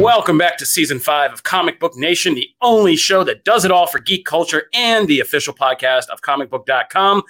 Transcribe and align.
Welcome 0.00 0.38
back 0.38 0.58
to 0.58 0.66
season 0.66 0.98
five 0.98 1.32
of 1.32 1.42
Comic 1.42 1.78
Book 1.78 1.96
Nation, 1.96 2.34
the 2.34 2.48
only 2.60 2.96
show 2.96 3.24
that 3.24 3.44
does 3.44 3.64
it 3.64 3.70
all 3.70 3.86
for 3.86 3.98
geek 3.98 4.24
culture 4.24 4.64
and 4.74 5.06
the 5.06 5.20
official 5.20 5.54
podcast 5.54 6.08
of 6.08 6.22
comicbook.com. 6.22 7.22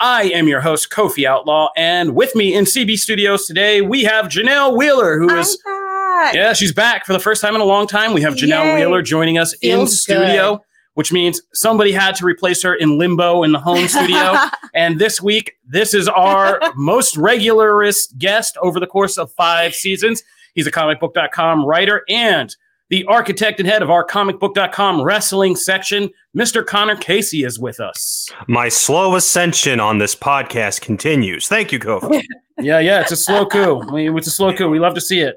I 0.00 0.24
am 0.24 0.46
your 0.46 0.60
host, 0.60 0.90
Kofi 0.90 1.24
Outlaw, 1.24 1.70
and 1.76 2.14
with 2.14 2.34
me 2.34 2.54
in 2.54 2.64
CB 2.64 2.98
Studios 2.98 3.46
today, 3.46 3.80
we 3.80 4.04
have 4.04 4.26
Janelle 4.26 4.76
Wheeler, 4.76 5.18
who 5.18 5.30
is 5.30 5.58
yeah, 6.34 6.52
she's 6.52 6.72
back 6.72 7.06
for 7.06 7.12
the 7.12 7.20
first 7.20 7.40
time 7.40 7.54
in 7.54 7.60
a 7.60 7.64
long 7.64 7.86
time. 7.86 8.12
We 8.12 8.22
have 8.22 8.34
Janelle 8.34 8.64
Yay. 8.64 8.74
Wheeler 8.76 9.02
joining 9.02 9.38
us 9.38 9.52
in 9.54 9.78
Feels 9.78 10.00
studio, 10.00 10.62
which 10.94 11.12
means 11.12 11.40
somebody 11.54 11.92
had 11.92 12.14
to 12.16 12.24
replace 12.24 12.62
her 12.62 12.74
in 12.74 12.98
limbo 12.98 13.42
in 13.44 13.52
the 13.52 13.60
home 13.60 13.86
studio. 13.88 14.34
and 14.74 14.98
this 14.98 15.22
week, 15.22 15.54
this 15.64 15.94
is 15.94 16.08
our 16.08 16.60
most 16.74 17.16
regularist 17.16 18.18
guest 18.18 18.56
over 18.60 18.80
the 18.80 18.86
course 18.86 19.16
of 19.16 19.32
five 19.32 19.74
seasons. 19.74 20.22
He's 20.58 20.66
a 20.66 20.72
comicbook.com 20.72 21.64
writer 21.64 22.02
and 22.08 22.52
the 22.90 23.04
architect 23.04 23.60
and 23.60 23.68
head 23.68 23.80
of 23.80 23.90
our 23.90 24.04
comicbook.com 24.04 25.00
wrestling 25.00 25.54
section. 25.54 26.10
Mr. 26.36 26.66
Connor 26.66 26.96
Casey 26.96 27.44
is 27.44 27.60
with 27.60 27.78
us. 27.78 28.28
My 28.48 28.68
slow 28.68 29.14
ascension 29.14 29.78
on 29.78 29.98
this 29.98 30.16
podcast 30.16 30.80
continues. 30.80 31.46
Thank 31.46 31.70
you, 31.70 31.78
Kofi. 31.78 32.24
Yeah, 32.60 32.80
yeah, 32.80 33.02
it's 33.02 33.12
a 33.12 33.16
slow 33.16 33.46
coup. 33.46 33.84
Mean, 33.92 34.18
it's 34.18 34.26
a 34.26 34.32
slow 34.32 34.52
coup. 34.52 34.68
We 34.68 34.80
love 34.80 34.96
to 34.96 35.00
see 35.00 35.20
it. 35.20 35.36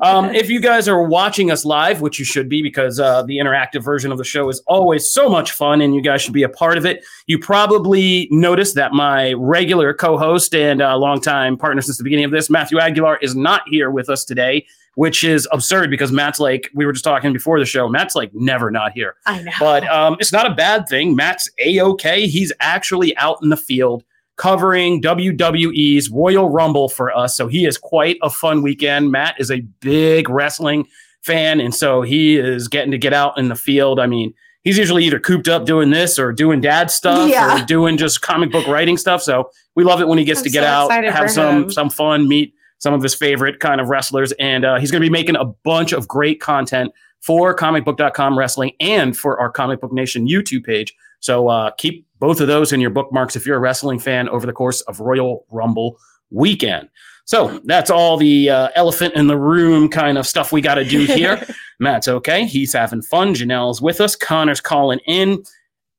Um, 0.00 0.34
if 0.34 0.50
you 0.50 0.60
guys 0.60 0.88
are 0.88 1.02
watching 1.02 1.50
us 1.50 1.64
live, 1.64 2.00
which 2.00 2.18
you 2.18 2.24
should 2.24 2.48
be 2.48 2.62
because 2.62 3.00
uh, 3.00 3.22
the 3.22 3.38
interactive 3.38 3.82
version 3.82 4.12
of 4.12 4.18
the 4.18 4.24
show 4.24 4.48
is 4.48 4.60
always 4.66 5.08
so 5.10 5.28
much 5.28 5.52
fun 5.52 5.80
and 5.80 5.94
you 5.94 6.02
guys 6.02 6.22
should 6.22 6.34
be 6.34 6.42
a 6.42 6.48
part 6.48 6.76
of 6.76 6.84
it, 6.84 7.04
you 7.26 7.38
probably 7.38 8.28
noticed 8.30 8.74
that 8.74 8.92
my 8.92 9.32
regular 9.34 9.94
co 9.94 10.18
host 10.18 10.54
and 10.54 10.82
uh, 10.82 10.96
longtime 10.96 11.56
partner 11.56 11.82
since 11.82 11.98
the 11.98 12.04
beginning 12.04 12.24
of 12.24 12.30
this, 12.30 12.50
Matthew 12.50 12.78
Aguilar, 12.78 13.18
is 13.18 13.34
not 13.34 13.62
here 13.68 13.90
with 13.90 14.08
us 14.08 14.24
today, 14.24 14.66
which 14.94 15.24
is 15.24 15.48
absurd 15.52 15.90
because 15.90 16.12
Matt's 16.12 16.40
like, 16.40 16.70
we 16.74 16.84
were 16.84 16.92
just 16.92 17.04
talking 17.04 17.32
before 17.32 17.58
the 17.58 17.66
show, 17.66 17.88
Matt's 17.88 18.14
like 18.14 18.30
never 18.34 18.70
not 18.70 18.92
here. 18.92 19.14
I 19.26 19.42
know. 19.42 19.52
But 19.58 19.86
um, 19.88 20.16
it's 20.20 20.32
not 20.32 20.50
a 20.50 20.54
bad 20.54 20.88
thing. 20.88 21.16
Matt's 21.16 21.50
a 21.58 21.80
okay. 21.80 22.26
He's 22.26 22.52
actually 22.60 23.16
out 23.16 23.38
in 23.42 23.48
the 23.48 23.56
field 23.56 24.04
covering 24.36 25.00
WWE's 25.02 26.10
Royal 26.10 26.48
Rumble 26.48 26.88
for 26.88 27.14
us. 27.16 27.36
So 27.36 27.48
he 27.48 27.64
is 27.66 27.78
quite 27.78 28.18
a 28.22 28.30
fun 28.30 28.62
weekend. 28.62 29.10
Matt 29.10 29.36
is 29.38 29.50
a 29.50 29.60
big 29.80 30.28
wrestling 30.28 30.86
fan, 31.22 31.60
and 31.60 31.74
so 31.74 32.02
he 32.02 32.36
is 32.36 32.68
getting 32.68 32.90
to 32.92 32.98
get 32.98 33.12
out 33.12 33.38
in 33.38 33.48
the 33.48 33.54
field. 33.56 33.98
I 33.98 34.06
mean, 34.06 34.32
he's 34.62 34.78
usually 34.78 35.04
either 35.04 35.18
cooped 35.18 35.48
up 35.48 35.64
doing 35.64 35.90
this 35.90 36.18
or 36.18 36.32
doing 36.32 36.60
dad 36.60 36.90
stuff 36.90 37.28
Yeah. 37.28 37.62
or 37.62 37.64
doing 37.66 37.96
just 37.96 38.20
comic 38.22 38.52
book 38.52 38.66
writing 38.66 38.96
stuff. 38.96 39.22
So 39.22 39.50
we 39.74 39.84
love 39.84 40.00
it 40.00 40.08
when 40.08 40.18
he 40.18 40.24
gets 40.24 40.40
I'm 40.40 40.44
to 40.44 40.50
get 40.50 40.62
so 40.62 40.66
out, 40.92 41.04
have 41.04 41.30
some 41.30 41.62
him. 41.64 41.70
some 41.72 41.90
fun, 41.90 42.28
meet 42.28 42.52
some 42.78 42.92
of 42.94 43.02
his 43.02 43.14
favorite 43.14 43.58
kind 43.58 43.80
of 43.80 43.88
wrestlers, 43.88 44.32
and 44.32 44.64
uh, 44.64 44.78
he's 44.78 44.90
going 44.90 45.00
to 45.02 45.06
be 45.06 45.10
making 45.12 45.36
a 45.36 45.44
bunch 45.44 45.92
of 45.92 46.06
great 46.06 46.40
content 46.40 46.92
for 47.22 47.56
comicbook.com 47.56 48.38
wrestling 48.38 48.72
and 48.78 49.16
for 49.16 49.40
our 49.40 49.50
comic 49.50 49.80
book 49.80 49.90
nation 49.90 50.28
youtube 50.28 50.62
page 50.64 50.94
so 51.18 51.48
uh, 51.48 51.70
keep 51.78 52.05
both 52.18 52.40
of 52.40 52.48
those 52.48 52.72
in 52.72 52.80
your 52.80 52.90
bookmarks 52.90 53.36
if 53.36 53.46
you're 53.46 53.56
a 53.56 53.60
wrestling 53.60 53.98
fan 53.98 54.28
over 54.28 54.46
the 54.46 54.52
course 54.52 54.80
of 54.82 55.00
royal 55.00 55.44
rumble 55.50 55.98
weekend 56.30 56.88
so 57.24 57.60
that's 57.64 57.90
all 57.90 58.16
the 58.16 58.48
uh, 58.48 58.68
elephant 58.74 59.14
in 59.14 59.26
the 59.26 59.36
room 59.36 59.88
kind 59.88 60.18
of 60.18 60.26
stuff 60.26 60.52
we 60.52 60.60
got 60.60 60.74
to 60.76 60.84
do 60.84 61.04
here 61.04 61.44
matt's 61.80 62.08
okay 62.08 62.44
he's 62.44 62.72
having 62.72 63.02
fun 63.02 63.34
janelle's 63.34 63.80
with 63.80 64.00
us 64.00 64.16
connor's 64.16 64.60
calling 64.60 65.00
in 65.06 65.42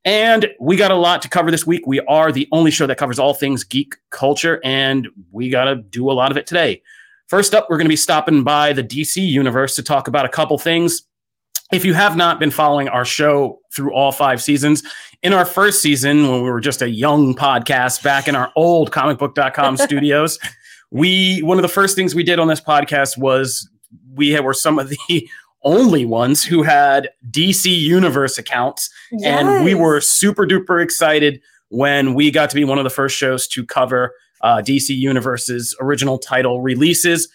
and 0.08 0.50
we 0.62 0.78
got 0.78 0.92
a 0.92 0.96
lot 0.96 1.22
to 1.24 1.30
cover 1.30 1.52
this 1.52 1.68
week. 1.68 1.86
We 1.86 2.00
are 2.00 2.32
the 2.32 2.48
only 2.54 2.72
show 2.72 2.88
that 2.88 2.98
covers 2.98 3.20
all 3.20 3.34
things 3.34 3.66
geek 3.66 3.98
culture, 4.10 4.62
and 4.64 5.06
we 5.34 5.50
got 5.50 5.66
to 5.66 5.76
do 5.76 6.10
a 6.10 6.14
lot 6.14 6.32
of 6.32 6.38
it 6.38 6.48
today. 6.48 6.82
First 7.28 7.54
up, 7.54 7.68
we're 7.70 7.76
going 7.76 7.88
to 7.88 7.90
be 7.90 7.98
stopping 7.98 8.46
by 8.46 8.72
the 8.72 8.86
DC 8.86 9.18
universe 9.18 9.76
to 9.76 9.84
talk 9.84 10.08
about 10.08 10.24
a 10.26 10.30
couple 10.30 10.58
things. 10.58 11.02
If 11.72 11.84
you 11.84 11.94
have 11.94 12.16
not 12.16 12.40
been 12.40 12.52
following 12.52 12.88
our 12.88 13.04
show 13.04 13.60
through 13.74 13.94
all 13.94 14.12
five 14.12 14.42
seasons, 14.42 14.84
in 15.22 15.34
our 15.34 15.46
first 15.46 15.82
season, 15.82 16.30
when 16.30 16.44
we 16.44 16.50
were 16.50 16.62
just 16.62 16.82
a 16.82 16.90
young 16.90 17.36
podcast 17.36 18.04
back 18.04 18.28
in 18.28 18.36
our 18.36 18.52
old 18.56 18.92
comicbook.com 18.92 19.78
studios, 19.78 20.40
we 20.92 21.42
one 21.42 21.58
of 21.58 21.64
the 21.64 21.68
first 21.68 21.96
things 21.96 22.16
we 22.16 22.24
did 22.24 22.40
on 22.40 22.48
this 22.48 22.62
podcast 22.62 23.18
was 23.18 23.70
we 24.14 24.30
had, 24.30 24.44
were 24.44 24.54
some 24.54 24.80
of 24.80 24.90
the 24.90 25.30
only 25.64 26.06
ones 26.06 26.46
who 26.46 26.64
had 26.64 27.10
DC 27.30 27.66
Universe 27.66 28.38
accounts 28.38 28.90
and 29.24 29.66
we 29.66 29.74
were 29.74 30.00
super 30.00 30.46
duper 30.46 30.82
excited 30.82 31.42
when 31.70 32.14
we 32.14 32.32
got 32.32 32.50
to 32.50 32.56
be 32.56 32.64
one 32.64 32.78
of 32.78 32.84
the 32.86 32.90
first 32.90 33.18
shows 33.18 33.48
to 33.48 33.66
cover 33.66 34.14
uh, 34.42 34.58
DC 34.58 34.96
Universe's 34.96 35.76
original 35.82 36.18
title 36.18 36.62
releases. 36.62 37.28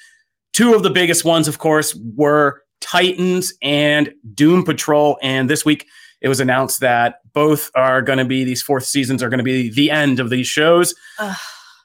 Two 0.53 0.75
of 0.75 0.83
the 0.83 0.89
biggest 0.91 1.25
ones, 1.25 1.49
of 1.49 1.59
course, 1.59 1.99
were 2.15 2.63
Titans 2.83 3.55
and 3.63 4.13
Doom 4.35 4.65
Patrol. 4.65 5.19
And 5.23 5.49
this 5.49 5.65
week 5.65 5.87
it 6.21 6.29
was 6.29 6.41
announced 6.41 6.81
that 6.81 7.21
both 7.33 7.71
are 7.75 8.03
going 8.03 8.19
to 8.19 8.25
be, 8.25 8.45
these 8.45 8.63
fourth 8.63 8.85
seasons 8.85 9.23
are 9.23 9.31
going 9.31 9.39
to 9.39 9.45
be 9.45 9.71
the 9.71 9.91
end 9.91 10.21
of 10.21 10.29
these 10.29 10.47
shows. 10.47 10.95
Ugh. 11.19 11.37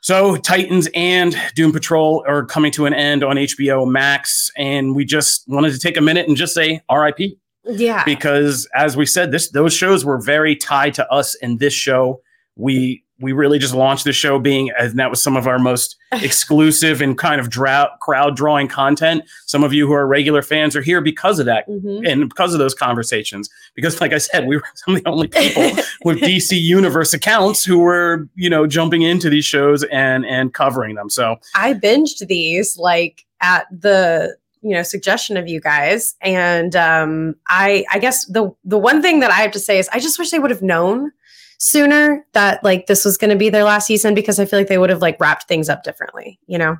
So 0.01 0.37
Titans 0.37 0.87
and 0.93 1.35
Doom 1.55 1.71
Patrol 1.71 2.23
are 2.27 2.45
coming 2.45 2.71
to 2.73 2.85
an 2.85 2.93
end 2.93 3.23
on 3.23 3.35
HBO 3.35 3.89
Max. 3.89 4.51
And 4.57 4.95
we 4.95 5.05
just 5.05 5.47
wanted 5.47 5.71
to 5.73 5.79
take 5.79 5.97
a 5.97 6.01
minute 6.01 6.27
and 6.27 6.37
just 6.37 6.53
say 6.53 6.81
RIP 6.91 7.37
yeah. 7.67 8.03
because 8.03 8.67
as 8.73 8.95
we 8.95 9.05
said 9.05 9.31
this 9.31 9.49
those 9.51 9.73
shows 9.73 10.05
were 10.05 10.19
very 10.19 10.55
tied 10.55 10.93
to 10.95 11.11
us 11.11 11.35
in 11.35 11.57
this 11.57 11.73
show 11.73 12.21
we 12.55 13.03
we 13.19 13.31
really 13.33 13.57
just 13.59 13.73
launched 13.73 14.03
the 14.03 14.13
show 14.13 14.37
being 14.39 14.69
and 14.77 14.97
that 14.99 15.09
was 15.09 15.21
some 15.21 15.35
of 15.35 15.47
our 15.47 15.57
most 15.59 15.95
exclusive 16.11 17.01
and 17.01 17.17
kind 17.17 17.41
of 17.41 17.49
dra- 17.49 17.89
crowd 17.99 18.35
drawing 18.35 18.67
content. 18.67 19.23
Some 19.47 19.63
of 19.63 19.73
you 19.73 19.87
who 19.87 19.93
are 19.93 20.05
regular 20.07 20.41
fans 20.41 20.75
are 20.75 20.81
here 20.81 21.01
because 21.01 21.39
of 21.39 21.45
that 21.47 21.67
Mhm. 21.67 22.07
and 22.07 22.29
because 22.29 22.53
of 22.53 22.59
those 22.59 22.73
conversations. 22.75 23.49
Because 23.75 23.99
like 24.01 24.13
i 24.13 24.17
said 24.17 24.47
we 24.47 24.57
were 24.57 24.63
some 24.75 24.95
of 24.95 25.03
the 25.03 25.09
only 25.09 25.27
people 25.27 25.63
with 26.05 26.19
dc 26.19 26.49
universe 26.59 27.13
accounts 27.13 27.63
who 27.65 27.79
were 27.79 28.27
you 28.35 28.49
know 28.49 28.65
jumping 28.67 29.01
into 29.01 29.29
these 29.29 29.45
shows 29.45 29.83
and 29.85 30.25
and 30.25 30.53
covering 30.53 30.95
them. 30.95 31.09
So 31.09 31.37
I 31.55 31.73
binged 31.73 32.25
these 32.27 32.77
like 32.77 33.25
at 33.41 33.65
the 33.71 34.35
you 34.61 34.73
know 34.73 34.83
suggestion 34.83 35.37
of 35.37 35.47
you 35.47 35.59
guys. 35.61 36.15
And 36.21 36.75
um 36.75 37.35
i 37.47 37.83
i 37.91 37.99
guess 37.99 38.25
the 38.25 38.51
the 38.63 38.77
one 38.77 39.01
thing 39.01 39.19
that 39.21 39.31
i 39.31 39.35
have 39.41 39.51
to 39.51 39.59
say 39.59 39.77
is 39.79 39.89
i 39.93 39.99
just 39.99 40.17
wish 40.19 40.31
they 40.31 40.39
would 40.39 40.51
have 40.51 40.61
known 40.63 41.11
sooner 41.57 42.25
that 42.33 42.63
like 42.63 42.85
this 42.85 43.03
was 43.03 43.17
going 43.17 43.29
to 43.29 43.35
be 43.35 43.49
their 43.49 43.63
last 43.63 43.87
season 43.87 44.13
because 44.13 44.39
i 44.39 44.45
feel 44.45 44.59
like 44.59 44.67
they 44.67 44.77
would 44.77 44.89
have 44.89 45.01
like 45.01 45.19
wrapped 45.19 45.47
things 45.47 45.69
up 45.69 45.83
differently 45.83 46.39
you 46.47 46.57
know 46.57 46.77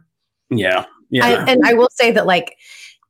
yeah 0.50 0.86
yeah 1.10 1.26
I, 1.26 1.52
and 1.52 1.62
i 1.66 1.74
will 1.74 1.90
say 1.94 2.12
that 2.12 2.26
like 2.26 2.58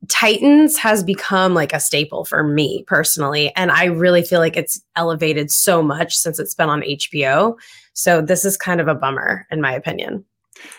titans 0.07 0.77
has 0.77 1.03
become 1.03 1.53
like 1.53 1.73
a 1.73 1.79
staple 1.79 2.23
for 2.23 2.43
me 2.43 2.83
personally 2.87 3.53
and 3.55 3.71
i 3.71 3.85
really 3.85 4.21
feel 4.21 4.39
like 4.39 4.55
it's 4.55 4.81
elevated 4.95 5.51
so 5.51 5.81
much 5.83 6.15
since 6.15 6.39
it's 6.39 6.55
been 6.55 6.69
on 6.69 6.81
hbo 6.81 7.57
so 7.93 8.21
this 8.21 8.45
is 8.45 8.55
kind 8.55 8.79
of 8.79 8.87
a 8.87 8.95
bummer 8.95 9.45
in 9.51 9.59
my 9.59 9.71
opinion 9.73 10.23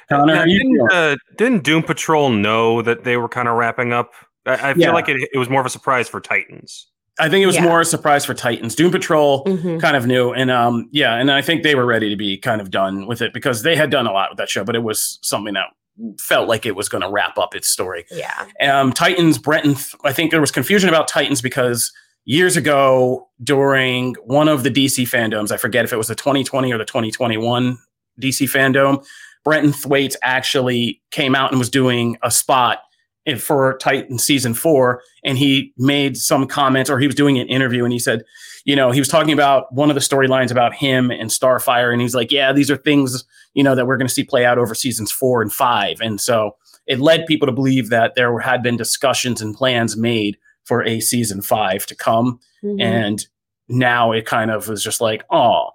Connor, 0.08 0.34
Now, 0.34 0.44
didn't, 0.44 0.92
uh, 0.92 1.16
didn't 1.36 1.62
Doom 1.62 1.82
Patrol 1.82 2.30
know 2.30 2.82
that 2.82 3.04
they 3.04 3.16
were 3.16 3.28
kind 3.28 3.46
of 3.46 3.56
wrapping 3.56 3.92
up? 3.92 4.12
I, 4.46 4.70
I 4.70 4.74
feel 4.74 4.84
Yeah. 4.84 4.92
like 4.92 5.08
it, 5.08 5.28
it 5.32 5.38
was 5.38 5.48
more 5.48 5.60
of 5.60 5.66
a 5.66 5.70
surprise 5.70 6.08
for 6.08 6.20
Titans. 6.20 6.88
I 7.20 7.28
think 7.28 7.42
it 7.42 7.46
was 7.46 7.56
Yeah. 7.56 7.64
more 7.64 7.80
a 7.80 7.84
surprise 7.84 8.24
for 8.24 8.34
Titans. 8.34 8.74
Doom 8.74 8.90
Patrol 8.92 9.44
Mhm. 9.44 9.80
kind 9.80 9.96
of 9.96 10.06
new, 10.06 10.32
and 10.32 10.50
um, 10.50 10.88
yeah, 10.92 11.14
and 11.14 11.30
I 11.30 11.42
think 11.42 11.62
they 11.62 11.74
were 11.74 11.86
ready 11.86 12.08
to 12.10 12.16
be 12.16 12.36
kind 12.38 12.60
of 12.60 12.70
done 12.70 13.06
with 13.06 13.20
it 13.22 13.32
because 13.32 13.62
they 13.62 13.74
had 13.76 13.90
done 13.90 14.06
a 14.06 14.12
lot 14.12 14.30
with 14.30 14.38
that 14.38 14.48
show, 14.48 14.64
but 14.64 14.74
it 14.76 14.82
was 14.82 15.18
something 15.22 15.54
that 15.54 15.66
felt 16.20 16.48
like 16.48 16.64
it 16.64 16.76
was 16.76 16.88
going 16.88 17.02
to 17.02 17.10
wrap 17.10 17.36
up 17.38 17.54
its 17.56 17.68
story. 17.68 18.04
yeah 18.12 18.44
Um, 18.62 18.92
Titans, 18.92 19.36
Brenton, 19.38 19.74
I 20.04 20.12
think 20.12 20.30
there 20.30 20.40
was 20.40 20.52
confusion 20.52 20.88
about 20.88 21.08
Titans 21.08 21.42
because 21.42 21.90
years 22.24 22.56
ago 22.56 23.26
during 23.42 24.14
one 24.24 24.46
of 24.48 24.62
the 24.62 24.70
DC 24.70 25.04
FanDomes, 25.04 25.50
I 25.50 25.56
forget 25.56 25.84
if 25.84 25.92
it 25.92 25.96
was 25.96 26.06
the 26.08 26.14
2020 26.14 26.72
or 26.72 26.78
the 26.78 26.84
2021 26.84 27.78
DC 28.20 28.46
FanDome, 28.46 29.04
Brenton 29.44 29.72
Thwaites 29.72 30.16
actually 30.22 31.00
came 31.10 31.34
out 31.34 31.50
and 31.50 31.58
was 31.58 31.70
doing 31.70 32.16
a 32.22 32.30
spot 32.30 32.80
in- 33.28 33.38
for 33.38 33.76
Titan 33.78 34.18
season 34.18 34.54
four, 34.54 35.02
and 35.24 35.38
he 35.38 35.72
made 35.76 36.16
some 36.16 36.46
comments 36.46 36.88
or 36.90 36.98
he 36.98 37.06
was 37.06 37.14
doing 37.16 37.38
an 37.38 37.46
interview 37.48 37.84
and 37.84 37.92
he 37.92 37.98
said, 37.98 38.22
you 38.64 38.74
know, 38.76 38.90
he 38.90 39.00
was 39.00 39.08
talking 39.08 39.32
about 39.32 39.72
one 39.72 39.88
of 39.90 39.94
the 39.94 40.00
storylines 40.00 40.50
about 40.50 40.74
him 40.74 41.10
and 41.10 41.30
Starfire, 41.30 41.92
and 41.92 42.02
he's 42.02 42.14
like, 42.14 42.30
yeah, 42.32 42.52
these 42.52 42.70
are 42.70 42.76
things, 42.76 43.24
you 43.54 43.62
know, 43.62 43.74
that 43.74 43.86
we're 43.86 43.96
going 43.96 44.08
to 44.08 44.12
see 44.14 44.24
play 44.24 44.44
out 44.44 44.58
over 44.58 44.74
seasons 44.74 45.10
four 45.10 45.40
and 45.42 45.52
five. 45.52 46.00
And 46.00 46.20
so 46.20 46.56
it 46.86 47.00
led 47.00 47.26
people 47.26 47.46
to 47.46 47.52
believe 47.52 47.88
that 47.90 48.14
there 48.14 48.38
had 48.40 48.62
been 48.62 48.76
discussions 48.76 49.40
and 49.40 49.54
plans 49.54 49.96
made 49.96 50.36
for 50.64 50.84
a 50.84 51.00
season 51.00 51.40
five 51.40 51.86
to 51.86 51.94
come. 51.94 52.40
Mhm. 52.62 52.82
And 52.82 53.26
now 53.68 54.12
it 54.12 54.26
kind 54.26 54.50
of 54.50 54.68
was 54.68 54.82
just 54.82 55.00
like, 55.00 55.24
oh, 55.30 55.70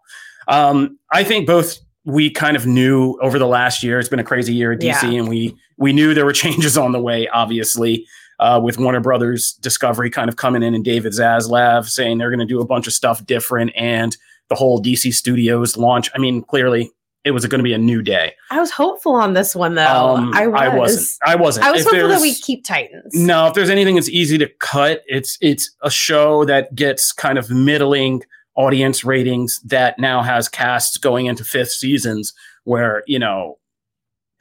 um, 0.48 0.98
I 1.12 1.24
think 1.24 1.48
both 1.48 1.78
we 2.06 2.30
kind 2.30 2.58
of 2.58 2.68
knew 2.68 3.18
over 3.22 3.40
the 3.40 3.48
last 3.48 3.82
year. 3.82 3.98
It's 3.98 4.10
been 4.10 4.20
a 4.20 4.24
crazy 4.26 4.54
year 4.54 4.74
at 4.74 4.80
DC, 4.82 5.12
Yeah. 5.14 5.20
and 5.20 5.30
we 5.30 5.56
we 5.84 5.94
knew 5.94 6.14
there 6.14 6.26
were 6.26 6.34
changes 6.46 6.78
on 6.78 6.94
the 6.94 7.02
way. 7.02 7.28
Obviously, 7.28 8.08
uh, 8.40 8.60
with 8.64 8.80
Warner 8.80 9.02
Brothers 9.02 9.54
Discovery 9.62 10.10
kind 10.10 10.30
of 10.30 10.38
coming 10.38 10.64
in, 10.64 10.74
and 10.74 10.84
David 10.84 11.12
Zaslav 11.12 11.88
saying 11.88 12.18
they're 12.18 12.32
going 12.32 12.40
to 12.40 12.46
do 12.46 12.62
a 12.62 12.66
bunch 12.66 12.88
of 12.88 12.94
stuff 12.94 13.26
different, 13.26 13.72
and 13.76 14.16
the 14.50 14.56
whole 14.56 14.82
DC 14.82 15.14
Studios 15.14 15.78
launch. 15.78 16.10
I 16.16 16.20
mean, 16.20 16.42
clearly 16.42 16.92
it 17.24 17.32
was 17.32 17.46
going 17.46 17.60
to 17.60 17.64
be 17.64 17.74
a 17.74 17.78
new 17.78 18.02
day. 18.02 18.34
I 18.50 18.60
was 18.60 18.72
hopeful 18.72 19.14
on 19.14 19.34
this 19.34 19.56
one 19.56 19.76
though. 19.76 20.16
Um, 20.16 20.34
I 20.34 20.48
was. 20.48 20.60
I 20.62 20.78
wasn't. 20.78 21.20
I 21.26 21.36
wasn't. 21.36 21.66
I 21.68 21.72
was 21.72 21.82
If 21.82 21.92
hopeful 21.92 22.10
that 22.10 22.22
we 22.22 22.34
keep 22.34 22.66
Titans. 22.66 23.14
no, 23.14 23.48
if 23.48 23.54
there's 23.54 23.70
anything 23.70 23.96
that's 23.96 24.10
easy 24.10 24.38
to 24.38 24.50
cut, 24.60 25.02
it's 25.06 25.38
it's 25.42 25.70
a 25.82 25.92
show 25.92 26.46
that 26.46 26.74
gets 26.76 27.12
kind 27.12 27.38
of 27.38 27.50
middling 27.50 28.24
audience 28.56 29.04
ratings 29.04 29.60
that 29.66 29.98
now 30.00 30.22
has 30.22 30.48
casts 30.48 30.98
going 30.98 31.26
into 31.26 31.44
fifth 31.44 31.72
seasons 31.72 32.34
where, 32.66 33.04
you 33.08 33.18
know, 33.20 33.58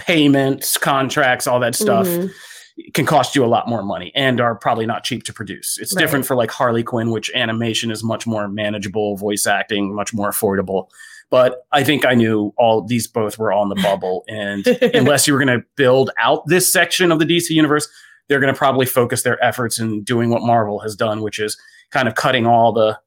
payments, 0.07 0.77
contracts, 0.79 1.47
all 1.47 1.61
that 1.61 1.75
stuff 1.75 2.07
Mhm. 2.07 2.31
can 2.95 3.07
cost 3.07 3.37
you 3.37 3.45
a 3.45 3.47
lot 3.47 3.69
more 3.69 3.83
money 3.83 4.11
and 4.15 4.41
are 4.41 4.55
probably 4.55 4.87
not 4.87 5.05
cheap 5.05 5.25
to 5.25 5.33
produce. 5.33 5.79
It's 5.81 5.95
Right. 5.95 6.01
different 6.03 6.27
for 6.27 6.35
like 6.37 6.51
Harley 6.51 6.83
Quinn, 6.83 7.11
which 7.11 7.31
animation 7.35 7.91
is 7.91 8.03
much 8.03 8.27
more 8.27 8.49
manageable, 8.49 9.17
voice 9.17 9.47
acting 9.47 9.95
much 9.95 10.13
more 10.15 10.31
affordable. 10.31 10.89
But 11.31 11.65
I 11.73 11.83
think 11.85 12.05
I 12.05 12.15
knew 12.15 12.53
all 12.59 12.83
these 12.83 13.07
both 13.07 13.39
were 13.39 13.53
on 13.53 13.69
the 13.69 13.75
bubble. 13.77 14.25
And 14.29 14.67
unless 14.95 15.27
you 15.27 15.33
were 15.35 15.39
going 15.45 15.59
to 15.61 15.65
build 15.77 16.11
out 16.21 16.47
this 16.47 16.71
section 16.71 17.11
of 17.13 17.19
the 17.19 17.25
DC 17.25 17.51
universe, 17.55 17.89
they're 18.29 18.41
going 18.41 18.53
to 18.53 18.59
probably 18.59 18.87
focus 18.87 19.23
their 19.23 19.43
efforts 19.45 19.79
in 19.79 20.03
doing 20.03 20.31
what 20.31 20.43
Marvel 20.43 20.79
has 20.81 20.95
done, 20.97 21.23
which 21.23 21.39
is 21.39 21.57
kind 21.91 22.09
of 22.09 22.15
cutting 22.15 22.47
all 22.47 22.73
the 22.73 22.99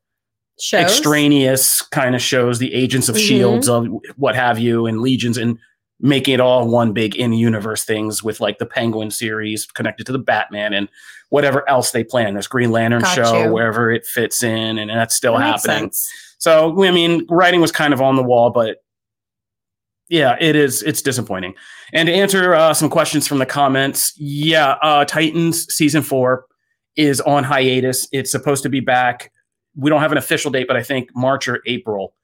Shows? 0.59 0.81
extraneous 0.81 1.81
kind 1.81 2.15
of 2.15 2.21
shows, 2.21 2.59
the 2.59 2.73
agents 2.73 3.09
of 3.09 3.15
Mhm. 3.15 3.27
shields, 3.27 3.67
of 3.69 3.87
what 4.15 4.35
have 4.35 4.57
you, 4.59 4.85
and 4.85 5.01
legions, 5.01 5.37
and 5.37 5.57
making 5.99 6.33
it 6.33 6.39
all 6.39 6.67
one 6.67 6.91
big 6.93 7.15
in 7.15 7.33
universe 7.33 7.83
things 7.83 8.21
with 8.21 8.39
like 8.39 8.57
the 8.57 8.65
Penguin 8.65 9.11
series 9.11 9.65
connected 9.65 10.05
to 10.05 10.11
the 10.11 10.19
Batman 10.19 10.73
and 10.73 10.89
whatever 11.29 11.67
else 11.69 11.91
they 11.91 12.03
plan. 12.03 12.35
This 12.35 12.47
Green 12.47 12.71
Lantern 12.71 13.01
Got 13.01 13.15
show, 13.15 13.43
you. 13.43 13.53
wherever 13.53 13.91
it 13.91 14.05
fits 14.05 14.43
in, 14.43 14.77
and 14.77 14.89
that's 14.89 15.15
still 15.15 15.37
That 15.37 15.61
happening. 15.61 15.91
So 16.37 16.83
I 16.85 16.91
mean, 16.91 17.25
writing 17.29 17.61
was 17.61 17.71
kind 17.71 17.93
of 17.93 18.01
on 18.01 18.15
the 18.15 18.23
wall, 18.23 18.49
but 18.49 18.77
yeah, 20.09 20.37
it 20.39 20.55
is. 20.55 20.83
It's 20.83 21.01
disappointing. 21.01 21.55
And 21.93 22.07
to 22.07 22.13
answer 22.13 22.53
uh, 22.53 22.73
some 22.73 22.89
questions 22.89 23.27
from 23.27 23.39
the 23.39 23.45
comments, 23.45 24.13
yeah, 24.17 24.75
uh, 24.81 25.05
Titans 25.05 25.65
season 25.73 26.03
four 26.03 26.45
is 26.95 27.21
on 27.21 27.43
hiatus. 27.43 28.07
It's 28.11 28.31
supposed 28.31 28.63
to 28.63 28.69
be 28.69 28.79
back. 28.79 29.31
We 29.75 29.89
don't 29.89 30.01
have 30.01 30.11
an 30.11 30.17
official 30.17 30.51
date, 30.51 30.67
but 30.67 30.77
I 30.77 30.83
think 30.83 31.09
March 31.15 31.47
or 31.47 31.61
April 31.65 32.15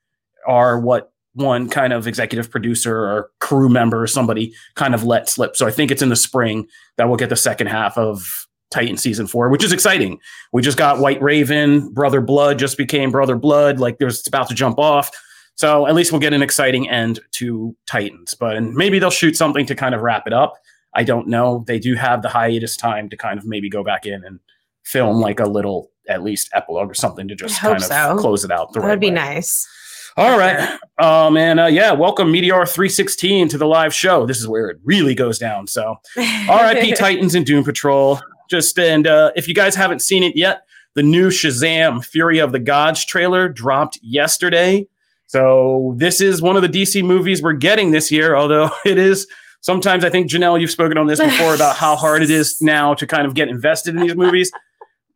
are 0.47 0.79
what 0.79 1.11
one 1.33 1.69
kind 1.69 1.94
of 1.94 2.07
executive 2.07 2.50
producer 2.51 2.95
or 2.98 3.30
crew 3.39 3.69
member 3.69 4.01
or 4.01 4.07
somebody 4.07 4.54
kind 4.75 4.94
of 4.94 5.04
let 5.04 5.30
slip. 5.30 5.56
So 5.56 5.66
I 5.66 5.72
think 5.72 5.92
it's 5.92 6.01
in 6.01 6.10
the 6.10 6.16
spring 6.16 6.68
that 6.98 7.07
we'll 7.07 7.18
get 7.18 7.30
the 7.30 7.36
second 7.36 7.68
half 7.68 7.98
of 7.98 8.48
Titan 8.69 8.98
season 8.98 9.28
four, 9.28 9.50
which 9.50 9.63
is 9.63 9.72
exciting. 9.72 10.19
We 10.54 10.62
just 10.62 10.78
got 10.78 11.00
White 11.00 11.22
Raven, 11.22 11.92
Brother 11.94 12.22
Blood 12.22 12.60
just 12.60 12.78
became 12.78 13.12
Brother 13.12 13.36
Blood. 13.36 13.80
Like 13.80 13.98
there's 13.98 14.19
it's 14.19 14.28
about 14.28 14.48
to 14.50 14.56
jump 14.56 14.80
off. 14.80 15.10
So 15.56 15.86
at 15.88 15.94
least 15.94 16.12
we'll 16.12 16.22
get 16.22 16.33
an 16.33 16.42
exciting 16.42 16.89
end 16.89 17.19
to 17.34 17.75
Titans. 17.86 18.34
But 18.34 18.56
and 18.56 18.74
maybe 18.74 19.00
they'll 19.00 19.10
shoot 19.12 19.36
something 19.36 19.66
to 19.68 19.75
kind 19.75 19.94
of 19.94 20.01
wrap 20.01 20.25
it 20.27 20.34
up. 20.34 20.56
I 20.95 21.04
don't 21.04 21.27
know. 21.27 21.63
They 21.68 21.80
do 21.80 21.95
have 21.95 22.22
the 22.22 22.30
hiatus 22.30 22.75
time 22.75 23.10
to 23.10 23.18
kind 23.18 23.38
of 23.38 23.45
maybe 23.45 23.69
go 23.69 23.84
back 23.84 24.06
in 24.06 24.24
and 24.25 24.39
film 24.84 25.22
like 25.22 25.39
a 25.39 25.45
little 25.45 25.89
at 26.10 26.24
least 26.24 26.50
epilogue 26.54 26.89
or 26.89 26.94
something 26.94 27.27
to 27.27 27.36
just 27.36 27.60
kind 27.60 27.75
of 27.75 27.84
so. 27.84 28.18
close 28.18 28.44
it 28.44 28.51
out. 28.51 28.74
The 28.74 28.80
That 28.80 28.86
right 28.88 28.94
would 28.94 29.00
be 29.00 29.07
way. 29.07 29.13
nice. 29.13 29.68
All 30.18 30.38
right. 30.38 30.78
Um, 30.98 31.38
and 31.38 31.60
uh, 31.60 31.68
yeah, 31.68 31.94
welcome 31.94 32.31
Meteor 32.31 32.66
316 32.66 33.48
to 33.50 33.58
the 33.58 33.66
live 33.66 33.94
show. 33.94 34.25
This 34.25 34.40
is 34.40 34.48
where 34.48 34.69
it 34.69 34.78
really 34.84 35.16
goes 35.16 35.40
down. 35.40 35.68
So 35.68 35.96
RIP 36.18 36.96
Titans 36.98 37.34
and 37.34 37.46
Doom 37.46 37.63
Patrol. 37.63 38.19
Just 38.50 38.78
and 38.78 39.08
uh, 39.08 39.31
if 39.38 39.48
you 39.48 39.54
guys 39.54 39.74
haven't 39.74 40.02
seen 40.02 40.24
it 40.24 40.36
yet, 40.36 40.63
the 40.96 41.04
new 41.04 41.30
Shazam 41.30 42.04
Fury 42.04 42.40
of 42.40 42.52
the 42.52 42.60
Gods 42.60 43.06
trailer 43.06 43.48
dropped 43.48 44.00
yesterday. 44.02 44.86
So 45.28 45.94
this 45.96 46.19
is 46.19 46.42
one 46.42 46.58
of 46.58 46.62
the 46.62 46.68
DC 46.68 47.06
movies 47.06 47.42
we're 47.42 47.54
getting 47.54 47.92
this 47.92 48.12
year, 48.12 48.36
although 48.36 48.69
it 48.86 48.98
is 48.98 49.28
sometimes 49.62 50.04
I 50.04 50.10
think 50.10 50.30
Janelle, 50.30 50.60
you've 50.60 50.72
spoken 50.72 50.98
on 50.98 51.08
this 51.08 51.22
before 51.22 51.56
about 51.56 51.78
how 51.78 51.96
hard 51.96 52.22
it 52.22 52.30
is 52.30 52.62
now 52.62 52.94
to 52.96 53.08
kind 53.08 53.25
of 53.25 53.34
get 53.34 53.48
invested 53.48 53.96
in 53.96 54.02
these 54.02 54.16
movies. 54.16 54.52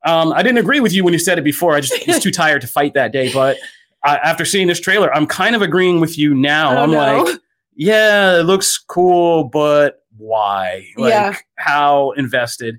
Um, 0.06 0.32
I 0.32 0.42
didn't 0.42 0.60
agree 0.60 0.80
with 0.80 0.94
you 0.94 1.04
when 1.04 1.12
you 1.12 1.20
said 1.20 1.38
it 1.38 1.44
before. 1.44 1.76
I 1.76 1.82
just 1.82 2.08
was 2.08 2.20
too 2.20 2.32
tired 2.32 2.62
to 2.62 2.68
fight 2.68 2.94
that 2.94 3.12
day. 3.12 3.34
But 3.34 3.58
uh, 4.06 4.18
after 4.24 4.46
seeing 4.46 4.68
this 4.68 4.80
trailer, 4.80 5.14
I'm 5.14 5.26
kind 5.28 5.56
of 5.56 5.62
agreeing 5.62 6.00
with 6.00 6.18
you 6.18 6.34
now. 6.34 6.72
Oh, 6.78 6.84
I'm 6.84 6.92
like, 6.92 7.40
yeah, 7.76 8.40
it 8.40 8.44
looks 8.44 8.78
cool, 8.78 9.46
but 9.46 10.04
why? 10.18 10.86
Like, 10.98 11.10
Yeah. 11.12 11.36
how 11.58 12.12
invested? 12.12 12.78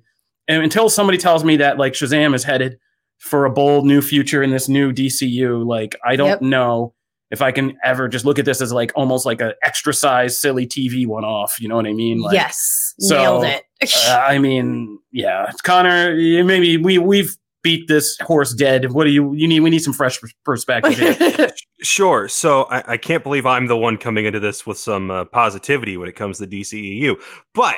And 0.48 0.62
until 0.62 0.88
somebody 0.88 1.18
tells 1.18 1.44
me 1.44 1.56
that 1.56 1.76
like 1.78 1.92
Shazam 1.94 2.34
is 2.34 2.44
headed 2.44 2.78
for 3.18 3.44
a 3.44 3.50
bold 3.50 3.84
new 3.86 4.00
future 4.00 4.42
in 4.42 4.50
this 4.50 4.68
new 4.68 4.92
DCU, 4.92 5.66
like 5.66 5.96
I 6.04 6.16
don't 6.16 6.28
Yep. 6.28 6.42
know 6.42 6.94
if 7.32 7.42
I 7.42 7.50
can 7.50 7.76
ever 7.82 8.06
just 8.08 8.24
look 8.24 8.38
at 8.38 8.44
this 8.44 8.60
as 8.60 8.72
like 8.72 8.92
almost 8.94 9.26
like 9.26 9.40
an 9.40 9.52
extra 9.64 9.92
size 9.92 10.38
silly 10.38 10.66
TV 10.66 11.06
one 11.06 11.24
off. 11.24 11.60
You 11.60 11.68
know 11.68 11.74
what 11.74 11.86
I 11.86 11.92
mean? 11.92 12.20
Like, 12.20 12.34
yes, 12.34 12.94
so, 13.00 13.16
nailed 13.16 13.44
it. 13.44 13.64
uh, 14.08 14.20
I 14.22 14.38
mean, 14.38 14.98
yeah, 15.12 15.50
Connor, 15.64 16.14
maybe 16.14 16.76
we 16.76 16.98
we've 16.98 17.36
beat 17.66 17.88
this 17.88 18.16
horse 18.20 18.54
dead. 18.54 18.92
What 18.92 19.04
do 19.04 19.10
you 19.10 19.34
you 19.34 19.48
need? 19.48 19.60
We 19.60 19.70
need 19.70 19.82
some 19.82 19.92
fresh 19.92 20.20
perspective. 20.44 20.96
here. 21.18 21.50
Sure. 21.82 22.26
So 22.26 22.62
I, 22.64 22.92
I 22.92 22.96
can't 22.96 23.22
believe 23.22 23.44
I'm 23.44 23.66
the 23.66 23.76
one 23.76 23.98
coming 23.98 24.24
into 24.24 24.40
this 24.40 24.64
with 24.66 24.78
some 24.78 25.10
uh, 25.10 25.26
positivity 25.26 25.98
when 25.98 26.08
it 26.08 26.16
comes 26.16 26.38
to 26.38 26.46
DCEU. 26.46 27.16
But 27.54 27.76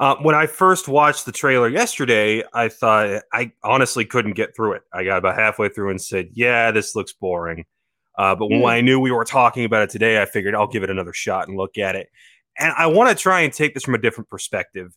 uh, 0.00 0.16
when 0.22 0.34
I 0.34 0.46
first 0.46 0.88
watched 0.88 1.26
the 1.26 1.30
trailer 1.32 1.68
yesterday, 1.68 2.42
I 2.54 2.68
thought 2.68 3.22
I 3.34 3.52
honestly 3.62 4.06
couldn't 4.06 4.32
get 4.32 4.56
through 4.56 4.72
it. 4.72 4.82
I 4.94 5.04
got 5.04 5.18
about 5.18 5.34
halfway 5.38 5.68
through 5.68 5.90
and 5.90 6.00
said, 6.00 6.30
"Yeah, 6.32 6.70
this 6.70 6.94
looks 6.96 7.12
boring." 7.12 7.66
Uh, 8.16 8.34
but 8.34 8.46
when 8.48 8.60
Hmm. 8.60 8.66
I 8.66 8.80
knew 8.80 8.98
we 8.98 9.12
were 9.12 9.24
talking 9.26 9.64
about 9.66 9.82
it 9.82 9.90
today, 9.90 10.22
I 10.22 10.24
figured 10.24 10.54
I'll 10.54 10.66
give 10.66 10.82
it 10.84 10.90
another 10.90 11.12
shot 11.12 11.46
and 11.46 11.56
look 11.56 11.76
at 11.76 11.96
it. 11.96 12.08
And 12.58 12.72
I 12.78 12.86
want 12.86 13.10
to 13.10 13.22
try 13.22 13.40
and 13.42 13.52
take 13.52 13.74
this 13.74 13.82
from 13.84 13.94
a 13.94 13.98
different 13.98 14.30
perspective 14.30 14.96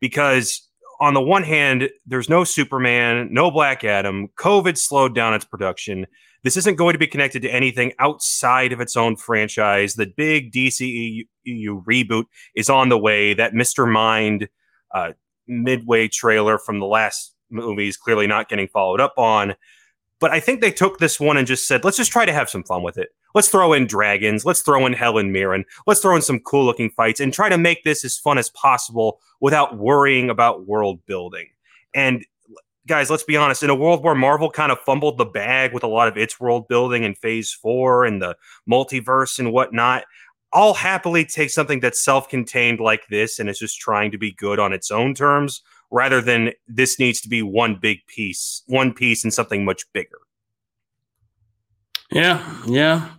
because 0.00 0.67
on 1.00 1.14
the 1.14 1.20
one 1.20 1.44
hand, 1.44 1.88
there's 2.06 2.28
no 2.28 2.44
Superman, 2.44 3.28
no 3.32 3.50
Black 3.50 3.84
Adam. 3.84 4.28
COVID 4.36 4.76
slowed 4.76 5.14
down 5.14 5.34
its 5.34 5.44
production. 5.44 6.06
This 6.42 6.56
isn't 6.56 6.76
going 6.76 6.92
to 6.92 6.98
be 6.98 7.06
connected 7.06 7.42
to 7.42 7.50
anything 7.50 7.92
outside 7.98 8.72
of 8.72 8.80
its 8.80 8.96
own 8.96 9.16
franchise. 9.16 9.94
The 9.94 10.06
big 10.06 10.52
DCEU 10.52 11.24
reboot 11.84 12.24
is 12.54 12.68
on 12.68 12.88
the 12.88 12.98
way. 12.98 13.34
That 13.34 13.52
Mr. 13.52 13.90
Mind 13.90 14.48
uh, 14.92 15.12
midway 15.46 16.08
trailer 16.08 16.58
from 16.58 16.80
the 16.80 16.86
last 16.86 17.34
movie 17.50 17.88
is 17.88 17.96
clearly 17.96 18.26
not 18.26 18.48
getting 18.48 18.68
followed 18.68 19.00
up 19.00 19.14
on. 19.16 19.54
But 20.20 20.32
I 20.32 20.40
think 20.40 20.60
they 20.60 20.72
took 20.72 20.98
this 20.98 21.20
one 21.20 21.36
and 21.36 21.46
just 21.46 21.68
said, 21.68 21.84
let's 21.84 21.96
just 21.96 22.10
try 22.10 22.24
to 22.24 22.32
have 22.32 22.50
some 22.50 22.64
fun 22.64 22.82
with 22.82 22.98
it. 22.98 23.10
Let's 23.34 23.48
throw 23.48 23.72
in 23.72 23.86
dragons. 23.86 24.44
Let's 24.44 24.62
throw 24.62 24.84
in 24.84 24.92
Helen 24.92 25.30
Mirren. 25.30 25.64
Let's 25.86 26.00
throw 26.00 26.16
in 26.16 26.22
some 26.22 26.40
cool 26.40 26.64
looking 26.64 26.90
fights 26.90 27.20
and 27.20 27.32
try 27.32 27.48
to 27.48 27.58
make 27.58 27.84
this 27.84 28.04
as 28.04 28.18
fun 28.18 28.36
as 28.36 28.50
possible 28.50 29.20
without 29.40 29.76
worrying 29.76 30.30
about 30.30 30.66
world 30.66 31.04
building. 31.06 31.46
And 31.94 32.24
guys, 32.86 33.10
let's 33.10 33.22
be 33.22 33.36
honest, 33.36 33.62
in 33.62 33.70
a 33.70 33.74
world 33.74 34.02
where 34.02 34.14
Marvel 34.14 34.50
kind 34.50 34.72
of 34.72 34.80
fumbled 34.80 35.18
the 35.18 35.24
bag 35.24 35.72
with 35.72 35.84
a 35.84 35.88
lot 35.88 36.08
of 36.08 36.16
its 36.16 36.40
world 36.40 36.66
building 36.68 37.04
in 37.04 37.14
phase 37.14 37.52
four 37.52 38.04
and 38.04 38.20
the 38.20 38.36
multiverse 38.68 39.38
and 39.38 39.52
whatnot, 39.52 40.04
I'll 40.52 40.74
happily 40.74 41.24
take 41.24 41.50
something 41.50 41.80
that's 41.80 42.02
self 42.02 42.28
contained 42.28 42.80
like 42.80 43.06
this 43.08 43.38
and 43.38 43.48
is 43.48 43.58
just 43.58 43.78
trying 43.78 44.10
to 44.12 44.18
be 44.18 44.32
good 44.32 44.58
on 44.58 44.72
its 44.72 44.90
own 44.90 45.14
terms 45.14 45.62
rather 45.90 46.20
than 46.20 46.52
this 46.66 46.98
needs 46.98 47.20
to 47.20 47.28
be 47.28 47.42
one 47.42 47.76
big 47.76 48.06
piece, 48.06 48.62
one 48.66 48.92
piece 48.92 49.24
and 49.24 49.32
something 49.32 49.64
much 49.64 49.90
bigger. 49.92 50.18
Yeah, 52.10 52.62
yeah. 52.66 53.10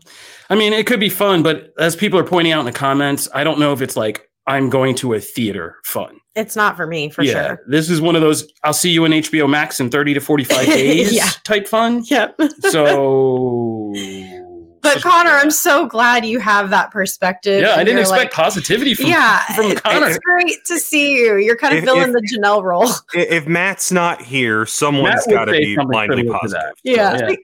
I 0.49 0.55
mean, 0.55 0.73
it 0.73 0.87
could 0.87 0.99
be 0.99 1.09
fun, 1.09 1.43
but 1.43 1.73
as 1.77 1.95
people 1.95 2.17
are 2.17 2.23
pointing 2.23 2.53
out 2.53 2.61
in 2.61 2.65
the 2.65 2.71
comments, 2.71 3.29
I 3.33 3.43
don't 3.43 3.59
know 3.59 3.71
if 3.71 3.81
it's 3.83 3.95
like 3.95 4.28
I'm 4.49 4.69
going 4.69 4.95
to 4.95 5.13
a 5.13 5.19
theater 5.19 5.77
fun. 5.83 6.19
it's 6.35 6.55
not 6.55 6.75
for 6.75 6.85
me 6.87 7.09
for 7.09 7.23
yeah, 7.23 7.47
sure. 7.47 7.61
this 7.67 7.89
is 7.89 8.01
one 8.01 8.15
of 8.15 8.21
those 8.21 8.51
I'll 8.63 8.73
see 8.73 8.89
you 8.89 9.05
in 9.05 9.11
HBO 9.11 9.49
Max 9.49 9.79
in 9.79 9.89
30 9.89 10.15
to 10.15 10.19
45 10.19 10.65
days 10.65 11.13
Yeah. 11.13 11.29
type 11.43 11.67
fun. 11.67 12.03
Yep. 12.05 12.35
So, 12.69 13.93
But 14.81 15.01
Connor, 15.01 15.31
I'm 15.31 15.51
so 15.51 15.87
glad 15.87 16.25
you 16.25 16.39
have 16.39 16.69
that 16.69 16.89
perspective. 16.89 17.61
yeah, 17.61 17.75
I 17.75 17.83
didn't 17.83 17.99
expect 17.99 18.19
like, 18.21 18.31
positivity 18.31 18.93
from 18.93 19.07
yeah, 19.07 19.39
from 19.53 19.75
Connor. 19.75 20.07
it's 20.07 20.19
great 20.19 20.55
to 20.67 20.79
see 20.79 21.17
you. 21.17 21.35
You're 21.35 21.57
kind 21.57 21.73
of 21.73 21.79
If- 21.79 21.85
filling 21.85 22.09
if- 22.09 22.13
the 22.13 22.21
Janelle 22.33 22.63
role. 22.63 22.87
If 23.13 23.45
Matt's 23.45 23.91
not 23.91 24.21
here, 24.21 24.65
someone's 24.65 25.27
got 25.27 25.45
to 25.45 25.51
be 25.51 25.75
blindly 25.75 26.23
positive. 26.23 26.61
that. 26.61 26.73
Yeah. 26.83 27.17
yeah. 27.29 27.35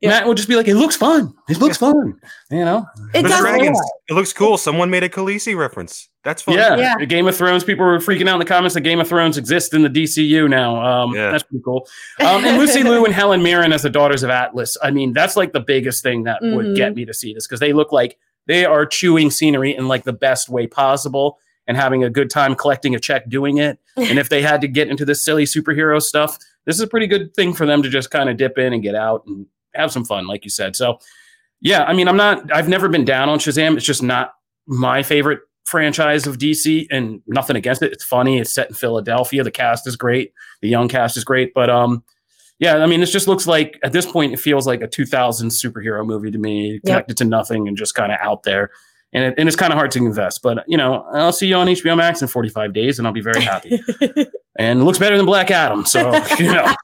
Yeah. 0.00 0.10
Matt 0.10 0.26
would 0.26 0.36
just 0.38 0.48
be 0.48 0.56
like, 0.56 0.66
"It 0.66 0.76
looks 0.76 0.96
fun. 0.96 1.34
It 1.48 1.58
looks 1.58 1.76
fun." 1.76 2.14
You 2.50 2.64
know? 2.64 2.86
It 3.12 3.22
The 3.22 3.28
does 3.28 3.80
It 4.08 4.14
looks 4.14 4.32
cool. 4.32 4.56
Someone 4.56 4.88
made 4.90 5.02
a 5.02 5.08
Khaleesi 5.10 5.54
reference. 5.56 6.08
That's 6.24 6.40
fun. 6.42 6.54
Yeah, 6.54 6.76
Yeah. 6.76 6.94
The 6.98 7.06
Game 7.06 7.26
of 7.26 7.36
Thrones 7.36 7.64
people 7.64 7.84
were 7.84 7.98
freaking 7.98 8.28
out 8.28 8.34
in 8.34 8.38
the 8.38 8.44
comments 8.46 8.74
that 8.74 8.80
Game 8.80 9.00
of 9.00 9.08
Thrones 9.08 9.36
exists 9.36 9.74
in 9.74 9.82
the 9.82 9.88
DCU 9.90 10.48
now. 10.48 10.80
Um, 10.82 11.14
Yeah. 11.14 11.30
That's 11.30 11.42
pretty 11.42 11.62
cool. 11.62 11.86
Um, 12.20 12.44
and 12.44 12.58
Lucy 12.58 12.82
Liu 12.82 13.04
and 13.04 13.12
Helen 13.22 13.42
Mirren 13.42 13.72
as 13.72 13.82
the 13.82 13.90
daughters 13.90 14.22
of 14.22 14.30
Atlas. 14.30 14.76
I 14.82 14.90
mean, 14.90 15.12
that's 15.12 15.36
like 15.36 15.52
the 15.52 15.60
biggest 15.60 16.02
thing 16.02 16.24
that 16.24 16.38
would 16.42 16.66
Mhm. 16.66 16.76
get 16.76 16.94
me 16.94 17.04
to 17.04 17.12
see 17.14 17.34
this 17.34 17.46
because 17.46 17.60
they 17.60 17.72
look 17.74 17.92
like 17.92 18.16
they 18.46 18.64
are 18.64 18.86
chewing 18.86 19.30
scenery 19.30 19.74
in 19.76 19.86
like 19.86 20.04
the 20.04 20.12
best 20.14 20.48
way 20.48 20.66
possible 20.66 21.38
and 21.66 21.76
having 21.76 22.02
a 22.04 22.10
good 22.10 22.30
time 22.30 22.54
collecting 22.54 22.94
a 22.94 22.98
check 22.98 23.28
doing 23.28 23.58
it. 23.58 23.78
and 23.96 24.18
if 24.18 24.28
they 24.30 24.40
had 24.42 24.60
to 24.62 24.68
get 24.68 24.88
into 24.88 25.04
this 25.04 25.22
silly 25.22 25.44
superhero 25.44 26.00
stuff, 26.02 26.38
this 26.66 26.74
is 26.76 26.80
a 26.82 26.86
pretty 26.86 27.06
good 27.06 27.34
thing 27.34 27.52
for 27.52 27.66
them 27.66 27.82
to 27.82 27.88
just 27.88 28.10
kind 28.10 28.28
of 28.30 28.36
dip 28.36 28.58
in 28.58 28.72
and 28.72 28.82
get 28.82 28.94
out 28.94 29.24
and 29.26 29.46
have 29.74 29.92
some 29.92 30.04
fun, 30.04 30.26
like 30.26 30.44
you 30.44 30.50
said. 30.50 30.76
So, 30.76 30.98
yeah, 31.60 31.84
I 31.84 31.92
mean, 31.92 32.08
I'm 32.08 32.16
not, 32.16 32.52
I've 32.52 32.68
never 32.68 32.88
been 32.88 33.04
down 33.04 33.28
on 33.28 33.38
Shazam. 33.38 33.76
It's 33.76 33.86
just 33.86 34.02
not 34.02 34.32
my 34.66 35.02
favorite 35.02 35.40
franchise 35.64 36.26
of 36.26 36.38
DC 36.38 36.86
and 36.90 37.22
nothing 37.26 37.56
against 37.56 37.82
it. 37.82 37.92
It's 37.92 38.04
funny. 38.04 38.38
It's 38.38 38.52
set 38.52 38.68
in 38.68 38.74
Philadelphia. 38.74 39.44
The 39.44 39.50
cast 39.50 39.86
is 39.86 39.96
great. 39.96 40.32
The 40.62 40.68
young 40.68 40.88
cast 40.88 41.16
is 41.16 41.24
great. 41.24 41.52
But, 41.54 41.70
um, 41.70 42.02
yeah, 42.58 42.76
I 42.76 42.86
mean, 42.86 43.00
this 43.00 43.12
just 43.12 43.28
looks 43.28 43.46
like 43.46 43.78
at 43.82 43.92
this 43.92 44.04
point, 44.04 44.32
it 44.32 44.40
feels 44.40 44.66
like 44.66 44.82
a 44.82 44.86
2000 44.86 45.48
superhero 45.48 46.04
movie 46.04 46.30
to 46.30 46.38
me, 46.38 46.80
connected 46.84 47.16
to 47.18 47.24
nothing 47.24 47.68
and 47.68 47.76
just 47.76 47.94
kind 47.94 48.12
of 48.12 48.18
out 48.20 48.42
there. 48.42 48.70
And, 49.12 49.24
it, 49.24 49.34
and 49.38 49.48
it's 49.48 49.56
kind 49.56 49.72
of 49.72 49.78
hard 49.78 49.90
to 49.92 49.98
invest. 49.98 50.42
But, 50.42 50.64
you 50.68 50.76
know, 50.76 51.06
I'll 51.12 51.32
see 51.32 51.46
you 51.46 51.56
on 51.56 51.68
HBO 51.68 51.96
Max 51.96 52.20
in 52.20 52.28
45 52.28 52.72
days 52.72 52.98
and 52.98 53.08
I'll 53.08 53.14
be 53.14 53.22
very 53.22 53.40
happy. 53.40 53.80
and 54.58 54.80
it 54.80 54.84
looks 54.84 54.98
better 54.98 55.16
than 55.16 55.26
Black 55.26 55.50
Adam. 55.50 55.86
So, 55.86 56.14
you 56.38 56.52
know. 56.52 56.74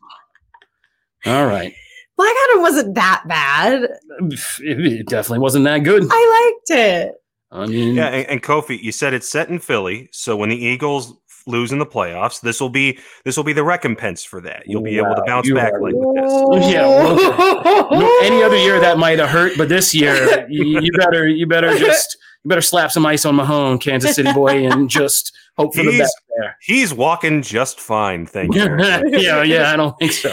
All 1.26 1.46
right. 1.46 1.74
Black 2.16 2.34
Adam 2.50 2.62
wasn't 2.62 2.94
that 2.94 3.22
bad. 3.28 3.82
It, 3.82 4.38
it 4.60 5.06
definitely 5.08 5.40
wasn't 5.40 5.64
that 5.64 5.78
good. 5.78 6.04
I 6.10 6.52
liked 6.54 6.80
it. 6.80 7.14
I 7.52 7.66
mean, 7.66 7.94
Yeah, 7.94 8.06
and, 8.08 8.26
and 8.28 8.42
Kofi, 8.42 8.80
you 8.82 8.90
said 8.92 9.14
it's 9.14 9.28
set 9.28 9.48
in 9.48 9.58
Philly, 9.58 10.08
so 10.12 10.36
when 10.36 10.48
the 10.48 10.56
Eagles 10.56 11.14
lose 11.46 11.70
in 11.70 11.78
the 11.78 11.86
playoffs, 11.86 12.40
this 12.40 12.60
will 12.60 12.68
be 12.70 12.98
this 13.24 13.36
will 13.36 13.44
be 13.44 13.52
the 13.52 13.62
recompense 13.62 14.24
for 14.24 14.40
that. 14.40 14.64
You'll 14.66 14.82
be 14.82 14.96
able 14.98 15.14
to 15.14 15.22
bounce 15.26 15.50
back 15.52 15.72
are- 15.74 15.80
like 15.80 15.94
with 15.94 16.16
this. 16.16 16.72
Yeah, 16.72 16.82
no, 16.84 18.18
any 18.22 18.42
other 18.42 18.56
year 18.56 18.80
that 18.80 18.98
might 18.98 19.18
have 19.20 19.28
hurt, 19.28 19.52
but 19.56 19.68
this 19.68 19.94
year 19.94 20.46
you, 20.50 20.80
you 20.80 20.90
better 20.92 21.28
you 21.28 21.46
better 21.46 21.76
just 21.78 22.16
you 22.46 22.48
better 22.48 22.62
slap 22.62 22.92
some 22.92 23.04
ice 23.04 23.24
on 23.24 23.34
Mahomes, 23.34 23.80
Kansas 23.80 24.14
City 24.14 24.32
boy, 24.32 24.68
and 24.68 24.88
just 25.00 25.36
hope 25.56 25.74
for 25.74 25.82
the 25.82 25.98
best 25.98 26.14
there. 26.38 26.56
He's 26.60 26.94
walking 26.94 27.42
just 27.42 27.80
fine, 27.80 28.24
thank 28.24 28.54
you. 28.54 28.62
yeah, 28.78 29.42
yeah, 29.42 29.72
I 29.72 29.76
don't 29.76 29.98
think 29.98 30.12
so. 30.12 30.32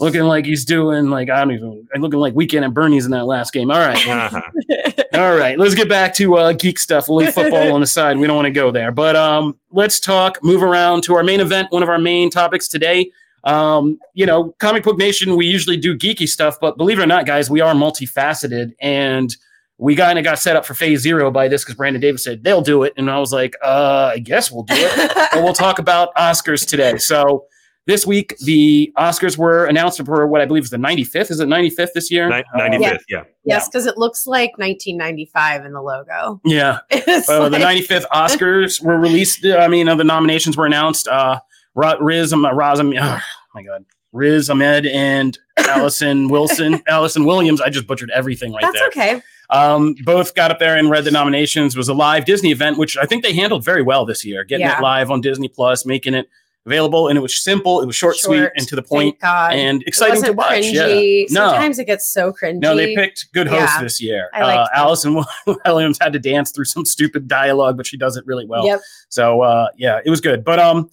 Looking 0.00 0.22
like 0.22 0.46
he's 0.46 0.64
doing 0.64 1.10
like 1.10 1.30
I 1.30 1.38
don't 1.38 1.52
even 1.52 1.86
looking 1.98 2.18
like 2.18 2.34
weekend 2.34 2.64
at 2.64 2.74
Bernie's 2.74 3.04
in 3.04 3.12
that 3.12 3.26
last 3.26 3.52
game. 3.52 3.70
All 3.70 3.78
right. 3.78 4.04
Uh-huh. 4.04 4.42
All 5.14 5.36
right, 5.36 5.56
let's 5.56 5.76
get 5.76 5.88
back 5.88 6.12
to 6.14 6.34
uh, 6.34 6.52
geek 6.54 6.76
stuff. 6.76 7.08
We'll 7.08 7.18
leave 7.18 7.32
football 7.32 7.72
on 7.72 7.80
the 7.80 7.86
side. 7.86 8.18
We 8.18 8.26
don't 8.26 8.34
want 8.34 8.46
to 8.46 8.50
go 8.50 8.72
there, 8.72 8.90
but 8.90 9.14
um, 9.14 9.56
let's 9.70 10.00
talk. 10.00 10.42
Move 10.42 10.60
around 10.60 11.04
to 11.04 11.14
our 11.14 11.22
main 11.22 11.38
event. 11.38 11.70
One 11.70 11.84
of 11.84 11.88
our 11.88 12.00
main 12.00 12.30
topics 12.30 12.66
today. 12.66 13.12
Um, 13.44 13.96
you 14.14 14.26
know, 14.26 14.56
Comic 14.58 14.82
Book 14.82 14.98
Nation. 14.98 15.36
We 15.36 15.46
usually 15.46 15.76
do 15.76 15.96
geeky 15.96 16.26
stuff, 16.26 16.58
but 16.60 16.76
believe 16.76 16.98
it 16.98 17.02
or 17.02 17.06
not, 17.06 17.26
guys, 17.26 17.48
we 17.48 17.60
are 17.60 17.74
multifaceted, 17.74 18.72
and 18.80 19.36
we 19.78 19.96
kind 19.96 20.18
of 20.18 20.24
got 20.24 20.38
set 20.38 20.56
up 20.56 20.64
for 20.64 20.74
Phase 20.74 21.00
Zero 21.00 21.30
by 21.30 21.48
this 21.48 21.62
because 21.64 21.74
Brandon 21.76 22.00
Davis 22.00 22.22
said 22.24 22.44
they'll 22.44 22.62
do 22.62 22.82
it, 22.84 22.92
and 22.96 23.10
I 23.10 23.18
was 23.18 23.32
like, 23.32 23.54
uh, 23.62 24.12
I 24.14 24.18
guess 24.18 24.50
we'll 24.50 24.62
do 24.64 24.74
it. 24.76 25.12
but 25.32 25.42
we'll 25.42 25.52
talk 25.54 25.78
about 25.78 26.14
Oscars 26.16 26.66
today. 26.66 26.98
So. 26.98 27.46
This 27.86 28.06
week, 28.06 28.34
the 28.38 28.90
Oscars 28.96 29.36
were 29.36 29.66
announced 29.66 30.02
for 30.06 30.26
what 30.26 30.40
I 30.40 30.46
believe 30.46 30.62
is 30.62 30.70
the 30.70 30.78
95th. 30.78 31.30
Is 31.30 31.38
it 31.38 31.48
95th 31.48 31.92
this 31.94 32.10
year? 32.10 32.30
Ni- 32.30 32.42
Uh, 32.54 32.58
95th, 32.58 33.00
yeah. 33.10 33.24
yes, 33.44 33.68
because 33.68 33.84
it 33.84 33.98
looks 33.98 34.26
like 34.26 34.52
1995 34.56 35.66
in 35.66 35.74
the 35.74 35.82
logo. 35.82 36.40
yeah. 36.46 36.78
It's 36.90 37.28
Uh, 37.28 37.50
the 37.50 37.58
95th 37.58 38.06
Oscars 38.10 38.82
were 38.82 38.98
released. 38.98 39.44
I 39.44 39.68
mean, 39.68 39.86
uh, 39.86 39.96
the 39.96 40.02
nominations 40.04 40.56
were 40.56 40.64
announced. 40.64 41.08
Uh, 41.08 41.40
Ra- 41.74 41.98
Riz, 42.00 42.32
um, 42.32 42.44
Razam, 42.44 42.98
oh 42.98 43.20
my 43.54 43.62
God, 43.62 43.84
Riz 44.12 44.48
Ahmed 44.48 44.86
and 44.86 45.38
Allison 45.58 46.28
Wilson, 46.28 46.80
Allison 46.88 47.26
Williams. 47.26 47.60
I 47.60 47.68
just 47.68 47.86
butchered 47.86 48.10
everything 48.12 48.54
right 48.54 48.62
That's 48.62 48.78
there. 48.78 48.86
okay. 48.88 49.22
Um, 49.50 49.94
both 50.04 50.34
got 50.34 50.50
up 50.50 50.58
there 50.58 50.76
and 50.76 50.90
read 50.90 51.04
the 51.04 51.10
nominations. 51.10 51.74
It 51.74 51.78
was 51.78 51.88
a 51.88 51.94
live 51.94 52.24
Disney 52.24 52.50
event, 52.50 52.78
which 52.78 52.96
I 52.96 53.06
think 53.06 53.22
they 53.22 53.32
handled 53.34 53.64
very 53.64 53.82
well 53.82 54.04
this 54.06 54.24
year, 54.24 54.44
getting 54.44 54.66
Yeah. 54.66 54.78
it 54.78 54.82
live 54.82 55.10
on 55.10 55.20
Disney 55.20 55.48
Plus, 55.48 55.84
making 55.84 56.14
it 56.14 56.28
available, 56.66 57.08
and 57.08 57.18
it 57.18 57.20
was 57.20 57.38
simple. 57.42 57.82
It 57.82 57.86
was 57.86 57.94
short, 57.94 58.16
sweet, 58.16 58.48
and 58.56 58.66
to 58.68 58.74
the 58.74 58.82
point, 58.82 59.18
and 59.22 59.82
exciting 59.86 60.22
to 60.22 60.32
watch. 60.32 60.50
cringy. 60.62 61.26
Yeah. 61.28 61.34
No. 61.38 61.48
Sometimes 61.50 61.78
it 61.78 61.84
gets 61.84 62.08
so 62.08 62.32
cringy. 62.32 62.60
No, 62.60 62.74
they 62.74 62.94
picked 62.94 63.30
good 63.34 63.46
hosts 63.48 63.74
Yeah. 63.76 63.82
this 63.82 64.00
year. 64.00 64.30
Uh. 64.34 64.66
Allison 64.74 65.22
Williams 65.66 65.98
had 66.00 66.14
to 66.14 66.18
dance 66.18 66.50
through 66.52 66.64
some 66.64 66.86
stupid 66.86 67.28
dialogue, 67.28 67.76
but 67.76 67.86
she 67.86 67.98
does 67.98 68.16
it 68.16 68.24
really 68.26 68.46
well. 68.46 68.64
Yep. 68.66 68.80
So 69.10 69.42
uh, 69.42 69.66
yeah, 69.76 70.00
it 70.06 70.08
was 70.08 70.22
good. 70.22 70.42
But 70.42 70.58
um, 70.58 70.88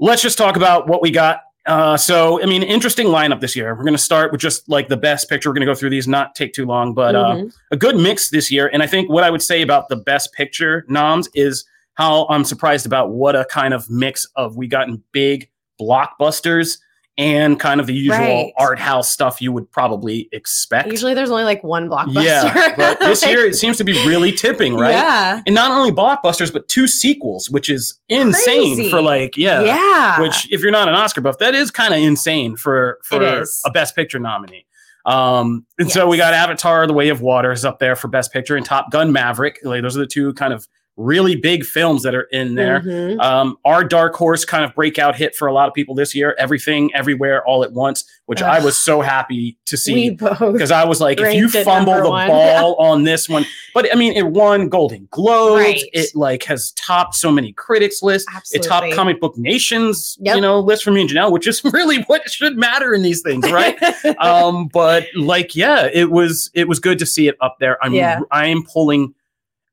let's 0.00 0.20
just 0.20 0.36
talk 0.36 0.56
about 0.56 0.88
what 0.88 1.00
we 1.00 1.12
got. 1.12 1.42
Uh, 1.66 1.96
so 1.96 2.42
I 2.42 2.46
mean, 2.46 2.62
interesting 2.62 3.06
lineup 3.06 3.40
this 3.40 3.54
year. 3.54 3.74
We're 3.74 3.84
going 3.84 3.94
to 3.94 3.98
start 3.98 4.32
with 4.32 4.40
just 4.40 4.68
like 4.68 4.88
the 4.88 4.96
best 4.96 5.28
picture. 5.28 5.48
We're 5.48 5.54
going 5.54 5.66
to 5.66 5.72
go 5.72 5.74
through 5.76 5.90
these, 5.90 6.08
not 6.08 6.34
take 6.34 6.52
too 6.52 6.66
long, 6.66 6.92
but 6.92 7.14
uh, 7.14 7.36
Mhm. 7.36 7.54
a 7.70 7.76
good 7.76 7.96
mix 7.96 8.30
this 8.30 8.50
year. 8.50 8.68
And 8.72 8.82
I 8.82 8.86
think 8.86 9.08
what 9.08 9.22
I 9.22 9.30
would 9.30 9.42
say 9.42 9.62
about 9.62 9.88
the 9.88 9.96
best 9.96 10.32
picture 10.32 10.84
noms 10.88 11.28
is 11.34 11.64
how 11.94 12.26
I'm 12.30 12.42
surprised 12.44 12.84
about 12.86 13.10
what 13.10 13.36
a 13.36 13.44
kind 13.44 13.74
of 13.74 13.88
mix 13.88 14.26
of 14.34 14.56
we 14.56 14.66
got 14.66 14.88
in 14.88 15.02
big 15.12 15.48
blockbusters 15.80 16.78
and 17.18 17.60
kind 17.60 17.78
of 17.80 17.86
the 17.86 17.92
usual 17.94 18.16
Right. 18.16 18.52
art 18.58 18.78
house 18.78 19.10
stuff 19.10 19.40
you 19.42 19.52
would 19.52 19.70
probably 19.70 20.28
expect. 20.32 20.88
Usually 20.88 21.12
there's 21.12 21.30
only 21.30 21.44
like 21.44 21.62
one 21.62 21.88
blockbuster. 21.88 22.24
Yeah, 22.24 22.74
but 22.76 22.98
this 23.00 23.22
Like, 23.22 23.30
year 23.36 23.44
it 23.46 23.54
seems 23.54 23.76
to 23.76 23.84
be 23.84 23.92
really 24.06 24.32
tipping, 24.32 24.74
right? 24.74 24.92
Yeah. 24.92 25.42
And 25.44 25.54
not 25.54 25.70
only 25.70 25.92
blockbusters, 25.92 26.52
but 26.52 26.68
two 26.68 26.86
sequels, 26.86 27.50
which 27.50 27.68
is 27.68 27.98
insane 28.08 28.76
Crazy. 28.76 28.90
for 28.90 29.02
like, 29.02 29.36
yeah. 29.36 29.60
Yeah. 29.62 30.20
Which, 30.20 30.50
if 30.50 30.62
you're 30.62 30.72
not 30.72 30.88
an 30.88 30.94
Oscar 30.94 31.20
buff, 31.20 31.36
that 31.38 31.54
is 31.54 31.70
kind 31.70 31.92
of 31.92 32.00
insane 32.00 32.56
for 32.56 32.98
for 33.04 33.22
a 33.66 33.70
Best 33.72 33.94
Picture 33.94 34.18
nominee. 34.18 34.64
Um, 35.04 35.66
and 35.78 35.90
so 35.90 36.06
we 36.08 36.16
got 36.16 36.32
Avatar: 36.32 36.86
The 36.86 36.92
Way 36.92 37.08
of 37.08 37.20
Water 37.20 37.50
is 37.52 37.64
up 37.64 37.78
there 37.80 37.96
for 37.96 38.06
Best 38.08 38.32
Picture, 38.32 38.56
and 38.56 38.64
Top 38.64 38.90
Gun: 38.92 39.10
Maverick. 39.12 39.58
Like 39.64 39.82
those 39.82 39.96
are 39.96 40.00
the 40.00 40.06
two 40.06 40.32
kind 40.34 40.52
of 40.54 40.66
really 40.98 41.34
big 41.34 41.64
films 41.64 42.02
that 42.02 42.14
are 42.14 42.28
in 42.32 42.54
there. 42.54 42.80
Mhm. 42.80 43.18
Um, 43.20 43.56
our 43.64 43.82
dark 43.82 44.14
horse 44.14 44.44
kind 44.44 44.62
of 44.62 44.74
breakout 44.74 45.16
hit 45.16 45.34
for 45.34 45.48
a 45.48 45.52
lot 45.52 45.66
of 45.66 45.72
people 45.72 45.94
this 45.94 46.14
year. 46.14 46.36
Everything, 46.38 46.90
everywhere, 46.94 47.42
all 47.46 47.64
at 47.64 47.72
once, 47.72 48.04
which 48.26 48.42
I 48.42 48.62
was 48.62 48.76
so 48.78 49.00
happy 49.00 49.56
to 49.66 49.76
see 49.78 50.10
because 50.10 50.70
I 50.70 50.84
was 50.84 51.00
like, 51.00 51.18
if 51.18 51.34
you 51.34 51.48
fumble 51.48 51.94
the 52.02 52.10
one. 52.10 52.28
ball 52.28 52.74
on 52.76 53.04
this 53.04 53.26
one, 53.26 53.46
but 53.72 53.90
I 53.90 53.96
mean, 53.96 54.12
it 54.12 54.26
won 54.26 54.68
Golden 54.68 55.08
Globes. 55.10 55.62
Right. 55.62 55.82
It 55.94 56.14
like 56.14 56.42
has 56.44 56.72
topped 56.72 57.14
so 57.14 57.32
many 57.32 57.52
critics 57.54 58.02
lists. 58.02 58.28
It 58.52 58.62
topped 58.62 58.92
Comic 58.92 59.18
Book 59.18 59.36
Nation's 59.38 60.18
Yep. 60.20 60.34
you 60.36 60.40
know 60.42 60.60
list 60.60 60.84
for 60.84 60.90
me 60.90 61.00
and 61.00 61.08
Janelle, 61.10 61.32
which 61.32 61.46
is 61.46 61.64
really 61.72 62.02
what 62.02 62.28
should 62.30 62.58
matter 62.58 62.92
in 62.92 63.00
these 63.02 63.22
things, 63.22 63.50
right? 63.50 63.76
um, 64.20 64.68
but 64.68 65.06
like, 65.16 65.56
yeah, 65.56 65.88
it 65.90 66.10
was 66.10 66.50
it 66.52 66.68
was 66.68 66.78
good 66.80 66.98
to 66.98 67.06
see 67.06 67.28
it 67.28 67.36
up 67.40 67.56
there. 67.60 67.82
I'm 67.82 67.94
Yeah. 67.94 68.20
I 68.30 68.48
am 68.48 68.62
pulling, 68.64 69.14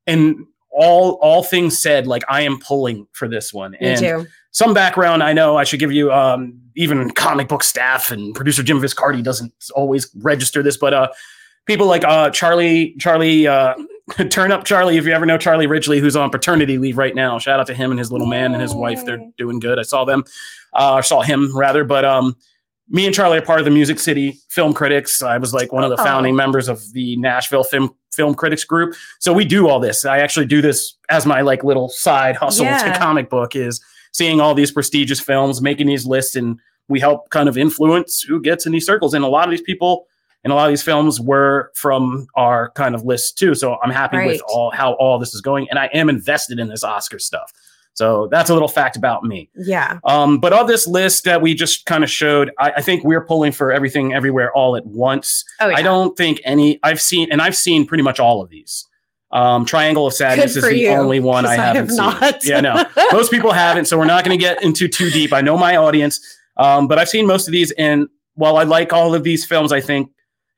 and 0.08 0.46
all 0.72 1.14
all 1.22 1.44
things 1.44 1.78
said, 1.82 2.08
like 2.08 2.24
I 2.30 2.42
am 2.42 2.60
pulling 2.60 3.08
for 3.14 3.28
this 3.28 3.54
one. 3.54 3.72
Me 3.72 3.78
and 3.82 4.00
too. 4.00 4.28
some 4.52 4.74
background 4.74 5.24
I 5.24 5.34
know 5.34 5.58
I 5.58 5.64
should 5.64 5.80
give 5.80 5.92
you 5.92 6.12
um 6.12 6.60
even 6.76 7.10
comic 7.12 7.48
book 7.48 7.64
staff 7.64 8.12
and 8.12 8.34
producer 8.36 8.64
Jim 8.64 8.80
Viscardi 8.80 9.24
doesn't 9.24 9.54
always 9.76 10.10
register 10.22 10.62
this 10.64 10.78
but 10.78 10.94
uh 10.94 11.10
people 11.66 11.88
like 11.88 12.04
uh 12.06 12.30
Charlie 12.30 12.96
Charlie 13.00 13.48
uh 13.48 13.74
turn 14.30 14.52
up 14.52 14.64
Charlie 14.64 14.98
if 14.98 15.06
you 15.06 15.12
ever 15.12 15.26
know 15.26 15.38
Charlie 15.38 15.68
Ridgely 15.68 16.00
who's 16.00 16.16
on 16.16 16.30
paternity 16.30 16.78
leave 16.78 16.98
right 16.98 17.14
now 17.16 17.38
shout 17.40 17.60
out 17.60 17.68
to 17.68 17.74
him 17.74 17.92
and 17.92 18.00
his 18.00 18.12
little 18.12 18.28
man 18.28 18.54
and 18.54 18.62
his 18.62 18.74
wife 18.74 19.04
they're 19.06 19.22
doing 19.38 19.60
good 19.60 19.78
I 19.80 19.84
saw 19.84 20.06
them 20.06 20.24
uh 20.74 20.94
I 20.96 21.02
saw 21.02 21.22
him 21.22 21.56
rather 21.58 21.84
but 21.84 22.06
um 22.06 22.36
me 22.92 23.06
and 23.06 23.14
Charlie 23.14 23.38
are 23.38 23.42
part 23.44 23.60
of 23.60 23.66
the 23.66 23.72
Music 23.72 24.00
City 24.00 24.40
Film 24.50 24.74
Critics. 24.74 25.22
I 25.22 25.38
was 25.38 25.54
like 25.54 25.72
one 25.72 25.84
of 25.84 25.92
the 25.92 26.02
Oh. 26.02 26.04
founding 26.04 26.36
members 26.36 26.68
of 26.68 26.82
the 26.94 27.18
Nashville 27.18 27.64
Film 27.64 27.94
Film 28.12 28.36
Critics 28.36 28.64
group. 28.64 28.96
So 29.20 29.34
we 29.34 29.46
do 29.46 29.68
all 29.68 29.80
this. 29.80 30.06
I 30.06 30.20
actually 30.20 30.46
do 30.46 30.62
this 30.62 30.96
as 31.10 31.26
my 31.26 31.42
like 31.42 31.64
little 31.64 31.90
side 31.90 32.36
hustle 32.36 32.66
to 32.66 32.96
comic 32.98 33.30
book 33.30 33.56
is 33.56 33.82
seeing 34.12 34.42
all 34.42 34.54
these 34.54 34.72
prestigious 34.72 35.20
films, 35.20 35.62
making 35.62 35.88
these 35.88 36.06
lists, 36.06 36.36
and 36.36 36.60
we 36.88 37.00
help 37.00 37.30
kind 37.30 37.48
of 37.48 37.58
influence 37.58 38.22
who 38.22 38.42
gets 38.42 38.66
in 38.66 38.72
these 38.72 38.86
circles. 38.86 39.14
And 39.14 39.24
a 39.24 39.28
lot 39.28 39.46
of 39.46 39.52
these 39.52 39.62
people 39.62 40.08
and 40.44 40.54
a 40.54 40.56
lot 40.56 40.66
of 40.66 40.72
these 40.72 40.84
films 40.84 41.20
were 41.20 41.72
from 41.76 42.28
our 42.36 42.72
kind 42.72 42.96
of 42.96 43.04
list 43.04 43.38
too. 43.38 43.54
So 43.54 43.78
I'm 43.84 43.92
happy 43.92 44.18
with 44.26 44.42
all 44.48 44.72
how 44.72 44.94
all 44.94 45.20
this 45.20 45.34
is 45.34 45.42
going, 45.42 45.70
and 45.70 45.78
I 45.78 45.86
am 45.94 46.10
invested 46.10 46.60
in 46.60 46.70
this 46.70 46.84
Oscar 46.84 47.20
stuff. 47.20 47.52
So 48.00 48.30
that's 48.32 48.50
a 48.50 48.54
little 48.54 48.70
fact 48.70 48.96
about 48.96 49.26
me. 49.26 49.50
Yeah. 49.58 50.00
Um, 50.06 50.40
but 50.40 50.54
of 50.54 50.68
this 50.68 50.88
list 50.88 51.26
that 51.26 51.42
we 51.42 51.54
just 51.54 51.86
kind 51.86 52.02
of 52.02 52.10
showed, 52.10 52.50
I, 52.58 52.72
I 52.78 52.82
think 52.82 53.04
we're 53.04 53.26
pulling 53.26 53.52
for 53.52 53.74
everything 53.74 54.14
everywhere 54.14 54.54
all 54.54 54.78
at 54.78 54.86
once. 54.86 55.44
Oh, 55.60 55.68
yeah. 55.68 55.76
I 55.76 55.82
don't 55.82 56.16
think 56.16 56.40
any 56.46 56.80
I've 56.82 57.02
seen 57.02 57.30
and 57.30 57.42
I've 57.42 57.58
seen 57.58 57.86
pretty 57.86 58.04
much 58.04 58.18
all 58.18 58.42
of 58.42 58.50
these. 58.50 58.88
Um, 59.34 59.66
Triangle 59.66 60.08
of 60.08 60.14
Sadness 60.14 60.56
is 60.56 60.64
the 60.64 60.78
you, 60.78 60.88
only 60.92 61.20
one 61.20 61.46
I 61.46 61.56
haven't 61.56 61.76
have 61.76 61.90
seen. 61.90 61.98
not. 61.98 62.46
Yeah, 62.46 62.62
no. 62.62 62.86
Most 63.12 63.32
people 63.32 63.52
haven't, 63.52 63.84
so 63.84 63.98
we're 63.98 64.06
not 64.06 64.24
going 64.24 64.40
to 64.40 64.42
get 64.42 64.64
into 64.64 64.88
too 64.88 65.10
deep. 65.10 65.34
I 65.34 65.42
know 65.42 65.58
my 65.58 65.76
audience, 65.76 66.22
um, 66.56 66.88
but 66.88 67.00
I've 67.00 67.10
seen 67.10 67.28
most 67.28 67.50
of 67.50 67.52
these, 67.52 67.72
and 67.72 68.08
while 68.36 68.56
I 68.56 68.64
like 68.64 68.94
all 68.94 69.14
of 69.14 69.24
these 69.24 69.46
films, 69.46 69.74
I 69.74 69.82
think 69.82 70.10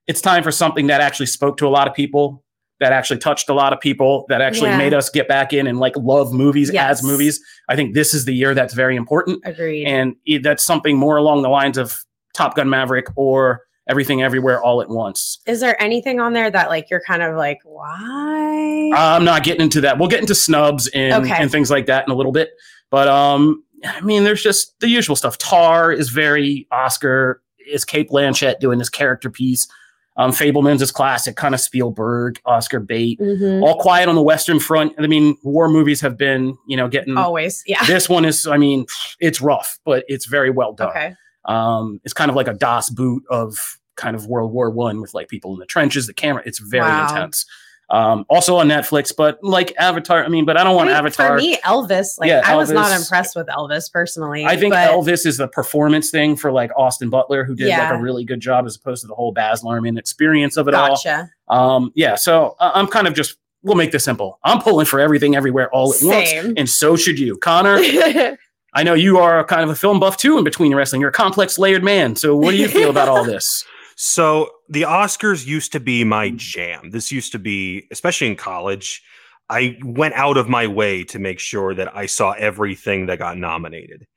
it's 0.06 0.22
time 0.22 0.44
for 0.44 0.52
something 0.52 0.88
that 0.88 1.02
actually 1.02 1.26
spoke 1.26 1.58
to 1.58 1.68
a 1.68 1.70
lot 1.70 1.88
of 1.88 1.96
people, 1.96 2.44
that 2.82 2.92
actually 2.92 3.20
touched 3.20 3.48
a 3.48 3.54
lot 3.54 3.72
of 3.72 3.80
people, 3.80 4.26
that 4.28 4.42
actually 4.42 4.72
Yeah. 4.72 4.78
made 4.78 4.94
us 4.94 5.10
get 5.10 5.28
back 5.30 5.54
in 5.54 5.68
and 5.68 5.80
like 5.80 5.94
love 5.96 6.34
movies 6.34 6.70
Yes. 6.74 7.00
as 7.00 7.04
movies. 7.04 7.40
I 7.70 7.78
think 7.78 7.94
this 7.94 8.14
is 8.14 8.26
the 8.26 8.34
year 8.34 8.54
that's 8.54 8.74
very 8.74 8.98
important. 8.98 9.40
Agreed. 9.46 9.86
And 9.86 10.16
e- 10.26 10.40
that's 10.40 10.64
something 10.64 10.98
more 10.98 11.16
along 11.16 11.44
the 11.44 11.50
lines 11.50 11.78
of 11.78 11.96
Top 12.34 12.56
Gun 12.56 12.70
Maverick 12.70 13.06
or 13.16 13.62
Everything 13.90 14.22
Everywhere 14.22 14.62
All 14.62 14.82
at 14.82 14.90
Once. 14.90 15.40
Is 15.48 15.60
there 15.60 15.82
anything 15.82 16.20
on 16.20 16.34
there 16.34 16.50
that 16.52 16.70
like 16.70 16.90
you're 16.90 17.02
kind 17.08 17.22
of 17.22 17.36
like, 17.38 17.60
why? 17.66 18.92
I'm 18.96 19.24
not 19.24 19.44
getting 19.44 19.62
into 19.62 19.82
that. 19.82 19.98
We'll 19.98 20.08
get 20.10 20.20
into 20.22 20.36
snubs 20.36 20.88
and, 20.90 21.26
Okay. 21.26 21.36
and 21.40 21.52
things 21.52 21.70
like 21.72 21.86
that 21.86 22.06
in 22.06 22.12
a 22.12 22.16
little 22.16 22.32
bit. 22.32 22.50
But 22.90 23.08
um, 23.08 23.64
I 23.86 24.02
mean, 24.02 24.24
there's 24.24 24.44
just 24.44 24.80
the 24.80 24.88
usual 24.90 25.16
stuff. 25.16 25.38
Tar 25.38 25.92
is 25.92 26.10
very 26.10 26.68
Oscar. 26.72 27.42
Is 27.72 27.86
Cate 27.86 28.10
Blanchett 28.10 28.60
doing 28.60 28.80
this 28.80 28.90
character 28.90 29.30
piece? 29.30 29.68
Um, 30.18 30.32
Fabelmans 30.32 30.82
is 30.82 30.92
classic, 30.92 31.36
kind 31.38 31.56
of 31.56 31.62
Spielberg, 31.62 32.40
Oscar 32.46 32.80
bait. 32.80 33.20
Mhm. 33.20 33.64
All 33.64 33.80
quiet 33.80 34.10
on 34.10 34.16
the 34.16 34.22
Western 34.22 34.60
Front. 34.60 34.94
I 35.00 35.08
mean, 35.08 35.38
war 35.44 35.70
movies 35.70 36.02
have 36.02 36.18
been, 36.18 36.58
you 36.68 36.76
know, 36.76 36.88
getting. 36.90 37.18
Always. 37.18 37.64
Yeah. 37.66 37.84
This 37.86 38.10
one 38.10 38.26
is, 38.26 38.46
I 38.46 38.58
mean, 38.58 38.86
it's 39.20 39.40
rough, 39.42 39.80
but 39.86 40.04
it's 40.08 40.26
very 40.26 40.50
well 40.50 40.74
done. 40.74 40.90
Okay. 40.90 41.16
Um, 41.46 42.02
it's 42.04 42.14
kind 42.14 42.30
of 42.30 42.36
like 42.36 42.48
a 42.48 42.54
Das 42.54 42.90
Boot 42.90 43.24
of 43.30 43.58
kind 43.96 44.16
of 44.16 44.26
World 44.28 44.52
War 44.52 44.70
One 44.70 45.00
with 45.02 45.14
like 45.14 45.28
people 45.30 45.54
in 45.54 45.60
the 45.60 45.66
trenches, 45.66 46.08
the 46.08 46.14
camera. 46.14 46.44
It's 46.46 46.60
very 46.60 46.84
Wow. 46.84 47.08
intense. 47.08 47.46
Um, 47.92 48.26
also 48.30 48.56
on 48.56 48.70
Netflix, 48.70 49.14
but 49.16 49.38
like 49.44 49.74
Avatar. 49.78 50.24
I 50.24 50.30
mean, 50.30 50.46
but 50.46 50.56
I 50.56 50.64
don't 50.64 50.78
want 50.78 50.88
I 50.90 50.94
mean, 50.94 51.00
Avatar. 51.00 51.28
For 51.28 51.36
me, 51.36 51.58
Elvis, 51.58 52.18
like 52.18 52.30
Yeah, 52.30 52.42
I 52.46 52.56
was 52.56 52.72
not 52.72 52.98
impressed 52.98 53.36
with 53.36 53.48
Elvis 53.48 53.92
personally. 53.92 54.46
I 54.46 54.56
think 54.56 54.74
but 54.74 54.90
Elvis 54.90 55.26
is 55.26 55.36
the 55.36 55.50
performance 55.50 56.10
thing 56.10 56.38
for 56.38 56.54
like 56.54 56.72
Austin 56.78 57.10
Butler, 57.10 57.44
who 57.44 57.54
did 57.54 57.68
like 57.68 57.92
a 57.92 58.02
really 58.02 58.24
good 58.24 58.40
job 58.40 58.66
as 58.66 58.78
opposed 58.78 59.02
to 59.02 59.08
the 59.08 59.14
whole 59.14 59.34
Baz 59.34 59.62
Luhrmann 59.62 60.00
experience 60.00 60.56
of 60.56 60.70
it 60.70 60.72
Gotcha. 60.72 61.30
all. 61.50 61.76
Um, 61.78 61.92
yeah, 61.94 62.16
so 62.16 62.56
I- 62.62 62.72
I'm 62.80 62.88
kind 62.88 63.08
of 63.08 63.14
just 63.14 63.36
we'll 63.62 63.76
make 63.76 63.92
this 63.92 64.06
simple. 64.06 64.40
I'm 64.44 64.62
pulling 64.62 64.86
for 64.86 65.02
everything 65.02 65.36
everywhere 65.36 65.70
all 65.72 65.94
at 65.94 66.02
once, 66.02 66.32
and 66.58 66.70
so 66.70 66.96
should 66.96 67.20
you, 67.20 67.38
Connor. 67.38 67.78
I 68.74 68.84
know 68.84 68.94
you 68.94 69.18
are 69.20 69.44
kind 69.44 69.64
of 69.64 69.70
a 69.70 69.76
film 69.76 70.00
buff 70.00 70.16
too 70.16 70.38
in 70.38 70.46
between 70.46 70.74
wrestling. 70.74 71.02
You're 71.02 71.10
a 71.10 71.14
complex 71.14 71.60
layered 71.60 71.84
man. 71.84 72.16
So 72.16 72.38
what 72.38 72.52
do 72.52 72.58
you 72.58 72.70
feel 72.70 72.90
about 72.90 73.10
all 73.10 73.24
this? 73.26 73.66
So 74.04 74.50
the 74.68 74.82
Oscars 74.82 75.46
used 75.46 75.72
to 75.74 75.80
be 75.80 76.04
my 76.04 76.32
jam. 76.32 76.90
This 76.90 77.12
used 77.12 77.32
to 77.34 77.38
be, 77.38 77.86
especially 77.92 78.26
in 78.26 78.36
college, 78.36 79.04
I 79.48 79.78
went 79.84 80.16
out 80.16 80.38
of 80.38 80.50
my 80.50 80.66
way 80.66 81.04
to 81.04 81.20
make 81.20 81.38
sure 81.38 81.76
that 81.76 81.96
I 81.96 82.08
saw 82.08 82.32
everything 82.32 83.06
that 83.06 83.20
got 83.20 83.38
nominated. 83.38 84.08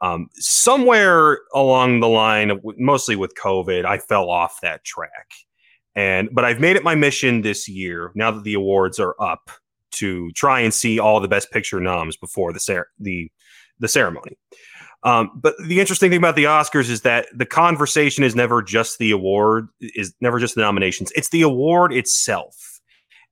Um, 0.00 0.28
somewhere 0.34 1.40
along 1.52 1.98
the 1.98 2.08
line, 2.08 2.60
mostly 2.78 3.16
with 3.16 3.34
COVID, 3.34 3.84
I 3.84 3.98
fell 3.98 4.30
off 4.30 4.60
that 4.62 4.84
track. 4.84 5.32
And 5.96 6.28
but 6.30 6.44
I've 6.44 6.60
made 6.60 6.76
it 6.76 6.84
my 6.84 6.94
mission 6.94 7.42
this 7.42 7.68
year, 7.68 8.12
now 8.14 8.30
that 8.30 8.44
the 8.44 8.54
awards 8.54 9.00
are 9.00 9.16
up, 9.18 9.50
to 9.94 10.30
try 10.36 10.60
and 10.60 10.72
see 10.72 11.00
all 11.00 11.18
the 11.18 11.26
Best 11.26 11.50
Picture 11.50 11.80
noms 11.80 12.16
before 12.16 12.52
the 12.52 12.60
cer- 12.60 12.90
the 13.00 13.28
the 13.80 13.88
ceremony. 13.88 14.38
Um, 15.04 15.30
but 15.34 15.54
the 15.66 15.80
interesting 15.80 16.10
thing 16.10 16.18
about 16.18 16.36
the 16.36 16.44
Oscars 16.44 16.88
is 16.88 17.00
that 17.00 17.26
the 17.34 17.46
conversation 17.46 18.22
is 18.22 18.36
never 18.36 18.62
just 18.62 18.98
the 18.98 19.10
award, 19.10 19.68
is 19.80 20.14
never 20.20 20.38
just 20.38 20.54
the 20.54 20.60
nominations. 20.60 21.12
It's 21.16 21.30
the 21.30 21.42
award 21.42 21.92
itself, 21.92 22.80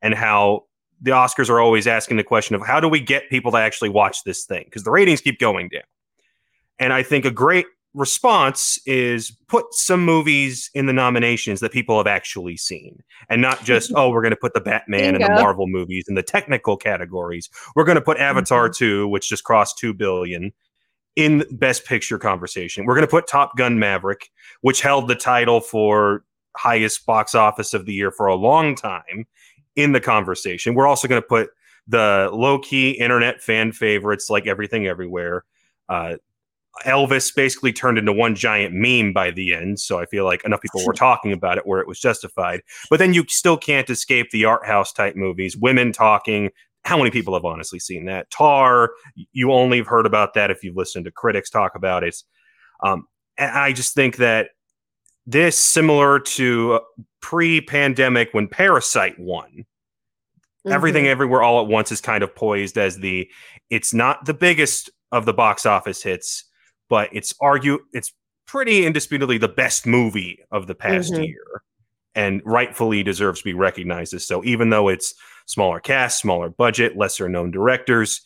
and 0.03 0.15
how 0.15 0.65
the 1.00 1.12
Oscars 1.12 1.49
are 1.49 1.61
always 1.61 1.87
asking 1.87 2.17
the 2.17 2.25
question 2.25 2.55
of 2.55 2.67
how 2.67 2.81
do 2.81 2.89
we 2.89 3.00
get 3.00 3.31
people 3.31 3.53
to 3.53 3.59
actually 3.59 3.89
watch 3.89 4.25
this 4.25 4.45
thing 4.45 4.65
because 4.65 4.85
the 4.85 4.91
ratings 4.91 5.21
keep 5.21 5.39
going 5.39 5.69
down. 5.69 5.83
And 6.79 6.93
I 6.93 7.03
think 7.03 7.25
a 7.25 7.31
great 7.31 7.67
response 7.95 8.79
is 8.87 9.37
put 9.49 9.67
some 9.73 10.05
movies 10.05 10.71
in 10.75 10.87
the 10.87 10.93
nominations 10.93 11.61
that 11.61 11.73
people 11.73 11.97
have 11.99 12.07
actually 12.07 12.57
seen 12.57 13.03
and 13.29 13.43
not 13.43 13.65
just 13.65 13.93
oh 13.97 14.11
we're 14.11 14.23
going 14.23 14.31
to 14.31 14.37
put 14.37 14.55
the 14.55 14.61
batman 14.61 15.17
and 15.17 15.25
the 15.25 15.29
marvel 15.31 15.67
movies 15.67 16.05
in 16.09 16.15
the 16.15 16.23
technical 16.23 16.77
categories 16.77 17.50
we're 17.75 17.85
going 17.85 17.97
to 17.97 18.00
put 18.00 18.17
avatar 18.19 18.69
2 18.69 19.09
which 19.09 19.29
just 19.29 19.43
crossed 19.43 19.77
2 19.79 19.93
billion 19.93 20.53
in 21.21 21.45
best 21.50 21.85
picture 21.85 22.19
conversation 22.19 22.85
we're 22.85 22.95
going 22.95 23.06
to 23.06 23.11
put 23.11 23.26
top 23.26 23.56
gun 23.56 23.78
maverick 23.78 24.30
which 24.63 24.80
held 24.80 25.09
the 25.09 25.15
title 25.15 25.61
for 25.61 26.25
highest 26.56 27.04
box 27.06 27.35
office 27.35 27.75
of 27.75 27.87
the 27.87 27.93
year 27.93 28.11
for 28.11 28.26
a 28.26 28.35
long 28.35 28.75
time 28.75 29.26
in 29.76 29.93
the 29.93 30.00
conversation 30.00 30.75
we're 30.75 30.87
also 30.87 31.06
going 31.06 31.21
to 31.21 31.28
put 31.28 31.50
the 31.87 32.30
low-key 32.33 32.93
internet 32.93 33.43
fan 33.43 33.73
favorites 33.73 34.30
like 34.30 34.47
everything 34.47 34.87
everywhere 34.87 35.45
uh, 35.89 36.17
Elvis 36.87 37.35
basically 37.35 37.73
turned 37.73 37.99
into 37.99 38.13
one 38.13 38.35
giant 38.35 38.75
meme 38.75 39.13
by 39.13 39.30
the 39.30 39.54
end. 39.54 39.80
So 39.80 39.99
I 39.99 40.06
feel 40.06 40.25
like 40.25 40.45
enough 40.45 40.61
people 40.61 40.85
were 40.87 40.93
talking 40.95 41.33
about 41.33 41.59
it 41.59 41.67
where 41.67 41.80
it 41.80 41.89
was 41.89 42.00
justified. 42.00 42.63
But 42.89 42.99
then 42.99 43.13
you 43.13 43.25
still 43.28 43.56
can't 43.56 43.91
escape 43.91 44.30
the 44.30 44.45
art 44.45 44.65
house 44.67 44.93
type 44.93 45.17
movies, 45.17 45.56
women 45.56 45.93
talking. 45.93 46.50
How 46.84 46.97
many 46.97 47.10
people 47.10 47.34
have 47.34 47.45
honestly 47.45 47.78
seen 47.78 48.06
that? 48.06 48.30
Tar, 48.30 48.90
you 49.32 49.52
only 49.52 49.78
have 49.78 49.86
heard 49.86 50.06
about 50.06 50.34
that 50.34 50.50
if 50.50 50.64
you've 50.64 50.76
listened 50.76 51.04
to 51.04 51.10
critics 51.10 51.50
talk 51.50 51.75
about 51.75 52.02
it. 52.04 52.16
Um, 52.82 53.06
I 53.38 53.73
just 53.73 53.95
think 53.95 54.16
that 54.16 54.50
this, 55.26 55.58
similar 55.58 56.19
to 56.21 56.80
pre 57.21 57.60
pandemic 57.60 58.30
when 58.32 58.49
Parasite 58.49 59.19
won, 59.19 59.64
everything 60.66 61.04
Mhm. 61.04 61.08
everywhere 61.08 61.43
all 61.43 61.60
at 61.60 61.66
once 61.69 61.93
is 61.93 62.00
kind 62.00 62.23
of 62.23 62.34
poised 62.34 62.76
as 62.78 62.99
the 62.99 63.30
it's 63.71 63.95
not 63.95 64.25
the 64.26 64.34
biggest 64.34 64.90
of 65.10 65.25
the 65.25 65.32
box 65.32 65.64
office 65.64 66.02
hits 66.02 66.45
but 66.90 67.08
it's 67.12 67.32
argue 67.40 67.78
it's 67.95 68.12
pretty 68.47 68.84
indisputably 68.84 69.38
the 69.38 69.49
best 69.49 69.86
movie 69.86 70.38
of 70.50 70.66
the 70.66 70.75
past 70.75 71.14
Mhm. 71.14 71.28
year 71.28 71.62
and 72.14 72.43
rightfully 72.45 73.02
deserves 73.02 73.38
to 73.40 73.45
be 73.45 73.54
recognized 73.54 74.12
as 74.12 74.26
so 74.26 74.45
even 74.45 74.69
though 74.69 74.88
it's 74.88 75.14
smaller 75.50 75.80
cast 75.80 76.21
smaller 76.21 76.49
budget 76.49 76.97
lesser 76.97 77.28
known 77.28 77.50
directors 77.50 78.23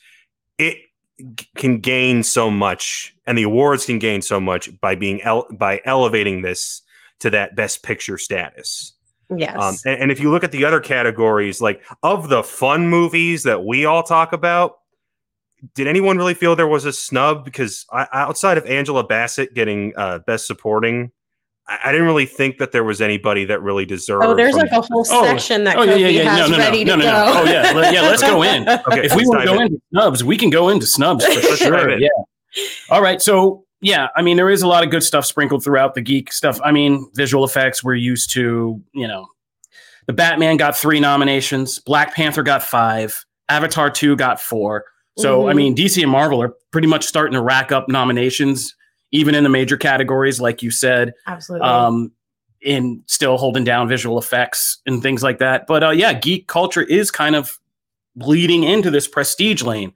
it 0.58 0.76
can 1.56 1.78
gain 1.78 2.22
so 2.22 2.50
much 2.50 3.14
and 3.26 3.38
the 3.38 3.42
awards 3.42 3.87
can 3.87 3.98
gain 3.98 4.20
so 4.20 4.38
much 4.38 4.68
by 4.80 4.94
being 4.94 5.22
el- 5.22 5.46
by 5.52 5.80
elevating 5.84 6.42
this 6.42 6.82
to 7.20 7.30
that 7.30 7.56
best 7.56 7.82
picture 7.82 8.18
status 8.18 8.92
Yes. 9.34 9.56
um, 9.58 9.76
and, 9.87 10.02
and 10.02 10.12
if 10.12 10.20
you 10.20 10.30
look 10.30 10.44
at 10.44 10.52
the 10.52 10.66
other 10.66 10.80
categories, 10.80 11.60
like 11.60 11.82
of 12.02 12.28
the 12.28 12.42
fun 12.42 12.88
movies 12.88 13.44
that 13.44 13.64
we 13.64 13.87
all 13.87 14.02
talk 14.02 14.32
about, 14.34 14.76
did 15.74 15.87
anyone 15.87 16.18
really 16.18 16.34
feel 16.34 16.54
there 16.54 16.68
was 16.68 16.84
a 16.84 16.92
snub? 16.92 17.42
Because 17.44 17.87
I, 17.90 18.06
outside 18.12 18.58
of 18.58 18.66
Angela 18.66 19.02
Bassett 19.02 19.54
getting 19.54 19.94
uh, 19.96 20.18
Best 20.26 20.46
Supporting, 20.46 21.10
I, 21.68 21.79
I 21.87 21.92
didn't 21.92 22.07
really 22.07 22.27
think 22.27 22.59
that 22.59 22.72
there 22.72 22.85
was 22.85 23.00
anybody 23.00 23.44
that 23.46 23.62
really 23.62 23.85
deserved. 23.87 24.24
oh, 24.24 24.35
there's 24.35 24.53
from- 24.53 24.61
like 24.68 24.72
a 24.72 24.81
whole 24.83 25.07
Oh, 25.11 25.24
section 25.24 25.64
that 25.64 25.77
oh, 25.77 25.85
Kobe 25.85 25.98
yeah, 26.00 26.09
yeah, 26.09 26.22
yeah. 26.22 26.31
has 26.37 26.50
No, 26.50 26.57
no, 26.57 26.62
no, 26.62 26.64
ready 26.64 26.85
no, 26.85 26.96
to 26.96 26.98
no, 26.98 27.05
go. 27.05 27.11
no. 27.11 27.40
Oh, 27.40 27.44
yeah. 27.44 27.72
Let- 27.72 27.92
yeah, 27.94 28.00
let's 28.03 28.22
go 28.22 28.42
in. 28.42 28.68
Okay, 28.68 29.05
if 29.07 29.14
we 29.14 29.24
want 29.27 29.40
to 29.40 29.46
go 29.46 29.55
in. 29.55 29.62
into 29.62 29.79
snubs, 29.90 30.22
we 30.24 30.37
can 30.37 30.50
go 30.50 30.68
into 30.68 30.87
snubs 30.87 31.24
for 31.24 31.33
Let's 31.48 31.57
sure. 31.59 31.98
Yeah. 31.98 32.09
All 32.90 33.03
right. 33.03 33.20
So 33.22 33.64
yeah, 33.81 34.09
I 34.16 34.22
mean, 34.22 34.37
there 34.37 34.48
is 34.50 34.62
a 34.62 34.66
lot 34.66 34.83
of 34.85 34.90
good 34.90 35.03
stuff 35.03 35.27
sprinkled 35.27 35.62
throughout 35.62 35.94
the 35.94 36.00
geek 36.00 36.33
stuff. 36.33 36.59
I 36.64 36.72
mean, 36.72 37.11
visual 37.14 37.44
effects. 37.44 37.85
We're 37.85 37.94
used 37.96 38.31
to, 38.33 38.81
you 38.94 39.07
know, 39.09 39.27
the 40.07 40.12
Batman 40.14 40.57
got 40.57 40.77
three 40.77 41.00
nominations. 41.00 41.79
Black 41.81 42.14
Panther 42.14 42.42
got 42.42 42.62
five. 42.62 43.24
Avatar 43.48 43.90
two 43.90 44.16
got 44.16 44.40
four. 44.40 44.85
So 45.18 45.48
I 45.48 45.53
Mhm. 45.53 45.57
mean, 45.57 45.74
DC 45.77 46.03
and 46.03 46.11
Marvel 46.11 46.42
are 46.42 46.55
pretty 46.72 46.88
much 46.88 47.05
starting 47.05 47.35
to 47.35 47.42
rack 47.42 47.72
up 47.72 47.88
nominations, 47.88 48.74
even 49.14 49.37
in 49.37 49.44
the 49.44 49.48
major 49.48 49.77
categories, 49.77 50.40
like 50.40 50.61
you 50.61 50.72
said 50.72 51.14
Absolutely. 51.29 51.66
um, 51.66 52.11
in 52.61 53.00
still 53.07 53.38
holding 53.38 53.62
down 53.62 53.88
visual 53.88 54.18
effects 54.18 54.79
and 54.87 55.03
things 55.03 55.22
like 55.22 55.38
that. 55.38 55.68
But 55.68 55.85
uh, 55.85 55.90
yeah, 55.90 56.12
geek 56.12 56.48
culture 56.48 56.83
is 56.83 57.12
kind 57.12 57.37
of 57.37 57.61
bleeding 58.16 58.64
into 58.64 58.90
this 58.90 59.07
prestige 59.07 59.62
lane. 59.62 59.92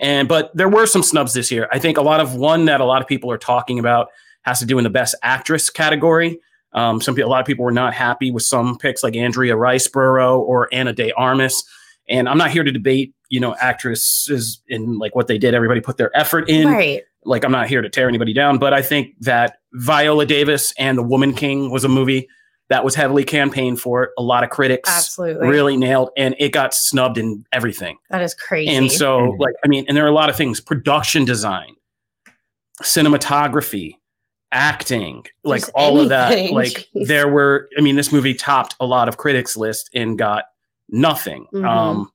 And 0.00 0.26
but 0.26 0.56
there 0.56 0.70
were 0.70 0.86
some 0.86 1.02
snubs 1.02 1.34
this 1.34 1.50
year. 1.50 1.68
I 1.70 1.78
think 1.78 1.98
a 1.98 2.02
lot 2.02 2.20
of 2.20 2.34
one 2.34 2.64
that 2.64 2.80
a 2.80 2.86
lot 2.86 3.02
of 3.02 3.06
people 3.06 3.30
are 3.30 3.38
talking 3.38 3.78
about 3.78 4.08
has 4.40 4.58
to 4.60 4.66
do 4.66 4.78
in 4.78 4.84
the 4.84 4.90
best 4.90 5.14
actress 5.22 5.68
category. 5.68 6.40
Um, 6.72 7.02
some 7.02 7.18
a 7.20 7.26
lot 7.26 7.40
of 7.40 7.46
people 7.46 7.66
were 7.66 7.72
not 7.72 7.92
happy 7.92 8.30
with 8.30 8.42
some 8.42 8.78
picks 8.78 9.02
like 9.02 9.14
Andrea 9.14 9.54
Riseborough 9.54 10.38
or 10.38 10.72
Ana 10.72 10.94
de 10.94 11.12
Armas. 11.12 11.62
And 12.08 12.26
I'm 12.26 12.38
not 12.38 12.50
here 12.50 12.64
to 12.64 12.72
debate, 12.72 13.14
you 13.28 13.38
know, 13.38 13.54
actresses 13.56 14.62
and 14.70 14.98
like 14.98 15.14
what 15.14 15.26
they 15.26 15.36
did. 15.36 15.54
Everybody 15.54 15.82
put 15.82 15.98
their 15.98 16.16
effort 16.16 16.48
in 16.48 16.68
right. 16.68 17.02
Like 17.24 17.44
I'm 17.44 17.52
not 17.52 17.68
here 17.68 17.82
to 17.82 17.88
tear 17.88 18.08
anybody 18.08 18.32
down, 18.32 18.58
but 18.58 18.72
I 18.72 18.82
think 18.82 19.14
that 19.20 19.58
Viola 19.74 20.26
Davis 20.26 20.72
and 20.78 20.98
The 20.98 21.02
Woman 21.02 21.32
King 21.34 21.70
was 21.70 21.84
a 21.84 21.88
movie 21.88 22.28
that 22.68 22.84
was 22.84 22.94
heavily 22.94 23.22
campaigned 23.24 23.80
for. 23.80 24.10
A 24.18 24.22
lot 24.22 24.44
of 24.44 24.50
critics 24.50 24.88
Absolutely. 24.90 25.46
really 25.46 25.76
nailed, 25.76 26.10
and 26.16 26.34
it 26.38 26.50
got 26.52 26.72
snubbed 26.74 27.18
in 27.18 27.44
everything. 27.52 27.98
That 28.10 28.22
is 28.22 28.34
crazy. 28.34 28.74
And 28.74 28.90
so, 28.90 29.18
Mhm. 29.20 29.38
like, 29.38 29.54
I 29.64 29.68
mean, 29.68 29.84
and 29.88 29.96
there 29.96 30.04
are 30.04 30.08
a 30.08 30.12
lot 30.14 30.30
of 30.30 30.36
things: 30.36 30.60
production 30.60 31.24
design, 31.24 31.74
cinematography, 32.82 33.96
acting, 34.52 35.24
like 35.44 35.62
Just 35.62 35.72
all 35.74 36.00
of 36.00 36.08
that. 36.10 36.32
Like, 36.52 36.88
jeez. 36.94 37.06
there 37.06 37.28
were. 37.28 37.68
I 37.78 37.80
mean, 37.82 37.96
this 37.96 38.12
movie 38.12 38.34
topped 38.34 38.74
a 38.80 38.86
lot 38.86 39.08
of 39.08 39.16
critics' 39.16 39.56
list 39.56 39.90
and 39.94 40.18
got 40.18 40.44
nothing. 40.88 41.46
Mhm. 41.54 41.66
Um, 41.66 42.10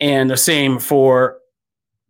and 0.00 0.30
the 0.30 0.36
same 0.36 0.78
for 0.78 1.37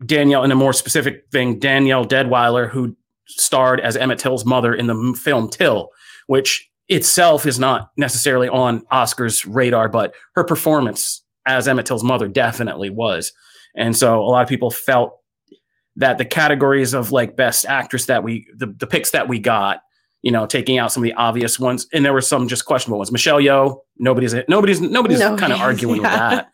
Danielle, 0.05 0.43
and 0.45 0.53
a 0.53 0.57
more 0.57 0.73
specific 0.73 1.25
thing, 1.33 1.59
Danielle 1.59 2.07
Deadwyler, 2.07 2.71
who 2.71 2.97
starred 3.27 3.81
as 3.81 3.97
Emmett 3.97 4.19
Till's 4.19 4.45
mother 4.45 4.75
in 4.75 4.87
the 4.87 5.19
film 5.21 5.49
Till, 5.49 5.91
which 6.27 6.69
itself 6.89 7.47
is 7.47 7.59
not 7.59 7.91
necessarily 7.97 8.49
on 8.49 8.83
Oscar's 8.91 9.45
radar, 9.45 9.89
but 9.89 10.15
her 10.35 10.45
performance 10.45 11.23
as 11.47 11.69
Emmett 11.69 11.87
Till's 11.87 12.05
mother 12.05 12.29
definitely 12.29 12.91
was. 12.91 13.33
And 13.77 13.97
so 13.97 14.21
a 14.21 14.25
lot 14.29 14.43
of 14.43 14.49
people 14.49 14.71
felt 14.71 15.19
that 15.97 16.19
the 16.19 16.25
categories 16.25 16.95
of 16.95 17.13
like 17.13 17.37
best 17.37 17.67
actress 17.67 18.07
that 18.07 18.23
we 18.23 18.47
the, 18.57 18.67
the 18.79 18.87
picks 18.87 19.11
that 19.11 19.29
we 19.29 19.39
got, 19.39 19.81
you 20.23 20.31
know, 20.31 20.47
taking 20.47 20.79
out 20.79 20.93
some 20.93 21.03
of 21.03 21.05
the 21.05 21.15
obvious 21.15 21.59
ones, 21.59 21.87
and 21.93 22.05
there 22.05 22.13
were 22.13 22.21
some 22.21 22.49
just 22.49 22.65
questionable 22.65 22.99
ones. 22.99 23.13
Michelle 23.13 23.41
Yeoh, 23.41 23.79
nobody's 23.99 24.35
nobody's 24.49 24.81
nobody's 24.81 25.19
No, 25.21 25.37
kind 25.37 25.53
of 25.53 25.61
arguing 25.61 25.97
yeah. 26.03 26.11
with 26.11 26.19
that. 26.31 26.49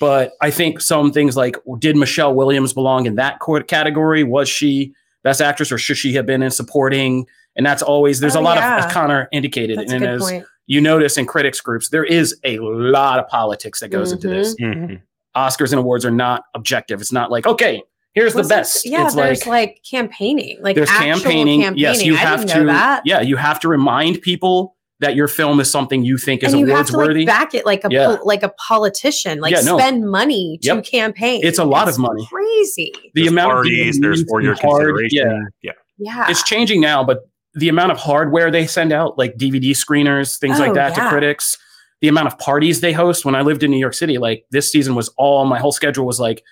But 0.00 0.32
I 0.40 0.50
think 0.50 0.80
some 0.80 1.12
things 1.12 1.36
like 1.36 1.56
did 1.78 1.96
Michelle 1.96 2.34
Williams 2.34 2.72
belong 2.72 3.06
in 3.06 3.16
that 3.16 3.40
court 3.40 3.68
category? 3.68 4.22
Was 4.24 4.48
she 4.48 4.92
best 5.24 5.40
actress 5.40 5.72
or 5.72 5.78
should 5.78 5.96
she 5.96 6.12
have 6.14 6.26
been 6.26 6.42
in 6.42 6.50
supporting? 6.50 7.26
And 7.56 7.66
that's 7.66 7.82
always 7.82 8.20
there's 8.20 8.36
Oh, 8.36 8.40
a 8.40 8.42
lot 8.42 8.56
yeah. 8.58 8.78
of 8.78 8.84
as 8.84 8.92
Connor 8.92 9.28
indicated, 9.32 9.78
That's 9.78 9.90
a 9.90 9.94
and 9.96 10.04
good 10.04 10.14
as 10.14 10.22
point. 10.22 10.44
you 10.66 10.80
notice 10.80 11.18
in 11.18 11.26
critics 11.26 11.60
groups, 11.60 11.88
there 11.88 12.04
is 12.04 12.38
a 12.44 12.58
lot 12.60 13.18
of 13.18 13.26
politics 13.28 13.80
that 13.80 13.88
goes 13.88 14.12
into 14.12 14.28
this. 14.28 14.54
Mhm. 14.60 15.00
Oscars 15.36 15.72
and 15.72 15.78
awards 15.80 16.04
are 16.04 16.10
not 16.10 16.44
objective. 16.54 17.00
It's 17.00 17.12
not 17.12 17.30
like, 17.30 17.46
okay, 17.46 17.82
here's 18.14 18.32
the 18.32 18.38
Wasn't- 18.40 18.60
best. 18.60 18.86
Yeah, 18.86 19.06
it's 19.06 19.14
there's 19.14 19.46
like, 19.46 19.68
like, 19.70 19.82
campaigning, 19.88 20.58
like 20.62 20.76
there's 20.76 20.88
actual 20.88 21.04
campaigning. 21.14 21.60
campaigning. 21.62 21.80
Yes, 21.82 22.04
you 22.04 22.14
I 22.14 22.18
have 22.18 22.40
didn't 22.40 22.52
to. 22.52 22.60
know 22.64 22.72
that. 22.72 23.02
Yeah, 23.04 23.20
you 23.20 23.36
have 23.36 23.58
to 23.60 23.68
remind 23.68 24.22
people 24.22 24.76
that 25.00 25.14
your 25.14 25.28
film 25.28 25.60
is 25.60 25.70
something 25.70 26.04
you 26.04 26.18
think 26.18 26.42
is 26.42 26.52
and 26.52 26.60
you 26.60 26.66
have 26.66 26.74
awards 26.76 26.90
to 26.90 26.96
like 26.96 27.06
worthy. 27.08 27.24
back 27.24 27.54
it 27.54 27.64
like 27.64 27.84
a 27.84 27.88
Yeah. 27.90 28.16
pol- 28.16 28.26
like 28.26 28.42
a 28.42 28.48
politician, 28.50 29.38
like 29.40 29.52
Yeah, 29.54 29.60
no. 29.60 29.78
spend 29.78 30.10
money 30.10 30.58
to 30.62 30.74
Yep. 30.74 30.84
campaign. 30.84 31.40
It's 31.44 31.58
a 31.58 31.64
lot 31.64 31.86
It's 31.88 31.96
of 31.96 32.02
money. 32.02 32.26
Crazy. 32.30 32.92
the 33.14 33.22
There's 33.22 33.28
amount 33.28 33.52
parties, 33.52 33.96
of 33.96 34.02
there's 34.02 34.24
for 34.28 34.40
your 34.40 34.54
hard- 34.54 34.94
consideration. 34.96 35.50
Yeah, 35.62 35.72
Yeah. 35.72 35.72
Yeah. 35.98 36.26
it's 36.30 36.42
changing 36.42 36.80
now, 36.80 37.04
but 37.04 37.20
the 37.54 37.68
amount 37.68 37.92
of 37.92 37.98
hardware 37.98 38.50
they 38.50 38.66
send 38.66 38.92
out, 38.92 39.16
like 39.18 39.36
DVD 39.36 39.70
screeners, 39.72 40.38
things 40.38 40.58
like 40.58 40.70
Oh, 40.70 40.74
that 40.74 40.96
yeah. 40.96 41.04
to 41.04 41.08
critics, 41.10 41.56
the 42.00 42.08
amount 42.08 42.26
of 42.28 42.38
parties 42.38 42.80
they 42.80 42.92
host. 42.92 43.24
When 43.24 43.34
I 43.34 43.42
lived 43.42 43.62
in 43.62 43.70
New 43.70 43.78
York 43.78 43.94
City, 43.94 44.18
like 44.18 44.44
this 44.50 44.70
season 44.70 44.94
was 44.96 45.08
all 45.16 45.44
my 45.44 45.58
whole 45.58 45.72
schedule 45.72 46.06
was 46.06 46.18
like 46.20 46.42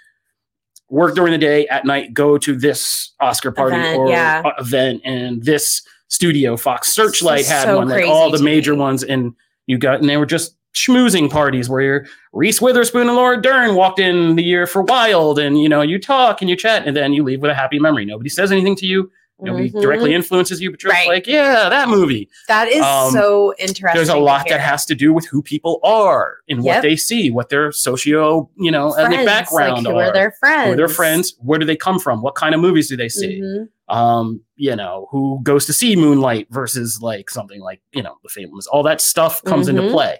work 0.89 1.15
during 1.17 1.33
the 1.33 1.39
day, 1.39 1.67
at 1.67 1.85
night 1.85 2.15
go 2.15 2.39
to 2.39 2.57
this 2.57 3.13
Oscar 3.21 3.51
party 3.51 3.77
Event, 3.77 3.99
or 3.99 4.09
yeah. 4.09 4.43
event, 4.59 5.03
and 5.05 5.45
this 5.45 5.83
studio 6.09 6.57
Fox 6.57 6.92
Searchlight 6.92 7.47
had 7.47 7.64
so 7.64 7.79
one, 7.79 7.88
like 7.88 8.07
all 8.07 8.31
the 8.31 8.42
major 8.42 8.73
me. 8.73 8.79
ones, 8.79 9.03
and 9.03 9.35
you 9.66 9.79
got 9.79 10.01
and 10.01 10.09
they 10.09 10.16
were 10.16 10.27
just 10.27 10.57
schmoozing 10.75 11.31
parties 11.31 11.69
where 11.69 11.81
you're 11.81 12.07
Reese 12.33 12.61
Witherspoon 12.61 13.09
and 13.09 13.16
Laura 13.16 13.40
Dern 13.40 13.75
walked 13.77 13.99
in 13.99 14.37
the 14.37 14.42
year 14.42 14.66
for 14.66 14.83
Wild, 14.83 15.38
and 15.38 15.61
you 15.61 15.69
know 15.69 15.83
you 15.83 15.99
talk 15.99 16.40
and 16.40 16.51
you 16.51 16.57
chat, 16.57 16.87
and 16.87 16.97
then 16.97 17.12
you 17.12 17.23
leave 17.23 17.40
with 17.40 17.51
a 17.51 17.55
happy 17.55 17.79
memory. 17.79 18.05
Nobody 18.05 18.29
says 18.29 18.53
anything 18.53 18.77
to 18.77 18.87
you. 18.87 19.11
Nobody 19.38 19.70
Mhm. 19.70 19.83
directly 19.83 20.14
influences 20.14 20.61
you, 20.62 20.70
but 20.70 20.83
you're 20.83 20.92
Right. 20.92 21.09
like, 21.09 21.27
yeah, 21.27 21.68
that 21.68 21.88
movie. 21.88 22.29
That 22.49 22.68
is 22.68 22.83
Um, 22.83 23.11
so 23.12 23.53
interesting. 23.59 23.94
There's 23.94 24.09
a 24.09 24.16
lot 24.16 24.46
that 24.49 24.61
has 24.61 24.87
to 24.87 24.94
do 24.94 25.12
with 25.12 25.27
who 25.27 25.42
people 25.42 25.79
are 25.85 26.38
and 26.49 26.62
what 26.62 26.81
they 26.83 26.96
see, 26.96 27.31
what 27.31 27.51
their 27.51 27.70
socio, 27.70 28.49
you 28.57 28.70
know, 28.70 28.92
ethnic 28.92 29.20
Friends, 29.20 29.27
background 29.27 29.85
like, 29.85 29.92
who 29.92 29.99
are. 30.01 30.05
are 30.05 30.12
their 30.12 30.33
friends? 30.40 30.66
Who 30.66 30.72
are 30.72 30.77
their 30.77 30.88
friends? 30.88 31.35
Where 31.40 31.59
do 31.59 31.66
they 31.66 31.77
come 31.77 31.99
from? 31.99 32.22
What 32.22 32.35
kind 32.35 32.55
of 32.55 32.61
movies 32.62 32.88
do 32.88 32.96
they 32.96 33.11
see? 33.11 33.40
Mhm. 33.42 33.68
Um, 33.94 34.40
you 34.57 34.75
know, 34.75 35.07
who 35.11 35.38
goes 35.42 35.66
to 35.66 35.72
see 35.72 35.96
Moonlight 35.96 36.46
versus 36.51 37.01
like 37.03 37.29
something 37.31 37.61
like, 37.61 37.81
you 37.92 38.03
know, 38.03 38.16
the 38.22 38.29
famous, 38.31 38.66
all 38.66 38.83
that 38.85 39.01
stuff 39.03 39.44
comes 39.44 39.68
into 39.68 39.83
Mhm. 39.83 39.92
play. 39.92 40.18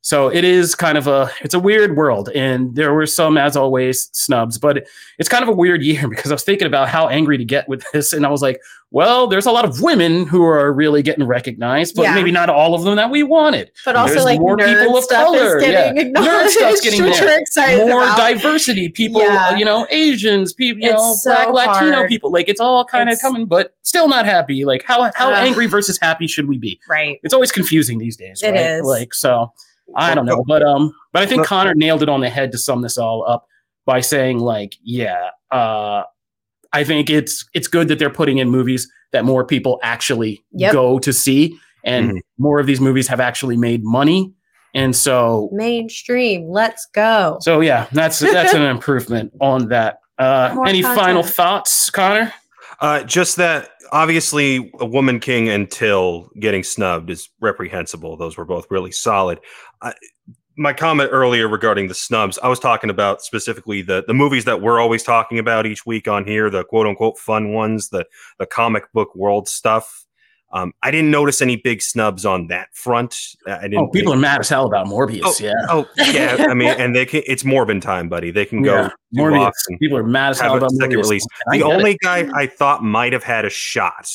So 0.00 0.28
it 0.32 0.44
is 0.44 0.74
kind 0.74 0.96
of 0.96 1.06
a 1.06 1.30
it's 1.42 1.54
a 1.54 1.58
weird 1.58 1.96
world, 1.96 2.30
and 2.34 2.74
there 2.76 2.94
were 2.94 3.04
some, 3.06 3.36
as 3.36 3.56
always, 3.56 4.08
snubs. 4.12 4.56
But 4.56 4.86
it's 5.18 5.28
kind 5.28 5.42
of 5.42 5.48
a 5.48 5.52
weird 5.52 5.82
year 5.90 6.08
because 6.08 6.30
I 6.30 6.34
was 6.34 6.44
thinking 6.44 6.66
about 6.66 6.88
how 6.88 7.08
angry 7.08 7.36
to 7.38 7.44
get 7.44 7.68
with 7.68 7.84
this, 7.92 8.12
and 8.12 8.24
I 8.24 8.30
was 8.30 8.40
like, 8.40 8.60
well, 8.90 9.26
there's 9.26 9.44
a 9.44 9.50
lot 9.50 9.66
of 9.66 9.82
women 9.82 10.26
who 10.26 10.42
are 10.44 10.72
really 10.72 11.02
getting 11.02 11.26
recognized, 11.26 11.94
but 11.94 12.02
Yeah. 12.04 12.14
maybe 12.14 12.30
not 12.30 12.48
all 12.48 12.74
of 12.74 12.84
them 12.84 12.96
that 12.96 13.10
we 13.10 13.22
wanted. 13.22 13.70
But 13.84 13.96
also, 13.96 14.24
like 14.24 14.40
more 14.40 14.56
people 14.56 14.96
of 14.96 15.06
color, 15.08 15.60
yeah. 15.60 15.92
Nerd 15.92 16.48
stuff's 16.48 16.80
getting. 16.80 17.02
More 17.88 18.02
about. 18.04 18.16
diversity, 18.16 18.88
people, 18.88 19.20
Yeah. 19.20 19.56
you 19.56 19.64
know, 19.64 19.86
Asians, 19.90 20.52
people, 20.54 20.80
you 20.82 20.90
It's 20.90 20.96
know, 20.96 21.14
so 21.16 21.50
black 21.50 21.82
Latino 21.82 22.06
people. 22.06 22.30
Like 22.32 22.48
it's 22.48 22.60
all 22.60 22.84
kind 22.84 23.10
of 23.10 23.20
coming, 23.20 23.44
but 23.46 23.74
still 23.82 24.08
not 24.08 24.24
happy. 24.24 24.64
Like 24.64 24.84
how 24.84 25.10
how 25.14 25.32
angry 25.32 25.66
versus 25.66 25.98
happy 26.00 26.26
should 26.26 26.48
we 26.48 26.56
be? 26.56 26.80
right. 26.88 27.18
It's 27.22 27.34
always 27.34 27.52
confusing 27.52 27.98
these 27.98 28.16
days. 28.16 28.42
It 28.42 28.52
right? 28.52 28.60
is. 28.60 28.84
Like 28.86 29.12
so. 29.12 29.52
I 29.96 30.14
don't 30.14 30.26
know, 30.26 30.44
but 30.46 30.62
um, 30.62 30.92
but 31.12 31.22
I 31.22 31.26
think 31.26 31.44
Connor 31.46 31.74
nailed 31.74 32.02
it 32.02 32.08
on 32.08 32.20
the 32.20 32.28
head 32.30 32.52
to 32.52 32.58
sum 32.58 32.82
this 32.82 32.98
all 32.98 33.24
up 33.28 33.46
by 33.86 34.00
saying 34.00 34.38
like, 34.38 34.76
yeah, 34.82 35.30
uh, 35.50 36.02
I 36.72 36.84
think 36.84 37.08
it's 37.10 37.48
it's 37.54 37.68
good 37.68 37.88
that 37.88 37.98
they're 37.98 38.10
putting 38.10 38.38
in 38.38 38.50
movies 38.50 38.90
that 39.12 39.24
more 39.24 39.44
people 39.44 39.80
actually 39.82 40.44
Yep. 40.52 40.72
go 40.72 40.98
to 40.98 41.12
see, 41.12 41.56
and 41.84 42.12
Mhm. 42.12 42.20
more 42.38 42.60
of 42.60 42.66
these 42.66 42.80
movies 42.80 43.08
have 43.08 43.20
actually 43.20 43.56
made 43.56 43.82
money, 43.82 44.32
and 44.74 44.94
so 44.94 45.48
Mainstream. 45.52 46.48
Let's 46.50 46.86
go. 46.94 47.38
so 47.40 47.60
yeah, 47.60 47.86
that's 47.92 48.18
that's 48.18 48.52
an 48.54 48.62
improvement 48.76 49.32
on 49.40 49.68
that. 49.68 50.00
Uh, 50.18 50.62
any 50.66 50.82
content. 50.82 51.00
final 51.00 51.22
thoughts, 51.22 51.88
Connor? 51.90 52.32
Uh, 52.80 53.02
just 53.04 53.36
that 53.36 53.70
obviously 53.92 54.70
a 54.80 54.84
woman 54.84 55.18
king 55.20 55.48
and 55.48 55.70
Till 55.70 56.28
getting 56.38 56.62
snubbed 56.62 57.08
is 57.10 57.28
reprehensible. 57.40 58.16
Those 58.16 58.36
were 58.36 58.44
both 58.44 58.66
really 58.70 58.90
solid. 58.92 59.40
Uh, 59.80 59.92
my 60.56 60.72
comment 60.72 61.10
earlier 61.12 61.48
regarding 61.48 61.86
the 61.88 61.94
snubs, 61.94 62.38
I 62.42 62.48
was 62.48 62.58
talking 62.58 62.90
about 62.90 63.22
specifically 63.22 63.80
the 63.82 64.04
the 64.06 64.14
movies 64.14 64.44
that 64.44 64.60
we're 64.60 64.80
always 64.80 65.02
talking 65.02 65.38
about 65.38 65.66
each 65.66 65.86
week 65.86 66.08
on 66.08 66.24
here, 66.24 66.50
the 66.50 66.64
quote 66.64 66.86
unquote 66.86 67.16
fun 67.18 67.52
ones, 67.52 67.88
the 67.88 68.06
the 68.38 68.46
comic 68.46 68.92
book 68.92 69.14
world 69.14 69.48
stuff. 69.48 70.04
Um, 70.50 70.72
I 70.82 70.90
didn't 70.90 71.10
notice 71.10 71.42
any 71.42 71.56
big 71.56 71.82
snubs 71.82 72.24
on 72.24 72.46
that 72.46 72.74
front. 72.74 73.14
I 73.46 73.62
didn't. 73.62 73.78
Oh, 73.78 73.88
people 73.88 74.14
are 74.14 74.18
mad 74.18 74.40
as 74.40 74.48
hell 74.48 74.64
about 74.66 74.86
Morbius. 74.86 75.20
Oh, 75.24 75.34
yeah, 75.38 75.52
Oh 75.68 75.86
yeah, 75.96 76.46
I 76.48 76.54
mean, 76.54 76.68
and 76.78 76.96
they 76.96 77.04
can. 77.04 77.22
It's 77.26 77.42
Morbin 77.42 77.82
time, 77.82 78.08
buddy. 78.08 78.30
They 78.30 78.46
can 78.46 78.62
go. 78.62 78.74
yeah. 78.74 78.90
Morbius. 79.14 79.52
People 79.78 79.98
are 79.98 80.02
mad 80.04 80.30
as 80.30 80.40
hell 80.40 80.56
about 80.56 80.72
Morbius. 80.72 80.96
release. 80.96 81.26
The 81.50 81.58
get 81.58 81.66
it. 81.66 81.72
only 81.72 81.98
guy 82.02 82.30
I 82.34 82.46
thought 82.46 82.82
might 82.82 83.12
have 83.12 83.24
had 83.24 83.44
a 83.44 83.50
shot 83.50 84.08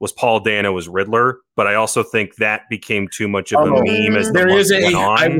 was 0.00 0.12
Paul 0.12 0.40
Dano 0.40 0.76
as 0.76 0.88
Riddler, 0.88 1.38
but 1.56 1.66
I 1.66 1.74
also 1.74 2.02
think 2.02 2.36
that 2.36 2.62
became 2.68 3.08
too 3.08 3.28
much 3.28 3.52
of 3.52 3.60
a 3.66 3.72
Oh, 3.74 3.82
meme 3.82 4.16
as 4.16 4.26
the 4.28 4.32
there 4.34 4.46
month 4.48 4.60
is 4.60 4.72
a 4.72 4.82
went 4.82 4.94
on. 4.96 5.18
I, 5.18 5.38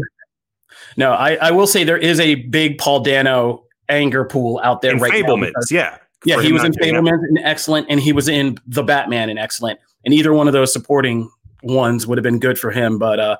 no 0.96 1.12
I, 1.12 1.34
I 1.36 1.50
will 1.50 1.66
say 1.66 1.84
there 1.84 1.98
is 1.98 2.18
a 2.20 2.36
big 2.36 2.78
paul 2.78 3.00
dano 3.00 3.64
anger 3.88 4.24
pool 4.24 4.60
out 4.64 4.80
there 4.82 4.92
in 4.92 4.98
right 4.98 5.12
now 5.22 5.28
Fabelmans, 5.34 5.46
because- 5.48 5.70
yeah, 5.70 5.98
yeah 6.24 6.40
he 6.40 6.52
was 6.52 6.64
in 6.64 6.72
not 6.72 6.80
doing 6.82 6.96
and 7.08 7.38
excellent 7.42 7.86
and 7.90 8.00
he 8.00 8.12
was 8.12 8.28
in 8.28 8.58
the 8.66 8.82
batman 8.82 9.28
and 9.30 9.38
excellent 9.38 9.78
and 10.04 10.12
either 10.14 10.32
one 10.32 10.46
of 10.46 10.52
those 10.52 10.72
supporting 10.72 11.30
ones 11.62 12.06
would 12.06 12.16
have 12.18 12.22
been 12.22 12.38
good 12.38 12.58
for 12.58 12.70
him 12.70 12.98
but 12.98 13.18
uh 13.20 13.36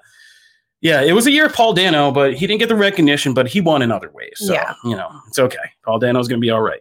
yeah 0.80 1.00
it 1.02 1.12
was 1.12 1.26
a 1.26 1.30
year 1.30 1.46
of 1.46 1.52
paul 1.52 1.72
dano 1.72 2.10
but 2.10 2.34
he 2.34 2.46
didn't 2.46 2.60
get 2.60 2.68
the 2.68 2.76
recognition 2.76 3.32
but 3.34 3.46
he 3.48 3.60
won 3.60 3.82
in 3.82 3.90
other 3.90 4.10
ways 4.12 4.32
so 4.36 4.52
Yeah. 4.52 4.74
you 4.84 4.96
know 4.96 5.08
it's 5.28 5.38
okay 5.38 5.58
paul 5.84 5.98
dano's 5.98 6.28
gonna 6.28 6.40
be 6.40 6.50
all 6.50 6.62
right 6.62 6.80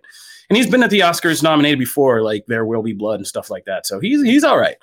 and 0.50 0.58
he's 0.58 0.70
been 0.70 0.84
at 0.84 0.90
the 0.90 1.00
oscars 1.00 1.42
nominated 1.42 1.80
before 1.80 2.22
like 2.22 2.46
there 2.48 2.66
will 2.66 2.84
be 2.84 2.94
blood 2.94 3.16
and 3.16 3.28
stuff 3.28 3.50
like 3.50 3.66
that 3.66 3.86
so 3.86 4.00
he's 4.00 4.22
he's 4.24 4.44
all 4.44 4.58
right 4.58 4.78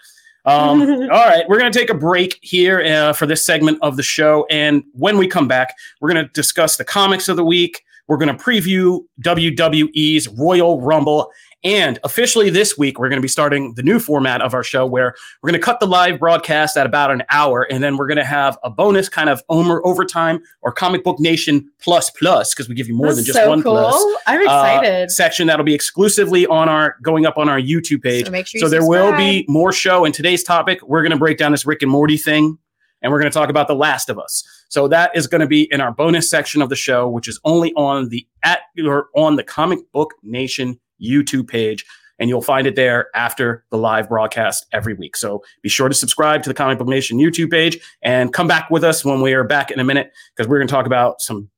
um, 0.44 0.82
all 1.02 1.08
right, 1.08 1.44
we're 1.48 1.58
going 1.58 1.72
to 1.72 1.78
take 1.78 1.90
a 1.90 1.94
break 1.94 2.38
here 2.42 2.80
uh, 2.80 3.12
for 3.12 3.26
this 3.26 3.44
segment 3.44 3.78
of 3.82 3.96
the 3.96 4.02
show. 4.02 4.46
And 4.50 4.82
when 4.92 5.18
we 5.18 5.28
come 5.28 5.48
back, 5.48 5.74
we're 6.00 6.12
going 6.12 6.24
to 6.24 6.32
discuss 6.32 6.76
the 6.76 6.84
comics 6.84 7.28
of 7.28 7.36
the 7.36 7.44
week. 7.44 7.82
We're 8.08 8.16
going 8.16 8.36
to 8.36 8.42
preview 8.44 9.00
WWE's 9.22 10.28
Royal 10.28 10.80
Rumble. 10.80 11.30
And 11.64 11.98
officially 12.02 12.50
this 12.50 12.76
week, 12.76 12.98
we're 12.98 13.08
going 13.08 13.18
to 13.18 13.22
be 13.22 13.28
starting 13.28 13.74
the 13.74 13.84
new 13.84 14.00
format 14.00 14.42
of 14.42 14.52
our 14.52 14.64
show 14.64 14.84
where 14.84 15.14
we're 15.42 15.50
going 15.50 15.60
to 15.60 15.64
cut 15.64 15.78
the 15.78 15.86
live 15.86 16.18
broadcast 16.18 16.76
at 16.76 16.86
about 16.86 17.12
an 17.12 17.22
hour. 17.30 17.62
And 17.70 17.84
then 17.84 17.96
we're 17.96 18.08
going 18.08 18.18
to 18.18 18.24
have 18.24 18.58
a 18.64 18.70
bonus 18.70 19.08
kind 19.08 19.30
of 19.30 19.42
over, 19.48 19.84
overtime 19.86 20.42
or 20.62 20.72
Comic 20.72 21.04
Book 21.04 21.20
Nation 21.20 21.70
plus 21.80 22.10
plus 22.10 22.52
because 22.52 22.68
we 22.68 22.74
give 22.74 22.88
you 22.88 22.94
more 22.94 23.06
That's 23.06 23.18
than 23.18 23.24
just 23.26 23.38
so 23.38 23.48
one 23.48 23.62
cool. 23.62 23.74
plus 23.74 24.16
I'm 24.26 24.46
uh, 24.48 25.08
section 25.08 25.46
that'll 25.46 25.64
be 25.64 25.74
exclusively 25.74 26.46
on 26.46 26.68
our 26.68 26.96
going 27.00 27.26
up 27.26 27.38
on 27.38 27.48
our 27.48 27.60
YouTube 27.60 28.02
page. 28.02 28.26
so 28.26 28.32
sure 28.48 28.58
So 28.60 28.66
you 28.66 28.70
there 28.70 28.86
will 28.86 29.16
be 29.16 29.44
more 29.48 29.72
show. 29.72 30.04
And 30.04 30.12
today's 30.12 30.42
topic, 30.42 30.80
we're 30.82 31.02
going 31.02 31.12
to 31.12 31.18
break 31.18 31.38
down 31.38 31.52
this 31.52 31.64
Rick 31.64 31.82
and 31.82 31.90
Morty 31.90 32.16
thing, 32.16 32.58
and 33.02 33.12
we're 33.12 33.20
going 33.20 33.30
to 33.30 33.38
talk 33.38 33.50
about 33.50 33.68
The 33.68 33.76
Last 33.76 34.10
of 34.10 34.18
Us. 34.18 34.42
So 34.68 34.88
that 34.88 35.14
is 35.14 35.28
going 35.28 35.42
to 35.42 35.46
be 35.46 35.68
in 35.70 35.80
our 35.80 35.92
bonus 35.92 36.28
section 36.28 36.60
of 36.60 36.70
the 36.70 36.76
show, 36.76 37.08
which 37.08 37.28
is 37.28 37.38
only 37.44 37.72
on 37.74 38.08
the 38.08 38.26
at 38.42 38.62
or 38.84 39.08
on 39.14 39.36
the 39.36 39.44
Comic 39.44 39.78
Book 39.92 40.14
Nation 40.24 40.80
YouTube 41.02 41.48
page. 41.48 41.84
And 42.18 42.28
you'll 42.28 42.42
find 42.42 42.66
it 42.66 42.76
there 42.76 43.08
after 43.16 43.64
the 43.70 43.78
live 43.78 44.08
broadcast 44.08 44.66
every 44.72 44.94
week. 44.94 45.16
So 45.16 45.42
be 45.60 45.68
sure 45.68 45.88
to 45.88 45.94
subscribe 45.94 46.42
to 46.44 46.50
the 46.50 46.54
Comic 46.54 46.78
Book 46.78 46.86
Nation 46.86 47.18
YouTube 47.18 47.50
page 47.50 47.78
and 48.00 48.32
come 48.32 48.46
back 48.46 48.70
with 48.70 48.84
us 48.84 49.04
when 49.04 49.22
we 49.22 49.32
are 49.32 49.42
back 49.42 49.72
in 49.72 49.80
a 49.80 49.84
minute 49.84 50.12
because 50.36 50.48
we're 50.48 50.58
going 50.58 50.68
to 50.68 50.72
talk 50.72 50.86
about 50.86 51.20
some 51.20 51.50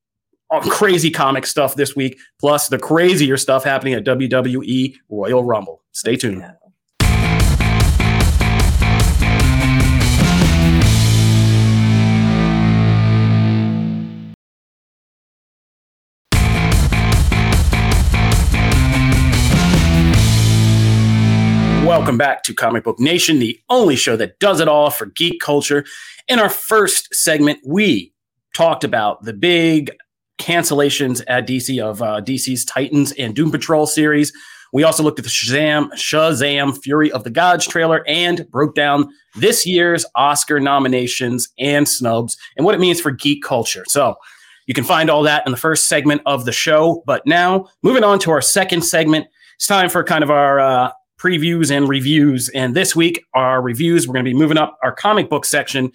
crazy 0.62 1.10
comic 1.10 1.44
stuff 1.44 1.74
this 1.74 1.94
week, 1.94 2.18
plus 2.38 2.68
the 2.68 2.78
crazier 2.78 3.36
stuff 3.36 3.64
happening 3.64 3.94
at 3.94 4.04
WWE 4.04 4.94
Royal 5.10 5.44
Rumble. 5.44 5.82
Stay 5.92 6.16
tuned. 6.16 6.38
Yeah. 6.38 6.52
Welcome 21.94 22.18
back 22.18 22.42
to 22.42 22.54
Comic 22.54 22.82
Book 22.82 22.98
Nation, 22.98 23.38
the 23.38 23.56
only 23.70 23.94
show 23.94 24.16
that 24.16 24.40
does 24.40 24.58
it 24.58 24.66
all 24.66 24.90
for 24.90 25.06
geek 25.06 25.40
culture. 25.40 25.84
In 26.26 26.40
our 26.40 26.48
first 26.48 27.14
segment, 27.14 27.60
we 27.64 28.12
talked 28.52 28.82
about 28.82 29.22
the 29.22 29.32
big 29.32 29.92
cancellations 30.36 31.22
at 31.28 31.46
DC 31.46 31.80
of 31.80 32.02
uh, 32.02 32.20
DC's 32.20 32.64
Titans 32.64 33.12
and 33.12 33.32
Doom 33.32 33.52
Patrol 33.52 33.86
series. 33.86 34.32
We 34.72 34.82
also 34.82 35.04
looked 35.04 35.20
at 35.20 35.24
the 35.24 35.30
Shazam, 35.30 35.92
Shazam 35.92 36.76
Fury 36.82 37.12
of 37.12 37.22
the 37.22 37.30
Gods 37.30 37.64
trailer 37.64 38.02
and 38.08 38.44
broke 38.50 38.74
down 38.74 39.08
this 39.36 39.64
year's 39.64 40.04
Oscar 40.16 40.58
nominations 40.58 41.48
and 41.60 41.88
snubs 41.88 42.36
and 42.56 42.66
what 42.66 42.74
it 42.74 42.80
means 42.80 43.00
for 43.00 43.12
geek 43.12 43.44
culture. 43.44 43.84
So 43.86 44.16
you 44.66 44.74
can 44.74 44.82
find 44.82 45.08
all 45.08 45.22
that 45.22 45.46
in 45.46 45.52
the 45.52 45.56
first 45.56 45.86
segment 45.86 46.22
of 46.26 46.44
the 46.44 46.52
show. 46.52 47.04
But 47.06 47.24
now, 47.24 47.68
moving 47.84 48.02
on 48.02 48.18
to 48.18 48.32
our 48.32 48.42
second 48.42 48.82
segment, 48.82 49.28
it's 49.54 49.68
time 49.68 49.88
for 49.88 50.02
kind 50.02 50.24
of 50.24 50.30
our 50.32 50.58
uh, 50.58 50.90
previews 51.24 51.74
and 51.74 51.88
reviews. 51.88 52.50
And 52.50 52.74
this 52.76 52.94
week, 52.94 53.24
our 53.32 53.62
reviews, 53.62 54.06
we're 54.06 54.12
going 54.12 54.26
to 54.26 54.30
be 54.30 54.36
moving 54.36 54.58
up 54.58 54.78
our 54.82 54.92
comic 54.92 55.30
book 55.30 55.46
section. 55.46 55.90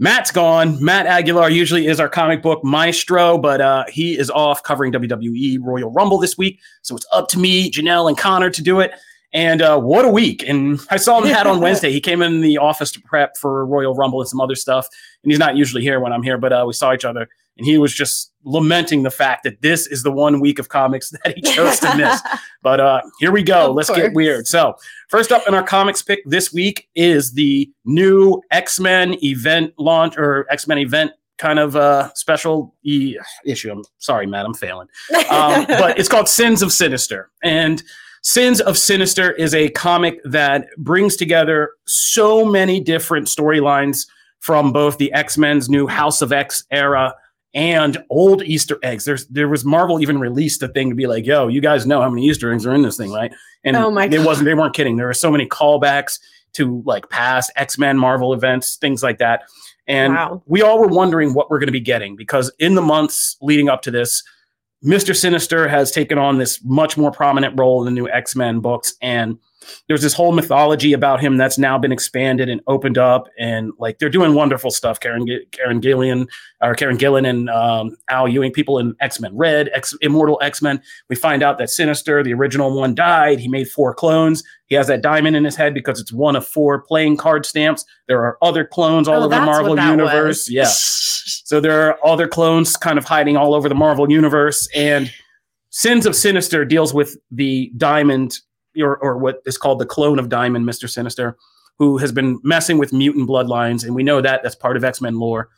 Matt's 0.00 0.32
gone. 0.32 0.82
Matt 0.82 1.06
Aguilar 1.06 1.50
usually 1.50 1.86
is 1.86 2.00
our 2.00 2.08
comic 2.08 2.42
book 2.42 2.64
maestro, 2.64 3.38
but 3.38 3.60
uh, 3.60 3.84
he 3.88 4.18
is 4.18 4.30
off 4.30 4.62
covering 4.64 4.92
WWE 4.92 5.58
Royal 5.62 5.92
Rumble 5.92 6.18
this 6.18 6.36
week. 6.36 6.60
So 6.82 6.96
it's 6.96 7.06
up 7.12 7.28
to 7.28 7.38
me, 7.38 7.70
Janelle, 7.70 8.08
and 8.08 8.18
Connor 8.18 8.50
to 8.50 8.62
do 8.62 8.80
it. 8.80 8.92
And 9.32 9.62
uh, 9.62 9.78
what 9.78 10.04
a 10.04 10.08
week. 10.08 10.42
And 10.46 10.80
I 10.90 10.96
saw 10.96 11.20
him 11.22 11.28
hat 11.28 11.46
on 11.46 11.60
Wednesday. 11.60 11.92
He 11.92 12.00
came 12.00 12.22
in 12.22 12.40
the 12.40 12.58
office 12.58 12.90
to 12.92 13.00
prep 13.02 13.36
for 13.36 13.64
Royal 13.64 13.94
Rumble 13.94 14.20
and 14.20 14.28
some 14.28 14.40
other 14.40 14.56
stuff. 14.56 14.88
And 15.22 15.30
he's 15.30 15.38
not 15.38 15.56
usually 15.56 15.82
here 15.82 16.00
when 16.00 16.12
I'm 16.12 16.22
here, 16.22 16.38
but 16.38 16.52
uh, 16.52 16.64
we 16.66 16.72
saw 16.72 16.92
each 16.92 17.04
other. 17.04 17.28
And 17.58 17.66
he 17.66 17.76
was 17.76 17.92
just 17.92 18.32
lamenting 18.44 19.02
the 19.02 19.10
fact 19.10 19.42
that 19.44 19.60
this 19.60 19.86
is 19.86 20.02
the 20.04 20.12
one 20.12 20.40
week 20.40 20.58
of 20.58 20.68
comics 20.68 21.10
that 21.24 21.34
he 21.34 21.42
chose 21.42 21.80
to 21.80 21.94
miss. 21.96 22.20
but 22.62 22.80
uh, 22.80 23.02
here 23.18 23.32
we 23.32 23.42
go. 23.42 23.70
Of 23.70 23.76
Let's 23.76 23.88
course. 23.88 24.00
get 24.00 24.14
weird. 24.14 24.46
So, 24.46 24.74
first 25.08 25.32
up 25.32 25.46
in 25.46 25.54
our 25.54 25.62
comics 25.62 26.02
pick 26.02 26.20
this 26.24 26.52
week 26.52 26.88
is 26.94 27.32
the 27.32 27.70
new 27.84 28.40
X 28.50 28.80
Men 28.80 29.22
event 29.22 29.74
launch 29.78 30.16
or 30.16 30.46
X 30.50 30.66
Men 30.66 30.78
event 30.78 31.12
kind 31.38 31.58
of 31.58 31.76
uh, 31.76 32.12
special 32.14 32.74
e- 32.82 33.16
issue. 33.44 33.70
I'm 33.70 33.84
sorry, 33.98 34.26
Matt, 34.26 34.44
I'm 34.44 34.54
failing 34.54 34.88
um, 35.30 35.66
but 35.68 35.98
it's 35.98 36.08
called 36.08 36.28
Sins 36.28 36.62
of 36.62 36.72
Sinister. 36.72 37.30
And 37.42 37.82
Sins 38.22 38.60
of 38.60 38.76
Sinister 38.76 39.32
is 39.32 39.54
a 39.54 39.70
comic 39.70 40.20
that 40.24 40.66
brings 40.76 41.16
together 41.16 41.70
so 41.86 42.44
many 42.44 42.80
different 42.80 43.26
storylines 43.28 44.06
from 44.40 44.72
both 44.72 44.98
the 44.98 45.12
X 45.12 45.38
Men's 45.38 45.68
new 45.68 45.86
House 45.86 46.20
of 46.22 46.32
X 46.32 46.64
era 46.70 47.14
and 47.54 48.02
old 48.10 48.42
Easter 48.42 48.78
eggs. 48.82 49.04
There's 49.04 49.26
there 49.28 49.48
was 49.48 49.64
Marvel 49.64 50.00
even 50.00 50.18
released 50.18 50.62
a 50.62 50.68
thing 50.68 50.90
to 50.90 50.94
be 50.94 51.06
like, 51.06 51.26
"Yo, 51.26 51.48
you 51.48 51.60
guys 51.60 51.86
know 51.86 52.00
how 52.02 52.10
many 52.10 52.26
Easter 52.26 52.52
eggs 52.52 52.66
are 52.66 52.74
in 52.74 52.82
this 52.82 52.96
thing, 52.96 53.10
right?" 53.10 53.32
And 53.64 53.76
Oh 53.76 53.90
my 53.90 54.06
they 54.08 54.18
wasn't 54.18 54.46
they 54.46 54.54
weren't 54.54 54.74
kidding. 54.74 54.96
There 54.96 55.06
were 55.06 55.14
so 55.14 55.30
many 55.30 55.46
callbacks 55.46 56.18
to 56.54 56.82
like 56.86 57.08
past 57.10 57.50
X 57.56 57.78
Men 57.78 57.98
Marvel 57.98 58.32
events, 58.32 58.76
things 58.76 59.02
like 59.02 59.18
that. 59.18 59.42
And 59.86 60.14
Wow. 60.14 60.42
we 60.46 60.62
all 60.62 60.78
were 60.78 60.86
wondering 60.88 61.32
what 61.34 61.50
we're 61.50 61.58
going 61.58 61.68
to 61.68 61.72
be 61.72 61.80
getting 61.80 62.14
because 62.16 62.52
in 62.58 62.74
the 62.74 62.82
months 62.82 63.36
leading 63.40 63.68
up 63.70 63.80
to 63.82 63.90
this, 63.90 64.22
Mr. 64.84 65.16
Sinister 65.16 65.66
has 65.66 65.90
taken 65.90 66.18
on 66.18 66.38
this 66.38 66.62
much 66.64 66.96
more 66.96 67.10
prominent 67.10 67.58
role 67.58 67.80
in 67.80 67.86
the 67.86 68.00
new 68.00 68.08
X 68.08 68.36
Men 68.36 68.60
books. 68.60 68.94
And 69.02 69.38
there's 69.88 70.02
this 70.02 70.14
whole 70.14 70.32
mythology 70.32 70.92
about 70.92 71.20
him 71.20 71.36
that's 71.36 71.58
now 71.58 71.78
been 71.78 71.92
expanded 71.92 72.48
and 72.48 72.60
opened 72.66 72.98
up. 72.98 73.28
And 73.38 73.72
like 73.78 73.98
they're 73.98 74.08
doing 74.08 74.34
wonderful 74.34 74.70
stuff. 74.70 75.00
Karen, 75.00 75.26
Karen 75.52 75.80
Gillian, 75.80 76.26
or 76.60 76.74
Karen 76.74 76.98
Gillan 76.98 77.28
and 77.28 77.48
um, 77.50 77.96
Al 78.10 78.28
Ewing, 78.28 78.52
people 78.52 78.78
in 78.78 78.94
X 79.00 79.20
Men 79.20 79.36
Red, 79.36 79.70
X, 79.74 79.94
Immortal 80.02 80.38
X 80.42 80.60
Men. 80.62 80.80
We 81.08 81.16
find 81.16 81.42
out 81.42 81.58
that 81.58 81.70
Sinister, 81.70 82.22
the 82.22 82.34
original 82.34 82.74
one, 82.76 82.94
died. 82.94 83.38
He 83.40 83.48
made 83.48 83.68
four 83.68 83.94
clones. 83.94 84.42
He 84.66 84.74
has 84.74 84.86
that 84.88 85.00
diamond 85.02 85.34
in 85.36 85.44
his 85.44 85.56
head 85.56 85.72
because 85.72 85.98
it's 86.00 86.12
one 86.12 86.36
of 86.36 86.46
four 86.46 86.82
playing 86.82 87.16
card 87.16 87.46
stamps. 87.46 87.84
There 88.06 88.22
are 88.24 88.36
other 88.42 88.64
clones 88.66 89.08
all 89.08 89.14
Oh, 89.22 89.26
over 89.26 89.34
the 89.34 89.40
Marvel 89.40 89.78
universe. 89.78 90.46
was. 90.46 90.50
Yeah. 90.50 90.68
So 90.68 91.60
there 91.60 91.88
are 91.88 91.98
other 92.04 92.28
clones 92.28 92.76
kind 92.76 92.98
of 92.98 93.04
hiding 93.04 93.36
all 93.36 93.54
over 93.54 93.68
the 93.68 93.74
Marvel 93.74 94.10
universe. 94.10 94.68
And 94.74 95.10
Sins 95.70 96.04
of 96.06 96.14
Sinister 96.16 96.64
deals 96.64 96.92
with 96.92 97.16
the 97.30 97.70
diamond, 97.76 98.38
or, 98.80 98.96
or 98.98 99.18
what 99.18 99.40
is 99.46 99.58
called 99.58 99.78
the 99.78 99.86
clone 99.86 100.18
of 100.18 100.28
Diamond, 100.28 100.66
Mr. 100.66 100.88
Sinister, 100.88 101.36
who 101.78 101.98
has 101.98 102.12
been 102.12 102.40
messing 102.42 102.78
with 102.78 102.92
mutant 102.92 103.28
bloodlines. 103.28 103.84
And 103.84 103.94
we 103.94 104.02
know 104.02 104.20
that 104.20 104.42
that's 104.42 104.54
part 104.56 104.76
of 104.76 104.84
X 104.84 105.00
Men 105.00 105.18
lore. 105.18 105.48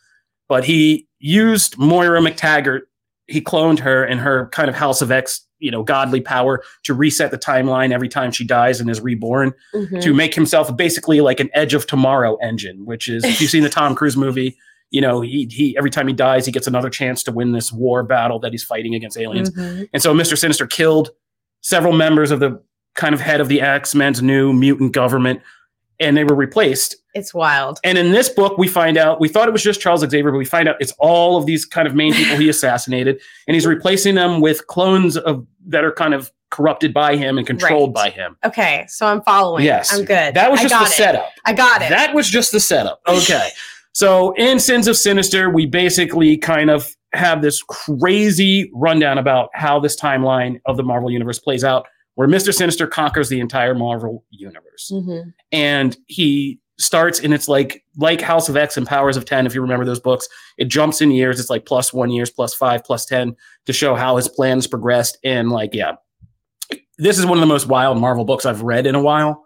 But 0.48 0.64
he 0.64 1.06
used 1.18 1.78
Moira 1.78 2.20
MacTaggert, 2.20 2.80
he 3.26 3.40
cloned 3.40 3.78
her 3.78 4.02
and 4.04 4.18
her 4.20 4.48
kind 4.48 4.68
of 4.68 4.74
House 4.74 5.00
of 5.00 5.12
X, 5.12 5.46
you 5.60 5.70
know, 5.70 5.82
godly 5.84 6.20
power 6.20 6.62
to 6.82 6.94
reset 6.94 7.30
the 7.30 7.38
timeline 7.38 7.92
every 7.92 8.08
time 8.08 8.32
she 8.32 8.44
dies 8.44 8.80
and 8.80 8.90
is 8.90 9.00
reborn 9.00 9.52
Mhm. 9.74 10.02
to 10.02 10.12
make 10.12 10.34
himself 10.34 10.76
basically 10.76 11.20
like 11.20 11.38
an 11.38 11.48
Edge 11.54 11.74
of 11.74 11.86
Tomorrow 11.86 12.36
engine, 12.42 12.84
which 12.84 13.08
is 13.08 13.22
if 13.24 13.40
you've 13.40 13.50
seen 13.50 13.62
the 13.62 13.68
Tom 13.68 13.94
Cruise 13.94 14.16
movie, 14.16 14.56
you 14.90 15.00
know, 15.00 15.20
he 15.20 15.46
he 15.48 15.76
every 15.78 15.90
time 15.90 16.08
he 16.08 16.12
dies, 16.12 16.44
he 16.46 16.50
gets 16.50 16.66
another 16.66 16.90
chance 16.90 17.22
to 17.22 17.30
win 17.30 17.52
this 17.52 17.70
war 17.72 18.02
battle 18.02 18.40
that 18.40 18.50
he's 18.52 18.64
fighting 18.64 18.94
against 18.96 19.16
aliens. 19.16 19.50
Mhm. 19.50 19.88
And 19.92 20.02
so 20.02 20.12
Mr. 20.12 20.36
Sinister 20.36 20.66
killed 20.66 21.10
several 21.60 21.92
members 21.92 22.32
of 22.32 22.40
the 22.40 22.60
kind 23.00 23.14
of 23.14 23.20
head 23.20 23.40
of 23.40 23.48
the 23.48 23.60
X-Men's 23.60 24.22
new 24.22 24.52
mutant 24.52 24.92
government, 24.92 25.40
and 25.98 26.16
they 26.16 26.24
were 26.24 26.34
replaced. 26.36 26.96
It's 27.14 27.34
wild. 27.34 27.80
And 27.82 27.98
in 27.98 28.12
this 28.12 28.28
book, 28.28 28.56
we 28.58 28.68
find 28.68 28.96
out 28.96 29.20
we 29.20 29.28
thought 29.28 29.48
it 29.48 29.52
was 29.52 29.62
just 29.62 29.80
Charles 29.80 30.00
Xavier, 30.02 30.30
but 30.30 30.38
we 30.38 30.44
find 30.44 30.68
out 30.68 30.76
it's 30.80 30.92
all 30.98 31.36
of 31.36 31.46
these 31.46 31.64
kind 31.64 31.88
of 31.88 31.94
main 31.94 32.12
people 32.14 32.36
he 32.36 32.48
assassinated, 32.48 33.20
and 33.48 33.54
he's 33.54 33.66
replacing 33.66 34.14
them 34.14 34.40
with 34.40 34.66
clones 34.68 35.16
of 35.16 35.46
that 35.66 35.82
are 35.82 35.92
kind 35.92 36.14
of 36.14 36.30
corrupted 36.50 36.92
by 36.92 37.16
him 37.16 37.38
and 37.38 37.46
controlled 37.46 37.94
Right. 37.94 38.12
by 38.14 38.20
him. 38.22 38.36
Okay, 38.44 38.84
so 38.88 39.06
I'm 39.06 39.22
following. 39.22 39.64
Yes, 39.64 39.92
I'm 39.92 40.04
good. 40.04 40.34
That 40.34 40.50
was 40.50 40.60
just 40.60 40.74
the 40.74 40.82
it. 40.82 40.88
setup. 40.96 41.30
I 41.44 41.52
got 41.52 41.80
it. 41.82 41.88
That 41.90 42.14
was 42.14 42.28
just 42.28 42.52
the 42.52 42.60
setup. 42.60 43.00
Okay. 43.08 43.48
so 43.92 44.32
in 44.34 44.58
Sins 44.58 44.88
of 44.88 44.96
Sinister, 44.96 45.48
we 45.50 45.66
basically 45.66 46.36
kind 46.36 46.68
of 46.70 46.94
have 47.12 47.40
this 47.42 47.62
crazy 47.62 48.70
rundown 48.74 49.18
about 49.18 49.50
how 49.54 49.78
this 49.80 49.98
timeline 50.00 50.60
of 50.66 50.76
the 50.76 50.82
Marvel 50.82 51.10
Universe 51.10 51.38
plays 51.40 51.64
out, 51.64 51.86
where 52.20 52.28
Mr. 52.28 52.52
Sinister 52.52 52.86
conquers 52.86 53.30
the 53.30 53.40
entire 53.40 53.74
Marvel 53.74 54.24
Universe. 54.28 54.90
Mhm. 54.92 55.32
And 55.52 55.96
he 56.06 56.60
starts 56.78 57.18
and 57.18 57.32
it's 57.32 57.48
like 57.48 57.82
like 57.96 58.20
House 58.20 58.50
of 58.50 58.58
X 58.58 58.76
and 58.76 58.86
Powers 58.86 59.16
of 59.16 59.22
X, 59.30 59.46
if 59.46 59.54
you 59.54 59.62
remember 59.62 59.86
those 59.86 60.00
books. 60.00 60.28
It 60.58 60.66
jumps 60.68 61.00
in 61.00 61.10
years. 61.12 61.40
It's 61.40 61.48
like 61.48 61.64
plus 61.64 61.94
one 61.94 62.10
years, 62.10 62.28
plus 62.28 62.52
five, 62.52 62.84
plus 62.84 63.06
10 63.06 63.34
to 63.64 63.72
show 63.72 63.94
how 63.94 64.16
his 64.16 64.28
plans 64.28 64.66
progressed. 64.66 65.16
And 65.24 65.50
like, 65.50 65.74
yeah. 65.74 65.92
This 66.98 67.18
is 67.18 67.24
one 67.24 67.38
of 67.38 67.40
the 67.40 67.46
most 67.46 67.68
wild 67.68 67.96
Marvel 67.96 68.26
books 68.26 68.44
I've 68.44 68.60
read 68.60 68.86
in 68.86 68.94
a 68.94 69.00
while 69.02 69.44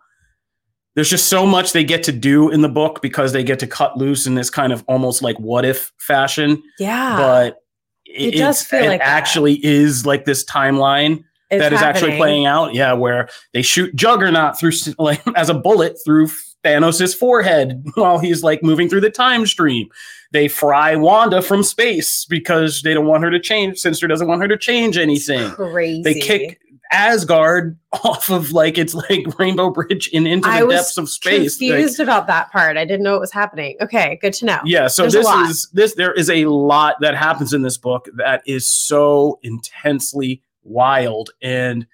there's 0.97 1.11
just 1.11 1.29
so 1.29 1.45
much 1.45 1.73
they 1.73 1.83
get 1.83 2.05
to 2.05 2.13
do 2.13 2.51
in 2.51 2.61
the 2.61 2.69
book 2.69 3.03
because 3.03 3.33
they 3.33 3.43
get 3.43 3.59
to 3.59 3.67
cut 3.67 3.97
loose 3.99 4.29
in 4.29 4.37
this 4.37 4.49
kind 4.49 4.73
of 4.73 4.85
almost 4.87 5.23
like 5.23 5.37
what 5.41 5.65
if 5.65 5.93
fashion 5.99 6.63
Yeah. 6.79 7.17
but 7.17 7.57
It 8.05 8.33
does 8.37 8.61
it's- 8.63 8.65
feel 8.65 8.85
it 8.85 8.89
like 8.89 9.01
actually 9.03 9.55
is 9.67 10.07
like 10.07 10.25
this 10.25 10.45
timeline 10.45 11.25
It's 11.51 11.61
that 11.61 11.73
is 11.73 11.83
actually 11.83 12.17
playing 12.17 12.47
out 12.47 12.75
yeah 12.75 12.93
where 12.93 13.29
they 13.53 13.63
shoot 13.63 13.95
juggernaut 13.95 14.59
through 14.59 14.73
like 14.99 15.23
as 15.37 15.51
a 15.51 15.55
bullet 15.55 15.97
through 16.05 16.29
Thanos' 16.65 17.15
forehead 17.15 17.85
while 17.95 18.19
he's 18.19 18.43
like 18.43 18.63
moving 18.63 18.89
through 18.89 19.03
the 19.03 19.11
time 19.11 19.47
stream 19.47 19.89
they 20.33 20.49
fry 20.49 20.97
wanda 20.97 21.43
from 21.43 21.63
space 21.63 22.25
because 22.25 22.83
they 22.83 22.95
don't 22.95 23.07
want 23.07 23.23
her 23.23 23.31
to 23.31 23.39
change 23.39 23.79
sinister 23.79 24.07
doesn't 24.07 24.27
want 24.27 24.41
her 24.41 24.49
to 24.49 24.57
change 24.57 24.97
anything 24.97 25.51
Crazy. 25.51 26.03
they 26.03 26.15
kick 26.15 26.59
Asgard 26.91 27.77
off 27.93 28.31
of 28.31 28.53
like 28.53 28.79
it's 28.79 28.95
like 28.95 29.39
Rainbow 29.39 29.71
Bridge 29.71 30.09
and 30.15 30.27
into 30.27 30.49
I 30.49 30.63
the 30.63 30.69
depths 30.69 30.97
of 30.97 31.09
space. 31.11 31.61
Like, 31.61 31.71
Confused 31.71 32.01
about 32.01 32.27
that 32.29 32.53
part. 32.53 32.77
I 32.77 32.85
didn't 32.85 33.03
know 33.03 33.15
it 33.17 33.21
was 33.21 33.33
happening. 33.33 33.77
Okay, 33.81 34.19
good 34.21 34.33
to 34.35 34.45
know. 34.47 34.61
yeah, 34.65 34.87
so 34.87 35.03
There's 35.03 35.15
this 35.15 35.51
is 35.51 35.69
this 35.73 35.95
there 35.95 36.13
is 36.13 36.31
a 36.31 36.47
lot 36.47 36.97
that 37.01 37.17
happens 37.17 37.53
in 37.53 37.63
this 37.63 37.77
book 37.77 38.09
that 38.17 38.43
is 38.47 38.67
so 38.67 39.39
intensely 39.43 40.43
wild 40.65 41.31
and 41.41 41.87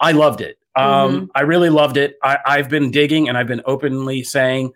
I 0.00 0.12
loved 0.12 0.40
it. 0.40 0.58
Mm-hmm. 0.76 1.16
Um 1.16 1.30
I 1.34 1.42
really 1.42 1.70
loved 1.70 1.96
it. 1.96 2.16
I, 2.22 2.38
I've 2.46 2.68
been 2.68 2.90
digging 2.90 3.28
and 3.28 3.36
I've 3.36 3.48
been 3.48 3.62
openly 3.64 4.22
saying, 4.22 4.72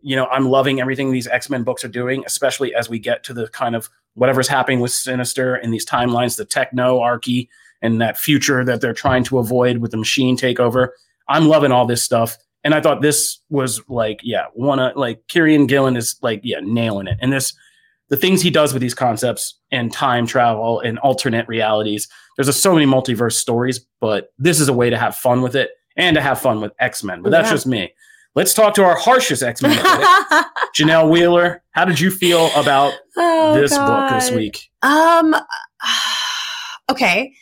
you 0.00 0.16
know, 0.16 0.26
I'm 0.26 0.48
loving 0.48 0.80
everything 0.80 1.12
these 1.12 1.28
X-Men 1.28 1.62
books 1.62 1.84
are 1.84 1.88
doing, 1.88 2.24
especially 2.26 2.74
as 2.74 2.88
we 2.88 2.98
get 2.98 3.22
to 3.24 3.34
the 3.34 3.48
kind 3.48 3.76
of 3.76 3.88
whatever's 4.14 4.48
happening 4.48 4.80
with 4.80 4.90
Sinister 4.90 5.54
and 5.54 5.72
these 5.72 5.86
timelines, 5.86 6.36
the 6.36 6.46
Technarchy 6.46 7.48
and 7.82 8.00
that 8.00 8.18
future 8.18 8.64
that 8.64 8.80
they're 8.80 8.94
trying 8.94 9.24
to 9.24 9.38
avoid 9.38 9.78
with 9.78 9.90
the 9.90 9.96
machine 9.96 10.36
takeover. 10.36 10.88
I'm 11.28 11.46
loving 11.48 11.72
all 11.72 11.86
this 11.86 12.02
stuff. 12.02 12.36
And 12.64 12.74
I 12.74 12.80
thought 12.80 13.02
this 13.02 13.40
was 13.48 13.80
like, 13.88 14.20
yeah, 14.22 14.46
one 14.54 14.78
of 14.78 14.96
like 14.96 15.26
Kieron 15.26 15.66
Gillen 15.66 15.96
is 15.96 16.16
like, 16.22 16.40
yeah, 16.44 16.60
nailing 16.62 17.08
it. 17.08 17.18
And 17.20 17.32
this, 17.32 17.54
the 18.08 18.16
things 18.16 18.42
he 18.42 18.50
does 18.50 18.72
with 18.72 18.82
these 18.82 18.94
concepts 18.94 19.58
and 19.70 19.92
time 19.92 20.26
travel 20.26 20.80
and 20.80 20.98
alternate 21.00 21.48
realities. 21.48 22.08
There's 22.36 22.48
a, 22.48 22.52
so 22.52 22.72
many 22.74 22.86
multiverse 22.86 23.32
stories, 23.34 23.84
but 24.00 24.28
this 24.38 24.58
is 24.60 24.68
a 24.68 24.72
way 24.72 24.90
to 24.90 24.96
have 24.98 25.14
fun 25.16 25.42
with 25.42 25.54
it 25.56 25.70
and 25.96 26.14
to 26.16 26.20
have 26.22 26.40
fun 26.40 26.60
with 26.60 26.72
X 26.80 27.02
Men. 27.04 27.22
But 27.22 27.30
that's 27.30 27.48
Yeah. 27.48 27.54
just 27.54 27.66
me. 27.66 27.92
Let's 28.34 28.54
talk 28.54 28.72
to 28.74 28.84
our 28.84 28.96
harshest 28.96 29.42
X 29.42 29.60
Men. 29.62 29.76
Janelle 30.76 31.10
Wheeler, 31.10 31.62
how 31.72 31.84
did 31.84 32.00
you 32.00 32.10
feel 32.10 32.50
about 32.56 32.94
Oh, 33.16 33.54
this 33.54 33.76
book 33.76 34.08
this 34.10 34.30
week? 34.30 34.70
Um 34.82 35.34
okay. 36.90 37.32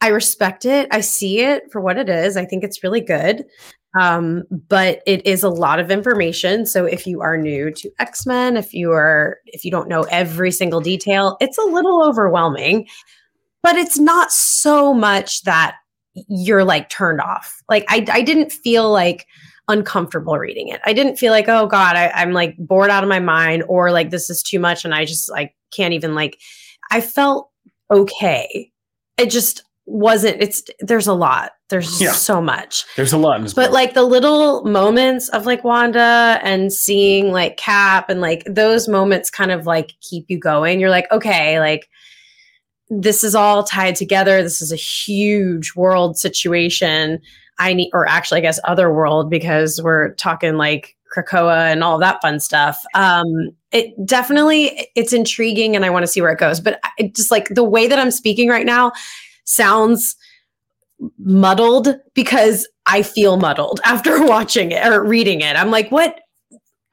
I 0.00 0.08
respect 0.08 0.64
it. 0.64 0.88
I 0.90 1.00
see 1.00 1.40
it 1.40 1.64
for 1.70 1.80
what 1.80 1.96
it 1.96 2.08
is. 2.08 2.36
I 2.36 2.44
think 2.44 2.64
it's 2.64 2.82
really 2.82 3.00
good. 3.00 3.44
Um, 4.00 4.44
but 4.68 5.00
it 5.06 5.24
is 5.26 5.42
a 5.42 5.50
lot 5.50 5.78
of 5.78 5.90
information. 5.90 6.64
So 6.66 6.86
if 6.86 7.06
you 7.06 7.20
are 7.20 7.36
new 7.36 7.70
to 7.72 7.90
X 8.00 8.26
Men, 8.26 8.56
if 8.56 8.72
you 8.72 8.90
are 8.90 9.36
if 9.46 9.64
you 9.64 9.70
don't 9.70 9.88
know 9.88 10.02
every 10.04 10.50
single 10.50 10.80
detail, 10.80 11.36
it's 11.40 11.58
a 11.58 11.62
little 11.62 12.02
overwhelming. 12.04 12.86
But 13.62 13.76
it's 13.76 13.98
not 13.98 14.32
so 14.32 14.92
much 14.92 15.42
that 15.42 15.76
you're 16.28 16.64
like 16.64 16.88
turned 16.88 17.20
off. 17.20 17.62
Like 17.68 17.84
I, 17.88 18.04
I 18.10 18.22
didn't 18.22 18.50
feel 18.50 18.90
like 18.90 19.26
uncomfortable 19.68 20.36
reading 20.38 20.68
it. 20.68 20.80
I 20.84 20.92
didn't 20.92 21.16
feel 21.16 21.32
like, 21.32 21.48
oh 21.48 21.66
God, 21.66 21.96
I, 21.96 22.08
I'm 22.10 22.32
like 22.32 22.56
bored 22.58 22.90
out 22.90 23.02
of 23.02 23.08
my 23.08 23.20
mind 23.20 23.64
or 23.68 23.90
like 23.92 24.10
this 24.10 24.28
is 24.28 24.42
too 24.42 24.58
much 24.58 24.84
and 24.84 24.94
I 24.94 25.04
just 25.04 25.30
like 25.30 25.54
can't 25.72 25.94
even 25.94 26.14
like 26.14 26.38
I 26.90 27.00
felt 27.00 27.48
okay. 27.90 28.70
It 29.16 29.30
just 29.30 29.62
wasn't 29.86 30.40
it's 30.42 30.62
there's 30.80 31.06
a 31.06 31.12
lot. 31.14 31.52
There's 31.70 32.00
Yeah. 32.00 32.12
so 32.12 32.40
much. 32.42 32.84
There's 32.96 33.12
a 33.12 33.18
lot 33.18 33.40
But 33.40 33.54
book. 33.54 33.70
like 33.72 33.94
the 33.94 34.02
little 34.02 34.64
moments 34.64 35.28
of 35.30 35.46
like 35.46 35.64
Wanda 35.64 36.38
and 36.42 36.72
seeing 36.72 37.32
like 37.32 37.56
Cap 37.56 38.10
and 38.10 38.20
like 38.20 38.42
those 38.46 38.88
moments 38.88 39.30
kind 39.30 39.50
of 39.50 39.66
like 39.66 39.92
keep 40.02 40.26
you 40.28 40.38
going. 40.38 40.80
You're 40.80 40.90
like, 40.90 41.10
okay, 41.10 41.58
like 41.60 41.88
this 43.00 43.24
is 43.24 43.34
all 43.34 43.64
tied 43.64 43.96
together. 43.96 44.42
This 44.42 44.60
is 44.60 44.70
a 44.70 44.76
huge 44.76 45.74
world 45.74 46.18
situation. 46.18 47.20
I 47.58 47.72
need, 47.74 47.90
or 47.92 48.06
actually, 48.06 48.38
I 48.38 48.42
guess, 48.42 48.60
other 48.64 48.92
world 48.92 49.30
because 49.30 49.80
we're 49.82 50.14
talking 50.14 50.56
like 50.56 50.96
Krakoa 51.14 51.70
and 51.70 51.82
all 51.84 51.98
that 51.98 52.20
fun 52.20 52.40
stuff. 52.40 52.82
Um, 52.94 53.50
it 53.70 53.94
definitely 54.04 54.88
it's 54.94 55.12
intriguing, 55.12 55.76
and 55.76 55.84
I 55.84 55.90
want 55.90 56.02
to 56.02 56.06
see 56.06 56.20
where 56.20 56.32
it 56.32 56.38
goes. 56.38 56.60
But 56.60 56.80
it 56.98 57.14
just 57.14 57.30
like 57.30 57.48
the 57.48 57.64
way 57.64 57.86
that 57.86 57.98
I'm 57.98 58.10
speaking 58.10 58.48
right 58.48 58.66
now 58.66 58.92
sounds 59.44 60.16
muddled 61.18 61.96
because 62.14 62.68
I 62.86 63.02
feel 63.02 63.36
muddled 63.36 63.80
after 63.84 64.24
watching 64.24 64.72
it 64.72 64.84
or 64.86 65.02
reading 65.02 65.40
it. 65.40 65.56
I'm 65.56 65.70
like, 65.70 65.90
what? 65.90 66.20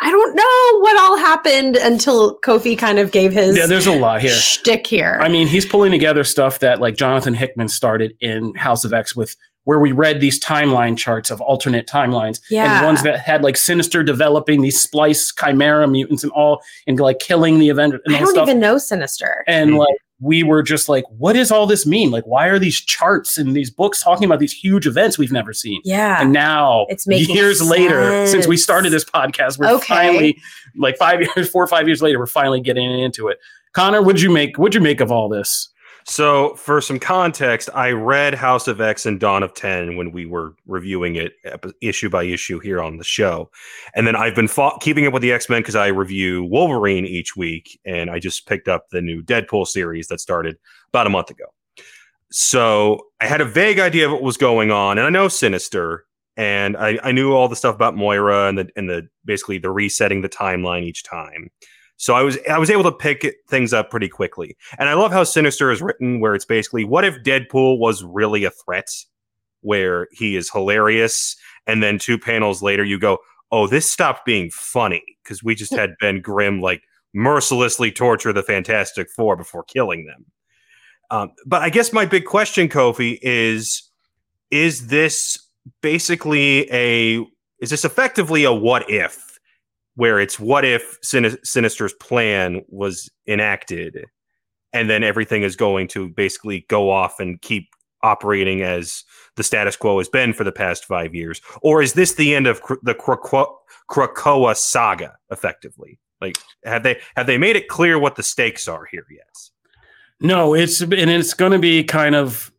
I 0.02 0.12
don't 0.12 0.36
know 0.36 0.80
what 0.82 0.98
all 0.98 1.18
happened 1.18 1.76
until 1.76 2.40
Kofi 2.40 2.78
kind 2.78 3.00
of 3.00 3.12
gave 3.12 3.34
his 3.34 3.58
yeah, 3.58 3.66
there's 3.66 3.88
a 3.88 3.92
lot 3.96 4.22
here. 4.22 4.32
shtick 4.32 4.88
here. 4.88 5.18
I 5.22 5.28
mean, 5.28 5.46
he's 5.48 5.66
pulling 5.66 5.92
together 5.92 6.24
stuff 6.24 6.60
that 6.60 6.80
like 6.80 6.96
Jonathan 6.96 7.34
Hickman 7.34 7.68
started 7.68 8.16
in 8.22 8.56
House 8.56 8.86
of 8.86 8.94
X 8.94 9.16
with 9.16 9.36
where 9.66 9.80
we 9.80 9.92
read 9.92 10.20
these 10.22 10.40
timeline 10.40 10.98
charts 10.98 11.30
of 11.30 11.42
alternate 11.42 11.86
timelines 11.86 12.40
Yeah. 12.50 12.78
and 12.78 12.86
ones 12.86 13.04
that 13.04 13.20
had 13.20 13.44
like 13.44 13.58
Sinister 13.58 14.02
developing 14.02 14.62
these 14.62 14.82
splice 14.82 15.34
chimera 15.34 15.86
mutants 15.88 16.24
and 16.24 16.32
all 16.32 16.62
and 16.88 16.98
like 17.00 17.20
killing 17.20 17.60
the 17.60 17.70
event. 17.70 17.96
and 18.06 18.16
I 18.16 18.20
don't 18.20 18.30
stuff. 18.30 18.48
even 18.48 18.60
know 18.62 18.78
Sinister. 18.78 19.44
and 19.48 19.72
Mhm. 19.72 19.80
like 19.80 19.96
we 20.22 20.44
were 20.44 20.62
just 20.62 20.90
like, 20.90 21.06
what 21.18 21.34
does 21.34 21.50
all 21.52 21.66
this 21.66 21.86
mean? 21.86 22.12
Like, 22.12 22.26
why 22.26 22.48
are 22.48 22.60
these 22.60 22.80
charts 22.80 23.38
and 23.38 23.56
these 23.56 23.70
books 23.72 24.04
talking 24.04 24.26
about 24.26 24.40
these 24.40 24.52
huge 24.52 24.86
events 24.86 25.18
we've 25.18 25.32
never 25.32 25.54
seen? 25.54 25.82
Yeah. 25.86 26.22
And 26.22 26.34
now, 26.34 26.86
It's 26.90 27.08
making 27.08 27.36
years 27.36 27.62
later, 27.62 28.28
since 28.28 28.46
we 28.46 28.58
started 28.58 28.92
this 28.92 29.06
podcast, 29.06 29.58
we're 29.58 29.70
Okay. 29.76 29.86
finally 29.88 30.42
like 30.78 30.98
five 30.98 31.22
years, 31.36 31.50
four 31.50 31.64
or 31.64 31.68
five 31.68 31.88
years 31.88 32.02
later, 32.02 32.20
we're 32.20 32.26
finally 32.28 32.60
getting 32.60 33.00
into 33.00 33.28
it. 33.30 33.40
Connor, 33.74 34.02
what'd 34.02 34.22
you 34.22 34.30
make? 34.32 34.58
What'd 34.58 34.76
you 34.76 34.82
make 34.82 35.00
of 35.00 35.12
all 35.12 35.30
this? 35.30 35.70
So, 36.10 36.56
for 36.56 36.82
some 36.82 36.98
context, 36.98 37.70
I 37.76 37.92
read 37.92 38.34
House 38.34 38.68
of 38.68 38.82
X 38.82 39.06
and 39.06 39.20
Dawn 39.20 39.44
of 39.44 39.54
Ten 39.54 39.96
when 39.96 40.12
we 40.12 40.26
were 40.26 40.56
reviewing 40.66 41.18
it 41.18 41.34
issue 41.82 42.10
by 42.10 42.24
issue 42.24 42.58
here 42.58 42.82
on 42.82 42.98
the 42.98 43.04
show, 43.04 43.52
and 43.94 44.08
then 44.08 44.16
I've 44.16 44.34
been 44.34 44.48
fo- 44.48 44.76
keeping 44.80 45.06
up 45.06 45.14
with 45.14 45.22
the 45.22 45.32
X 45.32 45.50
Men 45.50 45.62
because 45.62 45.76
I 45.76 45.88
review 45.88 46.46
Wolverine 46.46 47.06
each 47.06 47.36
week, 47.36 47.80
and 47.86 48.10
I 48.10 48.18
just 48.18 48.48
picked 48.48 48.68
up 48.68 48.90
the 48.90 49.04
new 49.04 49.22
Deadpool 49.22 49.68
series 49.68 50.08
that 50.08 50.20
started 50.20 50.58
about 50.88 51.06
a 51.06 51.12
month 51.12 51.30
ago. 51.30 51.46
So 52.32 53.06
I 53.22 53.28
had 53.28 53.40
a 53.40 53.46
vague 53.46 53.78
idea 53.78 54.08
of 54.08 54.12
what 54.12 54.24
was 54.24 54.36
going 54.36 54.72
on, 54.72 54.98
and 54.98 55.06
I 55.06 55.12
know 55.12 55.28
Sinister, 55.28 56.06
and 56.36 56.76
I, 56.76 56.98
I 57.04 57.12
knew 57.12 57.34
all 57.34 57.48
the 57.48 57.56
stuff 57.56 57.76
about 57.76 57.96
Moira 57.96 58.50
and 58.50 58.58
the 58.58 58.68
and 58.76 58.90
the 58.90 59.08
basically 59.26 59.60
the 59.60 59.70
resetting 59.70 60.22
the 60.22 60.30
timeline 60.30 60.82
each 60.82 61.04
time. 61.04 61.52
So 62.00 62.16
I 62.16 62.22
was 62.22 62.38
I 62.50 62.58
was 62.58 62.70
able 62.70 62.84
to 62.84 62.94
pick 62.94 63.36
things 63.50 63.74
up 63.74 63.92
pretty 63.92 64.08
quickly. 64.08 64.56
And 64.80 64.88
I 64.88 64.94
love 64.94 65.12
how 65.12 65.26
Sinister 65.26 65.70
is 65.70 65.82
written, 65.82 66.22
where 66.22 66.34
it's 66.34 66.46
basically 66.46 66.86
what 66.86 67.04
if 67.04 67.22
Deadpool 67.24 67.78
was 67.78 68.06
really 68.06 68.46
a 68.46 68.52
threat, 68.52 68.88
where 69.62 70.08
he 70.14 70.38
is 70.38 70.50
hilarious, 70.50 71.36
and 71.68 71.84
then 71.84 72.00
two 72.00 72.18
panels 72.18 72.64
later 72.64 72.86
you 72.86 72.98
go, 72.98 73.18
oh, 73.52 73.68
this 73.68 73.92
stopped 73.92 74.26
being 74.26 74.50
funny 74.50 75.04
because 75.24 75.44
we 75.44 75.56
just 75.56 75.74
had 75.74 75.98
Ben 76.00 76.22
Grimm 76.22 76.62
like 76.62 76.84
mercilessly 77.14 77.92
torture 77.92 78.32
the 78.32 78.44
Fantastic 78.44 79.10
Four 79.10 79.36
before 79.36 79.64
killing 79.66 80.06
them. 80.06 80.26
Um, 81.12 81.32
but 81.46 81.62
I 81.64 81.70
guess 81.70 81.92
my 81.92 82.06
big 82.06 82.24
question, 82.24 82.70
Kofi, 82.70 83.20
is 83.22 83.84
is 84.52 84.88
this 84.88 85.38
basically 85.82 86.72
a 86.72 87.26
is 87.60 87.72
this 87.72 87.84
effectively 87.84 88.46
a 88.46 88.54
what 88.54 88.90
if 88.90 89.29
where 90.00 90.18
it's 90.18 90.40
what 90.40 90.64
if 90.64 90.98
Sin- 91.02 91.38
Sinister's 91.44 91.92
plan 91.92 92.62
was 92.70 93.12
enacted 93.28 94.06
and 94.72 94.90
then 94.90 95.04
everything 95.04 95.44
is 95.44 95.58
going 95.58 95.90
to 95.90 96.08
basically 96.08 96.66
go 96.70 96.90
off 96.90 97.20
and 97.20 97.42
keep 97.42 97.68
operating 98.02 98.62
as 98.62 99.04
the 99.36 99.44
status 99.44 99.76
quo 99.76 99.98
has 99.98 100.08
been 100.08 100.32
for 100.32 100.46
the 100.46 100.54
past 100.54 100.86
five 100.86 101.14
years? 101.14 101.42
Or 101.62 101.82
is 101.82 101.94
this 101.94 102.14
the 102.14 102.34
end 102.34 102.48
of 102.48 102.62
Kr- 102.62 102.76
the 102.82 102.96
Krakoa, 102.96 103.54
Krakoa 103.92 104.56
saga 104.56 105.18
effectively? 105.32 106.00
Like, 106.22 106.38
have 106.64 106.84
they 106.84 107.02
have 107.18 107.28
they 107.28 107.38
made 107.38 107.58
it 107.58 107.68
clear 107.68 108.00
what 108.00 108.16
the 108.16 108.24
stakes 108.24 108.70
are 108.70 108.86
here 108.86 109.06
yet? 109.12 109.36
No, 110.22 110.54
it's 110.54 110.80
and 110.80 110.94
it's 110.94 111.34
going 111.34 111.52
to 111.52 111.60
be 111.60 111.84
kind 111.84 112.16
of 112.16 112.54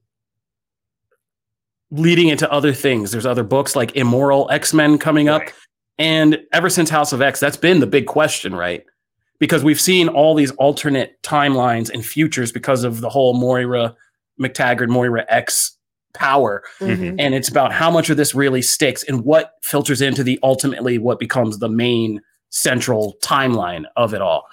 leading 1.90 2.28
into 2.28 2.50
other 2.52 2.74
things. 2.74 3.12
There's 3.12 3.24
other 3.24 3.44
books 3.44 3.74
like 3.74 3.96
Immoral 3.96 4.46
X 4.50 4.74
Men 4.74 4.98
coming 4.98 5.30
up, 5.30 5.40
Right. 5.40 5.54
And 6.00 6.40
ever 6.52 6.70
since 6.70 6.90
House 6.90 7.12
of 7.12 7.20
X, 7.22 7.38
that's 7.38 7.56
been 7.56 7.80
the 7.80 7.86
big 7.86 8.06
question, 8.06 8.54
right? 8.54 8.84
Because 9.38 9.62
we've 9.62 9.80
seen 9.80 10.08
all 10.08 10.34
these 10.34 10.50
alternate 10.52 11.22
timelines 11.22 11.90
and 11.90 12.04
futures 12.04 12.50
because 12.52 12.84
of 12.84 13.00
the 13.00 13.08
whole 13.10 13.34
Moira 13.34 13.94
MacTaggert, 14.40 14.88
Moira 14.88 15.24
X 15.28 15.76
power, 16.14 16.64
Mhm. 16.80 17.16
and 17.18 17.34
it's 17.34 17.48
about 17.48 17.72
how 17.72 17.90
much 17.90 18.10
of 18.10 18.16
this 18.16 18.34
really 18.34 18.62
sticks 18.62 19.04
and 19.04 19.24
what 19.24 19.52
filters 19.62 20.00
into 20.00 20.24
the 20.24 20.38
ultimately 20.42 20.98
what 20.98 21.20
becomes 21.20 21.58
the 21.58 21.68
main 21.68 22.20
central 22.48 23.16
timeline 23.22 23.84
of 23.96 24.12
it 24.12 24.20
all 24.20 24.44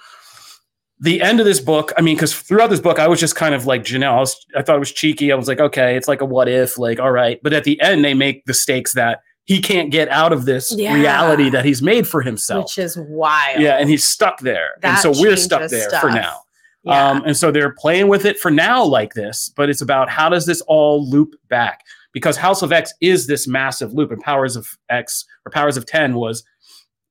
the 1.00 1.22
end 1.22 1.38
of 1.38 1.46
this 1.46 1.60
book, 1.60 1.92
I 1.96 2.00
mean, 2.00 2.16
because 2.16 2.34
throughout 2.34 2.70
this 2.70 2.80
book, 2.80 2.98
I 2.98 3.06
was 3.06 3.20
just 3.20 3.36
kind 3.36 3.54
of 3.54 3.66
like 3.66 3.84
Janelle. 3.84 4.14
I, 4.16 4.18
was, 4.18 4.46
I 4.56 4.62
thought 4.62 4.74
it 4.74 4.80
was 4.80 4.90
cheeky. 4.90 5.30
I 5.30 5.36
was 5.36 5.46
like, 5.46 5.60
okay, 5.60 5.96
it's 5.96 6.08
like 6.08 6.20
a 6.20 6.24
what 6.24 6.48
if, 6.48 6.76
like, 6.76 6.98
all 6.98 7.12
right. 7.12 7.38
But 7.40 7.52
at 7.52 7.62
the 7.62 7.80
end, 7.80 8.04
they 8.04 8.14
make 8.14 8.44
the 8.46 8.52
stakes 8.54 8.94
that 8.94 9.20
he 9.48 9.62
can't 9.62 9.90
get 9.90 10.10
out 10.10 10.30
of 10.30 10.44
this 10.44 10.74
Yeah. 10.76 10.92
reality 10.92 11.48
that 11.48 11.64
he's 11.64 11.80
made 11.80 12.06
for 12.06 12.20
himself. 12.20 12.64
Which 12.66 12.76
is 12.84 12.98
wild. 12.98 13.62
yeah, 13.62 13.78
and 13.78 13.88
he's 13.88 14.06
stuck 14.06 14.40
there. 14.40 14.72
and 14.82 14.98
so 14.98 15.10
we're 15.10 15.36
stuck 15.36 15.70
there 15.70 15.88
stuff. 15.88 16.02
for 16.02 16.10
now. 16.10 16.42
Yeah. 16.84 17.08
Um, 17.10 17.22
and 17.24 17.34
so 17.34 17.50
they're 17.50 17.72
playing 17.72 18.08
with 18.08 18.26
it 18.26 18.38
for 18.38 18.50
now 18.50 18.84
like 18.84 19.14
this, 19.14 19.50
but 19.56 19.70
it's 19.70 19.80
about 19.80 20.10
how 20.10 20.28
does 20.28 20.44
this 20.44 20.60
all 20.68 21.08
loop 21.08 21.34
back? 21.48 21.80
Because 22.12 22.36
House 22.36 22.60
of 22.60 22.72
X 22.72 22.92
is 23.00 23.26
this 23.26 23.48
massive 23.48 23.94
loop, 23.94 24.12
and 24.12 24.20
Powers 24.20 24.54
of 24.54 24.68
X 24.90 25.24
or 25.46 25.50
Powers 25.50 25.78
of 25.78 25.86
10 25.86 26.14
was 26.14 26.44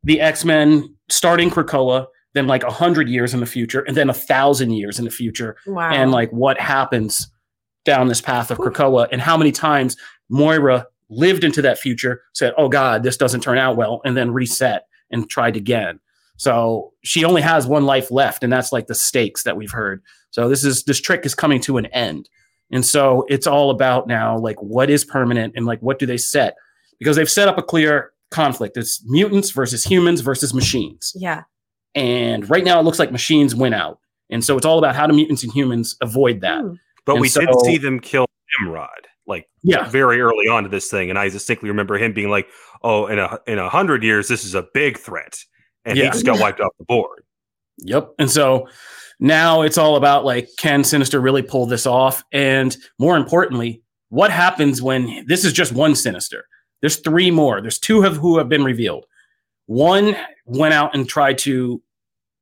the 0.04 0.22
X 0.22 0.46
Men 0.46 0.96
starting 1.10 1.50
Krakoa, 1.50 2.06
then 2.36 2.46
like 2.46 2.64
a 2.64 2.72
hundred 2.72 3.10
years 3.10 3.34
in 3.34 3.40
the 3.40 3.46
future, 3.48 3.82
and 3.82 3.98
then 3.98 4.12
a 4.12 4.14
thousand 4.14 4.72
years 4.72 5.00
in 5.00 5.06
the 5.06 5.12
future, 5.12 5.56
wow. 5.66 5.90
and 5.90 6.12
like 6.12 6.30
what 6.32 6.60
happens 6.60 7.32
down 7.84 8.08
this 8.10 8.22
path 8.22 8.52
of 8.52 8.60
Krakoa, 8.60 9.08
and 9.12 9.22
how 9.22 9.36
many 9.38 9.52
times 9.52 9.98
Moira 10.30 10.86
lived 11.10 11.44
into 11.44 11.62
that 11.62 11.80
future, 11.80 12.22
said, 12.34 12.54
"Oh 12.58 12.70
God, 12.70 13.04
this 13.04 13.18
doesn't 13.18 13.42
turn 13.42 13.58
out 13.58 13.78
well," 13.78 14.02
and 14.06 14.16
then 14.16 14.32
reset 14.32 14.86
and 15.12 15.30
tried 15.30 15.56
again. 15.56 16.00
So 16.38 16.94
she 17.04 17.26
only 17.26 17.42
has 17.42 17.66
one 17.66 17.86
life 17.86 18.12
left, 18.12 18.44
and 18.44 18.52
that's 18.52 18.72
like 18.72 18.88
the 18.88 18.96
stakes 18.96 19.44
that 19.44 19.58
we've 19.58 19.72
heard. 19.72 20.02
So 20.32 20.50
this 20.50 20.64
is 20.64 20.84
this 20.84 21.00
trick 21.02 21.26
is 21.26 21.34
coming 21.34 21.62
to 21.62 21.78
an 21.78 21.88
end, 21.88 22.30
and 22.72 22.86
so 22.86 23.26
it's 23.30 23.48
all 23.48 23.72
about 23.72 24.08
now 24.08 24.38
like 24.38 24.62
what 24.62 24.90
is 24.90 25.06
permanent 25.06 25.54
and 25.56 25.66
like 25.66 25.80
what 25.80 26.00
do 26.00 26.06
they 26.06 26.18
set 26.18 26.56
because 27.00 27.16
they've 27.16 27.30
set 27.30 27.48
up 27.48 27.58
a 27.58 27.64
clear 27.64 28.12
conflict. 28.32 28.78
It's 28.78 29.04
mutants 29.06 29.52
versus 29.52 29.84
humans 29.84 30.22
versus 30.22 30.54
machines. 30.54 31.14
yeah. 31.16 31.44
And 31.96 32.48
right 32.48 32.64
now, 32.64 32.80
it 32.80 32.84
looks 32.84 33.00
like 33.00 33.12
machines 33.12 33.56
win 33.56 33.74
out. 33.74 34.00
And 34.30 34.44
so 34.44 34.56
it's 34.56 34.66
all 34.66 34.78
about 34.78 34.96
how 34.96 35.08
do 35.08 35.14
mutants 35.14 35.44
and 35.44 35.52
humans 35.52 35.96
avoid 36.02 36.42
that. 36.42 36.62
Hmm. 36.62 36.74
But 37.06 37.14
And 37.14 37.22
we 37.22 37.30
did 37.30 37.50
see 37.64 37.78
them 37.78 38.00
kill 38.00 38.28
Nimrod, 38.60 39.07
like 39.28 39.48
Yeah. 39.64 39.90
very 39.90 40.22
early 40.22 40.48
on 40.48 40.64
to 40.64 40.70
this 40.70 40.90
thing, 40.90 41.10
and 41.10 41.20
I 41.20 41.30
distinctly 41.30 41.70
remember 41.70 41.98
him 41.98 42.14
being 42.14 42.30
like, 42.30 42.48
"Oh, 42.84 43.08
in 43.08 43.20
a 43.20 43.40
in 43.48 43.60
a 43.60 43.70
hundred 43.70 44.04
years, 44.04 44.28
this 44.28 44.46
is 44.46 44.56
a 44.56 44.68
big 44.74 44.98
threat," 44.98 45.38
and 45.86 45.98
he 45.98 46.06
just 46.06 46.26
got 46.26 46.40
wiped 46.40 46.60
off 46.60 46.72
the 46.80 46.86
board. 46.86 47.24
Yep. 47.80 48.14
And 48.20 48.32
so 48.32 48.68
now 49.20 49.62
it's 49.62 49.78
all 49.78 49.96
about 49.98 50.26
like, 50.26 50.50
can 50.58 50.84
Sinister 50.84 51.20
really 51.20 51.42
pull 51.44 51.66
this 51.66 51.86
off? 51.86 52.24
And 52.32 52.76
more 53.00 53.18
importantly, 53.18 53.84
what 54.10 54.32
happens 54.32 54.82
when 54.82 55.26
this 55.28 55.46
is 55.46 55.54
just 55.54 55.74
one 55.74 55.94
Sinister? 55.96 56.48
There's 56.82 56.98
three 56.98 57.32
more. 57.32 57.62
There's 57.62 57.80
two 57.80 58.04
of 58.04 58.18
who 58.18 58.38
have 58.38 58.50
been 58.50 58.64
revealed. 58.64 59.06
One 59.66 60.16
went 60.46 60.74
out 60.74 60.96
and 60.96 61.08
tried 61.08 61.38
to 61.40 61.82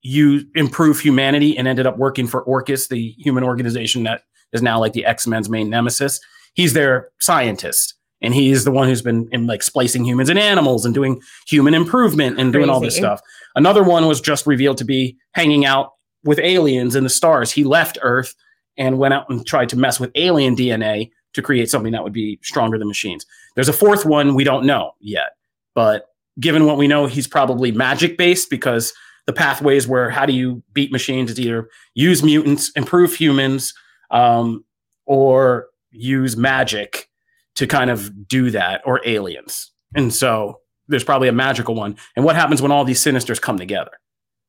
use 0.01 0.45
improve 0.55 0.99
humanity 0.99 1.57
and 1.57 1.67
ended 1.67 1.87
up 1.87 1.97
working 1.97 2.27
for 2.27 2.43
Orchis, 2.45 2.87
the 2.87 3.15
human 3.17 3.43
organization 3.43 4.03
that 4.03 4.21
is 4.53 4.61
now 4.61 4.79
like 4.79 4.93
the 4.93 5.05
X 5.05 5.25
Men's 5.25 5.49
main 5.49 5.69
nemesis. 5.69 6.19
He's 6.55 6.73
their 6.73 7.09
scientist, 7.19 7.93
and 8.21 8.33
he's 8.33 8.63
the 8.63 8.71
one 8.71 8.87
who's 8.87 9.01
been 9.01 9.29
in 9.31 9.45
like 9.45 9.61
splicing 9.61 10.03
humans 10.03 10.29
and 10.29 10.39
animals 10.39 10.85
and 10.85 10.93
doing 10.93 11.21
human 11.47 11.73
improvement 11.73 12.39
and 12.39 12.51
doing 12.51 12.69
all 12.69 12.79
this 12.79 12.97
stuff. 12.97 13.21
Another 13.55 13.83
one 13.83 14.07
was 14.07 14.19
just 14.19 14.47
revealed 14.47 14.77
to 14.77 14.85
be 14.85 15.15
hanging 15.33 15.65
out 15.65 15.91
with 16.23 16.39
aliens 16.39 16.95
in 16.95 17.03
the 17.03 17.09
stars. 17.09 17.51
He 17.51 17.63
left 17.63 17.97
Earth 18.01 18.33
and 18.77 18.97
went 18.97 19.13
out 19.13 19.29
and 19.29 19.45
tried 19.45 19.69
to 19.69 19.77
mess 19.77 19.99
with 19.99 20.11
alien 20.15 20.55
DNA 20.55 21.11
to 21.33 21.41
create 21.41 21.69
something 21.69 21.91
that 21.91 22.03
would 22.03 22.13
be 22.13 22.39
stronger 22.41 22.77
than 22.77 22.87
machines. 22.87 23.25
There's 23.55 23.69
a 23.69 23.73
fourth 23.73 24.05
one 24.05 24.33
we 24.35 24.43
don't 24.43 24.65
know 24.65 24.93
yet, 24.99 25.35
but 25.73 26.07
given 26.39 26.65
what 26.65 26.77
we 26.77 26.87
know, 26.87 27.05
he's 27.05 27.27
probably 27.27 27.71
magic 27.71 28.17
based 28.17 28.49
because 28.49 28.93
the 29.25 29.33
pathways 29.33 29.87
where 29.87 30.09
how 30.09 30.25
do 30.25 30.33
you 30.33 30.61
beat 30.73 30.91
machines 30.91 31.31
is 31.31 31.39
either 31.39 31.69
use 31.93 32.23
mutants, 32.23 32.71
improve 32.75 33.13
humans, 33.13 33.73
um, 34.11 34.63
or 35.05 35.67
use 35.95 36.35
magic 36.37 37.09
to 37.55 37.65
kind 37.67 37.89
of 37.89 38.27
do 38.27 38.51
that, 38.51 38.81
or 38.85 39.01
aliens. 39.05 39.71
And 39.95 40.13
so 40.13 40.59
there's 40.87 41.03
probably 41.05 41.27
a 41.29 41.33
magical 41.33 41.73
one. 41.73 41.95
And 42.15 42.25
what 42.25 42.35
happens 42.35 42.61
when 42.61 42.71
all 42.71 42.83
these 42.83 43.01
sinisters 43.03 43.41
come 43.41 43.57
together? 43.57 43.91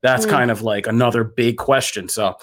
That's 0.03 0.25
Hmm. 0.25 0.31
kind 0.31 0.51
of 0.51 0.61
like 0.61 0.87
another 0.87 1.23
big 1.23 1.57
question. 1.57 2.09
So 2.09 2.35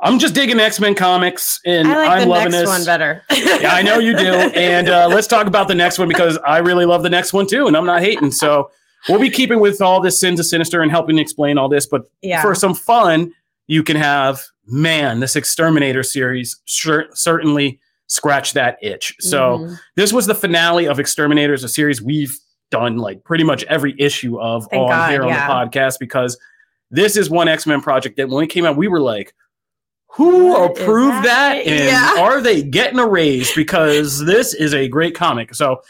I'm 0.00 0.18
just 0.18 0.34
digging 0.34 0.58
X 0.60 0.80
Men 0.80 0.94
comics, 0.94 1.60
and 1.66 1.88
I 1.88 1.94
like 1.96 2.08
I'm 2.10 2.20
the 2.20 2.26
loving 2.26 2.50
next 2.52 2.56
this. 2.62 2.68
one 2.68 2.84
better. 2.84 3.22
yeah, 3.60 3.72
I 3.74 3.82
know 3.82 3.98
you 3.98 4.16
do. 4.16 4.24
And 4.32 4.88
uh, 4.88 5.08
let's 5.08 5.26
talk 5.26 5.46
about 5.46 5.68
the 5.68 5.74
next 5.74 5.98
one 5.98 6.08
because 6.08 6.38
I 6.38 6.58
really 6.58 6.84
love 6.84 7.02
the 7.02 7.10
next 7.10 7.32
one 7.32 7.46
too, 7.46 7.66
and 7.66 7.76
I'm 7.76 7.84
not 7.86 8.00
hating. 8.00 8.30
So 8.30 8.70
we'll 9.08 9.20
be 9.20 9.30
keeping 9.30 9.58
with 9.60 9.80
all 9.82 10.00
this 10.00 10.18
sins 10.20 10.38
of 10.40 10.46
sinister 10.46 10.82
and 10.82 10.90
helping 10.90 11.18
explain 11.18 11.58
all 11.58 11.68
this. 11.68 11.86
But 11.86 12.02
yeah. 12.22 12.42
for 12.42 12.54
some 12.54 12.74
fun, 12.74 13.32
you 13.66 13.82
can 13.82 13.96
have 13.96 14.40
man, 14.66 15.20
this 15.20 15.34
X-Terminator 15.34 16.02
series 16.02 16.60
sure, 16.66 17.06
certainly 17.14 17.80
scratch 18.08 18.54
that 18.54 18.78
itch. 18.82 19.14
So 19.20 19.58
Mhm. 19.58 19.78
this 19.96 20.12
was 20.12 20.26
the 20.26 20.34
finale 20.34 20.86
of 20.86 20.98
X-Terminators, 20.98 21.62
a 21.62 21.68
series 21.68 22.02
we've 22.02 22.36
done 22.70 22.96
like 22.98 23.22
pretty 23.24 23.44
much 23.44 23.64
every 23.64 23.94
issue 23.98 24.38
of 24.40 24.66
Thank 24.70 24.82
on 24.82 24.88
God, 24.90 25.10
here 25.10 25.22
on 25.22 25.28
yeah. 25.28 25.46
the 25.46 25.52
podcast 25.52 25.98
because 25.98 26.36
this 26.90 27.16
is 27.16 27.30
one 27.30 27.48
X 27.48 27.66
Men 27.66 27.80
project 27.80 28.16
that 28.16 28.28
when 28.28 28.42
it 28.44 28.48
came 28.48 28.64
out, 28.66 28.76
we 28.76 28.88
were 28.88 29.00
like, 29.00 29.34
who 30.16 30.48
What 30.48 30.70
approved 30.80 31.18
that? 31.24 31.64
that? 31.64 31.66
And 31.66 31.84
Yeah. 31.86 32.14
are 32.18 32.40
they 32.40 32.62
getting 32.62 32.98
a 32.98 33.06
raise? 33.06 33.54
Because 33.54 34.24
this 34.24 34.54
is 34.54 34.72
a 34.74 34.88
great 34.88 35.14
comic. 35.14 35.54
So 35.54 35.82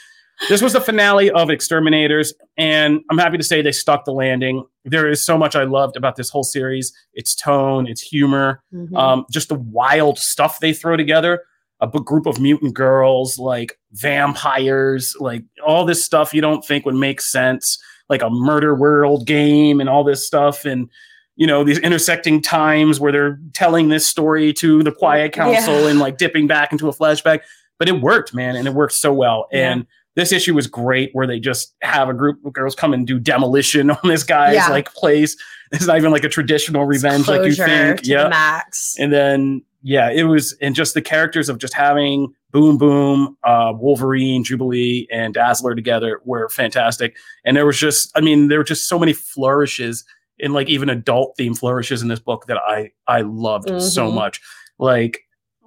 this 0.48 0.60
was 0.62 0.72
the 0.72 0.80
finale 0.80 1.30
of 1.32 1.50
X-Terminators, 1.50 2.32
and 2.56 3.00
I'm 3.10 3.18
happy 3.18 3.38
to 3.38 3.44
say 3.44 3.60
they 3.62 3.72
stuck 3.72 4.04
the 4.04 4.12
landing. 4.12 4.64
There 4.84 5.08
is 5.08 5.24
so 5.24 5.36
much 5.38 5.56
I 5.56 5.64
loved 5.64 5.96
about 5.96 6.14
this 6.16 6.30
whole 6.30 6.44
series 6.44 6.92
its 7.14 7.34
tone, 7.34 7.86
its 7.88 8.00
humor, 8.00 8.62
Mhm. 8.72 8.96
um, 8.96 9.26
just 9.32 9.48
the 9.48 9.56
wild 9.56 10.18
stuff 10.18 10.58
they 10.60 10.72
throw 10.72 10.96
together. 10.96 11.42
A 11.80 11.86
group 11.88 12.26
of 12.26 12.40
mutant 12.40 12.74
girls, 12.74 13.38
like 13.38 13.78
vampires, 13.92 15.14
like 15.20 15.44
all 15.66 15.84
this 15.84 16.04
stuff 16.04 16.34
you 16.34 16.40
don't 16.40 16.64
think 16.64 16.84
would 16.84 16.94
make 16.94 17.20
sense, 17.20 17.78
like 18.08 18.22
a 18.22 18.30
murder 18.30 18.74
world 18.74 19.26
game 19.26 19.80
and 19.80 19.88
all 19.88 20.02
this 20.04 20.26
stuff. 20.26 20.64
And, 20.64 20.88
you 21.36 21.46
know, 21.46 21.62
these 21.62 21.78
intersecting 21.78 22.42
times 22.42 22.98
where 22.98 23.12
they're 23.12 23.38
telling 23.52 23.88
this 23.88 24.06
story 24.06 24.52
to 24.54 24.82
the 24.82 24.90
Quiet 24.92 25.32
Council 25.32 25.82
Yeah. 25.82 25.88
and 25.90 25.98
like 26.00 26.18
dipping 26.18 26.46
back 26.48 26.72
into 26.72 26.88
a 26.88 26.92
flashback. 26.92 27.40
But 27.78 27.88
it 27.88 28.00
worked, 28.00 28.34
man, 28.34 28.56
and 28.56 28.66
it 28.66 28.74
worked 28.74 28.94
so 28.94 29.12
well. 29.12 29.46
Yeah. 29.52 29.70
And 29.72 29.86
this 30.16 30.32
issue 30.32 30.54
was 30.54 30.66
great 30.66 31.10
where 31.12 31.28
they 31.28 31.38
just 31.38 31.76
have 31.82 32.08
a 32.08 32.14
group 32.14 32.44
of 32.44 32.52
girls 32.52 32.74
come 32.74 32.92
and 32.92 33.06
do 33.06 33.20
demolition 33.20 33.90
on 33.92 33.98
this 34.02 34.24
guy's 34.24 34.54
Yeah. 34.54 34.68
like 34.68 34.92
place. 34.94 35.36
It's 35.70 35.86
not 35.86 35.96
even 35.96 36.10
like 36.10 36.24
a 36.24 36.28
traditional 36.28 36.86
revenge 36.86 37.28
like 37.28 37.44
you 37.44 37.54
think. 37.54 38.00
Yeah. 38.04 38.26
max. 38.28 38.96
And 38.98 39.12
then 39.12 39.62
yeah, 39.82 40.10
it 40.10 40.24
was 40.24 40.56
and 40.60 40.74
just 40.74 40.94
the 40.94 41.02
characters 41.02 41.48
of 41.48 41.58
just 41.58 41.74
having 41.74 42.32
Boom 42.50 42.78
Boom, 42.78 43.36
uh, 43.44 43.72
Wolverine, 43.76 44.42
Jubilee, 44.44 45.06
and 45.12 45.34
Dazzler 45.34 45.74
together 45.74 46.20
were 46.24 46.48
fantastic. 46.48 47.16
And 47.44 47.56
there 47.56 47.66
was 47.66 47.78
just, 47.78 48.10
I 48.16 48.20
mean, 48.20 48.48
there 48.48 48.58
were 48.58 48.64
just 48.64 48.88
so 48.88 48.98
many 48.98 49.12
flourishes 49.12 50.04
in 50.38 50.52
like 50.52 50.68
even 50.68 50.88
adult 50.88 51.36
theme 51.36 51.54
flourishes 51.54 52.00
in 52.02 52.08
this 52.08 52.20
book 52.20 52.46
that 52.46 52.58
I 52.66 52.90
I 53.06 53.20
loved 53.22 53.68
so 53.82 54.10
Mhm. 54.10 54.14
much. 54.14 54.40
Like 54.78 55.20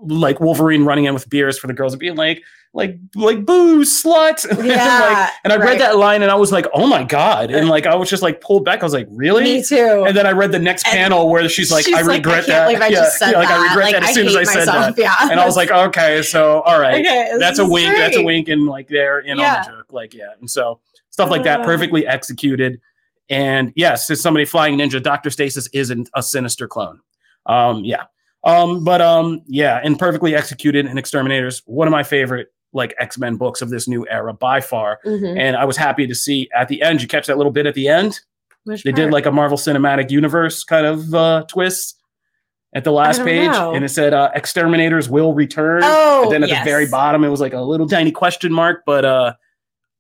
like 0.04 0.40
Wolverine 0.40 0.84
running 0.86 1.06
in 1.06 1.14
with 1.14 1.30
beers 1.30 1.60
for 1.60 1.68
the 1.68 1.74
girls 1.74 1.94
and 1.94 2.00
being 2.00 2.16
like 2.16 2.42
like 2.74 2.98
like 3.16 3.46
boo 3.46 3.82
slut. 3.82 4.46
And, 4.58 4.66
Yeah, 4.66 5.00
like, 5.00 5.30
and 5.44 5.52
I 5.52 5.58
right. 5.58 5.66
read 5.72 5.80
that 5.82 5.98
line 5.98 6.22
and 6.22 6.32
I 6.32 6.36
was 6.36 6.52
like, 6.54 6.66
oh 6.74 6.88
my 6.88 7.04
god! 7.04 7.52
And 7.52 7.68
like 7.68 7.86
I 7.86 7.96
was 7.96 8.10
just 8.10 8.24
like 8.24 8.40
pulled 8.40 8.64
back. 8.64 8.80
I 8.82 8.86
was 8.86 8.94
like, 8.94 9.08
really? 9.12 9.44
Me 9.44 9.64
too. 9.64 10.06
And 10.08 10.16
then 10.16 10.26
I 10.26 10.32
read 10.32 10.52
the 10.54 10.60
next 10.60 10.86
And 10.88 10.94
panel 10.94 11.30
where 11.30 11.48
she's 11.50 11.72
like, 11.72 11.86
She's 11.86 11.96
I 11.96 12.00
regret 12.02 12.44
I 12.44 12.46
can't 12.46 12.48
that. 12.48 12.82
I 12.82 12.88
yeah, 12.88 12.96
just 12.96 13.18
said 13.20 13.32
yeah, 13.32 13.40
like 13.40 13.48
that. 13.50 13.60
I 13.60 13.64
regret 13.74 13.86
Like, 13.86 13.94
that 14.02 14.04
as 14.10 14.16
soon 14.16 14.28
as 14.28 14.36
I 14.36 14.44
said 14.44 14.66
myself. 14.68 14.96
that. 14.96 15.02
Yeah. 15.02 15.30
And 15.32 15.40
I 15.40 15.46
was 15.46 15.58
like, 15.58 15.70
okay, 15.72 16.22
so 16.22 16.62
all 16.62 16.80
right. 16.80 17.06
okay, 17.06 17.32
That's 17.40 17.60
a 17.60 17.64
is 17.64 17.70
wink. 17.70 17.96
That's 17.98 18.16
a 18.18 18.24
wink 18.24 18.48
and 18.48 18.66
like 18.66 18.88
there 18.88 19.20
in 19.20 19.38
Yeah. 19.38 19.58
on 19.58 19.64
the 19.66 19.78
joke. 19.78 19.92
Like, 19.92 20.14
yeah. 20.14 20.32
And 20.40 20.50
so 20.50 20.80
stuff 21.10 21.30
like 21.30 21.44
that 21.44 21.62
Uh. 21.62 21.66
perfectly 21.66 22.08
executed. 22.08 22.80
And 23.30 23.74
yes, 23.76 24.10
as 24.10 24.22
somebody 24.22 24.46
flying 24.46 24.78
ninja, 24.78 25.02
Dr. 25.04 25.30
Stasis 25.30 25.68
isn't 25.74 26.10
a 26.16 26.24
sinister 26.24 26.68
clone. 26.70 27.00
Um, 27.46 27.84
yeah. 27.84 28.04
Um, 28.44 28.84
but 28.84 29.02
um, 29.02 29.42
yeah, 29.46 29.80
and 29.84 30.00
perfectly 30.00 30.36
executed 30.36 30.86
in 30.86 30.98
X-Terminators, 30.98 31.62
one 31.66 31.88
of 31.88 31.92
my 31.92 32.04
favorite 32.04 32.48
like 32.74 32.94
X-Men 33.00 33.36
books 33.36 33.62
of 33.62 33.70
this 33.70 33.88
new 33.88 34.08
era 34.10 34.34
by 34.34 34.62
far. 34.62 35.00
Mhm. 35.06 35.38
And 35.38 35.56
I 35.56 35.66
was 35.66 35.78
happy 35.78 36.08
to 36.08 36.16
see 36.16 36.50
at 36.56 36.68
the 36.68 36.82
end, 36.82 37.02
you 37.02 37.08
catch 37.08 37.28
that 37.28 37.38
little 37.38 37.52
bit 37.52 37.66
at 37.66 37.76
the 37.76 37.88
end? 37.88 38.20
Which 38.64 38.84
They 38.84 38.92
did 38.92 39.12
like 39.12 39.26
a 39.26 39.32
Marvel 39.32 39.58
Cinematic 39.58 40.12
Universe 40.12 40.64
kind 40.64 40.86
of 40.86 41.14
uh, 41.14 41.46
twist 41.48 42.00
at 42.74 42.84
the 42.84 42.92
last 42.92 43.24
page, 43.24 43.52
know. 43.52 43.74
and 43.74 43.84
it 43.84 43.90
said 43.90 44.14
uh, 44.14 44.30
"X-Terminators 44.34 45.10
will 45.10 45.34
return." 45.34 45.82
Oh, 45.84 46.24
and 46.24 46.32
then 46.32 46.44
at 46.44 46.50
yes. 46.50 46.64
the 46.64 46.70
very 46.70 46.88
bottom, 46.88 47.24
it 47.24 47.30
was 47.30 47.42
like 47.42 47.54
a 47.54 47.62
little 47.62 47.88
tiny 47.88 48.12
question 48.12 48.54
mark. 48.54 48.84
But 48.86 49.04
uh, 49.04 49.34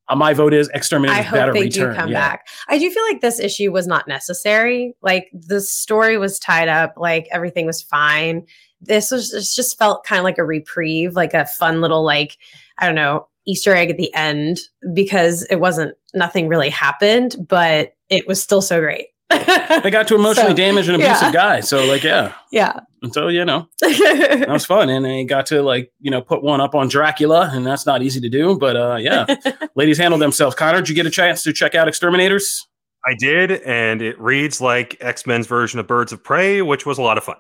uh, 0.08 0.16
my 0.16 0.34
vote 0.34 0.54
is 0.54 0.70
X-Terminators 0.74 1.10
I 1.10 1.24
better 1.24 1.46
hope 1.48 1.54
they 1.54 1.62
return. 1.64 1.94
do 1.94 2.00
come 2.00 2.10
yeah. 2.12 2.30
back. 2.30 2.48
I 2.68 2.78
do 2.78 2.90
feel 2.92 3.04
like 3.04 3.22
this 3.22 3.40
issue 3.40 3.72
was 3.72 3.88
not 3.88 4.08
necessary. 4.08 4.94
Like 5.02 5.30
the 5.34 5.60
story 5.60 6.18
was 6.18 6.38
tied 6.38 6.68
up, 6.68 6.94
like 6.98 7.28
everything 7.32 7.66
was 7.66 7.82
fine. 7.82 8.46
This 8.82 9.12
was 9.12 9.32
this 9.32 9.56
just 9.56 9.78
felt 9.78 10.04
kind 10.04 10.20
of 10.20 10.24
like 10.24 10.38
a 10.38 10.46
reprieve, 10.46 11.16
like 11.16 11.34
a 11.34 11.46
fun 11.46 11.82
little 11.82 12.04
like 12.04 12.38
I 12.78 12.86
don't 12.86 12.96
know 12.96 13.28
Easter 13.46 13.74
egg 13.74 13.90
at 13.90 13.98
the 13.98 14.14
end 14.14 14.60
because 14.94 15.44
it 15.50 15.58
wasn't 15.58 15.96
nothing 16.14 16.48
really 16.48 16.70
happened, 16.70 17.36
but 17.48 17.94
it 18.10 18.28
was 18.28 18.42
still 18.42 18.62
so 18.62 18.80
great. 18.80 19.08
They 19.30 19.90
got 19.92 20.08
to 20.10 20.16
emotionally 20.20 20.52
So, 20.52 20.56
damage 20.56 20.90
an 20.90 21.00
yeah. 21.00 21.16
abusive 21.16 21.34
guy, 21.34 21.62
so 21.62 21.86
like 21.86 22.04
yeah, 22.04 22.34
yeah. 22.52 22.80
and 23.02 23.14
so 23.14 23.30
you 23.30 23.46
know 23.46 23.68
that 23.82 24.46
was 24.50 24.66
fun, 24.66 24.90
and 24.90 25.06
they 25.06 25.24
got 25.24 25.46
to 25.48 25.62
like 25.62 25.92
you 26.00 26.12
know 26.12 26.22
put 26.22 26.44
one 26.44 26.60
up 26.60 26.76
on 26.76 26.90
Dracula, 26.90 27.50
and 27.52 27.66
that's 27.66 27.86
not 27.86 28.02
easy 28.02 28.20
to 28.20 28.30
do, 28.30 28.58
but 28.58 28.76
uh, 28.76 28.98
yeah, 29.00 29.26
ladies 29.76 29.98
handle 29.98 30.20
themselves. 30.20 30.56
Connor, 30.56 30.80
did 30.80 30.90
you 30.90 30.96
get 30.96 31.06
a 31.06 31.12
chance 31.12 31.44
to 31.44 31.54
check 31.54 31.76
out 31.76 31.88
X-Terminators? 31.88 32.60
I 33.06 33.16
did, 33.18 33.52
and 33.52 34.02
it 34.02 34.20
reads 34.20 34.62
like 34.62 34.98
X 35.00 35.26
Men's 35.26 35.48
version 35.48 35.80
of 35.80 35.88
Birds 35.88 36.12
of 36.12 36.24
Prey, 36.24 36.62
which 36.62 36.86
was 36.86 36.98
a 36.98 37.02
lot 37.02 37.18
of 37.18 37.24
fun. 37.24 37.38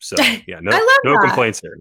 So 0.00 0.16
yeah, 0.46 0.60
no, 0.60 0.70
I 0.72 0.78
love 0.78 0.98
no 1.04 1.12
that. 1.12 1.22
complaints 1.22 1.60
there. 1.60 1.76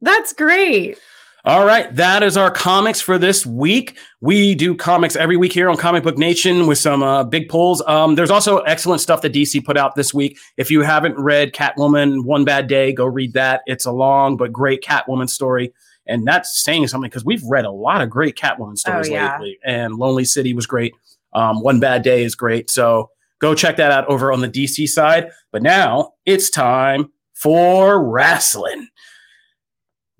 That's 0.00 0.32
great. 0.32 0.98
All 1.46 1.64
right, 1.64 1.94
that 1.96 2.22
is 2.22 2.36
our 2.36 2.50
comics 2.50 3.00
for 3.00 3.16
this 3.16 3.46
week. 3.46 3.96
We 4.20 4.54
do 4.54 4.74
comics 4.74 5.16
every 5.16 5.38
week 5.38 5.54
here 5.54 5.70
on 5.70 5.78
Comic 5.78 6.02
Book 6.02 6.18
Nation 6.18 6.66
with 6.66 6.76
some 6.76 7.02
uh, 7.02 7.24
big 7.24 7.48
pulls. 7.48 7.80
Um, 7.86 8.14
there's 8.14 8.30
also 8.30 8.58
excellent 8.58 9.00
stuff 9.00 9.22
that 9.22 9.32
DC 9.32 9.64
put 9.64 9.78
out 9.78 9.94
this 9.94 10.12
week. 10.12 10.38
If 10.58 10.70
you 10.70 10.82
haven't 10.82 11.18
read 11.18 11.54
Catwoman 11.54 12.24
One 12.24 12.44
Bad 12.44 12.66
Day, 12.66 12.92
go 12.92 13.06
read 13.06 13.32
that. 13.32 13.62
It's 13.64 13.86
a 13.86 13.92
long 13.92 14.36
but 14.36 14.52
great 14.52 14.82
Catwoman 14.82 15.30
story. 15.30 15.72
And 16.06 16.26
that's 16.26 16.62
saying 16.62 16.88
something 16.88 17.08
because 17.08 17.24
we've 17.24 17.44
read 17.44 17.64
a 17.64 17.70
lot 17.70 18.02
of 18.02 18.10
great 18.10 18.36
Catwoman 18.36 18.76
stories 18.76 19.08
yeah. 19.08 19.32
lately. 19.32 19.58
And 19.64 19.94
Lonely 19.94 20.26
City 20.26 20.52
was 20.52 20.66
great. 20.66 20.92
Um, 21.32 21.62
One 21.62 21.80
Bad 21.80 22.02
Day 22.02 22.22
is 22.22 22.34
great. 22.34 22.68
So 22.68 23.10
go 23.38 23.54
check 23.54 23.76
that 23.76 23.92
out 23.92 24.06
over 24.08 24.30
on 24.30 24.42
the 24.42 24.48
DC 24.48 24.88
side. 24.88 25.30
But 25.52 25.62
now 25.62 26.12
it's 26.26 26.50
time 26.50 27.12
for 27.40 28.04
wrestling. 28.04 28.88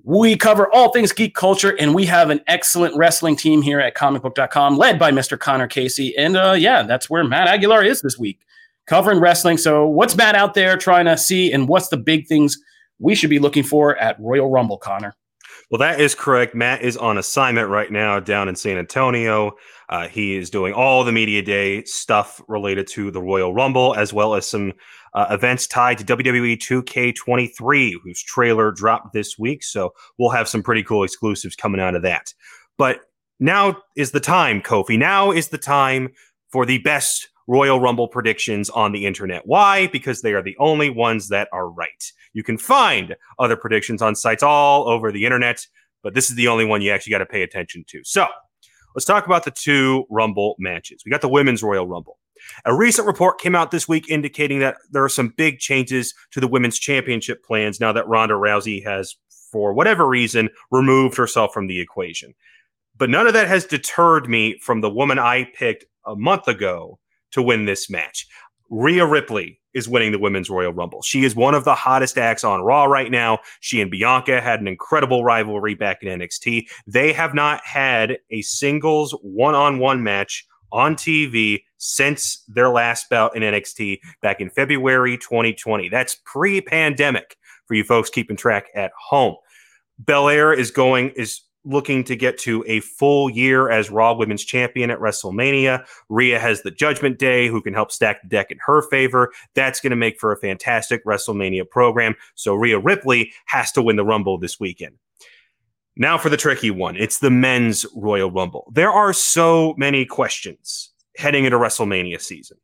We 0.02 0.36
cover 0.36 0.72
all 0.72 0.92
things 0.92 1.12
geek 1.12 1.34
culture, 1.34 1.76
and 1.78 1.94
we 1.94 2.06
have 2.06 2.30
an 2.30 2.40
excellent 2.46 2.96
wrestling 2.96 3.36
team 3.36 3.60
here 3.60 3.80
at 3.80 3.94
comicbook.com, 3.94 4.78
led 4.78 4.98
by 4.98 5.12
Mr. 5.12 5.38
Connor 5.38 5.68
Casey. 5.68 6.16
And 6.16 6.36
uh, 6.36 6.54
yeah, 6.58 6.82
that's 6.82 7.10
where 7.10 7.22
Matt 7.22 7.48
Aguilar 7.48 7.84
is 7.84 8.00
this 8.00 8.18
week, 8.18 8.40
covering 8.86 9.20
wrestling. 9.20 9.58
So, 9.58 9.86
what's 9.86 10.16
Matt 10.16 10.34
out 10.34 10.54
there 10.54 10.78
trying 10.78 11.04
to 11.04 11.18
see, 11.18 11.52
and 11.52 11.68
what's 11.68 11.88
the 11.88 11.98
big 11.98 12.26
things 12.26 12.56
we 12.98 13.14
should 13.14 13.30
be 13.30 13.38
looking 13.38 13.62
for 13.62 13.96
at 13.98 14.18
Royal 14.18 14.50
Rumble, 14.50 14.78
Connor? 14.78 15.14
Well, 15.70 15.78
that 15.78 16.00
is 16.00 16.14
correct. 16.14 16.54
Matt 16.54 16.82
is 16.82 16.96
on 16.96 17.18
assignment 17.18 17.68
right 17.68 17.92
now 17.92 18.18
down 18.18 18.48
in 18.48 18.56
San 18.56 18.76
Antonio. 18.76 19.52
Uh, 19.88 20.08
he 20.08 20.36
is 20.36 20.50
doing 20.50 20.72
all 20.72 21.04
the 21.04 21.12
media 21.12 21.42
day 21.42 21.84
stuff 21.84 22.40
related 22.48 22.86
to 22.88 23.10
the 23.10 23.20
Royal 23.20 23.54
Rumble, 23.54 23.94
as 23.94 24.12
well 24.12 24.34
as 24.34 24.48
some 24.48 24.72
uh, 25.14 25.26
events 25.30 25.66
tied 25.66 25.98
to 25.98 26.04
WWE 26.04 26.56
2K23, 26.56 27.94
whose 28.02 28.22
trailer 28.22 28.70
dropped 28.70 29.12
this 29.12 29.38
week. 29.38 29.62
So 29.62 29.92
we'll 30.18 30.30
have 30.30 30.48
some 30.48 30.62
pretty 30.62 30.82
cool 30.82 31.04
exclusives 31.04 31.56
coming 31.56 31.80
out 31.80 31.94
of 31.94 32.02
that. 32.02 32.32
But 32.78 33.00
now 33.38 33.78
is 33.96 34.12
the 34.12 34.20
time, 34.20 34.60
Kofi. 34.60 34.98
Now 34.98 35.30
is 35.32 35.48
the 35.48 35.58
time 35.58 36.10
for 36.50 36.66
the 36.66 36.78
best 36.78 37.28
Royal 37.46 37.80
Rumble 37.80 38.06
predictions 38.06 38.70
on 38.70 38.92
the 38.92 39.06
internet. 39.06 39.42
Why? 39.44 39.88
Because 39.88 40.22
they 40.22 40.34
are 40.34 40.42
the 40.42 40.56
only 40.58 40.88
ones 40.88 41.28
that 41.28 41.48
are 41.52 41.68
right. 41.68 42.12
You 42.32 42.44
can 42.44 42.58
find 42.58 43.16
other 43.40 43.56
predictions 43.56 44.02
on 44.02 44.14
sites 44.14 44.44
all 44.44 44.88
over 44.88 45.10
the 45.10 45.24
internet, 45.24 45.66
but 46.02 46.14
this 46.14 46.30
is 46.30 46.36
the 46.36 46.46
only 46.46 46.64
one 46.64 46.80
you 46.80 46.92
actually 46.92 47.10
got 47.10 47.18
to 47.18 47.26
pay 47.26 47.42
attention 47.42 47.84
to. 47.88 48.02
So 48.04 48.28
let's 48.94 49.04
talk 49.04 49.26
about 49.26 49.44
the 49.44 49.50
two 49.50 50.04
Rumble 50.10 50.54
matches. 50.60 51.02
We 51.04 51.10
got 51.10 51.22
the 51.22 51.28
Women's 51.28 51.62
Royal 51.62 51.88
Rumble. 51.88 52.18
A 52.64 52.74
recent 52.74 53.06
report 53.06 53.40
came 53.40 53.54
out 53.54 53.70
this 53.70 53.88
week 53.88 54.08
indicating 54.08 54.60
that 54.60 54.76
there 54.90 55.04
are 55.04 55.08
some 55.08 55.34
big 55.36 55.58
changes 55.58 56.14
to 56.32 56.40
the 56.40 56.48
women's 56.48 56.78
championship 56.78 57.44
plans 57.44 57.80
now 57.80 57.92
that 57.92 58.08
Ronda 58.08 58.34
Rousey 58.34 58.84
has, 58.84 59.16
for 59.50 59.72
whatever 59.72 60.06
reason, 60.06 60.50
removed 60.70 61.16
herself 61.16 61.52
from 61.52 61.66
the 61.66 61.80
equation. 61.80 62.34
But 62.96 63.10
none 63.10 63.26
of 63.26 63.32
that 63.32 63.48
has 63.48 63.64
deterred 63.64 64.28
me 64.28 64.58
from 64.58 64.80
the 64.80 64.90
woman 64.90 65.18
I 65.18 65.44
picked 65.54 65.84
a 66.06 66.14
month 66.16 66.48
ago 66.48 66.98
to 67.32 67.42
win 67.42 67.64
this 67.64 67.88
match. 67.88 68.26
Rhea 68.70 69.06
Ripley 69.06 69.60
is 69.74 69.88
winning 69.88 70.12
the 70.12 70.18
Women's 70.18 70.50
Royal 70.50 70.72
Rumble. 70.72 71.02
She 71.02 71.24
is 71.24 71.34
one 71.34 71.54
of 71.54 71.64
the 71.64 71.74
hottest 71.74 72.18
acts 72.18 72.44
on 72.44 72.62
Raw 72.62 72.84
right 72.84 73.10
now. 73.10 73.38
She 73.60 73.80
and 73.80 73.90
Bianca 73.90 74.40
had 74.40 74.60
an 74.60 74.68
incredible 74.68 75.24
rivalry 75.24 75.74
back 75.74 76.02
in 76.02 76.20
NXT. 76.20 76.68
They 76.86 77.12
have 77.12 77.34
not 77.34 77.64
had 77.64 78.18
a 78.30 78.42
singles 78.42 79.12
one 79.22 79.54
on 79.54 79.78
one 79.78 80.02
match 80.02 80.46
on 80.72 80.96
TV 80.96 81.62
since 81.78 82.44
their 82.48 82.68
last 82.68 83.08
bout 83.08 83.36
in 83.36 83.42
NXT 83.42 84.00
back 84.22 84.40
in 84.40 84.50
February 84.50 85.16
2020. 85.16 85.88
That's 85.88 86.16
pre 86.24 86.60
pandemic 86.60 87.36
for 87.66 87.74
you 87.74 87.84
folks 87.84 88.10
keeping 88.10 88.36
track 88.36 88.66
at 88.74 88.92
home. 88.98 89.36
Belair 89.98 90.52
is 90.52 90.70
going, 90.70 91.10
is 91.10 91.42
looking 91.64 92.04
to 92.04 92.16
get 92.16 92.38
to 92.38 92.64
a 92.66 92.80
full 92.80 93.28
year 93.28 93.70
as 93.70 93.90
Raw 93.90 94.14
Women's 94.14 94.44
Champion 94.44 94.90
at 94.90 94.98
WrestleMania. 94.98 95.84
Rhea 96.08 96.38
has 96.38 96.62
the 96.62 96.70
Judgment 96.70 97.18
Day, 97.18 97.48
who 97.48 97.60
can 97.60 97.74
help 97.74 97.92
stack 97.92 98.22
the 98.22 98.28
deck 98.28 98.50
in 98.50 98.58
her 98.64 98.82
favor. 98.88 99.30
That's 99.54 99.80
going 99.80 99.90
to 99.90 99.96
make 99.96 100.18
for 100.18 100.32
a 100.32 100.38
fantastic 100.38 101.04
WrestleMania 101.04 101.68
program. 101.68 102.14
So 102.34 102.54
Rhea 102.54 102.78
Ripley 102.78 103.32
has 103.46 103.72
to 103.72 103.82
win 103.82 103.96
the 103.96 104.04
Rumble 104.04 104.38
this 104.38 104.58
weekend. 104.58 104.96
Now 106.00 106.16
for 106.16 106.30
the 106.30 106.38
tricky 106.38 106.70
one. 106.70 106.96
It's 106.96 107.18
the 107.18 107.28
men's 107.28 107.84
Royal 107.94 108.30
Rumble. 108.30 108.72
There 108.72 108.90
are 108.90 109.12
so 109.12 109.74
many 109.76 110.06
questions 110.06 110.94
heading 111.18 111.44
into 111.44 111.58
WrestleMania 111.58 112.22
season. 112.22 112.56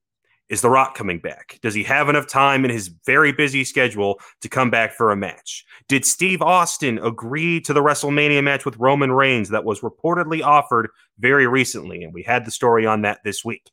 Is 0.49 0.63
The 0.63 0.71
Rock 0.71 0.95
coming 0.95 1.19
back? 1.19 1.59
Does 1.61 1.75
he 1.75 1.83
have 1.83 2.09
enough 2.09 2.27
time 2.27 2.65
in 2.65 2.71
his 2.71 2.89
very 3.05 3.33
busy 3.33 3.63
schedule 3.63 4.21
to 4.41 4.49
come 4.49 4.71
back 4.71 4.95
for 4.95 5.13
a 5.13 5.17
match? 5.17 5.67
Did 5.87 6.07
Steve 6.07 6.41
Austin 6.41 6.99
agree 7.01 7.61
to 7.61 7.75
the 7.75 7.83
WrestleMania 7.83 8.43
match 8.43 8.65
with 8.65 8.79
Roman 8.79 9.13
Reigns 9.13 9.51
that 9.51 9.65
was 9.65 9.83
reportedly 9.83 10.43
offered 10.43 10.89
very 11.19 11.47
recently? 11.47 12.05
And 12.05 12.15
we 12.15 12.23
had 12.23 12.47
the 12.47 12.51
story 12.51 12.87
on 12.87 13.03
that 13.03 13.19
this 13.23 13.45
week. 13.45 13.71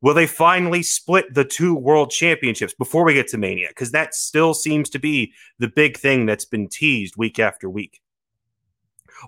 Will 0.00 0.14
they 0.14 0.26
finally 0.26 0.82
split 0.82 1.32
the 1.32 1.44
two 1.44 1.76
world 1.76 2.10
championships 2.10 2.74
before 2.74 3.04
we 3.04 3.14
get 3.14 3.28
to 3.28 3.38
Mania? 3.38 3.68
Because 3.68 3.92
that 3.92 4.16
still 4.16 4.52
seems 4.52 4.90
to 4.90 4.98
be 4.98 5.32
the 5.60 5.68
big 5.68 5.96
thing 5.96 6.26
that's 6.26 6.44
been 6.44 6.68
teased 6.68 7.14
week 7.16 7.38
after 7.38 7.70
week. 7.70 8.00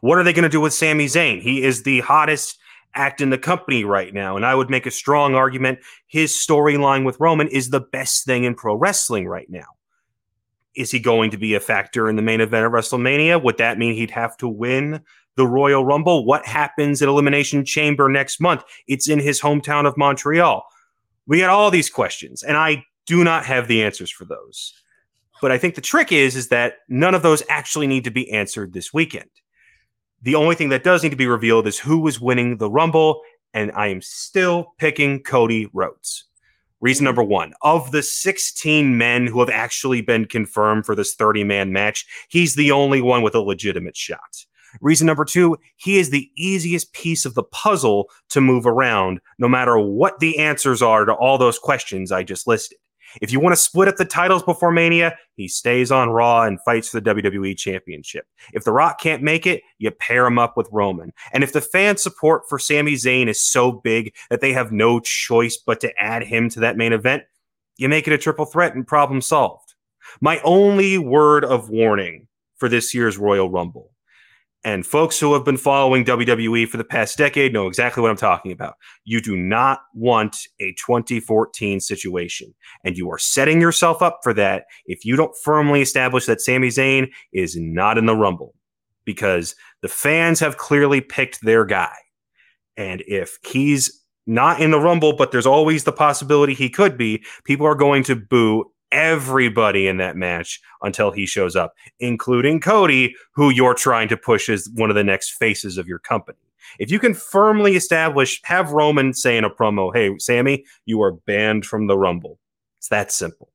What 0.01 0.18
are 0.18 0.24
they 0.24 0.32
going 0.32 0.42
to 0.44 0.49
do 0.49 0.61
with 0.61 0.74
Sami 0.74 1.07
Zayn? 1.07 1.40
He 1.40 1.62
is 1.62 1.82
the 1.82 2.01
hottest 2.01 2.59
act 2.97 3.20
in 3.20 3.30
the 3.30 3.38
company 3.38 3.84
right 3.84 4.12
now. 4.12 4.36
And 4.36 4.44
I 4.44 4.55
would 4.55 4.70
make 4.70 4.86
a 4.86 4.90
strong 4.90 5.34
argument 5.34 5.78
his 6.07 6.32
storyline 6.32 7.05
with 7.05 7.20
Roman 7.20 7.49
is 7.49 7.70
the 7.70 7.80
best 7.80 8.24
thing 8.24 8.44
in 8.44 8.55
pro 8.55 8.74
wrestling 8.74 9.26
right 9.26 9.49
now. 9.49 9.66
Is 10.74 10.90
he 10.90 10.99
going 10.99 11.30
to 11.30 11.38
be 11.38 11.55
a 11.55 11.61
factor 11.61 12.09
in 12.09 12.16
the 12.16 12.22
main 12.22 12.40
event 12.40 12.66
of 12.66 12.72
WrestleMania? 12.72 13.42
Would 13.42 13.59
that 13.59 13.78
mean 13.78 13.94
he'd 13.94 14.11
have 14.11 14.36
to 14.38 14.49
win 14.49 15.03
the 15.36 15.47
Royal 15.47 15.84
Rumble? 15.84 16.26
What 16.26 16.47
happens 16.47 17.01
at 17.01 17.09
Elimination 17.09 17.64
Chamber 17.64 18.09
next 18.09 18.40
month? 18.40 18.62
It's 18.86 19.09
in 19.09 19.18
his 19.18 19.40
hometown 19.40 19.86
of 19.86 19.97
Montreal. 19.97 20.66
We 21.26 21.40
got 21.40 21.51
all 21.51 21.70
these 21.70 21.90
questions, 21.90 22.42
and 22.42 22.57
I 22.57 22.84
do 23.07 23.24
not 23.24 23.47
have 23.47 23.68
the 23.68 23.82
answers 23.82 24.11
for 24.11 24.26
those. 24.26 24.74
But 25.40 25.51
I 25.51 25.59
think 25.59 25.74
the 25.74 25.80
trick 25.80 26.12
is 26.12 26.36
is 26.36 26.49
that 26.49 26.74
none 26.88 27.14
of 27.14 27.22
those 27.22 27.42
actually 27.49 27.86
need 27.86 28.05
to 28.05 28.11
be 28.11 28.30
answered 28.30 28.72
this 28.72 28.92
weekend. 28.92 29.30
The 30.27 30.35
only 30.35 30.57
thing 30.57 30.70
that 30.70 30.83
does 30.83 31.05
need 31.05 31.11
to 31.11 31.16
be 31.16 31.29
revealed 31.29 31.68
is 31.68 31.79
who 31.79 32.01
was 32.01 32.20
winning 32.20 32.57
the 32.57 32.68
Rumble, 32.68 33.22
and 33.55 33.70
I 33.77 33.87
am 33.87 34.03
still 34.03 34.74
picking 34.77 35.22
Cody 35.22 35.68
Rhodes. 35.72 36.24
Reason 36.81 37.05
number 37.05 37.22
one 37.22 37.53
of 37.62 37.93
the 37.93 38.03
16 38.03 38.99
men 38.99 39.29
who 39.29 39.39
have 39.39 39.49
actually 39.49 40.01
been 40.01 40.24
confirmed 40.24 40.85
for 40.85 40.97
this 40.97 41.14
30 41.14 41.45
man 41.45 41.72
match, 41.72 42.05
he's 42.29 42.57
the 42.57 42.72
only 42.72 43.01
one 43.01 43.22
with 43.22 43.37
a 43.37 43.41
legitimate 43.41 43.97
shot. 43.97 44.45
Reason 44.81 45.07
number 45.07 45.24
two, 45.24 45.59
he 45.77 45.97
is 45.97 46.11
the 46.11 46.29
easiest 46.37 46.93
piece 46.93 47.24
of 47.24 47.35
the 47.35 47.45
puzzle 47.45 48.11
to 48.31 48.41
move 48.41 48.66
around, 48.66 49.20
no 49.39 49.47
matter 49.47 49.79
what 49.79 50.18
the 50.18 50.41
answers 50.41 50.83
are 50.83 51.05
to 51.05 51.14
all 51.14 51.39
those 51.39 51.61
questions 51.61 52.11
I 52.11 52.24
just 52.24 52.49
listed. 52.49 52.79
If 53.21 53.33
you 53.33 53.41
want 53.41 53.55
to 53.55 53.61
split 53.61 53.89
up 53.89 53.97
the 53.97 54.05
titles 54.05 54.43
before 54.43 54.73
Mania, 54.73 55.17
he 55.35 55.49
stays 55.49 55.91
on 55.91 56.11
Raw 56.11 56.43
and 56.43 56.61
fights 56.62 56.89
for 56.89 57.01
the 57.01 57.14
WWE 57.14 57.57
Championship. 57.57 58.27
If 58.53 58.64
The 58.64 58.73
Rock 58.73 59.01
can't 59.01 59.23
make 59.23 59.47
it, 59.47 59.62
you 59.79 59.91
pair 59.91 60.27
him 60.27 60.39
up 60.39 60.57
with 60.57 60.69
Roman. 60.73 61.12
And 61.33 61.45
if 61.45 61.53
the 61.53 61.61
fan 61.61 61.97
support 61.97 62.43
for 62.49 62.59
Sami 62.59 62.95
Zayn 62.95 63.29
is 63.29 63.45
so 63.45 63.73
big 63.73 64.14
that 64.31 64.41
they 64.41 64.53
have 64.53 64.73
no 64.73 65.01
choice 65.01 65.57
but 65.57 65.81
to 65.81 65.93
add 66.03 66.23
him 66.23 66.49
to 66.51 66.61
that 66.61 66.77
main 66.77 66.93
event, 66.93 67.25
you 67.77 67.89
make 67.89 68.07
it 68.07 68.14
a 68.14 68.19
triple 68.19 68.47
threat 68.47 68.75
and 68.75 68.87
problem 68.87 69.21
solved. 69.21 69.75
My 70.21 70.41
only 70.45 70.99
word 70.99 71.45
of 71.45 71.69
warning 71.69 72.29
for 72.57 72.69
this 72.69 72.95
year's 72.95 73.19
Royal 73.19 73.51
Rumble 73.51 73.91
and 74.67 74.85
folks 74.85 75.21
who 75.21 75.33
have 75.33 75.45
been 75.45 75.57
following 75.57 76.05
WWE 76.05 76.69
for 76.69 76.77
the 76.77 76.83
past 76.83 77.17
decade 77.17 77.53
know 77.53 77.69
exactly 77.69 78.01
what 78.03 78.11
I'm 78.11 78.17
talking 78.17 78.51
about. 78.51 78.75
You 79.05 79.21
do 79.21 79.37
not 79.37 79.83
want 79.95 80.49
a 80.59 80.73
2014 80.73 81.79
situation, 81.79 82.53
and 82.83 82.97
you 82.97 83.09
are 83.12 83.19
setting 83.19 83.61
yourself 83.61 84.03
up 84.03 84.19
for 84.25 84.35
that 84.35 84.64
if 84.87 85.05
you 85.05 85.14
don't 85.14 85.37
firmly 85.45 85.83
establish 85.83 86.27
that 86.27 86.41
Sami 86.41 86.67
Zayn 86.67 87.12
is 87.33 87.57
not 87.57 87.97
in 87.97 88.07
the 88.07 88.17
Rumble, 88.17 88.57
because 89.05 89.55
the 89.83 89.89
fans 89.89 90.41
have 90.41 90.57
clearly 90.57 91.01
picked 91.01 91.43
their 91.43 91.64
guy. 91.64 91.95
And 92.77 93.05
if 93.07 93.39
he's 93.47 94.03
not 94.27 94.61
in 94.61 94.73
the 94.73 94.81
Rumble, 94.81 95.14
but 95.14 95.31
there's 95.31 95.47
always 95.47 95.85
the 95.85 95.93
possibility 95.93 96.55
he 96.55 96.71
could 96.71 96.99
be, 96.99 97.23
people 97.45 97.69
are 97.69 97.77
going 97.77 98.03
to 98.03 98.17
boo 98.17 98.64
everybody 98.97 99.86
in 99.86 99.99
that 99.99 100.16
match 100.16 100.61
until 100.80 101.12
he 101.12 101.26
shows 101.26 101.55
up, 101.55 101.74
including 102.01 102.61
Cody, 102.61 103.14
who 103.34 103.51
you're 103.51 103.74
trying 103.74 104.09
to 104.09 104.16
push 104.16 104.49
as 104.49 104.70
one 104.74 104.90
of 104.90 104.97
the 104.97 105.05
next 105.05 105.32
faces 105.32 105.76
of 105.76 105.86
your 105.86 105.99
company. 105.99 106.38
If 106.78 106.90
you 106.90 106.99
can 106.99 107.12
firmly 107.12 107.76
establish, 107.76 108.40
have 108.44 108.72
Roman 108.72 109.12
say 109.12 109.36
in 109.36 109.44
a 109.44 109.51
promo, 109.51 109.94
hey, 109.94 110.16
Sami, 110.18 110.64
you 110.86 111.03
are 111.03 111.12
banned 111.12 111.66
from 111.66 111.86
the 111.86 111.97
Rumble. 111.97 112.38
It's 112.78 112.88
that 112.88 113.12
simple. 113.12 113.53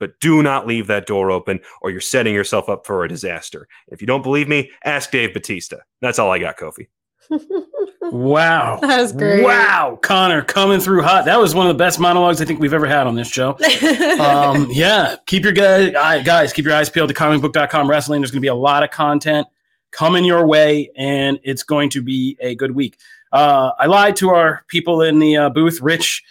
But 0.00 0.18
do 0.20 0.42
not 0.42 0.66
leave 0.66 0.88
that 0.88 1.06
door 1.06 1.30
open 1.30 1.60
or 1.80 1.90
you're 1.90 2.00
setting 2.00 2.34
yourself 2.34 2.68
up 2.68 2.84
for 2.84 3.04
a 3.04 3.08
disaster. 3.08 3.68
If 3.88 4.00
you 4.00 4.08
don't 4.08 4.22
believe 4.22 4.48
me, 4.48 4.70
ask 4.84 5.10
Dave 5.12 5.32
Batista. 5.32 5.76
That's 6.02 6.18
all 6.18 6.32
I 6.32 6.40
got, 6.40 6.58
Kofi. 6.58 6.88
Wow. 8.12 8.78
That 8.82 9.00
was 9.00 9.12
great. 9.12 9.42
Wow. 9.44 9.98
Connor 10.02 10.42
coming 10.42 10.80
through 10.80 11.02
hot. 11.02 11.24
That 11.24 11.40
was 11.40 11.54
one 11.54 11.66
of 11.66 11.76
the 11.76 11.82
best 11.82 11.98
monologues 11.98 12.40
I 12.40 12.44
think 12.44 12.60
we've 12.60 12.74
ever 12.74 12.86
had 12.86 13.06
on 13.06 13.14
this 13.14 13.28
show. 13.28 13.50
um, 14.20 14.68
yeah. 14.70 15.16
Keep 15.26 15.44
your 15.44 15.52
guys, 15.52 15.92
guys, 16.24 16.52
keep 16.52 16.64
your 16.64 16.74
eyes 16.74 16.90
peeled 16.90 17.08
to 17.08 17.14
comicbook.com 17.14 17.88
wrestling. 17.88 18.20
There's 18.20 18.30
going 18.30 18.40
to 18.40 18.44
be 18.44 18.48
a 18.48 18.54
lot 18.54 18.82
of 18.82 18.90
content 18.90 19.46
coming 19.90 20.24
your 20.24 20.46
way, 20.46 20.90
and 20.96 21.38
it's 21.44 21.62
going 21.62 21.88
to 21.90 22.02
be 22.02 22.36
a 22.40 22.54
good 22.54 22.74
week. 22.74 22.98
Uh, 23.32 23.72
I 23.78 23.86
lied 23.86 24.16
to 24.16 24.30
our 24.30 24.64
people 24.68 25.02
in 25.02 25.18
the 25.18 25.36
uh, 25.36 25.50
booth. 25.50 25.80
Rich 25.80 26.22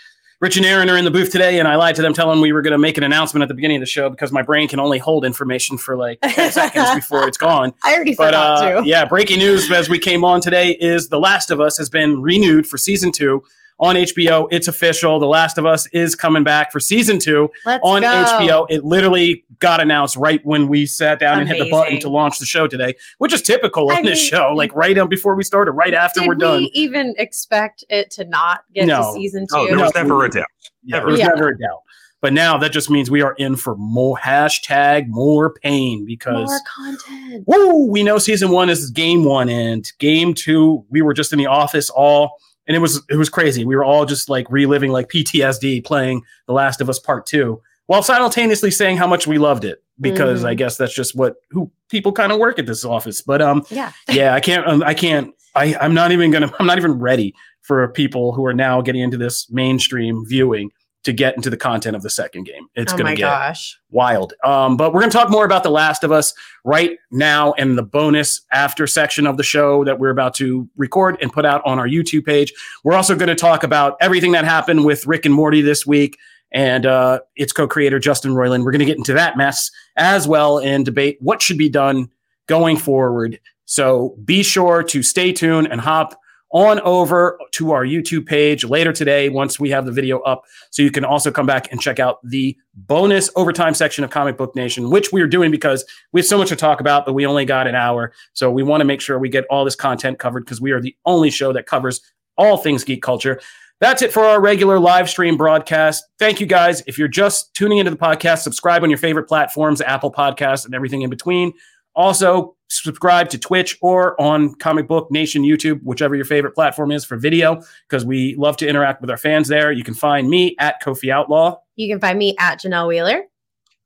Rich 0.44 0.58
and 0.58 0.66
Aaron 0.66 0.90
are 0.90 0.98
in 0.98 1.06
the 1.06 1.10
booth 1.10 1.32
today, 1.32 1.58
and 1.60 1.70
I 1.70 1.78
lied 1.78 1.96
to 1.96 2.02
them, 2.02 2.14
telling 2.14 2.42
we 2.42 2.52
were 2.52 2.62
going 2.62 2.74
to 2.74 2.78
make 2.78 2.98
an 2.98 3.04
announcement 3.06 3.44
at 3.44 3.48
the 3.48 3.54
beginning 3.54 3.78
of 3.78 3.82
the 3.82 3.86
show 3.86 4.10
because 4.10 4.30
my 4.34 4.42
brain 4.42 4.68
can 4.68 4.78
only 4.78 5.00
hold 5.00 5.24
information 5.24 5.78
for 5.78 5.96
like 5.96 6.20
10 6.22 6.52
seconds 6.52 6.94
before 6.96 7.26
it's 7.30 7.38
gone. 7.38 7.74
I 7.82 7.96
already 7.96 8.14
But 8.14 8.26
forgot 8.34 8.62
uh, 8.62 8.82
to. 8.82 8.86
yeah, 8.86 9.06
breaking 9.06 9.40
news 9.40 9.72
as 9.72 9.88
we 9.88 10.00
came 10.00 10.26
on 10.26 10.42
today 10.42 10.72
is 10.72 11.08
The 11.08 11.18
Last 11.18 11.50
of 11.50 11.62
Us 11.62 11.78
has 11.78 11.90
been 11.90 12.22
renewed 12.22 12.68
for 12.68 12.78
season 12.78 13.14
two 13.14 13.42
on 13.80 13.96
HBO. 13.96 14.48
It's 14.52 14.68
official. 14.68 15.20
The 15.20 15.28
Last 15.28 15.58
of 15.58 15.66
Us 15.66 15.88
is 15.88 16.16
coming 16.16 16.44
back 16.44 16.72
for 16.72 16.80
season 16.80 17.20
two 17.20 17.50
Let's 17.66 17.82
on 17.84 18.02
go. 18.02 18.08
HBO. 18.08 18.68
It 18.70 18.84
literally 18.86 19.44
got 19.60 19.80
announced 19.82 20.16
right 20.16 20.40
when 20.46 20.68
we 20.68 20.86
sat 20.86 21.20
down 21.20 21.40
and 21.40 21.48
hit 21.48 21.60
the 21.60 21.70
button 21.70 22.00
to 22.02 22.10
launch 22.10 22.40
the 22.40 22.46
show 22.46 22.68
today, 22.68 22.94
which 23.18 23.34
is 23.34 23.42
typical 23.42 23.90
I 23.92 23.96
on 23.98 24.04
this 24.04 24.20
mean, 24.20 24.30
show. 24.30 24.54
Like 24.56 24.74
right 24.76 24.98
up 24.98 25.10
before 25.10 25.36
we 25.36 25.44
started, 25.44 25.72
right 25.72 25.94
after 25.94 26.20
Did 26.22 26.28
we're 26.30 26.36
done. 26.36 26.58
we 26.60 26.72
even 26.74 27.14
expect 27.18 27.84
it 27.90 28.12
to 28.12 28.26
not 28.26 28.62
get 28.74 28.86
No. 28.88 29.14
to 29.14 29.14
season 29.14 29.48
two? 29.48 29.56
Oh, 29.58 29.66
there 29.68 29.76
No. 29.78 29.84
was 29.84 29.96
never 29.96 30.24
a 30.26 30.30
doubt. 30.30 30.46
Yeah, 30.84 30.98
Never. 30.98 31.08
there's 31.10 31.20
Yeah. 31.20 31.28
never 31.30 31.48
a 31.50 31.58
doubt. 31.58 31.80
But 32.22 32.32
now 32.32 32.58
that 32.60 32.72
just 32.72 32.90
means 32.90 33.12
we 33.12 33.22
are 33.22 33.34
in 33.34 33.58
for 33.58 33.76
more 33.76 34.18
hashtag 34.18 35.08
more 35.10 35.54
pain 35.62 36.06
because 36.06 36.48
More 36.50 36.60
content. 36.74 37.44
woo, 37.48 37.86
we 37.92 38.02
know 38.02 38.18
season 38.18 38.50
one 38.52 38.70
is 38.70 38.90
game 38.92 39.26
one 39.26 39.50
and 39.50 39.86
game 40.00 40.34
two, 40.34 40.86
we 40.90 41.02
were 41.02 41.14
just 41.14 41.34
in 41.34 41.40
the 41.40 41.48
office 41.48 41.90
all 41.90 42.38
and 42.68 42.76
it 42.76 42.80
was 42.80 43.04
it 43.10 43.16
was 43.16 43.30
crazy. 43.30 43.66
We 43.66 43.76
were 43.76 43.84
all 43.84 44.06
just 44.06 44.30
like 44.30 44.48
reliving 44.50 44.92
like 44.92 45.10
PTSD 45.10 45.84
playing 45.86 46.24
The 46.48 46.54
Last 46.54 46.82
of 46.82 46.90
Us 46.90 47.00
Part 47.00 47.26
Two, 47.26 47.62
while 47.88 48.04
simultaneously 48.04 48.72
saying 48.72 48.98
how 48.98 49.08
much 49.08 49.28
we 49.28 49.38
loved 49.38 49.66
it. 49.66 49.80
Because 50.02 50.42
Mhm. 50.44 50.48
I 50.48 50.54
guess 50.56 50.78
that's 50.78 50.94
just 50.94 51.16
what 51.16 51.36
who 51.52 51.70
people 51.90 52.12
kind 52.12 52.32
of 52.32 52.40
work 52.40 52.58
at 52.58 52.66
this 52.66 52.84
office. 52.84 53.22
But 53.22 53.42
um 53.42 53.64
Yeah. 53.70 53.92
yeah, 54.10 54.34
I 54.34 54.40
can't. 54.40 54.68
Um, 54.68 54.82
I 54.84 54.94
can't. 54.96 55.34
I, 55.56 55.76
I'm 55.80 55.94
not 55.94 56.12
even 56.12 56.32
gonna. 56.32 56.52
I'm 56.60 56.66
not 56.66 56.78
even 56.80 56.94
ready 56.94 57.36
for 57.62 57.88
people 57.90 58.34
who 58.34 58.44
are 58.46 58.54
now 58.56 58.82
getting 58.82 59.02
into 59.02 59.18
this 59.18 59.50
mainstream 59.52 60.26
viewing 60.28 60.72
to 61.04 61.12
get 61.14 61.36
into 61.36 61.50
the 61.50 61.58
content 61.58 61.96
of 61.96 62.02
the 62.02 62.10
second 62.10 62.46
game. 62.46 62.68
It's 62.76 62.94
oh 62.94 62.98
going 62.98 63.10
to 63.10 63.16
get 63.16 63.28
gosh. 63.28 63.78
wild. 63.92 64.34
Um, 64.44 64.78
but 64.78 64.94
we're 64.94 65.02
going 65.02 65.12
to 65.12 65.18
talk 65.18 65.30
more 65.30 65.46
about 65.46 65.64
The 65.64 65.70
Last 65.70 66.04
of 66.04 66.12
Us 66.12 66.34
right 66.64 66.98
now 67.12 67.52
in 67.54 67.76
the 67.76 67.84
bonus 67.84 68.42
after 68.52 68.88
section 68.88 69.28
of 69.28 69.38
the 69.38 69.44
show 69.44 69.84
that 69.84 70.00
we're 70.00 70.10
about 70.10 70.34
to 70.36 70.68
record 70.78 71.18
and 71.22 71.32
put 71.32 71.46
out 71.46 71.62
on 71.66 71.78
our 71.78 71.88
YouTube 71.88 72.26
page. 72.26 72.54
We're 72.84 72.96
also 72.96 73.16
going 73.16 73.28
to 73.28 73.36
talk 73.36 73.64
about 73.64 73.98
everything 74.00 74.32
that 74.32 74.46
happened 74.46 74.86
with 74.86 75.06
Rick 75.06 75.26
and 75.26 75.36
Morty 75.36 75.62
this 75.62 75.86
week 75.86 76.18
and 76.54 76.86
uh, 76.86 77.20
its 77.36 77.52
co-creator 77.52 78.00
Justin 78.00 78.32
Roiland. 78.32 78.64
We're 78.64 78.72
going 78.72 78.80
to 78.80 78.86
get 78.86 78.98
into 78.98 79.14
that 79.14 79.36
mess 79.36 79.72
as 79.98 80.28
well 80.28 80.60
and 80.60 80.86
debate 80.86 81.18
what 81.20 81.42
should 81.42 81.58
be 81.58 81.70
done 81.70 82.10
going 82.48 82.78
forward. 82.78 83.40
So 83.66 84.16
be 84.24 84.44
sure 84.44 84.84
to 84.84 85.04
stay 85.04 85.34
tuned 85.34 85.68
and 85.68 85.82
hop 85.82 86.20
on 86.54 86.80
over 86.82 87.38
to 87.52 87.72
our 87.72 87.84
YouTube 87.84 88.28
page 88.28 88.64
later 88.64 88.94
today 88.94 89.28
once 89.28 89.60
we 89.60 89.72
have 89.72 89.86
the 89.86 89.92
video 89.92 90.20
up. 90.20 90.44
So 90.70 90.84
you 90.84 90.92
can 90.92 91.04
also 91.04 91.32
come 91.32 91.48
back 91.48 91.72
and 91.72 91.82
check 91.82 92.00
out 92.00 92.20
the 92.24 92.56
bonus 92.76 93.30
overtime 93.36 93.74
section 93.74 94.04
of 94.04 94.12
Comic 94.12 94.38
Book 94.38 94.56
Nation, 94.56 94.92
which 94.92 95.12
we 95.12 95.22
are 95.22 95.28
doing 95.28 95.50
because 95.50 95.84
we 96.12 96.22
have 96.22 96.28
so 96.28 96.38
much 96.38 96.50
to 96.50 96.56
talk 96.56 96.80
about, 96.80 97.06
but 97.06 97.14
we 97.14 97.26
only 97.26 97.44
got 97.44 97.66
an 97.66 97.74
hour. 97.74 98.14
So 98.34 98.52
we 98.52 98.62
want 98.62 98.82
to 98.82 98.86
make 98.86 99.02
sure 99.02 99.18
we 99.18 99.30
get 99.30 99.46
all 99.50 99.66
this 99.66 99.76
content 99.76 100.20
covered 100.20 100.46
because 100.46 100.62
we 100.62 100.72
are 100.72 100.80
the 100.80 100.96
only 101.06 101.32
show 101.32 101.52
that 101.54 101.66
covers 101.66 102.02
all 102.38 102.58
things 102.58 102.84
geek 102.84 103.02
culture. 103.02 103.42
That's 103.80 104.04
it 104.04 104.14
for 104.14 104.24
our 104.24 104.40
regular 104.40 104.80
live 104.80 105.10
stream 105.10 105.36
broadcast. 105.36 106.06
Thank 106.20 106.40
you 106.40 106.46
guys. 106.46 106.84
If 106.86 107.00
you're 107.00 107.08
just 107.08 107.54
tuning 107.56 107.80
into 107.80 107.92
the 107.92 107.98
podcast, 107.98 108.40
subscribe 108.40 108.84
on 108.84 108.90
your 108.90 109.00
favorite 109.00 109.28
platforms, 109.28 109.82
Apple 109.82 110.12
Podcasts, 110.12 110.66
and 110.66 110.76
everything 110.76 111.02
in 111.02 111.10
between. 111.10 111.52
Also, 111.96 112.56
subscribe 112.74 113.30
to 113.30 113.38
Twitch 113.38 113.78
or 113.82 114.20
on 114.20 114.56
Comic 114.56 114.88
Book 114.88 115.12
Nation 115.12 115.44
YouTube, 115.44 115.82
whichever 115.84 116.16
your 116.16 116.26
favorite 116.26 116.56
platform 116.56 116.92
is 116.92 117.06
for 117.06 117.18
video, 117.18 117.62
because 117.88 118.06
we 118.06 118.36
love 118.38 118.58
to 118.58 118.68
interact 118.68 119.02
with 119.02 119.10
our 119.10 119.18
fans 119.18 119.48
there. 119.48 119.72
You 119.72 119.84
can 119.84 119.94
find 119.94 120.30
me 120.30 120.56
at 120.60 120.82
Kofi 120.82 121.12
Outlaw. 121.12 121.58
You 121.76 121.92
can 121.92 122.00
find 122.00 122.18
me 122.18 122.36
at 122.40 122.60
Janelle 122.60 122.88
Wheeler. 122.88 123.24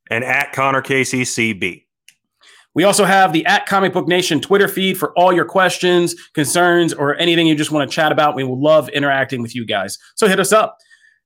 And 0.09 0.23
at 0.23 0.53
Connor 0.53 0.81
KCCB. 0.81 1.83
We 2.73 2.83
also 2.83 3.05
have 3.05 3.33
the 3.33 3.43
at 3.47 3.65
Comic 3.65 3.91
Book 3.91 4.07
Nation 4.07 4.39
Twitter 4.39 4.67
feed 4.67 4.99
for 4.99 5.11
all 5.17 5.33
your 5.33 5.45
questions, 5.45 6.13
concerns, 6.33 6.93
or 6.93 7.15
anything 7.15 7.47
you 7.47 7.55
just 7.55 7.71
want 7.71 7.89
to 7.89 7.95
chat 7.95 8.11
about. 8.11 8.35
We 8.35 8.43
will 8.43 8.61
love 8.61 8.87
interacting 8.89 9.41
with 9.41 9.55
you 9.55 9.65
guys. 9.65 9.97
So 10.15 10.27
hit 10.27 10.39
us 10.39 10.51
up. 10.51 10.77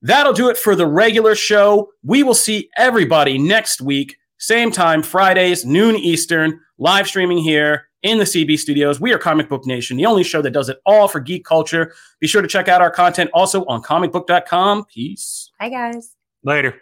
That'll 0.01 0.33
do 0.33 0.49
it 0.49 0.57
for 0.57 0.75
the 0.75 0.87
regular 0.87 1.35
show. 1.35 1.89
We 2.03 2.23
will 2.23 2.35
see 2.35 2.69
everybody 2.77 3.37
next 3.37 3.81
week, 3.81 4.15
same 4.37 4.71
time, 4.71 5.03
Fridays, 5.03 5.65
noon 5.65 5.95
Eastern, 5.95 6.59
live 6.81 7.07
streaming 7.07 7.37
here 7.37 7.87
in 8.01 8.17
the 8.17 8.23
CB 8.23 8.57
studios. 8.57 8.99
We 8.99 9.13
are 9.13 9.19
Comic 9.19 9.47
Book 9.47 9.67
Nation, 9.67 9.97
the 9.97 10.07
only 10.07 10.23
show 10.23 10.41
that 10.41 10.49
does 10.49 10.67
it 10.67 10.79
all 10.83 11.07
for 11.07 11.19
geek 11.19 11.45
culture. 11.45 11.93
Be 12.19 12.25
sure 12.25 12.41
to 12.41 12.47
check 12.47 12.67
out 12.67 12.81
our 12.81 12.89
content 12.89 13.29
also 13.35 13.63
on 13.65 13.83
comicbook.com. 13.83 14.85
Peace. 14.85 15.51
Hi, 15.59 15.69
guys. 15.69 16.15
Later. 16.43 16.81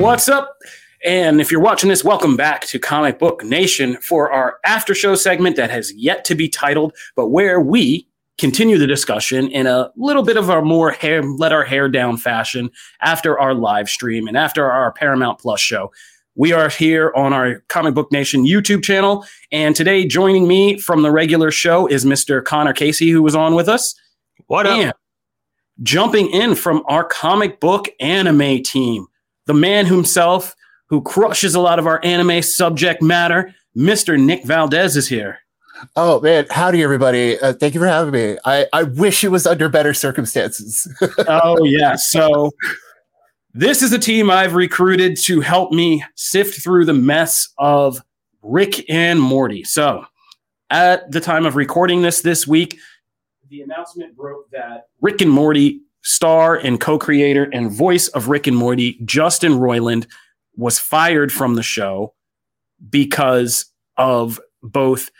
What's 0.00 0.30
up? 0.30 0.56
And 1.04 1.40
if 1.40 1.52
you're 1.52 1.60
watching 1.60 1.88
this, 1.88 2.02
welcome 2.02 2.36
back 2.36 2.66
to 2.66 2.78
Comic 2.78 3.20
Book 3.20 3.44
Nation 3.44 3.96
for 3.98 4.32
our 4.32 4.58
after 4.64 4.94
show 4.94 5.14
segment 5.14 5.54
that 5.56 5.70
has 5.70 5.92
yet 5.94 6.24
to 6.24 6.34
be 6.34 6.48
titled, 6.48 6.92
but 7.14 7.28
where 7.28 7.60
we 7.60 8.08
continue 8.36 8.78
the 8.78 8.86
discussion 8.86 9.48
in 9.48 9.66
a 9.66 9.90
little 9.96 10.24
bit 10.24 10.36
of 10.36 10.48
a 10.48 10.60
more 10.60 10.90
hair, 10.90 11.22
let 11.22 11.52
our 11.52 11.64
hair 11.64 11.88
down 11.88 12.16
fashion 12.16 12.70
after 13.00 13.38
our 13.38 13.54
live 13.54 13.88
stream 13.88 14.26
and 14.26 14.36
after 14.36 14.70
our 14.70 14.92
Paramount 14.92 15.38
Plus 15.38 15.60
show. 15.60 15.92
We 16.34 16.52
are 16.52 16.68
here 16.68 17.12
on 17.16 17.32
our 17.32 17.64
Comic 17.68 17.94
Book 17.94 18.10
Nation 18.10 18.44
YouTube 18.44 18.82
channel. 18.82 19.24
And 19.52 19.74
today, 19.74 20.04
joining 20.04 20.46
me 20.46 20.78
from 20.78 21.02
the 21.02 21.10
regular 21.10 21.50
show 21.50 21.86
is 21.86 22.04
Mr. 22.04 22.44
Connor 22.44 22.72
Casey, 22.72 23.10
who 23.10 23.22
was 23.22 23.34
on 23.34 23.54
with 23.54 23.68
us. 23.68 23.94
What 24.46 24.66
up? 24.66 24.78
And 24.78 24.92
jumping 25.82 26.30
in 26.30 26.54
from 26.54 26.82
our 26.86 27.04
comic 27.04 27.60
book 27.60 27.88
anime 28.00 28.62
team, 28.62 29.06
the 29.46 29.54
man 29.54 29.86
himself 29.86 30.54
who 30.88 31.02
crushes 31.02 31.54
a 31.54 31.60
lot 31.60 31.78
of 31.78 31.86
our 31.86 32.00
anime 32.04 32.42
subject 32.42 33.02
matter, 33.02 33.54
Mr. 33.76 34.20
Nick 34.20 34.44
Valdez 34.44 34.96
is 34.96 35.08
here. 35.08 35.38
Oh 35.94 36.20
man, 36.20 36.46
howdy 36.50 36.82
everybody! 36.82 37.38
Uh, 37.38 37.52
thank 37.52 37.74
you 37.74 37.80
for 37.80 37.86
having 37.86 38.12
me. 38.12 38.36
I 38.44 38.66
I 38.72 38.82
wish 38.82 39.22
it 39.22 39.28
was 39.28 39.46
under 39.46 39.68
better 39.68 39.94
circumstances. 39.94 40.92
oh 41.28 41.64
yeah, 41.64 41.94
so 41.94 42.50
this 43.54 43.82
is 43.82 43.92
a 43.92 43.98
team 43.98 44.30
I've 44.30 44.54
recruited 44.54 45.16
to 45.22 45.40
help 45.40 45.72
me 45.72 46.04
sift 46.16 46.60
through 46.62 46.84
the 46.84 46.94
mess 46.94 47.48
of 47.58 48.02
Rick 48.42 48.90
and 48.90 49.20
Morty. 49.20 49.62
So 49.64 50.04
at 50.70 51.10
the 51.12 51.20
time 51.20 51.46
of 51.46 51.54
recording 51.54 52.02
this 52.02 52.22
this 52.22 52.46
week, 52.46 52.78
the 53.48 53.62
announcement 53.62 54.16
broke 54.16 54.50
that 54.50 54.88
Rick 55.00 55.20
and 55.20 55.30
Morty 55.30 55.82
star 56.02 56.56
and 56.56 56.80
co-creator 56.80 57.44
and 57.52 57.70
voice 57.70 58.08
of 58.08 58.28
Rick 58.28 58.46
and 58.46 58.56
Morty, 58.56 58.98
Justin 59.04 59.52
Roiland, 59.52 60.06
was 60.58 60.78
fired 60.78 61.32
from 61.32 61.54
the 61.54 61.62
show 61.62 62.12
because 62.90 63.64
of 63.96 64.38
both 64.62 65.10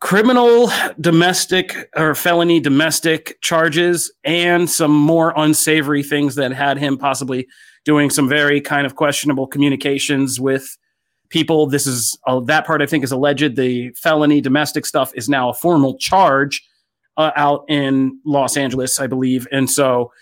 criminal 0.00 0.70
domestic 1.00 1.88
or 1.96 2.14
felony 2.14 2.60
domestic 2.60 3.40
charges 3.40 4.12
and 4.22 4.68
some 4.68 4.92
more 4.92 5.32
unsavory 5.36 6.02
things 6.02 6.34
that 6.34 6.52
had 6.52 6.76
him 6.76 6.98
possibly 6.98 7.48
doing 7.84 8.10
some 8.10 8.28
very 8.28 8.60
kind 8.60 8.86
of 8.86 8.94
questionable 8.96 9.46
communications 9.46 10.38
with 10.38 10.76
people. 11.30 11.66
This 11.66 11.86
is 11.86 12.16
uh, 12.26 12.40
that 12.40 12.66
part 12.66 12.82
i 12.82 12.86
think 12.86 13.02
is 13.02 13.12
alleged. 13.12 13.56
The 13.56 13.90
felony 13.92 14.42
domestic 14.42 14.84
stuff 14.84 15.10
is 15.14 15.28
now 15.28 15.48
a 15.48 15.54
formal 15.54 15.96
charge 15.96 16.62
uh, 17.16 17.30
out 17.34 17.64
in 17.68 18.20
los 18.26 18.56
angeles 18.58 19.00
i 19.00 19.06
believe. 19.06 19.48
And 19.50 19.70
so 19.70 20.12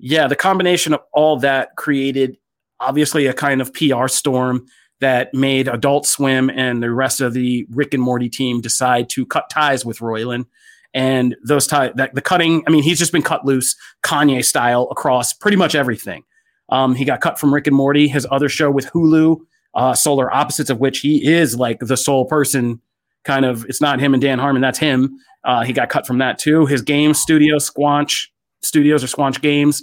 yeah 0.00 0.26
the 0.26 0.36
combination 0.36 0.94
of 0.94 1.00
all 1.12 1.38
that 1.38 1.76
created 1.76 2.36
obviously 2.80 3.26
a 3.26 3.32
kind 3.32 3.60
of 3.60 3.72
pr 3.72 4.08
storm 4.08 4.66
that 5.00 5.32
made 5.32 5.68
Adult 5.68 6.06
Swim 6.06 6.50
and 6.50 6.82
the 6.82 6.90
rest 6.90 7.20
of 7.20 7.32
the 7.32 7.66
Rick 7.70 7.94
and 7.94 8.02
Morty 8.02 8.28
team 8.28 8.60
decide 8.60 9.08
to 9.10 9.24
cut 9.24 9.48
ties 9.50 9.84
with 9.84 9.98
Roiland. 9.98 10.44
And 10.92 11.36
those 11.44 11.66
ties, 11.66 11.92
that 11.94 12.14
the 12.14 12.20
cutting, 12.20 12.62
I 12.66 12.70
mean, 12.70 12.82
he's 12.82 12.98
just 12.98 13.12
been 13.12 13.22
cut 13.22 13.44
loose 13.44 13.76
Kanye 14.02 14.44
style 14.44 14.88
across 14.90 15.32
pretty 15.32 15.56
much 15.56 15.74
everything. 15.74 16.24
Um, 16.68 16.94
he 16.94 17.04
got 17.04 17.20
cut 17.20 17.38
from 17.38 17.52
Rick 17.52 17.66
and 17.66 17.76
Morty, 17.76 18.08
his 18.08 18.26
other 18.30 18.48
show 18.48 18.70
with 18.70 18.86
Hulu, 18.86 19.38
uh, 19.74 19.94
Solar 19.94 20.32
Opposites, 20.32 20.70
of 20.70 20.80
which 20.80 21.00
he 21.00 21.26
is 21.26 21.56
like 21.56 21.80
the 21.80 21.96
sole 21.96 22.26
person. 22.26 22.80
Kind 23.24 23.44
of, 23.44 23.64
it's 23.66 23.80
not 23.80 24.00
him 24.00 24.14
and 24.14 24.20
Dan 24.20 24.38
Harmon, 24.38 24.62
that's 24.62 24.78
him. 24.78 25.16
Uh, 25.44 25.62
he 25.62 25.72
got 25.72 25.88
cut 25.88 26.06
from 26.06 26.18
that 26.18 26.38
too. 26.38 26.66
His 26.66 26.82
game 26.82 27.14
studio, 27.14 27.56
Squanch 27.56 28.26
Studios 28.62 29.02
or 29.02 29.06
Squanch 29.06 29.40
Games, 29.40 29.82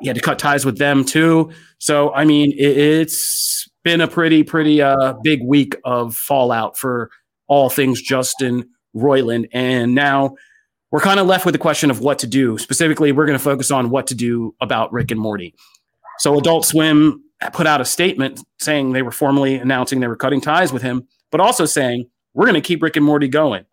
he 0.00 0.08
had 0.08 0.16
to 0.16 0.22
cut 0.22 0.38
ties 0.38 0.64
with 0.64 0.78
them 0.78 1.04
too. 1.04 1.50
So, 1.78 2.12
I 2.12 2.24
mean, 2.24 2.52
it, 2.52 2.76
it's 2.76 3.68
been 3.82 4.00
a 4.00 4.08
pretty, 4.08 4.42
pretty 4.42 4.82
uh, 4.82 5.14
big 5.22 5.42
week 5.44 5.76
of 5.84 6.16
fallout 6.16 6.76
for 6.76 7.10
all 7.46 7.70
things 7.70 8.00
Justin 8.00 8.68
Roiland. 8.96 9.48
And 9.52 9.94
now 9.94 10.36
we're 10.90 11.00
kind 11.00 11.20
of 11.20 11.26
left 11.26 11.44
with 11.44 11.52
the 11.54 11.58
question 11.58 11.90
of 11.90 12.00
what 12.00 12.18
to 12.20 12.26
do. 12.26 12.58
Specifically, 12.58 13.12
we're 13.12 13.26
going 13.26 13.38
to 13.38 13.44
focus 13.44 13.70
on 13.70 13.90
what 13.90 14.06
to 14.08 14.14
do 14.14 14.54
about 14.60 14.92
Rick 14.92 15.10
and 15.10 15.20
Morty. 15.20 15.54
So, 16.18 16.38
Adult 16.38 16.64
Swim 16.64 17.22
put 17.52 17.66
out 17.66 17.80
a 17.80 17.84
statement 17.84 18.40
saying 18.58 18.92
they 18.92 19.02
were 19.02 19.10
formally 19.10 19.56
announcing 19.56 20.00
they 20.00 20.06
were 20.06 20.16
cutting 20.16 20.40
ties 20.40 20.72
with 20.72 20.82
him, 20.82 21.06
but 21.30 21.40
also 21.40 21.66
saying, 21.66 22.06
we're 22.32 22.46
going 22.46 22.54
to 22.54 22.60
keep 22.60 22.82
Rick 22.82 22.96
and 22.96 23.04
Morty 23.04 23.28
going. 23.28 23.64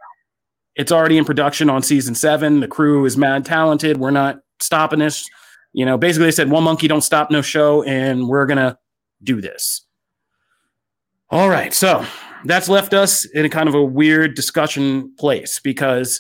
It's 0.76 0.92
already 0.92 1.18
in 1.18 1.26
production 1.26 1.70
on 1.70 1.82
season 1.82 2.16
seven. 2.16 2.60
The 2.60 2.68
crew 2.68 3.06
is 3.06 3.18
mad 3.18 3.46
talented. 3.46 3.98
We're 3.98 4.12
not 4.12 4.40
stopping 4.60 5.00
this. 5.00 5.28
You 5.74 5.86
know, 5.86 5.98
basically, 5.98 6.28
they 6.28 6.32
said, 6.32 6.50
one 6.50 6.64
monkey 6.64 6.88
don't 6.88 7.02
stop 7.02 7.32
no 7.32 7.42
show, 7.42 7.84
and 7.84 8.28
we're 8.28 8.46
to 8.58 8.78
do 9.24 9.42
this. 9.42 9.86
All 11.30 11.50
right. 11.50 11.74
So 11.74 12.06
that's 12.46 12.68
left 12.68 12.94
us 12.94 13.26
in 13.26 13.46
a 13.46 13.50
kind 13.50 13.70
of 13.70 13.76
a 13.76 13.84
weird 13.84 14.36
discussion 14.36 15.14
place 15.18 15.60
because, 15.60 16.20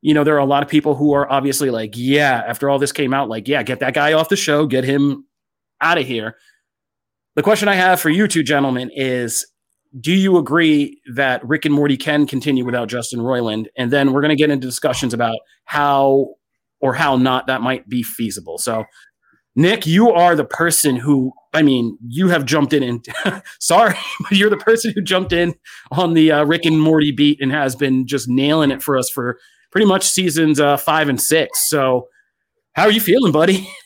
you 0.00 0.14
know, 0.14 0.24
there 0.24 0.34
are 0.34 0.38
a 0.40 0.46
lot 0.46 0.62
of 0.62 0.68
people 0.68 0.96
who 0.96 1.12
are 1.12 1.30
obviously 1.30 1.70
like, 1.70 1.92
yeah, 1.94 2.42
after 2.46 2.68
all 2.68 2.78
this 2.78 2.90
came 2.90 3.14
out, 3.14 3.28
like, 3.28 3.46
yeah, 3.46 3.62
get 3.62 3.80
that 3.80 3.94
guy 3.94 4.14
off 4.14 4.28
the 4.28 4.36
show, 4.36 4.66
get 4.66 4.82
him 4.82 5.24
out 5.80 5.98
of 5.98 6.06
here. 6.06 6.36
The 7.36 7.42
question 7.42 7.68
I 7.68 7.74
have 7.74 8.00
for 8.00 8.10
you 8.10 8.26
two 8.26 8.42
gentlemen 8.42 8.90
is 8.92 9.46
do 10.00 10.12
you 10.12 10.36
agree 10.36 11.00
that 11.14 11.46
Rick 11.46 11.64
and 11.64 11.74
Morty 11.74 11.96
can 11.96 12.26
continue 12.26 12.64
without 12.64 12.88
Justin 12.88 13.20
Roiland? 13.20 13.66
And 13.76 13.90
then 13.90 14.12
we're 14.12 14.20
going 14.20 14.30
to 14.30 14.36
get 14.36 14.50
into 14.50 14.66
discussions 14.66 15.14
about 15.14 15.38
how 15.64 16.34
or 16.80 16.94
how 16.94 17.16
not 17.16 17.46
that 17.46 17.60
might 17.60 17.88
be 17.88 18.02
feasible. 18.02 18.58
So, 18.58 18.84
Nick, 19.56 19.86
you 19.86 20.10
are 20.10 20.36
the 20.36 20.44
person 20.44 20.96
who, 20.96 21.32
I 21.52 21.62
mean, 21.62 21.98
you 22.06 22.28
have 22.28 22.44
jumped 22.44 22.72
in 22.72 22.82
and 22.82 23.04
sorry, 23.60 23.96
but 24.22 24.32
you're 24.32 24.50
the 24.50 24.56
person 24.56 24.92
who 24.94 25.02
jumped 25.02 25.32
in 25.32 25.54
on 25.90 26.14
the 26.14 26.30
uh, 26.30 26.44
Rick 26.44 26.64
and 26.64 26.80
Morty 26.80 27.10
beat 27.10 27.40
and 27.40 27.50
has 27.50 27.74
been 27.74 28.06
just 28.06 28.28
nailing 28.28 28.70
it 28.70 28.82
for 28.82 28.96
us 28.96 29.10
for 29.10 29.38
pretty 29.72 29.86
much 29.86 30.06
seasons 30.08 30.60
uh, 30.60 30.76
five 30.76 31.08
and 31.08 31.20
six. 31.20 31.68
So, 31.68 32.08
how 32.74 32.84
are 32.84 32.92
you 32.92 33.00
feeling, 33.00 33.32
buddy? 33.32 33.68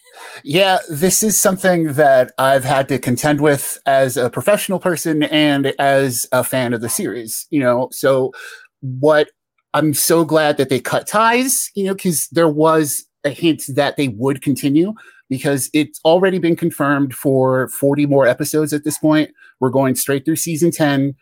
Yeah, 0.44 0.78
this 0.88 1.22
is 1.22 1.38
something 1.38 1.92
that 1.92 2.32
I've 2.38 2.64
had 2.64 2.88
to 2.88 2.98
contend 2.98 3.40
with 3.40 3.78
as 3.86 4.16
a 4.16 4.30
professional 4.30 4.78
person 4.78 5.22
and 5.24 5.66
as 5.78 6.26
a 6.32 6.42
fan 6.42 6.72
of 6.72 6.80
the 6.80 6.88
series. 6.88 7.46
You 7.50 7.60
know, 7.60 7.88
so 7.92 8.32
what 8.80 9.28
I'm 9.74 9.94
so 9.94 10.24
glad 10.24 10.56
that 10.58 10.68
they 10.68 10.80
cut 10.80 11.06
ties, 11.06 11.70
you 11.74 11.84
know, 11.84 11.94
because 11.94 12.28
there 12.28 12.48
was 12.48 13.04
a 13.24 13.30
hint 13.30 13.64
that 13.68 13.96
they 13.96 14.08
would 14.08 14.42
continue 14.42 14.94
because 15.28 15.70
it's 15.72 15.98
already 16.04 16.38
been 16.38 16.56
confirmed 16.56 17.14
for 17.14 17.68
40 17.68 18.06
more 18.06 18.26
episodes 18.26 18.72
at 18.72 18.84
this 18.84 18.98
point. 18.98 19.30
We're 19.60 19.70
going 19.70 19.94
straight 19.94 20.24
through 20.24 20.36
season 20.36 20.70
10. 20.70 21.14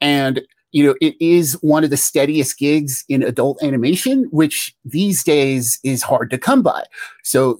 And, 0.00 0.40
you 0.72 0.84
know, 0.84 0.94
it 1.02 1.16
is 1.20 1.52
one 1.60 1.84
of 1.84 1.90
the 1.90 1.96
steadiest 1.96 2.58
gigs 2.58 3.04
in 3.08 3.22
adult 3.22 3.62
animation, 3.62 4.24
which 4.30 4.74
these 4.84 5.22
days 5.22 5.78
is 5.84 6.02
hard 6.02 6.30
to 6.30 6.38
come 6.38 6.62
by. 6.62 6.84
So, 7.24 7.58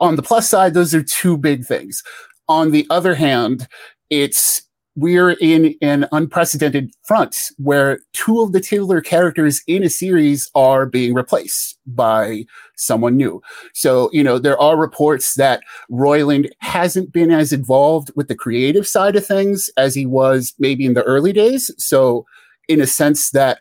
on 0.00 0.16
the 0.16 0.22
plus 0.22 0.48
side, 0.48 0.74
those 0.74 0.94
are 0.94 1.02
two 1.02 1.36
big 1.36 1.64
things. 1.64 2.02
On 2.48 2.70
the 2.70 2.86
other 2.90 3.14
hand, 3.14 3.66
it's 4.10 4.62
we're 4.96 5.32
in 5.32 5.74
an 5.82 6.06
unprecedented 6.10 6.90
front 7.02 7.36
where 7.58 8.00
two 8.14 8.40
of 8.40 8.52
the 8.52 8.60
titular 8.60 9.02
characters 9.02 9.62
in 9.66 9.82
a 9.82 9.90
series 9.90 10.50
are 10.54 10.86
being 10.86 11.12
replaced 11.12 11.78
by 11.86 12.44
someone 12.76 13.16
new. 13.16 13.42
So, 13.74 14.10
you 14.12 14.24
know, 14.24 14.38
there 14.38 14.58
are 14.58 14.76
reports 14.76 15.34
that 15.34 15.62
Roiland 15.90 16.50
hasn't 16.60 17.12
been 17.12 17.30
as 17.30 17.52
involved 17.52 18.10
with 18.16 18.28
the 18.28 18.34
creative 18.34 18.88
side 18.88 19.16
of 19.16 19.26
things 19.26 19.70
as 19.76 19.94
he 19.94 20.06
was 20.06 20.54
maybe 20.58 20.86
in 20.86 20.94
the 20.94 21.04
early 21.04 21.32
days. 21.32 21.70
So, 21.76 22.24
in 22.68 22.80
a 22.80 22.86
sense 22.86 23.30
that, 23.30 23.60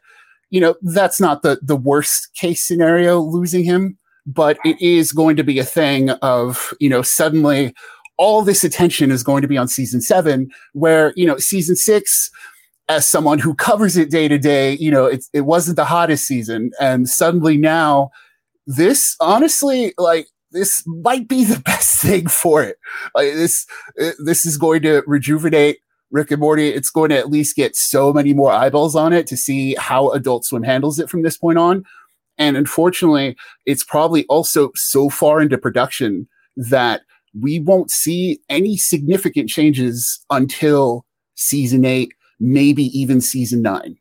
you 0.49 0.61
know, 0.61 0.75
that's 0.81 1.19
not 1.19 1.43
the, 1.43 1.59
the 1.61 1.75
worst 1.75 2.33
case 2.33 2.63
scenario 2.63 3.19
losing 3.19 3.65
him, 3.65 3.97
but 4.25 4.57
it 4.65 4.81
is 4.81 5.11
going 5.11 5.35
to 5.35 5.43
be 5.43 5.59
a 5.59 5.65
thing 5.65 6.09
of, 6.09 6.73
you 6.79 6.89
know, 6.89 7.01
suddenly 7.01 7.73
all 8.17 8.41
this 8.41 8.63
attention 8.63 9.11
is 9.11 9.23
going 9.23 9.41
to 9.41 9.47
be 9.47 9.57
on 9.57 9.67
season 9.67 10.01
seven, 10.01 10.49
where, 10.73 11.13
you 11.15 11.25
know, 11.25 11.37
season 11.37 11.75
six, 11.75 12.31
as 12.87 13.07
someone 13.07 13.39
who 13.39 13.53
covers 13.55 13.97
it 13.97 14.11
day 14.11 14.27
to 14.27 14.37
day, 14.37 14.73
you 14.73 14.91
know, 14.91 15.05
it, 15.05 15.25
it 15.33 15.41
wasn't 15.41 15.75
the 15.75 15.85
hottest 15.85 16.25
season. 16.25 16.71
And 16.79 17.09
suddenly 17.09 17.57
now, 17.57 18.11
this 18.67 19.15
honestly, 19.19 19.93
like, 19.97 20.27
this 20.51 20.83
might 20.85 21.27
be 21.27 21.43
the 21.43 21.59
best 21.65 22.01
thing 22.01 22.27
for 22.27 22.63
it. 22.63 22.77
Like 23.13 23.33
this, 23.33 23.65
this 24.19 24.45
is 24.45 24.57
going 24.57 24.81
to 24.83 25.03
rejuvenate 25.05 25.79
Rick 26.11 26.31
and 26.31 26.39
Morty. 26.39 26.69
It's 26.69 26.89
going 26.89 27.09
to 27.09 27.17
at 27.17 27.29
least 27.29 27.55
get 27.55 27.75
so 27.75 28.13
many 28.13 28.33
more 28.33 28.51
eyeballs 28.51 28.95
on 28.95 29.13
it 29.13 29.27
to 29.27 29.37
see 29.37 29.75
how 29.75 30.09
Adult 30.11 30.45
Swim 30.45 30.63
handles 30.63 30.99
it 30.99 31.09
from 31.09 31.23
this 31.23 31.37
point 31.37 31.57
on. 31.57 31.83
And 32.37 32.57
unfortunately, 32.57 33.35
it's 33.65 33.83
probably 33.83 34.25
also 34.27 34.71
so 34.75 35.09
far 35.09 35.41
into 35.41 35.57
production 35.57 36.27
that 36.55 37.01
we 37.39 37.59
won't 37.59 37.91
see 37.91 38.39
any 38.49 38.77
significant 38.77 39.49
changes 39.49 40.23
until 40.29 41.05
season 41.35 41.85
eight, 41.85 42.13
maybe 42.39 42.83
even 42.97 43.21
season 43.21 43.61
nine. 43.61 43.97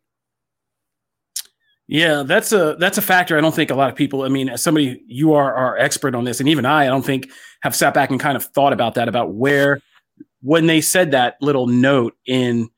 Yeah, 1.87 2.23
that's 2.23 2.53
a 2.53 2.77
that's 2.79 2.97
a 2.97 3.03
factor. 3.03 3.37
I 3.37 3.43
don't 3.43 3.55
think 3.55 3.71
a 3.71 3.75
lot 3.75 3.91
of 3.91 3.97
people. 3.97 4.23
I 4.23 4.29
mean, 4.29 4.49
as 4.49 4.63
somebody 4.63 5.03
you 5.07 5.35
are 5.35 5.55
our 5.55 5.77
expert 5.77 6.15
on 6.15 6.25
this, 6.25 6.41
and 6.41 6.49
even 6.49 6.65
I, 6.65 6.85
I 6.85 6.87
don't 6.87 7.05
think 7.05 7.29
have 7.61 7.77
sat 7.77 7.93
back 7.93 8.11
and 8.11 8.19
kind 8.19 8.37
of 8.37 8.45
thought 8.45 8.73
about 8.73 8.95
that 8.95 9.09
about 9.09 9.35
where 9.35 9.81
when 10.41 10.67
they 10.67 10.81
said 10.81 11.11
that 11.11 11.37
little 11.43 11.67
note 11.67 12.17
in 12.27 12.69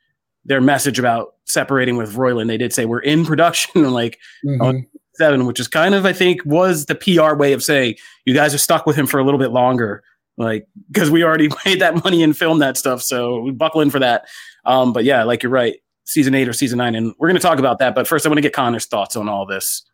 their 0.44 0.61
message 0.61 0.98
about 0.98 1.34
separating 1.44 1.96
with 1.96 2.16
Roiland, 2.16 2.48
they 2.48 2.57
did 2.57 2.72
say 2.72 2.84
we're 2.84 2.98
in 2.98 3.24
production 3.24 3.90
like 3.92 4.18
mm-hmm. 4.44 4.61
on 4.61 4.86
seven, 5.14 5.46
which 5.46 5.61
is 5.61 5.68
kind 5.68 5.94
of 5.94 6.04
I 6.04 6.12
think 6.12 6.44
was 6.44 6.86
the 6.86 6.96
PR 6.96 7.36
way 7.36 7.52
of 7.52 7.62
saying 7.62 7.94
you 8.24 8.34
guys 8.34 8.54
are 8.54 8.59
stuck 8.59 8.86
with 8.86 8.96
him 8.96 9.07
for 9.07 9.20
a 9.20 9.24
little 9.24 9.38
bit 9.38 9.52
longer 9.52 10.02
like 10.37 10.66
because 10.91 11.11
we 11.11 11.24
already 11.24 11.49
made 11.64 11.80
that 11.80 12.03
money 12.05 12.22
and 12.22 12.37
filmed 12.37 12.62
that 12.62 12.76
stuff 12.76 13.03
so 13.03 13.41
we 13.41 13.51
buckle 13.51 13.80
in 13.80 13.91
for 13.91 13.99
that. 13.99 14.26
Um 14.64 14.93
but 14.93 15.05
yeah 15.05 15.24
like 15.24 15.43
you're 15.43 15.51
right 15.51 15.76
season 16.05 16.34
eight 16.34 16.49
or 16.49 16.53
season 16.53 16.78
nine 16.78 16.95
and 16.95 17.14
we're 17.18 17.28
going 17.28 17.37
to 17.37 17.43
talk 17.43 17.59
about 17.59 17.80
that 17.80 17.93
but 17.95 18.07
first 18.07 18.24
i 18.24 18.28
want 18.28 18.39
to 18.39 18.43
get 18.43 18.53
connor's 18.53 18.87
thoughts 18.87 19.16
on 19.16 19.28
all 19.28 19.47
this. 19.47 19.84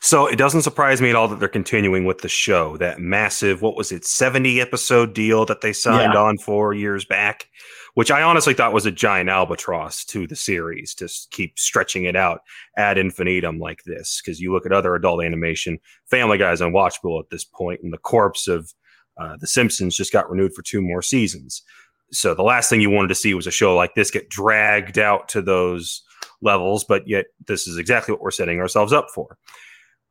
So 0.00 0.26
it 0.26 0.36
doesn't 0.36 0.62
surprise 0.62 1.00
me 1.00 1.10
at 1.10 1.16
all 1.16 1.28
that 1.28 1.38
they're 1.38 1.48
continuing 1.48 2.04
with 2.04 2.18
the 2.18 2.28
show 2.28 2.76
that 2.78 2.98
massive 2.98 3.62
what 3.62 3.76
was 3.76 3.92
it 3.92 4.04
70 4.04 4.60
episode 4.60 5.14
deal 5.14 5.46
that 5.46 5.60
they 5.60 5.72
signed 5.72 6.14
yeah. 6.14 6.20
on 6.20 6.38
for 6.38 6.72
years 6.72 7.04
back? 7.04 7.46
Which 7.94 8.10
i 8.10 8.22
honestly 8.22 8.54
thought 8.54 8.72
was 8.72 8.86
a 8.86 8.92
giant 8.92 9.28
albatross 9.28 10.04
to 10.06 10.26
the 10.26 10.36
series 10.36 10.94
to 10.94 11.08
keep 11.30 11.58
stretching 11.58 12.04
it 12.04 12.16
out 12.16 12.40
ad 12.76 12.98
infinitum 12.98 13.58
like 13.58 13.82
this 13.84 14.22
because 14.22 14.40
you 14.40 14.52
look 14.52 14.64
at 14.64 14.72
other 14.72 14.94
adult 14.94 15.22
animation 15.24 15.78
family 16.08 16.38
guys 16.38 16.60
unwatchable 16.60 17.20
at 17.20 17.30
this 17.30 17.44
point 17.44 17.80
and 17.82 17.92
the 17.92 17.98
corpse 17.98 18.46
of 18.46 18.72
uh, 19.20 19.36
the 19.36 19.46
Simpsons 19.46 19.96
just 19.96 20.12
got 20.12 20.30
renewed 20.30 20.54
for 20.54 20.62
two 20.62 20.80
more 20.80 21.02
seasons. 21.02 21.62
So 22.10 22.34
the 22.34 22.42
last 22.42 22.70
thing 22.70 22.80
you 22.80 22.90
wanted 22.90 23.08
to 23.08 23.14
see 23.14 23.34
was 23.34 23.46
a 23.46 23.52
show 23.52 23.76
like 23.76 23.94
this 23.94 24.10
get 24.10 24.28
dragged 24.28 24.98
out 24.98 25.28
to 25.28 25.42
those 25.42 26.02
levels, 26.40 26.84
but 26.84 27.06
yet 27.06 27.26
this 27.46 27.68
is 27.68 27.76
exactly 27.76 28.12
what 28.12 28.22
we're 28.22 28.30
setting 28.30 28.58
ourselves 28.58 28.92
up 28.92 29.08
for. 29.14 29.36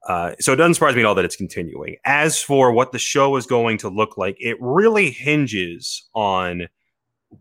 Uh, 0.08 0.34
so 0.40 0.54
it 0.54 0.56
doesn't 0.56 0.76
surprise 0.76 0.96
me 0.96 1.02
at 1.02 1.06
all 1.06 1.16
that 1.16 1.26
it's 1.26 1.36
continuing. 1.36 1.98
As 2.06 2.42
for 2.42 2.72
what 2.72 2.92
the 2.92 3.00
show 3.00 3.36
is 3.36 3.46
going 3.46 3.78
to 3.80 3.90
look 3.90 4.18
like, 4.18 4.38
it 4.40 4.58
really 4.62 5.12
hinges 5.12 6.08
on 6.14 6.68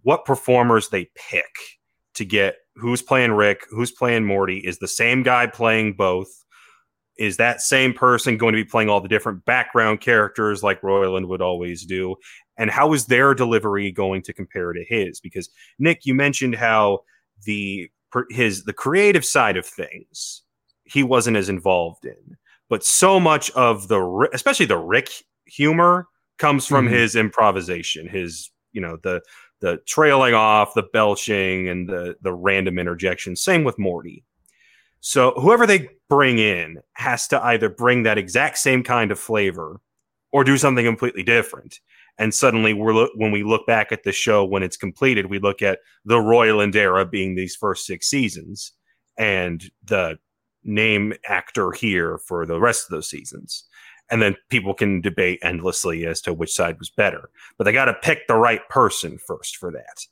what 0.03 0.25
performers 0.25 0.89
they 0.89 1.09
pick 1.15 1.55
to 2.15 2.25
get 2.25 2.57
who's 2.75 3.03
playing 3.03 3.33
Rick, 3.33 3.65
who's 3.71 3.93
playing 3.93 4.25
Morty. 4.25 4.59
Is 4.59 4.79
the 4.79 4.89
same 4.89 5.23
guy 5.23 5.47
playing 5.47 5.95
both? 5.95 6.45
Is 7.19 7.37
that 7.37 7.61
same 7.61 7.93
person 7.93 8.37
going 8.37 8.53
to 8.53 8.63
be 8.63 8.69
playing 8.69 8.89
all 8.89 9.01
the 9.01 9.09
different 9.09 9.45
background 9.45 10.01
characters 10.01 10.63
like 10.63 10.81
Roiland 10.83 11.29
would 11.29 11.43
always 11.43 11.85
do? 11.85 12.17
And 12.57 12.71
how 12.71 12.93
is 12.93 13.07
their 13.07 13.35
delivery 13.35 13.91
going 13.91 14.23
to 14.23 14.33
compare 14.33 14.73
to 14.73 14.85
his? 14.89 15.21
Because 15.21 15.49
Nick, 15.79 16.05
you 16.05 16.15
mentioned 16.15 16.55
how 16.55 17.01
the 17.45 17.91
his 18.31 18.65
the 18.65 18.73
creative 18.73 19.25
side 19.25 19.57
of 19.57 19.67
things 19.67 20.43
he 20.85 21.03
wasn't 21.03 21.37
as 21.37 21.49
involved 21.49 22.05
in, 22.05 22.37
but 22.69 22.85
so 22.85 23.21
much 23.21 23.51
of 23.53 23.89
the 23.89 24.29
especially 24.33 24.67
the 24.67 24.79
Rick 24.79 25.11
humor 25.45 26.07
comes 26.39 26.67
from 26.67 26.87
mm-hmm. 26.87 26.95
his 26.95 27.17
improvisation, 27.17 28.09
his 28.09 28.51
you 28.73 28.81
know 28.81 28.97
the 29.03 29.21
the 29.61 29.79
trailing 29.87 30.35
off, 30.35 30.75
the 30.75 30.85
belching, 30.93 31.69
and 31.69 31.89
the 31.89 32.17
the 32.23 32.33
random 32.33 32.79
interjections. 32.79 33.43
Same 33.43 33.65
with 33.65 33.79
Morty. 33.79 34.25
So 35.01 35.33
whoever 35.33 35.67
they 35.67 35.89
bring 36.09 36.39
in 36.39 36.79
has 36.95 37.29
to 37.29 37.45
either 37.45 37.69
bring 37.69 38.03
that 38.03 38.19
exact 38.19 38.59
same 38.59 38.83
kind 38.83 39.11
of 39.13 39.19
flavor 39.19 39.81
or 40.33 40.45
do 40.45 40.57
something 40.57 40.85
completely 40.85 41.23
different. 41.23 41.81
And 42.19 42.35
suddenly, 42.35 42.75
we're 42.75 42.95
lo- 42.95 43.11
when 43.15 43.31
we 43.31 43.45
look 43.45 43.67
back 43.67 43.93
at 43.93 44.03
the 44.03 44.13
show 44.13 44.45
when 44.45 44.63
it's 44.63 44.77
completed, 44.77 45.27
we 45.27 45.39
look 45.39 45.63
at 45.63 45.79
the 46.05 46.17
Roiland 46.17 46.75
era 46.75 47.05
being 47.05 47.35
these 47.35 47.55
first 47.55 47.87
six 47.87 48.09
seasons, 48.09 48.73
and 49.17 49.71
the 49.85 50.19
name 50.65 51.15
actor 51.29 51.71
here 51.73 52.19
for 52.19 52.45
the 52.45 52.61
rest 52.61 52.85
of 52.85 52.91
those 52.91 53.09
seasons. 53.09 53.65
And 54.11 54.21
then 54.23 54.37
people 54.49 54.75
can 54.75 55.01
debate 55.01 55.39
endlessly 55.43 56.07
as 56.07 56.21
to 56.23 56.33
which 56.33 56.53
side 56.53 56.79
was 56.79 56.91
better, 56.91 57.31
but 57.57 57.65
they 57.65 57.73
got 57.73 57.87
to 57.87 57.95
pick 57.95 58.27
the 58.27 58.37
right 58.37 58.67
person 58.69 59.19
first 59.19 59.57
for 59.57 59.71
that. 59.71 60.07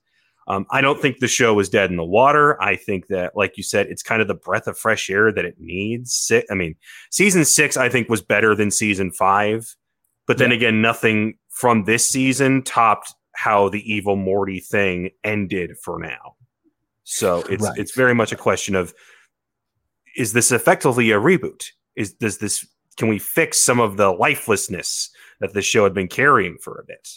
Um, 0.49 0.67
I 0.71 0.81
don't 0.81 1.01
think 1.03 1.19
the 1.19 1.29
show 1.29 1.59
is 1.59 1.69
dead 1.69 1.91
in 1.91 1.97
the 1.97 2.05
water. 2.05 2.61
I 2.63 2.77
think 2.77 3.09
that, 3.09 3.37
like 3.37 3.57
you 3.57 3.63
said, 3.63 3.89
it's 3.89 4.03
kind 4.03 4.23
of 4.23 4.29
the 4.29 4.35
breath 4.35 4.69
of 4.69 4.79
fresh 4.79 5.11
air 5.11 5.33
that 5.33 5.45
it 5.45 5.57
needs. 5.59 6.31
I 6.51 6.55
mean, 6.55 6.77
season 7.11 7.45
six, 7.45 7.77
I 7.77 7.89
think, 7.89 8.09
was 8.09 8.23
better 8.23 8.55
than 8.55 8.71
season 8.71 9.11
five. 9.11 9.75
But 10.27 10.39
then 10.39 10.51
yeah. 10.51 10.57
again, 10.57 10.83
nothing 10.83 11.39
from 11.49 11.85
this 11.85 12.09
season 12.09 12.63
topped 12.63 13.13
how 13.35 13.69
the 13.69 13.93
evil 13.93 14.17
Morty 14.17 14.61
thing 14.61 15.11
ended 15.25 15.73
for 15.83 15.99
now. 15.99 16.37
So 17.05 17.41
it's 17.49 17.63
right. 17.63 17.79
it's 17.79 17.93
very 17.95 18.15
much 18.15 18.33
a 18.33 18.37
question 18.37 18.75
of 18.75 18.95
is 20.17 20.33
this 20.33 20.51
effectively 20.51 21.11
a 21.11 21.21
reboot? 21.21 21.67
Is 21.95 22.13
does 22.13 22.39
this 22.39 22.67
can 22.97 23.09
we 23.09 23.19
fix 23.19 23.61
some 23.61 23.79
of 23.79 23.97
the 23.97 24.11
lifelessness 24.11 25.11
that 25.41 25.53
the 25.53 25.63
show 25.63 25.85
had 25.85 25.95
been 25.95 26.09
carrying 26.09 26.59
for 26.59 26.79
a 26.79 26.85
bit? 26.85 27.09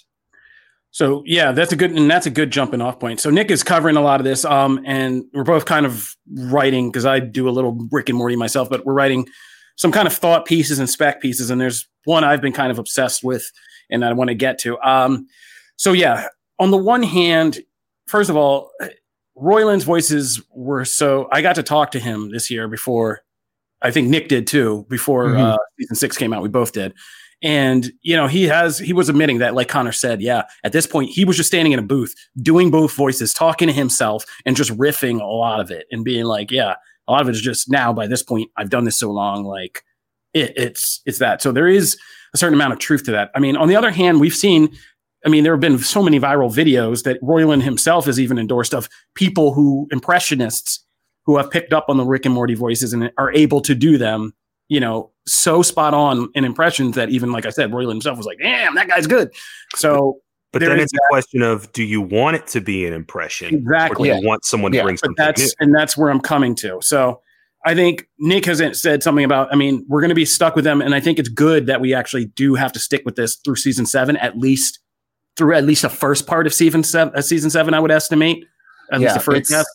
So 0.92 1.24
yeah, 1.26 1.52
that's 1.52 1.72
a 1.72 1.76
good 1.76 1.92
and 1.92 2.10
that's 2.10 2.26
a 2.26 2.32
good 2.32 2.52
jumping 2.52 2.82
off 2.82 3.00
point. 3.00 3.20
So 3.20 3.30
Nick 3.30 3.52
is 3.52 3.64
covering 3.64 3.96
a 3.96 4.02
lot 4.02 4.20
of 4.20 4.24
this, 4.24 4.44
um, 4.44 4.82
and 4.86 5.24
we're 5.34 5.44
both 5.44 5.66
kind 5.66 5.86
of 5.86 6.16
writing 6.34 6.90
because 6.90 7.06
I 7.06 7.20
do 7.20 7.48
a 7.48 7.52
little 7.52 7.88
Rick 7.92 8.10
and 8.10 8.18
Morty 8.18 8.36
myself, 8.36 8.70
but 8.70 8.86
we're 8.86 8.94
writing 8.94 9.28
some 9.76 9.92
kind 9.92 10.08
of 10.08 10.14
thought 10.14 10.46
pieces 10.46 10.80
and 10.80 10.90
spec 10.90 11.22
pieces. 11.22 11.50
And 11.50 11.62
there's 11.62 11.88
one 12.06 12.24
I've 12.24 12.42
been 12.42 12.54
kind 12.54 12.72
of 12.72 12.80
obsessed 12.80 13.24
with, 13.24 13.50
and 13.90 14.04
I 14.04 14.14
want 14.14 14.30
to 14.30 14.36
get 14.36 14.58
to. 14.60 14.80
Um, 14.80 15.28
so 15.76 15.94
yeah, 15.94 16.28
on 16.58 16.72
the 16.72 16.78
one 16.78 17.04
hand, 17.04 17.60
first 18.08 18.30
of 18.30 18.36
all, 18.36 18.72
Roiland's 19.38 19.86
voices 19.86 20.42
were 20.52 20.86
so 20.86 21.30
I 21.32 21.42
got 21.42 21.56
to 21.56 21.64
talk 21.64 21.92
to 21.92 22.00
him 22.00 22.32
this 22.32 22.50
year 22.50 22.68
before. 22.68 23.22
I 23.82 23.92
think 23.92 24.10
Nick 24.10 24.28
did 24.28 24.48
too 24.48 24.86
before 24.90 25.28
mm-hmm. 25.28 25.42
uh, 25.42 25.58
season 25.80 25.96
six 25.96 26.18
came 26.18 26.34
out. 26.34 26.42
We 26.42 26.50
both 26.50 26.74
did, 26.74 26.94
and, 27.42 27.92
you 28.02 28.16
know, 28.16 28.28
he 28.28 28.44
has, 28.46 28.80
he 28.80 28.94
was 28.94 29.10
admitting 29.10 29.38
that, 29.40 29.56
like 29.56 29.68
Connor 29.68 29.92
said, 29.92 30.22
yeah, 30.22 30.44
at 30.64 30.72
this 30.72 30.86
point, 30.86 31.10
he 31.10 31.24
was 31.26 31.38
just 31.38 31.48
standing 31.48 31.72
in 31.72 31.80
a 31.80 31.84
booth 31.84 32.14
doing 32.42 32.70
both 32.70 32.94
voices, 32.94 33.34
talking 33.34 33.68
to 33.68 33.74
himself 33.74 34.26
and 34.46 34.56
just 34.56 34.76
riffing 34.78 35.22
a 35.22 35.26
lot 35.26 35.60
of 35.60 35.72
it 35.72 35.88
and 35.92 36.04
being 36.04 36.26
like, 36.26 36.52
yeah, 36.52 36.76
a 37.08 37.12
lot 37.12 37.22
of 37.22 37.30
it 37.30 37.36
is 37.36 37.42
just 37.42 37.70
now 37.70 37.94
by 37.94 38.08
this 38.08 38.22
point, 38.22 38.52
I've 38.58 38.70
done 38.70 38.84
this 38.84 38.98
so 38.98 39.12
long. 39.12 39.44
Like, 39.44 39.84
it, 40.34 40.54
it's 40.56 41.02
it's 41.06 41.20
that. 41.20 41.42
So 41.42 41.52
there 41.52 41.68
is 41.68 41.98
a 42.34 42.38
certain 42.38 42.54
amount 42.54 42.74
of 42.74 42.80
truth 42.80 43.04
to 43.06 43.12
that. 43.12 43.32
I 43.36 43.40
mean, 43.40 43.58
on 43.58 43.68
the 43.68 43.76
other 43.76 43.92
hand, 43.92 44.20
we've 44.20 44.36
seen. 44.36 44.76
I 45.26 45.30
mean, 45.30 45.44
there 45.44 45.52
have 45.52 45.60
been 45.60 45.80
so 45.80 46.02
many 46.02 46.18
viral 46.18 46.54
videos 46.54 47.04
that 47.04 47.22
Roiland 47.22 47.64
himself 47.64 48.06
has 48.06 48.22
even 48.22 48.38
endorsed 48.38 48.74
of 48.74 48.88
people 49.16 49.54
who 49.54 49.86
impressionists 49.92 50.86
who 51.26 51.36
have 51.36 51.52
picked 51.52 51.74
up 51.74 51.88
on 51.90 51.98
the 51.98 52.06
Rick 52.06 52.26
and 52.26 52.34
Morty 52.34 52.54
voices 52.54 52.94
and 52.94 53.12
are 53.18 53.32
able 53.34 53.60
to 53.62 53.76
do 53.76 53.98
them, 53.98 54.34
you 54.70 54.80
know, 54.80 55.12
so 55.28 55.62
spot 55.62 55.94
on 55.94 56.30
in 56.34 56.46
impressions 56.46 56.96
that 56.96 57.10
even 57.10 57.32
like 57.32 57.46
I 57.46 57.50
said, 57.50 57.72
Roiland 57.72 57.90
himself 57.90 58.18
was 58.18 58.26
like, 58.26 58.40
"Damn, 58.42 58.76
that 58.76 58.88
guy's 58.88 59.08
good." 59.08 59.32
So 59.76 60.22
but 60.52 60.62
then 60.62 60.80
it's 60.80 60.92
that. 60.92 60.98
a 60.98 61.10
question 61.10 61.42
of 61.42 61.72
do 61.74 61.84
you 61.84 62.02
want 62.02 62.38
it 62.38 62.48
to 62.48 62.62
be 62.62 62.86
an 62.88 62.94
impression? 62.94 63.54
Exactly. 63.54 64.10
Or 64.10 64.16
do 64.16 64.22
you 64.22 64.28
want 64.28 64.46
someone 64.46 64.74
yeah. 64.74 64.82
to 64.82 64.86
bring 64.86 64.98
something 64.98 65.16
that's, 65.18 65.42
new? 65.42 65.50
And 65.60 65.76
that's 65.76 65.96
where 65.96 66.10
I'm 66.10 66.20
coming 66.20 66.56
to. 66.56 66.80
So 66.82 67.22
I 67.66 67.76
think 67.76 68.08
Nick 68.18 68.46
has 68.46 68.62
said 68.82 69.04
something 69.04 69.26
about, 69.26 69.52
I 69.52 69.56
mean, 69.56 69.86
we're 69.88 70.02
going 70.02 70.10
to 70.10 70.16
be 70.16 70.26
stuck 70.26 70.56
with 70.56 70.64
them. 70.64 70.82
And 70.82 70.96
I 70.96 71.00
think 71.00 71.20
it's 71.20 71.30
good 71.30 71.68
that 71.68 71.82
we 71.82 71.94
actually 71.94 72.26
do 72.26 72.56
have 72.56 72.72
to 72.74 72.80
stick 72.80 73.04
with 73.06 73.16
this 73.16 73.36
through 73.36 73.58
season 73.58 73.86
seven, 73.86 74.18
at 74.18 74.38
least 74.38 74.80
through 75.38 75.54
at 75.54 75.66
least 75.66 75.84
the 75.84 75.90
first 75.90 76.26
part 76.26 76.48
of 76.48 76.54
season 76.54 76.84
seven, 76.84 77.14
uh, 77.16 77.22
season 77.22 77.50
seven, 77.50 77.74
I 77.74 77.80
would 77.80 77.92
estimate. 77.92 78.44
At 78.92 79.02
yeah, 79.02 79.14
least 79.14 79.26
the 79.26 79.32
first 79.32 79.52
half. 79.52 79.66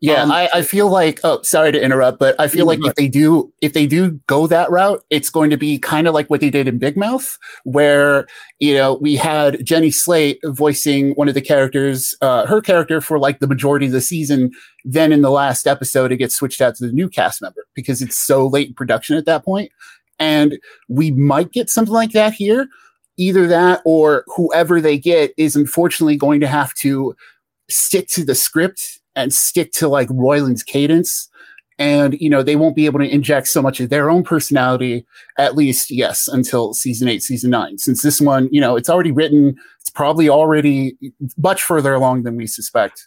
Yeah, 0.00 0.22
um, 0.22 0.30
I, 0.30 0.50
I 0.52 0.62
feel 0.62 0.90
like 0.90 1.20
oh 1.24 1.40
sorry 1.40 1.72
to 1.72 1.82
interrupt, 1.82 2.18
but 2.18 2.38
I 2.38 2.48
feel 2.48 2.66
like 2.66 2.80
if 2.84 2.94
they 2.96 3.08
do 3.08 3.50
if 3.62 3.72
they 3.72 3.86
do 3.86 4.10
go 4.26 4.46
that 4.46 4.70
route, 4.70 5.02
it's 5.08 5.30
going 5.30 5.48
to 5.48 5.56
be 5.56 5.78
kind 5.78 6.06
of 6.06 6.12
like 6.12 6.28
what 6.28 6.40
they 6.40 6.50
did 6.50 6.68
in 6.68 6.76
Big 6.76 6.98
Mouth, 6.98 7.38
where 7.64 8.26
you 8.58 8.74
know 8.74 8.94
we 8.94 9.16
had 9.16 9.64
Jenny 9.64 9.90
Slate 9.90 10.38
voicing 10.44 11.12
one 11.12 11.28
of 11.28 11.34
the 11.34 11.40
characters, 11.40 12.14
uh, 12.20 12.44
her 12.44 12.60
character 12.60 13.00
for 13.00 13.18
like 13.18 13.38
the 13.38 13.46
majority 13.46 13.86
of 13.86 13.92
the 13.92 14.02
season. 14.02 14.50
Then 14.84 15.12
in 15.12 15.22
the 15.22 15.30
last 15.30 15.66
episode, 15.66 16.12
it 16.12 16.18
gets 16.18 16.36
switched 16.36 16.60
out 16.60 16.74
to 16.76 16.86
the 16.86 16.92
new 16.92 17.08
cast 17.08 17.40
member 17.40 17.66
because 17.74 18.02
it's 18.02 18.18
so 18.18 18.46
late 18.46 18.68
in 18.68 18.74
production 18.74 19.16
at 19.16 19.24
that. 19.24 19.44
And 20.18 20.58
we 20.88 21.10
might 21.10 21.52
get 21.52 21.70
something 21.70 21.94
like 21.94 22.12
that 22.12 22.34
here. 22.34 22.68
Either 23.16 23.46
that 23.46 23.80
or 23.86 24.24
whoever 24.26 24.78
they 24.78 24.98
get 24.98 25.32
is 25.38 25.56
unfortunately 25.56 26.16
going 26.16 26.40
to 26.40 26.46
have 26.46 26.74
to 26.74 27.16
stick 27.70 28.08
to 28.08 28.24
the 28.24 28.34
script 28.34 29.00
and 29.16 29.34
stick 29.34 29.72
to 29.72 29.88
like 29.88 30.08
Roiland's 30.08 30.62
cadence. 30.62 31.28
And, 31.78 32.16
you 32.20 32.30
know, 32.30 32.42
they 32.42 32.56
won't 32.56 32.76
be 32.76 32.86
able 32.86 33.00
to 33.00 33.08
inject 33.08 33.48
so 33.48 33.60
much 33.60 33.80
of 33.80 33.90
their 33.90 34.08
own 34.08 34.22
personality, 34.22 35.04
at 35.36 35.56
least, 35.56 35.90
yes, 35.90 36.26
until 36.26 36.72
season 36.72 37.06
eight, 37.06 37.22
season 37.22 37.50
nine. 37.50 37.76
Since 37.76 38.00
this 38.00 38.18
one, 38.18 38.48
you 38.50 38.62
know, 38.62 38.76
it's 38.76 38.88
already 38.88 39.12
written, 39.12 39.56
it's 39.80 39.90
probably 39.90 40.28
already 40.28 40.96
much 41.36 41.62
further 41.62 41.92
along 41.92 42.22
than 42.22 42.36
we 42.36 42.46
suspect. 42.46 43.04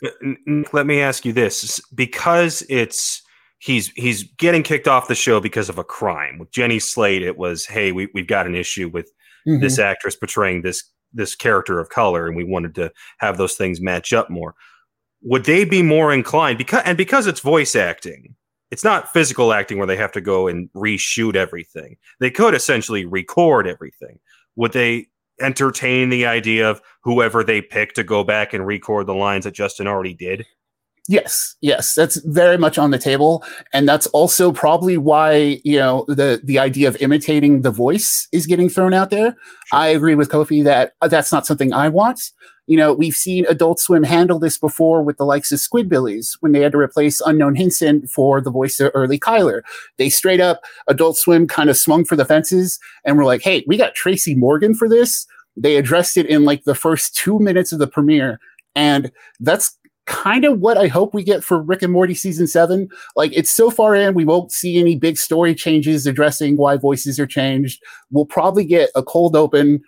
Let 0.72 0.86
me 0.86 1.02
ask 1.02 1.26
you 1.26 1.34
this 1.34 1.82
because 1.96 2.64
it's, 2.70 3.24
he's 3.58 3.90
he's 3.90 4.24
getting 4.38 4.64
kicked 4.64 4.88
off 4.88 5.08
the 5.08 5.16
show 5.16 5.40
because 5.40 5.68
of 5.68 5.78
a 5.80 5.84
crime. 5.84 6.38
With 6.38 6.52
Jenny 6.52 6.78
Slate, 6.80 7.24
it 7.24 7.38
was, 7.38 7.66
hey, 7.66 7.92
we, 7.92 8.08
we've 8.14 8.28
got 8.28 8.46
an 8.46 8.56
issue 8.56 8.88
with 8.88 9.12
mm-hmm. 9.48 9.62
this 9.62 9.80
actress 9.80 10.16
portraying 10.16 10.62
this 10.62 10.84
this 11.12 11.36
character 11.36 11.80
of 11.80 11.90
color, 11.90 12.28
and 12.28 12.38
we 12.38 12.44
wanted 12.44 12.76
to 12.76 12.92
have 13.18 13.38
those 13.38 13.56
things 13.56 13.82
match 13.82 14.14
up 14.14 14.30
more 14.30 14.54
would 15.22 15.46
they 15.46 15.66
be 15.66 15.82
more 15.82 16.14
inclined 16.14 16.58
because 16.58 16.82
and 16.86 16.98
because 16.98 17.28
it's 17.28 17.40
voice 17.40 17.76
acting 17.76 18.36
it's 18.72 18.84
not 18.84 19.12
physical 19.12 19.54
acting 19.54 19.78
where 19.78 19.88
they 19.88 19.98
have 19.98 20.12
to 20.12 20.22
go 20.22 20.48
and 20.48 20.70
reshoot 20.74 21.36
everything. 21.36 21.98
They 22.20 22.30
could 22.30 22.54
essentially 22.54 23.06
record 23.06 23.68
everything. 23.68 24.20
Would 24.56 24.74
they 24.74 25.08
entertain 25.42 26.10
the 26.10 26.26
idea 26.26 26.70
of 26.70 26.82
whoever 27.04 27.44
they 27.44 27.62
pick 27.62 27.94
to 27.94 28.04
go 28.04 28.24
back 28.24 28.54
and 28.54 28.68
record 28.68 29.08
the 29.08 29.16
lines 29.16 29.46
that 29.46 29.54
justin 29.54 29.88
already 29.88 30.14
did? 30.14 30.46
Yes, 31.08 31.56
yes, 31.62 31.96
that's 31.96 32.18
very 32.18 32.58
much 32.58 32.78
on 32.78 32.92
the 32.92 33.00
table, 33.00 33.44
and 33.74 33.90
that's 33.90 34.06
also 34.08 34.52
probably 34.52 34.96
why 34.96 35.60
you 35.64 35.80
know 35.80 36.06
the 36.08 36.40
the 36.44 36.60
idea 36.60 36.88
of 36.88 37.02
imitating 37.02 37.64
the 37.64 37.72
voice 37.72 38.28
is 38.32 38.46
getting 38.46 38.70
thrown 38.70 38.94
out 38.94 39.10
there. 39.10 39.36
I 39.74 39.88
agree 39.88 40.14
with 40.14 40.30
Kofi 40.30 40.64
that 40.66 40.94
that's 41.02 41.32
not 41.32 41.48
something 41.48 41.74
I 41.74 41.90
want. 41.90 42.22
You 42.70 42.78
know, 42.78 42.94
we've 42.94 43.16
seen 43.16 43.48
Adult 43.48 43.80
Swim 43.80 44.04
handle 44.04 44.38
this 44.38 44.56
before 44.56 45.02
with 45.02 45.18
the 45.18 45.26
likes 45.26 45.52
of 45.52 45.58
Squidbillies 45.58 46.38
when 46.42 46.52
they 46.52 46.62
had 46.62 46.74
to 46.74 46.78
replace 46.78 47.20
Unknown 47.22 47.56
Hinson 47.56 48.06
for 48.06 48.40
the 48.40 48.52
voice 48.52 48.80
of 48.80 48.92
Early 48.94 49.18
Cuyler. 49.18 49.64
They 49.98 50.08
straight 50.08 50.40
up 50.40 50.62
Adult 50.88 51.18
Swim 51.18 51.48
kind 51.48 51.72
of 51.72 51.78
swung 51.78 52.06
for 52.06 52.16
the 52.16 52.26
fences 52.26 52.78
and 53.04 53.18
were 53.18 53.26
like, 53.26 53.42
"Hey, 53.42 53.64
we 53.66 53.76
got 53.76 53.96
Tracy 53.96 54.36
Morgan 54.36 54.76
for 54.76 54.88
this." 54.88 55.26
They 55.58 55.78
addressed 55.78 56.16
it 56.16 56.28
in 56.28 56.46
like 56.46 56.64
the 56.66 56.76
first 56.76 57.16
two 57.16 57.40
minutes 57.40 57.72
of 57.72 57.80
the 57.80 57.88
premiere, 57.88 58.40
and 58.76 59.12
that's 59.40 59.76
kind 60.06 60.46
of 60.46 60.60
what 60.60 60.78
I 60.78 60.86
hope 60.86 61.16
we 61.16 61.24
get 61.24 61.44
for 61.44 61.60
Rick 61.60 61.82
and 61.82 61.92
Morty 61.92 62.14
season 62.14 62.46
seven. 62.46 62.88
Like 63.16 63.36
it's 63.36 63.52
so 63.52 63.72
far 63.72 63.96
in, 63.96 64.14
we 64.14 64.26
won't 64.26 64.52
see 64.52 64.80
any 64.80 64.96
big 64.96 65.18
story 65.18 65.56
changes 65.56 66.06
addressing 66.06 66.56
why 66.56 66.78
voices 66.78 67.20
are 67.20 67.26
changed. 67.26 67.82
We'll 68.12 68.28
probably 68.28 68.64
get 68.64 68.92
a 68.94 69.02
cold 69.02 69.36
open 69.36 69.82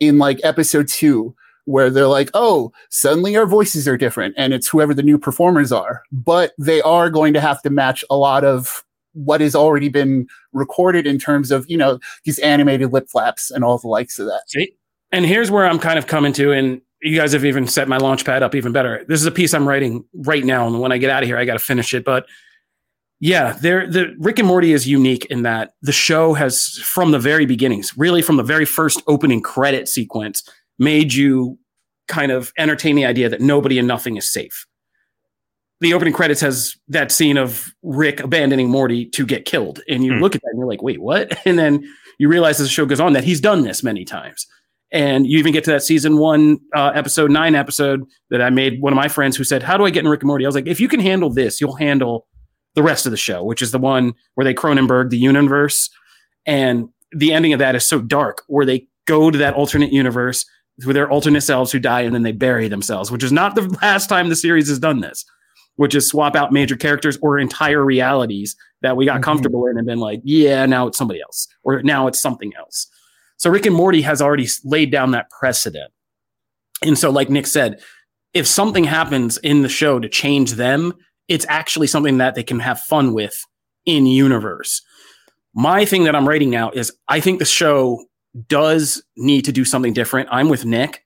in 0.00 0.18
like 0.18 0.38
episode 0.44 0.88
two 0.88 1.34
where 1.66 1.90
they're 1.90 2.08
like, 2.08 2.30
oh, 2.34 2.72
suddenly 2.90 3.36
our 3.36 3.46
voices 3.46 3.86
are 3.86 3.96
different 3.96 4.34
and 4.38 4.54
it's 4.54 4.68
whoever 4.68 4.94
the 4.94 5.02
new 5.02 5.18
performers 5.18 5.70
are. 5.70 6.02
But 6.10 6.52
they 6.58 6.80
are 6.82 7.10
going 7.10 7.34
to 7.34 7.40
have 7.40 7.60
to 7.62 7.70
match 7.70 8.04
a 8.08 8.16
lot 8.16 8.44
of 8.44 8.84
what 9.12 9.40
has 9.40 9.54
already 9.54 9.88
been 9.88 10.26
recorded 10.52 11.06
in 11.06 11.18
terms 11.18 11.50
of, 11.50 11.64
you 11.68 11.76
know, 11.76 11.98
these 12.24 12.38
animated 12.40 12.92
lip 12.92 13.08
flaps 13.08 13.50
and 13.50 13.64
all 13.64 13.78
the 13.78 13.88
likes 13.88 14.18
of 14.18 14.26
that. 14.26 14.42
See? 14.48 14.72
And 15.12 15.24
here's 15.24 15.50
where 15.50 15.66
I'm 15.66 15.78
kind 15.78 15.98
of 15.98 16.06
coming 16.06 16.32
to, 16.34 16.52
and 16.52 16.80
you 17.00 17.16
guys 17.16 17.32
have 17.32 17.44
even 17.44 17.66
set 17.66 17.88
my 17.88 17.96
launch 17.96 18.24
pad 18.24 18.42
up 18.42 18.54
even 18.54 18.72
better. 18.72 19.04
This 19.08 19.20
is 19.20 19.26
a 19.26 19.30
piece 19.30 19.54
I'm 19.54 19.68
writing 19.68 20.04
right 20.14 20.44
now, 20.44 20.66
and 20.66 20.80
when 20.80 20.92
I 20.92 20.98
get 20.98 21.10
out 21.10 21.22
of 21.22 21.28
here, 21.28 21.38
I 21.38 21.44
got 21.44 21.54
to 21.54 21.58
finish 21.58 21.94
it. 21.94 22.04
But 22.04 22.26
yeah, 23.20 23.56
there 23.62 23.90
the 23.90 24.14
Rick 24.18 24.38
and 24.38 24.48
Morty 24.48 24.72
is 24.72 24.86
unique 24.86 25.24
in 25.26 25.42
that 25.42 25.74
the 25.80 25.92
show 25.92 26.34
has 26.34 26.66
from 26.84 27.12
the 27.12 27.18
very 27.18 27.46
beginnings, 27.46 27.96
really 27.96 28.20
from 28.20 28.36
the 28.36 28.42
very 28.42 28.64
first 28.66 29.02
opening 29.06 29.40
credit 29.40 29.88
sequence, 29.88 30.42
made 30.78 31.12
you 31.12 31.58
kind 32.08 32.32
of 32.32 32.52
entertain 32.58 32.96
the 32.96 33.04
idea 33.04 33.28
that 33.28 33.40
nobody 33.40 33.78
and 33.78 33.88
nothing 33.88 34.16
is 34.16 34.32
safe. 34.32 34.66
The 35.80 35.92
opening 35.92 36.14
credits 36.14 36.40
has 36.40 36.74
that 36.88 37.12
scene 37.12 37.36
of 37.36 37.66
Rick 37.82 38.20
abandoning 38.20 38.70
Morty 38.70 39.06
to 39.10 39.26
get 39.26 39.44
killed, 39.44 39.80
and 39.88 40.04
you 40.04 40.12
mm. 40.12 40.20
look 40.20 40.34
at 40.34 40.40
that 40.40 40.50
and 40.50 40.58
you're 40.58 40.68
like, 40.68 40.82
"Wait, 40.82 41.00
what?" 41.00 41.38
And 41.46 41.58
then 41.58 41.84
you 42.18 42.28
realize 42.28 42.60
as 42.60 42.66
the 42.66 42.72
show 42.72 42.86
goes 42.86 43.00
on 43.00 43.12
that 43.12 43.24
he's 43.24 43.40
done 43.40 43.62
this 43.62 43.82
many 43.82 44.04
times. 44.04 44.46
And 44.92 45.26
you 45.26 45.38
even 45.38 45.52
get 45.52 45.64
to 45.64 45.72
that 45.72 45.82
season 45.82 46.16
one, 46.18 46.58
uh, 46.74 46.92
episode 46.94 47.30
nine 47.30 47.54
episode 47.54 48.04
that 48.30 48.40
I 48.40 48.50
made 48.50 48.80
one 48.80 48.92
of 48.92 48.96
my 48.96 49.08
friends 49.08 49.36
who 49.36 49.44
said, 49.44 49.62
How 49.62 49.76
do 49.76 49.84
I 49.84 49.90
get 49.90 50.04
in 50.04 50.10
Rick 50.10 50.22
and 50.22 50.28
Morty? 50.28 50.44
I 50.46 50.48
was 50.48 50.54
like, 50.54 50.68
If 50.68 50.80
you 50.80 50.88
can 50.88 51.00
handle 51.00 51.28
this, 51.28 51.60
you'll 51.60 51.76
handle 51.76 52.26
the 52.74 52.82
rest 52.82 53.04
of 53.04 53.10
the 53.10 53.16
show, 53.16 53.42
which 53.42 53.62
is 53.62 53.72
the 53.72 53.78
one 53.78 54.14
where 54.34 54.44
they 54.44 54.54
Cronenberg 54.54 55.10
the 55.10 55.18
universe. 55.18 55.90
And 56.46 56.88
the 57.10 57.32
ending 57.32 57.52
of 57.52 57.58
that 57.58 57.74
is 57.74 57.86
so 57.86 58.00
dark, 58.00 58.42
where 58.46 58.64
they 58.64 58.86
go 59.06 59.30
to 59.30 59.38
that 59.38 59.54
alternate 59.54 59.92
universe 59.92 60.46
with 60.84 60.94
their 60.94 61.10
alternate 61.10 61.40
selves 61.40 61.72
who 61.72 61.78
die 61.78 62.02
and 62.02 62.14
then 62.14 62.22
they 62.22 62.32
bury 62.32 62.68
themselves, 62.68 63.10
which 63.10 63.24
is 63.24 63.32
not 63.32 63.54
the 63.54 63.62
last 63.82 64.08
time 64.08 64.28
the 64.28 64.36
series 64.36 64.68
has 64.68 64.78
done 64.78 65.00
this, 65.00 65.24
which 65.76 65.94
is 65.94 66.08
swap 66.08 66.36
out 66.36 66.52
major 66.52 66.76
characters 66.76 67.18
or 67.22 67.38
entire 67.38 67.84
realities 67.84 68.56
that 68.82 68.96
we 68.96 69.06
got 69.06 69.14
mm-hmm. 69.14 69.24
comfortable 69.24 69.66
in 69.66 69.78
and 69.78 69.86
been 69.86 70.00
like, 70.00 70.20
yeah, 70.24 70.66
now 70.66 70.86
it's 70.86 70.98
somebody 70.98 71.20
else, 71.22 71.48
or 71.62 71.82
now 71.82 72.06
it's 72.06 72.20
something 72.20 72.52
else. 72.58 72.88
So 73.38 73.50
Rick 73.50 73.66
and 73.66 73.74
Morty 73.74 74.02
has 74.02 74.20
already 74.20 74.48
laid 74.64 74.90
down 74.90 75.12
that 75.12 75.30
precedent. 75.30 75.92
And 76.82 76.98
so, 76.98 77.10
like 77.10 77.30
Nick 77.30 77.46
said, 77.46 77.80
if 78.34 78.46
something 78.46 78.84
happens 78.84 79.38
in 79.38 79.62
the 79.62 79.68
show 79.68 79.98
to 79.98 80.08
change 80.08 80.52
them, 80.52 80.92
it's 81.28 81.46
actually 81.48 81.86
something 81.86 82.18
that 82.18 82.34
they 82.34 82.42
can 82.42 82.60
have 82.60 82.80
fun 82.80 83.14
with 83.14 83.44
in 83.86 84.06
universe. 84.06 84.82
My 85.54 85.84
thing 85.84 86.04
that 86.04 86.14
I'm 86.14 86.28
writing 86.28 86.50
now 86.50 86.70
is 86.70 86.92
I 87.08 87.20
think 87.20 87.38
the 87.38 87.46
show 87.46 88.04
does 88.48 89.02
need 89.16 89.44
to 89.44 89.52
do 89.52 89.64
something 89.64 89.92
different. 89.92 90.28
I'm 90.30 90.48
with 90.48 90.64
Nick, 90.64 91.02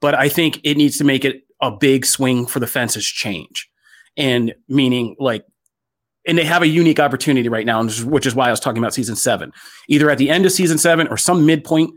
but 0.00 0.14
I 0.14 0.28
think 0.28 0.60
it 0.64 0.76
needs 0.76 0.98
to 0.98 1.04
make 1.04 1.24
it 1.24 1.42
a 1.60 1.70
big 1.70 2.06
swing 2.06 2.46
for 2.46 2.60
the 2.60 2.66
fences 2.66 3.06
change. 3.06 3.68
And 4.16 4.54
meaning 4.68 5.16
like 5.18 5.44
and 6.26 6.36
they 6.36 6.44
have 6.44 6.62
a 6.62 6.68
unique 6.68 7.00
opportunity 7.00 7.48
right 7.48 7.64
now, 7.64 7.82
which 7.82 8.26
is 8.26 8.34
why 8.34 8.48
I 8.48 8.50
was 8.50 8.60
talking 8.60 8.78
about 8.78 8.94
season 8.94 9.16
seven. 9.16 9.52
Either 9.88 10.10
at 10.10 10.18
the 10.18 10.30
end 10.30 10.44
of 10.44 10.52
season 10.52 10.78
seven 10.78 11.06
or 11.08 11.16
some 11.16 11.46
midpoint. 11.46 11.92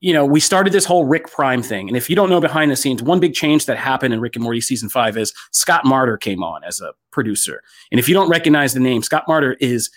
You 0.00 0.12
know, 0.12 0.26
we 0.26 0.38
started 0.38 0.74
this 0.74 0.84
whole 0.84 1.06
Rick 1.06 1.30
Prime 1.30 1.62
thing, 1.62 1.88
and 1.88 1.96
if 1.96 2.10
you 2.10 2.16
don't 2.16 2.28
know 2.28 2.40
behind 2.40 2.70
the 2.70 2.76
scenes, 2.76 3.02
one 3.02 3.20
big 3.20 3.32
change 3.32 3.64
that 3.64 3.78
happened 3.78 4.12
in 4.12 4.20
Rick 4.20 4.36
and 4.36 4.42
Morty 4.42 4.60
season 4.60 4.90
five 4.90 5.16
is 5.16 5.32
Scott 5.52 5.84
Marder 5.86 6.20
came 6.20 6.42
on 6.42 6.62
as 6.62 6.78
a 6.78 6.92
producer. 7.10 7.62
And 7.90 7.98
if 7.98 8.06
you 8.06 8.14
don't 8.14 8.28
recognize 8.28 8.74
the 8.74 8.80
name, 8.80 9.02
Scott 9.02 9.24
Marder 9.26 9.56
is, 9.60 9.90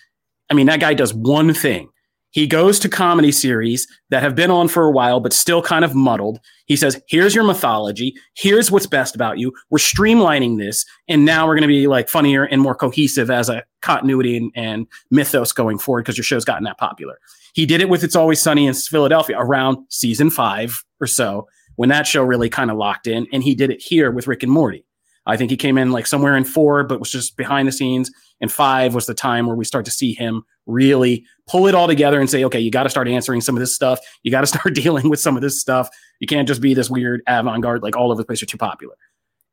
I 0.50 0.54
mean, 0.54 0.68
that 0.68 0.80
guy 0.80 0.94
does 0.94 1.14
one 1.14 1.54
thing. 1.54 1.90
He 2.38 2.46
goes 2.46 2.78
to 2.82 2.88
comedy 2.88 3.32
series 3.32 3.88
that 4.12 4.22
have 4.22 4.36
been 4.36 4.52
on 4.52 4.68
for 4.68 4.84
a 4.84 4.92
while, 4.92 5.20
but 5.20 5.34
still 5.34 5.60
kind 5.60 5.84
of 5.84 5.96
muddled. 5.96 6.40
He 6.68 6.76
says, 6.76 7.02
Here's 7.10 7.34
your 7.34 7.44
mythology. 7.44 8.14
Here's 8.36 8.70
what's 8.70 8.86
best 8.86 9.16
about 9.16 9.40
you. 9.40 9.52
We're 9.72 9.80
streamlining 9.80 10.60
this. 10.60 10.86
And 11.08 11.26
now 11.26 11.48
we're 11.48 11.56
going 11.56 11.64
to 11.64 11.68
be 11.68 11.88
like 11.88 12.10
funnier 12.10 12.44
and 12.44 12.62
more 12.62 12.76
cohesive 12.76 13.32
as 13.32 13.50
a 13.50 13.64
continuity 13.82 14.38
and, 14.38 14.52
and 14.54 14.88
mythos 15.10 15.52
going 15.52 15.80
forward 15.80 16.04
because 16.04 16.16
your 16.16 16.24
show's 16.24 16.46
gotten 16.46 16.66
that 16.66 16.78
popular. 16.78 17.18
He 17.56 17.66
did 17.66 17.82
it 17.82 17.90
with 17.90 18.04
It's 18.04 18.16
Always 18.16 18.40
Sunny 18.40 18.68
in 18.68 18.76
Philadelphia 18.76 19.36
around 19.40 19.80
season 19.90 20.30
five 20.30 20.84
or 21.02 21.08
so 21.08 21.48
when 21.78 21.90
that 21.90 22.06
show 22.06 22.22
really 22.22 22.52
kind 22.52 22.70
of 22.70 22.78
locked 22.78 23.08
in. 23.08 23.26
And 23.34 23.42
he 23.42 23.56
did 23.56 23.72
it 23.72 23.82
here 23.82 24.12
with 24.12 24.28
Rick 24.28 24.44
and 24.44 24.52
Morty. 24.52 24.86
I 25.26 25.38
think 25.38 25.50
he 25.50 25.58
came 25.58 25.80
in 25.80 25.92
like 25.92 26.06
somewhere 26.06 26.38
in 26.38 26.46
four, 26.46 26.84
but 26.84 27.00
was 27.00 27.12
just 27.12 27.36
behind 27.36 27.68
the 27.68 27.72
scenes. 27.72 28.12
And 28.40 28.52
five 28.52 28.94
was 28.94 29.06
the 29.06 29.14
time 29.14 29.48
where 29.48 29.56
we 29.56 29.66
start 29.66 29.86
to 29.86 29.92
see 29.92 30.14
him 30.14 30.44
really 30.66 31.26
pull 31.48 31.68
it 31.68 31.76
all 31.76 31.88
together 31.88 32.20
and 32.20 32.30
say, 32.30 32.44
okay, 32.44 32.60
you 32.60 32.70
got 32.70 32.84
to 32.84 32.90
start 32.90 33.08
answering 33.08 33.42
some 33.42 33.56
of 33.56 33.60
this 33.60 33.74
stuff. 33.74 34.00
You 34.24 34.32
got 34.32 34.42
to 34.42 34.48
start 34.48 34.74
dealing 34.76 35.10
with 35.10 35.20
some 35.20 35.36
of 35.36 35.42
this 35.42 35.60
stuff. 35.60 35.90
You 36.20 36.28
can't 36.28 36.48
just 36.48 36.62
be 36.62 36.74
this 36.74 36.90
weird 36.90 37.22
avant 37.28 37.62
garde, 37.62 37.84
like 37.84 37.96
all 37.96 38.12
over 38.12 38.22
the 38.22 38.26
place. 38.26 38.42
You're 38.42 38.48
too 38.48 38.58
popular. 38.58 38.96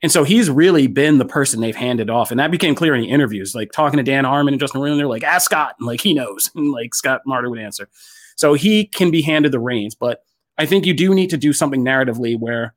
And 0.03 0.13
so 0.13 0.23
he's 0.23 0.51
really 0.51 0.87
been 0.87 1.17
the 1.17 1.25
person 1.25 1.61
they've 1.61 1.75
handed 1.75 2.11
off. 2.11 2.31
And 2.31 2.39
that 2.39 2.51
became 2.51 2.75
clear 2.75 2.95
in 2.95 3.01
the 3.01 3.09
interviews, 3.09 3.55
like 3.55 3.73
talking 3.73 3.97
to 3.97 4.03
Dan 4.03 4.25
Harmon 4.25 4.53
and 4.53 4.61
Justin 4.61 4.83
Roiland, 4.83 4.99
they're 4.99 5.07
like, 5.07 5.23
ask 5.23 5.47
Scott. 5.47 5.77
And 5.79 5.87
like 5.87 6.01
he 6.01 6.13
knows. 6.13 6.51
And 6.55 6.73
like 6.73 6.95
Scott 6.95 7.23
Marder 7.27 7.49
would 7.49 7.59
answer. 7.59 7.89
So 8.37 8.55
he 8.55 8.87
can 8.87 9.11
be 9.11 9.23
handed 9.23 9.53
the 9.53 9.61
reins. 9.61 9.95
But 9.95 10.21
I 10.59 10.67
think 10.67 10.85
you 10.85 10.95
do 10.95 11.15
need 11.15 11.31
to 11.31 11.37
do 11.37 11.53
something 11.53 11.85
narratively 11.85 12.39
where 12.39 12.75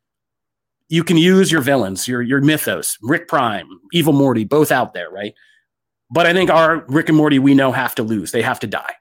you 0.90 1.04
can 1.04 1.18
use 1.18 1.52
your 1.52 1.62
villains, 1.62 2.08
your 2.08 2.22
your 2.22 2.42
mythos, 2.42 2.98
Rick 3.02 3.28
Prime, 3.28 3.68
Evil 3.92 4.14
Morty, 4.14 4.46
both 4.46 4.72
out 4.72 4.94
there, 4.94 5.10
right? 5.10 5.34
But 6.10 6.26
I 6.26 6.34
think 6.34 6.50
our 6.50 6.86
Rick 6.88 7.10
and 7.10 7.18
Morty 7.18 7.40
we 7.40 7.54
know 7.54 7.72
have 7.72 7.96
to 7.96 8.04
lose. 8.04 8.32
They 8.32 8.42
have 8.42 8.60
to 8.62 8.68
die. 8.68 8.94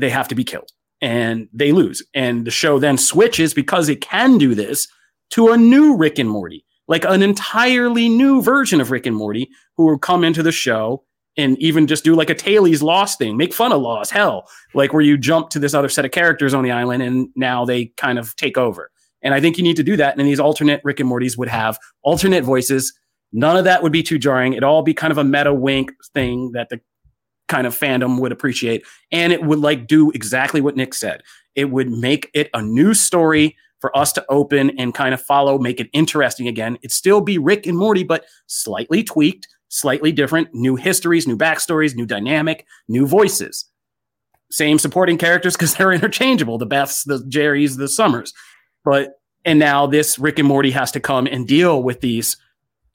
They 0.00 0.10
have 0.10 0.28
to 0.28 0.34
be 0.34 0.44
killed. 0.44 0.70
And 1.00 1.48
they 1.52 1.72
lose. 1.72 2.02
And 2.14 2.46
the 2.46 2.50
show 2.50 2.78
then 2.78 2.96
switches 2.96 3.52
because 3.52 3.88
it 3.88 4.00
can 4.00 4.38
do 4.38 4.54
this 4.54 4.88
to 5.30 5.52
a 5.52 5.56
new 5.56 5.96
Rick 5.96 6.18
and 6.18 6.30
Morty 6.30 6.66
like 6.88 7.04
an 7.04 7.22
entirely 7.22 8.08
new 8.08 8.42
version 8.42 8.80
of 8.80 8.90
Rick 8.90 9.06
and 9.06 9.16
Morty 9.16 9.48
who 9.76 9.84
will 9.84 9.98
come 9.98 10.24
into 10.24 10.42
the 10.42 10.52
show 10.52 11.04
and 11.36 11.58
even 11.58 11.86
just 11.86 12.04
do 12.04 12.14
like 12.14 12.30
a 12.30 12.34
Tailies 12.34 12.82
Lost 12.82 13.18
thing, 13.18 13.36
make 13.36 13.52
fun 13.52 13.72
of 13.72 13.82
Lost, 13.82 14.10
hell, 14.10 14.48
like 14.74 14.92
where 14.92 15.02
you 15.02 15.18
jump 15.18 15.50
to 15.50 15.58
this 15.58 15.74
other 15.74 15.88
set 15.88 16.04
of 16.04 16.10
characters 16.10 16.54
on 16.54 16.64
the 16.64 16.70
island 16.70 17.02
and 17.02 17.28
now 17.36 17.64
they 17.64 17.86
kind 17.96 18.18
of 18.18 18.34
take 18.36 18.56
over. 18.56 18.90
And 19.22 19.34
I 19.34 19.40
think 19.40 19.58
you 19.58 19.64
need 19.64 19.76
to 19.76 19.82
do 19.82 19.96
that. 19.96 20.16
And 20.16 20.26
these 20.26 20.40
alternate 20.40 20.80
Rick 20.84 21.00
and 21.00 21.10
Mortys 21.10 21.36
would 21.36 21.48
have 21.48 21.78
alternate 22.02 22.44
voices. 22.44 22.92
None 23.32 23.56
of 23.56 23.64
that 23.64 23.82
would 23.82 23.92
be 23.92 24.02
too 24.02 24.18
jarring. 24.18 24.52
It'd 24.52 24.64
all 24.64 24.82
be 24.82 24.94
kind 24.94 25.10
of 25.10 25.18
a 25.18 25.24
meta 25.24 25.52
wink 25.52 25.92
thing 26.14 26.52
that 26.52 26.68
the 26.70 26.80
kind 27.48 27.66
of 27.66 27.78
fandom 27.78 28.20
would 28.20 28.32
appreciate. 28.32 28.84
And 29.12 29.32
it 29.32 29.42
would 29.42 29.58
like 29.58 29.86
do 29.86 30.10
exactly 30.10 30.60
what 30.60 30.76
Nick 30.76 30.94
said. 30.94 31.22
It 31.54 31.70
would 31.70 31.90
make 31.90 32.30
it 32.34 32.50
a 32.54 32.62
new 32.62 32.94
story 32.94 33.56
for 33.80 33.96
us 33.96 34.12
to 34.14 34.24
open 34.28 34.78
and 34.78 34.94
kind 34.94 35.14
of 35.14 35.20
follow, 35.20 35.58
make 35.58 35.80
it 35.80 35.88
interesting 35.92 36.48
again. 36.48 36.76
It'd 36.82 36.92
still 36.92 37.20
be 37.20 37.38
Rick 37.38 37.66
and 37.66 37.76
Morty, 37.76 38.04
but 38.04 38.24
slightly 38.46 39.02
tweaked, 39.02 39.48
slightly 39.68 40.12
different, 40.12 40.48
new 40.54 40.76
histories, 40.76 41.26
new 41.26 41.36
backstories, 41.36 41.94
new 41.94 42.06
dynamic, 42.06 42.66
new 42.88 43.06
voices. 43.06 43.66
Same 44.50 44.78
supporting 44.78 45.18
characters 45.18 45.54
because 45.54 45.74
they're 45.76 45.92
interchangeable 45.92 46.58
the 46.58 46.66
Beths, 46.66 47.04
the 47.04 47.18
Jerrys, 47.28 47.76
the 47.76 47.88
Summers. 47.88 48.32
But, 48.84 49.20
and 49.44 49.58
now 49.58 49.86
this 49.86 50.18
Rick 50.18 50.38
and 50.38 50.48
Morty 50.48 50.70
has 50.70 50.90
to 50.92 51.00
come 51.00 51.26
and 51.26 51.46
deal 51.46 51.82
with 51.82 52.00
these 52.00 52.36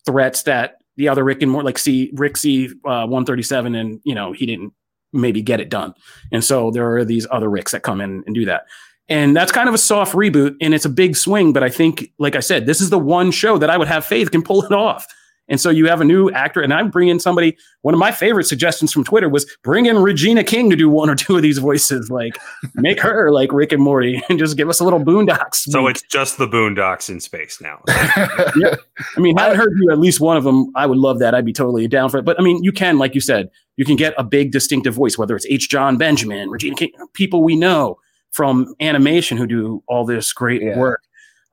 threats 0.06 0.44
that 0.44 0.78
the 0.98 1.10
other 1.10 1.24
Rick 1.24 1.42
and 1.42 1.52
Morty, 1.52 1.66
like 1.66 1.78
see 1.78 2.12
Rick 2.14 2.38
C 2.38 2.68
uh, 2.86 3.08
137, 3.08 3.76
and, 3.76 4.02
you 4.04 4.14
know, 4.14 4.32
he 4.32 4.46
didn't 4.46 4.74
maybe 5.14 5.42
get 5.42 5.60
it 5.60 5.70
done. 5.70 5.94
And 6.32 6.44
so 6.44 6.72
there 6.72 6.96
are 6.96 7.06
these 7.06 7.28
other 7.32 7.50
Ricks 7.50 7.72
that 7.72 7.84
come 7.84 8.02
in 8.02 8.24
and 8.26 8.36
do 8.36 8.46
that. 8.46 8.64
And 9.10 9.36
that's 9.36 9.52
kind 9.52 9.68
of 9.68 9.76
a 9.76 9.80
soft 9.80 10.14
reboot 10.14 10.56
and 10.62 10.74
it's 10.74 10.86
a 10.86 10.90
big 10.90 11.18
swing. 11.18 11.52
But 11.52 11.64
I 11.64 11.70
think, 11.70 12.14
like 12.18 12.36
I 12.36 12.40
said, 12.40 12.66
this 12.66 12.80
is 12.80 12.90
the 12.90 13.00
one 13.00 13.32
show 13.32 13.58
that 13.58 13.70
I 13.70 13.78
would 13.78 13.90
have 13.90 14.06
faith 14.06 14.32
can 14.32 14.42
pull 14.42 14.64
it 14.64 14.72
off. 14.72 15.06
And 15.52 15.60
so 15.60 15.70
you 15.70 15.88
have 15.88 16.00
a 16.00 16.06
new 16.06 16.32
actor, 16.32 16.62
and 16.62 16.74
I'm 16.74 16.90
bringing 16.90 17.20
somebody. 17.20 17.58
One 17.82 17.94
of 17.94 18.00
my 18.00 18.12
favorite 18.12 18.46
suggestions 18.46 18.94
from 18.94 19.04
Twitter 19.04 19.28
was 19.28 19.46
bring 19.64 19.86
in 19.86 19.98
Regina 19.98 20.46
King 20.46 20.70
to 20.70 20.78
do 20.78 20.90
one 20.90 21.10
or 21.10 21.16
two 21.16 21.36
of 21.36 21.42
these 21.42 21.58
voices, 21.58 22.10
like 22.10 22.40
make 22.76 23.02
her 23.02 23.32
like 23.32 23.52
Rick 23.52 23.74
and 23.74 23.84
Morty, 23.84 24.24
and 24.30 24.40
just 24.40 24.56
give 24.56 24.70
us 24.70 24.80
a 24.80 24.86
little 24.86 25.02
Boondocks. 25.02 25.70
So 25.70 25.88
it's 25.88 26.02
just 26.04 26.38
the 26.38 26.48
Boondocks 26.48 27.10
in 27.10 27.20
space 27.20 27.60
now. 27.62 27.84
yeah, 27.90 28.76
I 29.18 29.20
mean, 29.20 29.38
I 29.38 29.54
heard 29.54 29.74
you 29.82 29.92
at 29.92 30.00
least 30.00 30.22
one 30.22 30.38
of 30.38 30.46
them. 30.46 30.72
I 30.74 30.86
would 30.86 30.98
love 30.98 31.20
that. 31.20 31.36
I'd 31.36 31.46
be 31.46 31.54
totally 31.54 31.86
down 31.88 32.10
for 32.10 32.18
it. 32.18 32.24
But 32.24 32.40
I 32.40 32.44
mean, 32.44 32.64
you 32.64 32.72
can, 32.72 32.98
like 32.98 33.14
you 33.14 33.22
said, 33.22 33.50
you 33.76 33.84
can 33.84 33.98
get 33.98 34.14
a 34.18 34.24
big 34.24 34.54
distinctive 34.54 34.94
voice, 34.94 35.18
whether 35.18 35.36
it's 35.36 35.46
H. 35.48 35.70
Jon 35.70 35.98
Benjamin, 35.98 36.50
Regina 36.50 36.78
King, 36.78 36.92
people 37.14 37.44
we 37.44 37.58
know 37.58 37.98
from 38.32 38.74
animation 38.80 39.38
who 39.38 39.46
do 39.46 39.84
all 39.88 40.06
this 40.06 40.32
great 40.32 40.62
yeah. 40.62 40.78
work. 40.78 41.04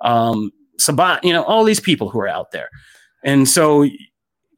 Um, 0.03 0.53
Sabat, 0.79 1.25
you 1.25 1.33
know, 1.33 1.43
all 1.43 1.65
these 1.65 1.81
people 1.81 2.09
who 2.09 2.21
are 2.21 2.29
out 2.29 2.53
there. 2.53 2.71
And 3.25 3.49
so 3.49 3.87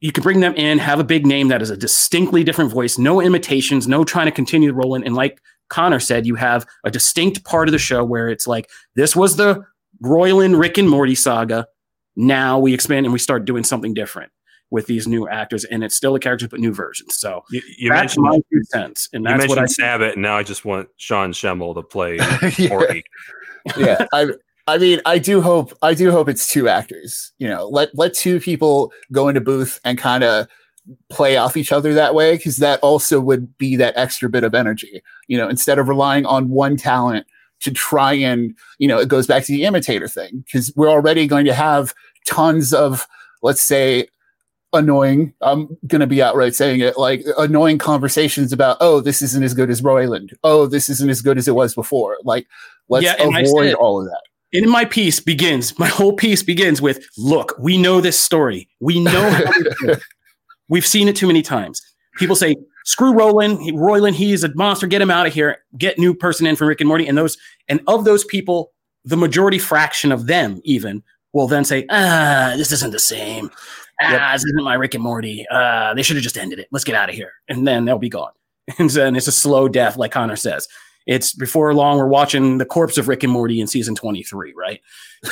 you 0.01 0.11
can 0.11 0.23
bring 0.23 0.39
them 0.39 0.55
in, 0.55 0.79
have 0.79 0.99
a 0.99 1.03
big 1.03 1.25
name 1.25 1.47
that 1.49 1.61
is 1.61 1.69
a 1.69 1.77
distinctly 1.77 2.43
different 2.43 2.71
voice, 2.71 2.97
no 2.97 3.21
imitations, 3.21 3.87
no 3.87 4.03
trying 4.03 4.25
to 4.25 4.31
continue 4.31 4.69
the 4.69 4.73
rolling. 4.73 5.03
And 5.05 5.15
like 5.15 5.41
Connor 5.69 5.99
said, 5.99 6.25
you 6.25 6.35
have 6.35 6.65
a 6.83 6.91
distinct 6.91 7.43
part 7.45 7.67
of 7.67 7.71
the 7.71 7.79
show 7.79 8.03
where 8.03 8.27
it's 8.27 8.47
like, 8.47 8.69
this 8.95 9.15
was 9.15 9.35
the 9.35 9.63
Roiland 10.03 10.59
Rick 10.59 10.77
and 10.77 10.89
Morty 10.89 11.15
saga. 11.15 11.67
Now 12.15 12.59
we 12.59 12.73
expand 12.73 13.05
and 13.05 13.13
we 13.13 13.19
start 13.19 13.45
doing 13.45 13.63
something 13.63 13.93
different 13.93 14.31
with 14.71 14.87
these 14.87 15.05
new 15.05 15.27
actors, 15.27 15.65
and 15.65 15.83
it's 15.83 15.95
still 15.95 16.15
a 16.15 16.19
character 16.19 16.47
but 16.47 16.59
new 16.59 16.73
versions. 16.73 17.17
So 17.17 17.43
you, 17.51 17.61
you 17.77 17.89
that's 17.89 18.17
my 18.17 18.39
two 18.51 18.63
cents, 18.63 19.09
and 19.13 19.25
that's 19.25 19.43
you 19.43 19.49
what 19.49 19.59
I 19.59 19.65
Sabat, 19.65 20.13
and 20.13 20.21
now 20.21 20.37
I 20.37 20.43
just 20.43 20.65
want 20.65 20.89
Sean 20.95 21.33
Schemmel 21.33 21.75
to 21.75 21.83
play 21.83 22.17
Morty. 22.69 23.03
yeah, 23.77 24.05
I, 24.13 24.27
I 24.71 24.77
mean, 24.77 25.01
I 25.05 25.19
do 25.19 25.41
hope, 25.41 25.77
I 25.81 25.93
do 25.93 26.11
hope 26.11 26.29
it's 26.29 26.47
two 26.47 26.69
actors. 26.69 27.33
You 27.39 27.49
know, 27.49 27.67
let 27.67 27.89
let 27.93 28.13
two 28.13 28.39
people 28.39 28.93
go 29.11 29.27
into 29.27 29.41
booth 29.41 29.81
and 29.83 29.97
kind 29.97 30.23
of 30.23 30.47
play 31.09 31.35
off 31.35 31.57
each 31.57 31.73
other 31.73 31.93
that 31.93 32.15
way, 32.15 32.37
because 32.37 32.57
that 32.57 32.79
also 32.79 33.19
would 33.19 33.57
be 33.57 33.75
that 33.75 33.97
extra 33.97 34.29
bit 34.29 34.45
of 34.45 34.55
energy. 34.55 35.01
You 35.27 35.37
know, 35.37 35.49
instead 35.49 35.77
of 35.77 35.89
relying 35.89 36.25
on 36.25 36.49
one 36.49 36.77
talent 36.77 37.27
to 37.59 37.71
try 37.71 38.13
and, 38.13 38.55
you 38.79 38.87
know, 38.87 38.97
it 38.97 39.09
goes 39.09 39.27
back 39.27 39.43
to 39.43 39.51
the 39.51 39.65
imitator 39.65 40.07
thing, 40.07 40.43
because 40.45 40.71
we're 40.77 40.89
already 40.89 41.27
going 41.27 41.45
to 41.45 41.53
have 41.53 41.93
tons 42.25 42.73
of, 42.73 43.05
let's 43.43 43.61
say, 43.61 44.07
annoying. 44.73 45.33
I'm 45.41 45.77
gonna 45.85 46.07
be 46.07 46.23
outright 46.23 46.55
saying 46.55 46.79
it, 46.79 46.97
like 46.97 47.25
annoying 47.37 47.77
conversations 47.77 48.53
about, 48.53 48.77
oh, 48.79 49.01
this 49.01 49.21
isn't 49.21 49.43
as 49.43 49.53
good 49.53 49.69
as 49.69 49.81
Roiland. 49.81 50.33
Oh, 50.45 50.65
this 50.65 50.87
isn't 50.87 51.09
as 51.09 51.21
good 51.21 51.37
as 51.37 51.49
it 51.49 51.55
was 51.55 51.75
before. 51.75 52.17
Like, 52.23 52.47
let's 52.87 53.03
yeah, 53.03 53.15
avoid 53.19 53.73
all 53.73 53.99
of 53.99 54.05
that. 54.07 54.21
In 54.53 54.69
my 54.69 54.85
piece 54.85 55.19
begins, 55.19 55.77
my 55.79 55.87
whole 55.87 56.13
piece 56.13 56.43
begins 56.43 56.81
with, 56.81 57.07
look, 57.17 57.55
we 57.59 57.77
know 57.77 58.01
this 58.01 58.19
story. 58.19 58.67
We 58.79 58.99
know 58.99 59.39
we've 60.67 60.85
seen 60.85 61.07
it 61.07 61.15
too 61.15 61.27
many 61.27 61.41
times. 61.41 61.81
People 62.17 62.35
say, 62.35 62.57
screw 62.83 63.13
Roiland, 63.13 64.13
he, 64.13 64.27
he's 64.27 64.43
a 64.43 64.53
monster, 64.55 64.87
get 64.87 65.01
him 65.01 65.09
out 65.09 65.25
of 65.25 65.33
here, 65.33 65.63
get 65.77 65.97
new 65.97 66.13
person 66.13 66.45
in 66.45 66.55
from 66.55 66.67
Rick 66.67 66.81
and 66.81 66.87
Morty. 66.87 67.07
And 67.07 67.17
those, 67.17 67.37
and 67.69 67.79
of 67.87 68.03
those 68.03 68.25
people, 68.25 68.71
the 69.05 69.17
majority 69.17 69.57
fraction 69.57 70.11
of 70.11 70.27
them 70.27 70.59
even 70.65 71.01
will 71.31 71.47
then 71.47 71.63
say, 71.63 71.85
ah, 71.89 72.53
this 72.57 72.73
isn't 72.73 72.91
the 72.91 72.99
same 72.99 73.49
ah, 74.01 74.11
yep. 74.11 74.33
this 74.33 74.45
isn't 74.45 74.63
my 74.63 74.73
Rick 74.73 74.93
and 74.95 75.03
Morty. 75.03 75.45
Uh, 75.49 75.93
they 75.93 76.03
should 76.03 76.15
have 76.15 76.23
just 76.23 76.37
ended 76.37 76.59
it. 76.59 76.67
Let's 76.71 76.83
get 76.83 76.95
out 76.95 77.09
of 77.09 77.15
here. 77.15 77.31
And 77.47 77.67
then 77.67 77.85
they'll 77.85 77.99
be 77.99 78.09
gone. 78.09 78.31
And 78.77 78.89
then 78.91 79.15
it's 79.15 79.27
a 79.27 79.33
slow 79.33 79.67
death, 79.67 79.97
like 79.97 80.11
Connor 80.11 80.37
says. 80.37 80.67
It's 81.07 81.33
before 81.33 81.73
long, 81.73 81.97
we're 81.97 82.07
watching 82.07 82.57
the 82.57 82.65
corpse 82.65 82.97
of 82.97 83.07
Rick 83.07 83.23
and 83.23 83.33
Morty 83.33 83.59
in 83.59 83.67
season 83.67 83.95
23, 83.95 84.53
right? 84.55 84.81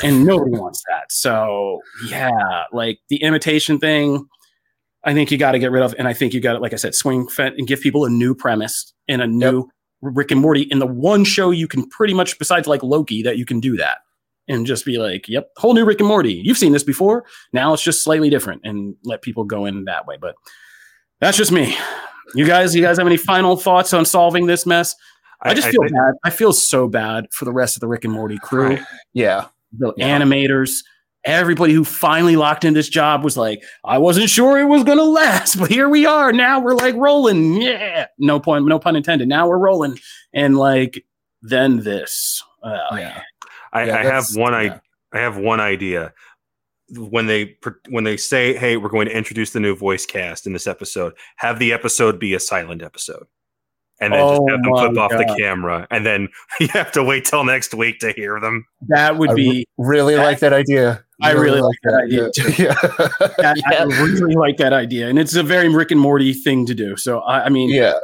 And 0.03 0.25
nobody 0.25 0.51
wants 0.51 0.83
that. 0.89 1.11
So, 1.11 1.81
yeah, 2.07 2.63
like 2.71 2.99
the 3.09 3.21
imitation 3.21 3.79
thing, 3.79 4.27
I 5.03 5.13
think 5.13 5.31
you 5.31 5.37
got 5.37 5.51
to 5.53 5.59
get 5.59 5.71
rid 5.71 5.83
of. 5.83 5.95
And 5.97 6.07
I 6.07 6.13
think 6.13 6.33
you 6.33 6.41
got 6.41 6.53
to, 6.53 6.59
like 6.59 6.73
I 6.73 6.77
said, 6.77 6.95
swing 6.95 7.27
fent 7.27 7.57
and 7.57 7.67
give 7.67 7.81
people 7.81 8.05
a 8.05 8.09
new 8.09 8.33
premise 8.33 8.93
and 9.07 9.21
a 9.21 9.27
new 9.27 9.57
yep. 9.57 9.65
Rick 10.01 10.31
and 10.31 10.41
Morty 10.41 10.63
in 10.63 10.79
the 10.79 10.87
one 10.87 11.23
show 11.23 11.51
you 11.51 11.67
can 11.67 11.87
pretty 11.89 12.13
much, 12.13 12.37
besides 12.39 12.67
like 12.67 12.83
Loki, 12.83 13.21
that 13.23 13.37
you 13.37 13.45
can 13.45 13.59
do 13.59 13.77
that 13.77 13.99
and 14.47 14.65
just 14.65 14.83
be 14.83 14.97
like, 14.97 15.29
yep, 15.29 15.51
whole 15.57 15.73
new 15.73 15.85
Rick 15.85 15.99
and 15.99 16.07
Morty. 16.07 16.33
You've 16.33 16.57
seen 16.57 16.73
this 16.73 16.83
before. 16.83 17.25
Now 17.53 17.71
it's 17.73 17.83
just 17.83 18.03
slightly 18.03 18.29
different 18.29 18.61
and 18.65 18.95
let 19.03 19.21
people 19.21 19.43
go 19.43 19.65
in 19.65 19.85
that 19.85 20.07
way. 20.07 20.17
But 20.19 20.35
that's 21.21 21.37
just 21.37 21.51
me. 21.51 21.77
You 22.35 22.45
guys, 22.45 22.75
you 22.75 22.81
guys 22.81 22.97
have 22.97 23.07
any 23.07 23.17
final 23.17 23.55
thoughts 23.55 23.93
on 23.93 24.05
solving 24.05 24.47
this 24.47 24.65
mess? 24.65 24.95
I, 25.41 25.51
I 25.51 25.53
just 25.53 25.69
feel 25.69 25.83
I, 25.83 25.87
bad. 25.87 26.13
I 26.23 26.29
feel 26.29 26.53
so 26.53 26.87
bad 26.87 27.27
for 27.31 27.45
the 27.45 27.53
rest 27.53 27.77
of 27.77 27.81
the 27.81 27.87
Rick 27.87 28.05
and 28.05 28.13
Morty 28.13 28.37
crew. 28.39 28.69
Right. 28.69 28.83
Yeah. 29.13 29.47
The 29.77 29.93
yeah. 29.97 30.19
animators, 30.19 30.83
everybody 31.23 31.73
who 31.73 31.83
finally 31.83 32.35
locked 32.35 32.65
in 32.65 32.73
this 32.73 32.89
job 32.89 33.23
was 33.23 33.37
like, 33.37 33.63
I 33.85 33.97
wasn't 33.97 34.29
sure 34.29 34.59
it 34.59 34.65
was 34.65 34.83
gonna 34.83 35.03
last, 35.03 35.55
but 35.59 35.69
here 35.69 35.89
we 35.89 36.05
are. 36.05 36.33
Now 36.33 36.59
we're 36.59 36.75
like 36.75 36.95
rolling. 36.95 37.61
Yeah. 37.61 38.07
No 38.17 38.39
point, 38.39 38.65
no 38.65 38.79
pun 38.79 38.95
intended. 38.95 39.27
Now 39.27 39.47
we're 39.47 39.59
rolling. 39.59 39.99
And 40.33 40.57
like 40.57 41.05
then 41.41 41.77
this. 41.81 42.43
Uh, 42.61 42.77
yeah. 42.93 43.21
I, 43.71 43.85
yeah, 43.85 43.97
I 43.97 44.03
have 44.03 44.25
one. 44.33 44.53
Yeah. 44.53 44.79
I 45.13 45.17
I 45.17 45.21
have 45.21 45.37
one 45.37 45.59
idea. 45.59 46.13
When 46.91 47.27
they 47.27 47.55
when 47.89 48.03
they 48.03 48.17
say, 48.17 48.57
"Hey, 48.57 48.77
we're 48.77 48.89
going 48.89 49.07
to 49.07 49.15
introduce 49.15 49.51
the 49.51 49.59
new 49.59 49.75
voice 49.75 50.07
cast 50.07 50.47
in 50.47 50.53
this 50.53 50.65
episode," 50.65 51.13
have 51.35 51.59
the 51.59 51.71
episode 51.71 52.19
be 52.19 52.33
a 52.33 52.39
silent 52.39 52.81
episode, 52.81 53.27
and 54.01 54.13
then 54.13 54.21
oh 54.21 54.29
just 54.29 54.49
have 54.49 54.63
them 54.63 54.73
flip 54.73 54.97
off 54.97 55.11
the 55.11 55.35
camera, 55.37 55.87
and 55.91 56.05
then 56.05 56.29
you 56.59 56.67
have 56.69 56.91
to 56.93 57.03
wait 57.03 57.25
till 57.25 57.43
next 57.43 57.73
week 57.73 57.99
to 57.99 58.11
hear 58.11 58.39
them. 58.39 58.65
That 58.87 59.17
would 59.17 59.35
be 59.35 59.61
I 59.61 59.63
really 59.77 60.15
that, 60.15 60.23
like 60.23 60.39
that 60.39 60.53
idea. 60.53 61.03
I 61.21 61.31
really, 61.31 61.59
like 61.59 61.77
that 61.83 61.95
idea. 61.95 62.29
yeah. 62.57 62.73
that, 63.37 63.61
yeah. 63.71 63.79
I 63.79 63.83
really 63.83 64.35
like 64.35 64.57
that 64.57 64.71
idea, 64.73 65.09
and 65.09 65.19
it's 65.19 65.35
a 65.35 65.43
very 65.43 65.67
Rick 65.69 65.91
and 65.91 65.99
Morty 65.99 66.33
thing 66.33 66.65
to 66.65 66.73
do. 66.73 66.95
So 66.95 67.19
I, 67.19 67.45
I 67.45 67.49
mean, 67.49 67.69
yeah 67.69 67.99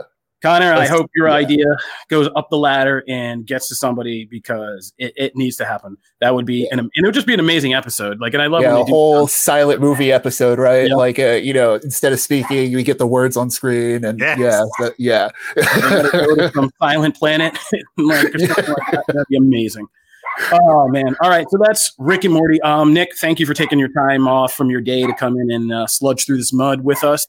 Connor, 0.46 0.74
I 0.74 0.86
hope 0.86 1.10
your 1.16 1.28
yeah. 1.28 1.34
idea 1.36 1.66
goes 2.10 2.30
up 2.36 2.50
the 2.50 2.58
ladder 2.58 3.04
and 3.08 3.46
gets 3.46 3.68
to 3.70 3.76
somebody 3.76 4.26
because 4.26 4.94
it, 4.98 5.14
it 5.16 5.36
needs 5.36 5.56
to 5.58 5.66
happen. 5.66 5.98
That 6.22 6.36
would 6.36 6.46
be 6.46 6.68
an 6.70 6.80
and 6.80 6.92
it 6.96 7.04
would 7.04 7.14
just 7.14 7.28
be 7.28 7.34
an 7.34 7.40
amazing 7.40 7.74
episode. 7.74 8.20
Like, 8.20 8.34
and 8.34 8.42
I 8.44 8.48
love 8.48 8.62
yeah, 8.62 8.74
when 8.74 8.84
a 8.84 8.86
do 8.86 8.92
whole 8.92 9.28
silent 9.28 9.82
movie 9.82 10.12
episode, 10.12 10.60
right? 10.60 10.88
Yeah. 10.88 10.96
Like, 10.96 11.20
uh, 11.20 11.32
you 11.32 11.54
know, 11.54 11.76
instead 11.76 12.14
of 12.14 12.20
speaking, 12.20 12.74
we 12.74 12.84
get 12.84 12.98
the 12.98 13.08
words 13.08 13.36
on 13.38 13.50
screen, 13.50 14.06
and 14.06 14.20
Yes. 14.20 14.40
yeah, 14.40 14.66
that- 14.80 14.94
yeah. 14.98 15.30
They 15.56 15.62
gotta 15.64 16.10
go 16.12 16.36
to 16.36 16.52
some 16.54 16.70
Silent 16.80 17.16
Planet, 17.16 17.58
like, 17.98 18.24
like 18.34 18.34
that. 18.34 19.04
That'd 19.08 19.28
be 19.30 19.38
amazing. 19.38 19.88
Oh 20.52 20.88
man! 20.90 21.16
All 21.22 21.30
right, 21.30 21.50
so 21.50 21.58
that's 21.64 21.94
Rick 21.98 22.26
and 22.26 22.34
Morty. 22.34 22.62
Um, 22.62 22.94
Nick, 22.94 23.16
thank 23.16 23.40
you 23.40 23.46
for 23.46 23.54
taking 23.54 23.80
your 23.80 23.88
time 23.90 24.28
off 24.28 24.54
from 24.54 24.70
your 24.70 24.82
day 24.82 25.06
to 25.06 25.14
come 25.14 25.38
in 25.38 25.50
and 25.50 25.72
uh, 25.72 25.88
sludge 25.88 26.26
through 26.26 26.38
this 26.38 26.52
mud 26.52 26.82
with 26.82 27.04
us. 27.06 27.26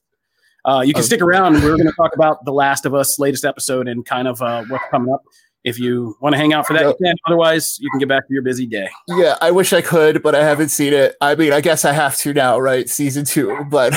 Uh, 0.66 0.82
you 0.84 0.92
can 0.92 1.02
Oh. 1.02 1.06
stick 1.06 1.20
around. 1.22 1.54
We're 1.62 1.76
going 1.76 1.86
to 1.86 1.94
talk 1.96 2.14
about 2.14 2.44
the 2.44 2.52
Last 2.52 2.84
of 2.86 2.94
Us 2.94 3.18
latest 3.18 3.44
episode 3.44 3.86
and 3.88 4.04
kind 4.04 4.26
of 4.28 4.42
uh, 4.42 4.64
what's 4.68 4.84
coming 4.90 5.12
up. 5.12 5.22
If 5.64 5.80
you 5.80 6.16
want 6.20 6.32
to 6.34 6.38
hang 6.38 6.52
out 6.52 6.64
for 6.66 6.74
that, 6.74 6.84
you 6.86 6.94
can. 7.02 7.14
Otherwise, 7.26 7.76
you 7.80 7.90
can 7.90 7.98
get 7.98 8.08
back 8.08 8.26
to 8.28 8.32
your 8.32 8.42
busy 8.42 8.66
day. 8.66 8.88
Yeah, 9.08 9.36
I 9.40 9.50
wish 9.50 9.72
I 9.72 9.80
could, 9.80 10.22
but 10.22 10.34
I 10.34 10.44
haven't 10.44 10.68
seen 10.68 10.92
it. 10.92 11.16
I 11.20 11.34
mean, 11.34 11.52
I 11.52 11.60
guess 11.60 11.84
I 11.84 11.92
have 11.92 12.16
to 12.18 12.32
now, 12.32 12.58
right? 12.60 12.88
Season 12.88 13.24
two. 13.24 13.56
But 13.70 13.92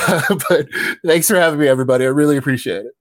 but 0.50 0.68
thanks 1.06 1.28
for 1.28 1.36
having 1.36 1.60
me, 1.60 1.68
everybody. 1.68 2.06
I 2.06 2.08
really 2.08 2.38
appreciate 2.38 2.86
it. 2.86 2.94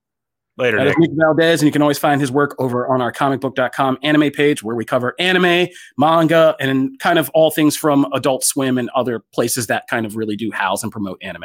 Later, 0.58 0.76
That 0.78 0.88
is 0.88 0.94
Nick. 0.98 1.10
Nick 1.12 1.18
Valdez, 1.18 1.60
and 1.62 1.66
you 1.66 1.72
can 1.72 1.80
always 1.82 1.98
find 1.98 2.20
his 2.20 2.30
work 2.32 2.54
over 2.58 2.86
on 2.88 3.00
our 3.00 3.12
comicbook.com 3.12 3.98
anime 4.02 4.30
page 4.32 4.62
where 4.62 4.74
we 4.76 4.84
cover 4.84 5.14
anime, 5.18 5.68
manga, 5.96 6.54
and 6.60 6.98
kind 6.98 7.18
of 7.18 7.30
all 7.32 7.50
things 7.50 7.76
from 7.76 8.06
Adult 8.12 8.42
Swim 8.44 8.76
and 8.76 8.90
other 8.90 9.22
places 9.32 9.68
that 9.68 9.84
kind 9.88 10.04
of 10.04 10.16
really 10.16 10.36
do 10.36 10.50
house 10.50 10.82
and 10.82 10.90
promote 10.92 11.18
anime. 11.22 11.44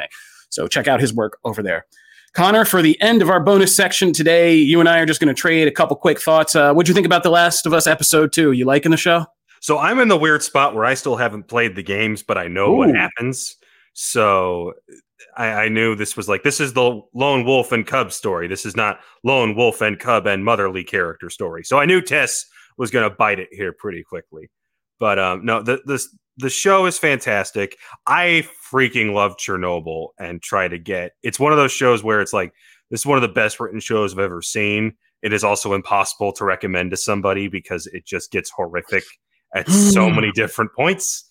So 0.50 0.66
check 0.66 0.88
out 0.88 1.00
his 1.00 1.14
work 1.14 1.38
over 1.44 1.62
there. 1.62 1.86
Connor, 2.34 2.64
for 2.64 2.82
the 2.82 3.00
end 3.00 3.22
of 3.22 3.30
our 3.30 3.38
bonus 3.38 3.74
section 3.74 4.12
today, 4.12 4.56
you 4.56 4.80
and 4.80 4.88
I 4.88 4.98
are 4.98 5.06
just 5.06 5.20
going 5.20 5.32
to 5.32 5.40
trade 5.40 5.68
a 5.68 5.70
couple 5.70 5.94
quick 5.94 6.20
thoughts. 6.20 6.56
Uh, 6.56 6.72
what'd 6.72 6.88
you 6.88 6.94
think 6.94 7.06
about 7.06 7.22
The 7.22 7.30
Last 7.30 7.64
of 7.64 7.72
Us 7.72 7.86
episode 7.86 8.32
two? 8.32 8.50
You 8.50 8.64
liking 8.64 8.90
the 8.90 8.96
show? 8.96 9.24
So 9.60 9.78
I'm 9.78 10.00
in 10.00 10.08
the 10.08 10.16
weird 10.16 10.42
spot 10.42 10.74
where 10.74 10.84
I 10.84 10.94
still 10.94 11.14
haven't 11.14 11.44
played 11.44 11.76
the 11.76 11.82
games, 11.82 12.24
but 12.24 12.36
I 12.36 12.48
know 12.48 12.72
what 12.72 12.92
happens. 12.94 13.54
So 13.92 14.72
I, 15.36 15.46
I 15.46 15.68
knew 15.68 15.94
this 15.94 16.16
was 16.16 16.28
like 16.28 16.42
this 16.42 16.58
is 16.58 16.72
the 16.72 17.00
lone 17.14 17.44
wolf 17.44 17.70
and 17.70 17.86
cub 17.86 18.12
story. 18.12 18.48
This 18.48 18.66
is 18.66 18.74
not 18.74 18.98
lone 19.22 19.54
wolf 19.54 19.80
and 19.80 19.96
cub 19.96 20.26
and 20.26 20.44
motherly 20.44 20.82
character 20.82 21.30
story. 21.30 21.62
So 21.62 21.78
I 21.78 21.86
knew 21.86 22.02
Tess 22.02 22.44
was 22.76 22.90
going 22.90 23.08
to 23.08 23.14
bite 23.14 23.38
it 23.38 23.48
here 23.52 23.72
pretty 23.72 24.02
quickly. 24.02 24.50
But 24.98 25.20
um, 25.20 25.44
no, 25.44 25.62
the 25.62 25.80
the 25.86 26.04
the 26.36 26.50
show 26.50 26.86
is 26.86 26.98
fantastic. 26.98 27.78
I 28.06 28.46
freaking 28.70 29.14
love 29.14 29.36
Chernobyl 29.36 30.08
and 30.18 30.42
try 30.42 30.68
to 30.68 30.78
get. 30.78 31.12
It's 31.22 31.38
one 31.38 31.52
of 31.52 31.58
those 31.58 31.72
shows 31.72 32.02
where 32.02 32.20
it's 32.20 32.32
like 32.32 32.52
this 32.90 33.00
is 33.00 33.06
one 33.06 33.18
of 33.18 33.22
the 33.22 33.28
best 33.28 33.60
written 33.60 33.80
shows 33.80 34.12
I've 34.12 34.18
ever 34.18 34.42
seen. 34.42 34.94
It 35.22 35.32
is 35.32 35.44
also 35.44 35.72
impossible 35.72 36.32
to 36.34 36.44
recommend 36.44 36.90
to 36.90 36.96
somebody 36.96 37.48
because 37.48 37.86
it 37.86 38.04
just 38.04 38.30
gets 38.30 38.50
horrific 38.50 39.04
at 39.54 39.68
so 39.68 40.10
many 40.10 40.32
different 40.32 40.72
points. 40.74 41.28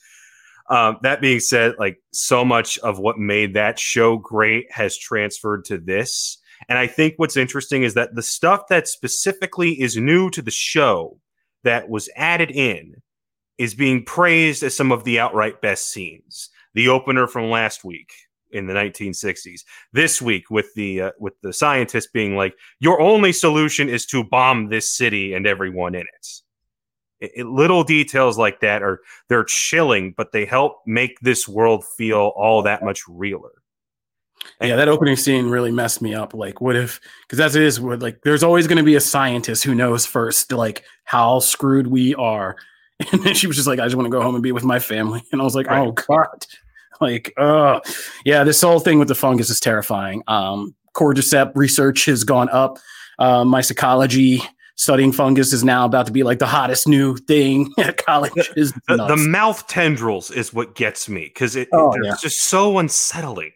Um, 0.69 0.97
that 1.03 1.21
being 1.21 1.41
said, 1.41 1.75
like 1.77 1.97
so 2.13 2.45
much 2.45 2.77
of 2.79 2.97
what 2.97 3.19
made 3.19 3.53
that 3.53 3.77
show 3.77 4.17
great 4.17 4.71
has 4.71 4.97
transferred 4.97 5.65
to 5.65 5.77
this. 5.77 6.37
And 6.69 6.79
I 6.79 6.87
think 6.87 7.15
what's 7.17 7.35
interesting 7.35 7.83
is 7.83 7.93
that 7.95 8.15
the 8.15 8.23
stuff 8.23 8.67
that 8.69 8.87
specifically 8.87 9.79
is 9.79 9.97
new 9.97 10.29
to 10.29 10.41
the 10.41 10.51
show 10.51 11.19
that 11.65 11.89
was 11.89 12.09
added 12.15 12.51
in 12.51 12.95
is 13.57 13.75
being 13.75 14.03
praised 14.03 14.63
as 14.63 14.75
some 14.75 14.91
of 14.91 15.03
the 15.03 15.19
outright 15.19 15.61
best 15.61 15.91
scenes. 15.91 16.49
The 16.73 16.87
opener 16.87 17.27
from 17.27 17.49
last 17.51 17.83
week 17.83 18.11
in 18.51 18.67
the 18.67 18.73
1960s. 18.73 19.61
This 19.93 20.21
week 20.21 20.49
with 20.49 20.73
the 20.75 21.01
uh, 21.01 21.11
with 21.19 21.39
the 21.41 21.53
scientists 21.53 22.07
being 22.07 22.35
like, 22.35 22.55
your 22.79 22.99
only 23.01 23.31
solution 23.31 23.89
is 23.89 24.05
to 24.07 24.23
bomb 24.23 24.69
this 24.69 24.89
city 24.89 25.33
and 25.33 25.45
everyone 25.47 25.95
in 25.95 26.01
it. 26.01 26.27
It- 27.19 27.31
it- 27.35 27.45
little 27.45 27.83
details 27.83 28.37
like 28.37 28.59
that 28.61 28.81
are 28.83 29.01
they're 29.29 29.43
chilling, 29.45 30.13
but 30.17 30.31
they 30.31 30.45
help 30.45 30.77
make 30.85 31.19
this 31.21 31.47
world 31.47 31.85
feel 31.97 32.33
all 32.35 32.61
that 32.63 32.83
much 32.83 33.01
realer. 33.07 33.51
Yeah, 34.61 34.75
that 34.75 34.89
opening 34.89 35.15
scene 35.15 35.47
really 35.49 35.71
messed 35.71 36.01
me 36.01 36.13
up. 36.13 36.33
Like, 36.33 36.59
what 36.59 36.75
if? 36.75 36.99
Because 37.21 37.39
as 37.39 37.55
it 37.55 37.61
is, 37.63 37.79
like, 37.79 38.19
there's 38.23 38.43
always 38.43 38.67
going 38.67 38.77
to 38.77 38.83
be 38.83 38.95
a 38.95 38.99
scientist 38.99 39.63
who 39.63 39.73
knows 39.73 40.05
first, 40.05 40.51
like 40.51 40.83
how 41.05 41.39
screwed 41.39 41.87
we 41.87 42.13
are. 42.15 42.57
And 43.11 43.23
then 43.23 43.33
she 43.33 43.47
was 43.47 43.55
just 43.55 43.67
like, 43.67 43.79
"I 43.79 43.85
just 43.85 43.95
want 43.95 44.05
to 44.05 44.11
go 44.11 44.21
home 44.21 44.35
and 44.35 44.43
be 44.43 44.51
with 44.51 44.63
my 44.63 44.79
family." 44.79 45.21
And 45.31 45.41
I 45.41 45.43
was 45.43 45.55
like, 45.55 45.67
Right. 45.67 45.87
"Oh 45.87 45.91
God!" 45.91 46.45
Like, 47.01 47.33
uh, 47.37 47.79
yeah, 48.23 48.43
this 48.43 48.61
whole 48.61 48.79
thing 48.79 48.99
with 48.99 49.07
the 49.07 49.15
fungus 49.15 49.49
is 49.49 49.59
terrifying. 49.59 50.23
Um, 50.27 50.73
cordyceps 50.95 51.51
research 51.55 52.05
has 52.05 52.23
gone 52.23 52.49
up. 52.49 52.77
Uh, 53.19 53.43
mycology 53.43 54.41
studying 54.75 55.11
fungus 55.11 55.53
is 55.53 55.63
now 55.63 55.85
about 55.85 56.05
to 56.05 56.11
be 56.11 56.23
like 56.23 56.39
the 56.39 56.45
hottest 56.47 56.87
new 56.87 57.17
thing 57.17 57.71
at 57.79 57.97
college. 58.03 58.31
Is 58.55 58.73
The, 58.87 59.05
the 59.07 59.17
mouth 59.17 59.67
tendrils 59.67 60.31
is 60.31 60.53
what 60.53 60.75
gets 60.75 61.09
me 61.09 61.25
because 61.25 61.55
it, 61.55 61.67
Oh, 61.73 61.91
it's 61.93 62.05
yeah. 62.05 62.15
just 62.21 62.41
so 62.41 62.77
unsettling. 62.77 63.51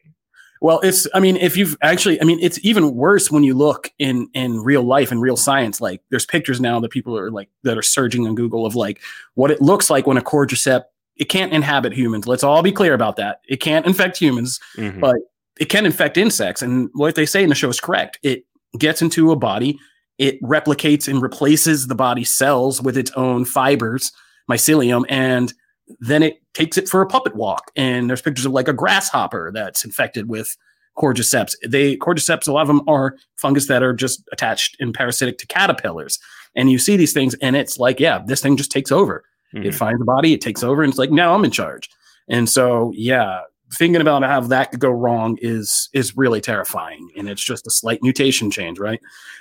Well, 0.61 0.79
it's 0.81 1.07
I 1.13 1.19
mean, 1.19 1.37
if 1.37 1.55
you've 1.57 1.77
actually 1.81 2.19
I 2.21 2.23
mean, 2.25 2.39
it's 2.41 2.59
even 2.63 2.95
worse 2.95 3.29
when 3.31 3.43
you 3.43 3.53
look 3.53 3.91
in 3.99 4.29
in 4.33 4.59
real 4.63 4.83
life 4.83 5.11
and 5.11 5.21
real 5.21 5.37
science. 5.37 5.79
Like 5.81 6.01
there's 6.09 6.25
pictures 6.25 6.59
now 6.59 6.79
that 6.79 6.91
people 6.91 7.17
are 7.17 7.31
like 7.31 7.49
that 7.63 7.77
are 7.77 7.81
surging 7.83 8.27
on 8.27 8.35
Google 8.35 8.65
of 8.65 8.75
like 8.75 9.01
what 9.35 9.51
it 9.51 9.61
looks 9.61 9.89
like 9.89 10.07
when 10.07 10.17
a 10.17 10.21
cordyceps 10.21 10.83
it 11.15 11.29
can't 11.29 11.51
inhabit 11.51 11.93
humans. 11.93 12.27
Let's 12.27 12.43
all 12.43 12.61
be 12.61 12.71
clear 12.71 12.93
about 12.93 13.15
that. 13.15 13.41
It 13.47 13.57
can't 13.57 13.87
infect 13.87 14.17
humans, 14.19 14.59
Mhm. 14.77 14.99
but 14.99 15.15
it 15.59 15.65
can 15.65 15.85
infect 15.85 16.15
insects. 16.15 16.61
And 16.61 16.89
what 16.93 17.15
they 17.15 17.25
say 17.25 17.41
in 17.41 17.49
the 17.49 17.55
show 17.55 17.69
is 17.69 17.79
correct. 17.79 18.19
It 18.21 18.45
gets 18.77 19.01
into 19.01 19.31
a 19.31 19.35
body, 19.35 19.79
it 20.19 20.39
replicates 20.43 21.07
and 21.07 21.19
replaces 21.21 21.87
the 21.87 21.95
body's 21.95 22.29
cells 22.29 22.81
with 22.83 22.97
its 22.97 23.09
own 23.15 23.45
fibers, 23.45 24.11
mycelium, 24.49 25.05
and 25.09 25.53
then 25.99 26.23
it 26.23 26.41
takes 26.53 26.77
it 26.77 26.87
for 26.87 27.01
a 27.01 27.07
puppet 27.07 27.35
walk. 27.35 27.71
And 27.75 28.09
there's 28.09 28.21
pictures 28.21 28.45
of 28.45 28.51
like 28.51 28.67
a 28.67 28.73
grasshopper 28.73 29.51
that's 29.53 29.85
infected 29.85 30.27
with 30.29 30.55
cordyceps. 30.97 31.53
They 31.67 31.95
cordyceps, 31.97 32.47
a 32.47 32.51
lot 32.51 32.61
of 32.61 32.67
them 32.67 32.81
are 32.87 33.15
fungus 33.37 33.67
that 33.67 33.83
are 33.83 33.93
just 33.93 34.23
attached 34.31 34.75
and 34.79 34.93
parasitic 34.93 35.37
to 35.39 35.47
caterpillars. 35.47 36.19
And 36.55 36.71
you 36.71 36.79
see 36.79 36.97
these 36.97 37.13
things, 37.13 37.35
and 37.35 37.55
it's 37.55 37.77
like, 37.77 37.99
yeah, 37.99 38.19
this 38.25 38.41
thing 38.41 38.57
just 38.57 38.71
takes 38.71 38.91
over. 38.91 39.23
It 39.53 39.59
Mhm. 39.59 39.75
finds 39.75 39.99
the 39.99 40.05
body, 40.05 40.33
it 40.33 40.41
takes 40.41 40.63
over, 40.63 40.83
and 40.83 40.89
it's 40.89 40.99
like, 40.99 41.11
now 41.11 41.33
I'm 41.35 41.45
in 41.45 41.51
charge. 41.51 41.89
And 42.27 42.49
so, 42.49 42.91
yeah, 42.95 43.41
thinking 43.73 44.01
about 44.01 44.23
how 44.23 44.41
that 44.41 44.71
could 44.71 44.79
go 44.79 44.89
wrong 44.89 45.37
is 45.41 45.89
is 45.93 46.15
really 46.15 46.41
terrifying. 46.41 47.09
And 47.17 47.29
it's 47.29 47.43
just 47.43 47.67
a 47.67 47.71
slight 47.71 48.01
mutation 48.01 48.49
change, 48.49 48.79
right? 48.79 48.99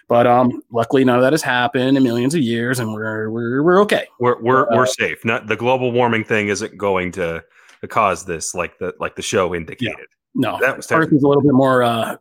But 0.09 0.27
um, 0.27 0.63
luckily, 0.71 1.05
none 1.05 1.17
of 1.17 1.23
that 1.23 1.33
has 1.33 1.43
happened 1.43 1.97
in 1.97 2.03
millions 2.03 2.35
of 2.35 2.41
years, 2.41 2.79
and 2.79 2.93
we're 2.93 3.31
we're 3.31 3.63
we're 3.63 3.81
okay. 3.83 4.07
We're 4.21 4.41
we're 4.41 4.71
Uh, 4.73 4.77
we're 4.77 4.87
safe. 4.87 5.25
Not 5.25 5.47
the 5.47 5.57
global 5.57 5.93
warming 5.93 6.25
thing 6.25 6.49
isn't 6.49 6.77
going 6.77 7.13
to, 7.13 7.45
cause 7.89 8.25
this 8.25 8.55
like 8.55 8.79
the 8.79 8.95
like 8.99 9.17
the 9.17 9.23
show 9.23 9.55
indicated. 9.55 10.07
No, 10.35 10.59
That 10.61 10.77
was 10.77 10.91
Earth 10.93 11.13
is 11.13 11.23
a 11.23 11.29
little 11.29 11.43
bit 11.43 11.55
more 11.55 11.83
uh, 11.83 12.17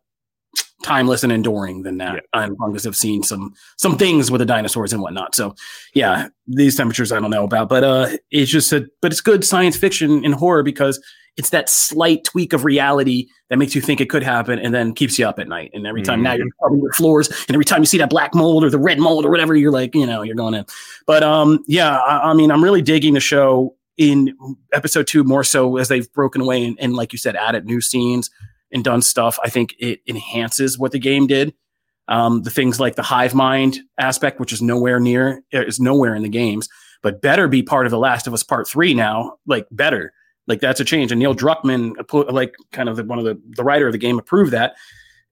timeless 0.83 1.23
and 1.23 1.33
enduring 1.33 1.83
than 1.83 1.97
that. 1.97 2.15
Yeah. 2.15 2.43
And 2.43 2.57
fungus 2.57 2.83
have 2.83 2.95
seen 2.95 3.23
some 3.23 3.53
some 3.77 3.97
things 3.97 4.31
with 4.31 4.39
the 4.39 4.45
dinosaurs 4.45 4.93
and 4.93 5.01
whatnot. 5.01 5.35
So 5.35 5.55
yeah, 5.93 6.29
these 6.47 6.75
temperatures 6.75 7.11
I 7.11 7.19
don't 7.19 7.31
know 7.31 7.43
about, 7.43 7.69
but 7.69 7.83
uh, 7.83 8.17
it's 8.31 8.51
just 8.51 8.71
a 8.71 8.87
but 9.01 9.11
it's 9.11 9.21
good 9.21 9.43
science 9.43 9.75
fiction 9.75 10.23
and 10.23 10.33
horror 10.33 10.63
because 10.63 11.01
it's 11.37 11.49
that 11.49 11.69
slight 11.69 12.23
tweak 12.23 12.53
of 12.53 12.63
reality 12.63 13.27
that 13.49 13.57
makes 13.57 13.75
you 13.75 13.81
think 13.81 13.99
it 13.99 14.09
could 14.09 14.23
happen 14.23 14.57
and 14.57 14.73
then 14.73 14.93
keeps 14.93 15.19
you 15.19 15.27
up 15.27 15.37
at 15.37 15.47
night. 15.47 15.71
And 15.73 15.85
every 15.85 16.01
time 16.01 16.23
now 16.23 16.33
you're 16.33 16.47
covering 16.63 16.81
your 16.81 16.93
floors, 16.93 17.27
and 17.47 17.55
every 17.55 17.65
time 17.65 17.81
you 17.81 17.85
see 17.85 17.97
that 17.97 18.09
black 18.09 18.33
mold 18.33 18.63
or 18.63 18.69
the 18.69 18.79
red 18.79 18.99
mold 18.99 19.25
or 19.25 19.29
whatever, 19.29 19.55
you're 19.55 19.71
like, 19.71 19.93
you 19.93 20.05
know, 20.05 20.21
you're 20.21 20.35
going 20.35 20.53
in. 20.53 20.65
But 21.05 21.23
um, 21.23 21.63
yeah, 21.67 21.97
I, 21.97 22.31
I 22.31 22.33
mean, 22.33 22.51
I'm 22.51 22.63
really 22.63 22.81
digging 22.81 23.15
the 23.15 23.19
show 23.19 23.75
in 23.97 24.35
episode 24.73 25.07
two 25.07 25.23
more 25.23 25.43
so 25.43 25.77
as 25.77 25.87
they've 25.87 26.11
broken 26.13 26.41
away 26.41 26.65
and, 26.65 26.77
and 26.79 26.95
like 26.95 27.13
you 27.13 27.19
said, 27.19 27.35
added 27.35 27.65
new 27.65 27.81
scenes 27.81 28.29
and 28.71 28.83
done 28.83 29.01
stuff. 29.01 29.37
I 29.43 29.49
think 29.49 29.75
it 29.79 30.01
enhances 30.07 30.77
what 30.77 30.91
the 30.91 30.99
game 30.99 31.27
did. 31.27 31.53
Um, 32.07 32.43
the 32.43 32.49
things 32.49 32.79
like 32.79 32.95
the 32.95 33.03
hive 33.03 33.33
mind 33.33 33.79
aspect, 33.97 34.39
which 34.39 34.53
is 34.53 34.61
nowhere 34.61 34.99
near, 34.99 35.41
is 35.51 35.79
nowhere 35.79 36.13
in 36.13 36.23
the 36.23 36.29
games, 36.29 36.69
but 37.01 37.21
better 37.21 37.47
be 37.47 37.63
part 37.63 37.87
of 37.87 37.91
The 37.91 37.97
Last 37.97 38.27
of 38.27 38.33
Us 38.33 38.43
Part 38.43 38.67
Three 38.67 38.93
now. 38.93 39.37
Like 39.47 39.65
better, 39.71 40.13
like 40.47 40.59
that's 40.59 40.79
a 40.79 40.85
change. 40.85 41.11
And 41.11 41.19
Neil 41.19 41.35
Druckmann, 41.35 41.93
like 42.31 42.55
kind 42.71 42.89
of 42.89 42.97
the, 42.97 43.03
one 43.03 43.19
of 43.19 43.25
the 43.25 43.39
the 43.51 43.63
writer 43.63 43.87
of 43.87 43.91
the 43.91 43.97
game, 43.97 44.19
approved 44.19 44.51
that. 44.51 44.75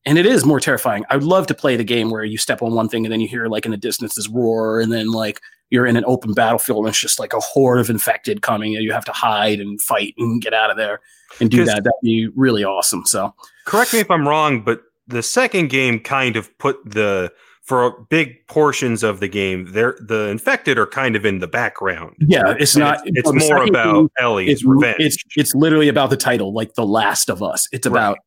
And 0.06 0.18
it 0.18 0.26
is 0.26 0.46
more 0.46 0.60
terrifying. 0.60 1.06
I 1.10 1.16
would 1.16 1.24
love 1.24 1.48
to 1.48 1.54
play 1.54 1.78
the 1.78 1.84
game 1.86 2.10
where 2.10 2.26
you 2.26 2.38
step 2.38 2.62
on 2.62 2.74
one 2.74 2.90
thing 2.90 3.06
and 3.06 3.12
then 3.14 3.22
you 3.22 3.28
hear 3.28 3.48
like 3.48 3.66
in 3.66 3.72
the 3.72 3.78
distance 3.78 4.16
this 4.16 4.28
roar, 4.28 4.82
and 4.82 4.92
then 4.92 5.12
like 5.12 5.40
you're 5.70 5.86
in 5.86 5.96
an 5.96 6.04
open 6.06 6.34
battlefield 6.34 6.80
and 6.80 6.90
it's 6.90 7.00
just 7.00 7.20
like 7.20 7.34
a 7.34 7.40
horde 7.40 7.80
of 7.80 7.90
infected 7.90 8.42
coming, 8.42 8.76
and 8.76 8.84
you 8.84 8.92
have 8.92 9.06
to 9.06 9.14
hide 9.14 9.60
and 9.60 9.82
fight 9.82 10.14
and 10.18 10.42
get 10.42 10.54
out 10.54 10.70
of 10.70 10.78
there 10.78 11.00
and 11.40 11.50
do 11.50 11.64
that. 11.66 11.84
That'd 11.84 11.92
be 12.02 12.28
really 12.36 12.64
awesome. 12.64 13.06
So 13.06 13.34
Correct 13.66 13.94
me 13.94 14.00
if 14.00 14.12
I'm 14.12 14.28
wrong, 14.28 14.62
but 14.62 14.82
the 15.08 15.24
second 15.24 15.70
game 15.70 16.00
kind 16.00 16.36
of 16.36 16.56
put 16.58 16.78
the 16.86 17.32
for 17.64 18.06
big 18.10 18.46
portions 18.48 19.04
of 19.04 19.20
the 19.20 19.28
game, 19.28 19.72
they're 19.72 19.98
the 20.00 20.28
infected 20.28 20.78
are 20.78 20.86
kind 20.86 21.16
of 21.16 21.26
in 21.26 21.40
the 21.40 21.48
background. 21.48 22.16
yeah, 22.20 22.54
it's 22.60 22.76
And 22.76 22.84
not. 22.84 23.02
It's, 23.06 23.30
it's 23.30 23.50
more 23.50 23.64
about 23.64 23.94
game, 23.94 24.10
Ellie's 24.20 24.52
It's 24.52 24.66
revenge. 24.66 24.98
it's 25.00 25.18
it's 25.38 25.56
literally 25.56 25.88
about 25.88 26.10
the 26.10 26.18
title, 26.18 26.54
like 26.54 26.74
The 26.74 26.86
Last 26.86 27.30
of 27.30 27.42
Us. 27.42 27.68
It's 27.72 27.88
Right. 27.88 27.92
about 27.94 28.18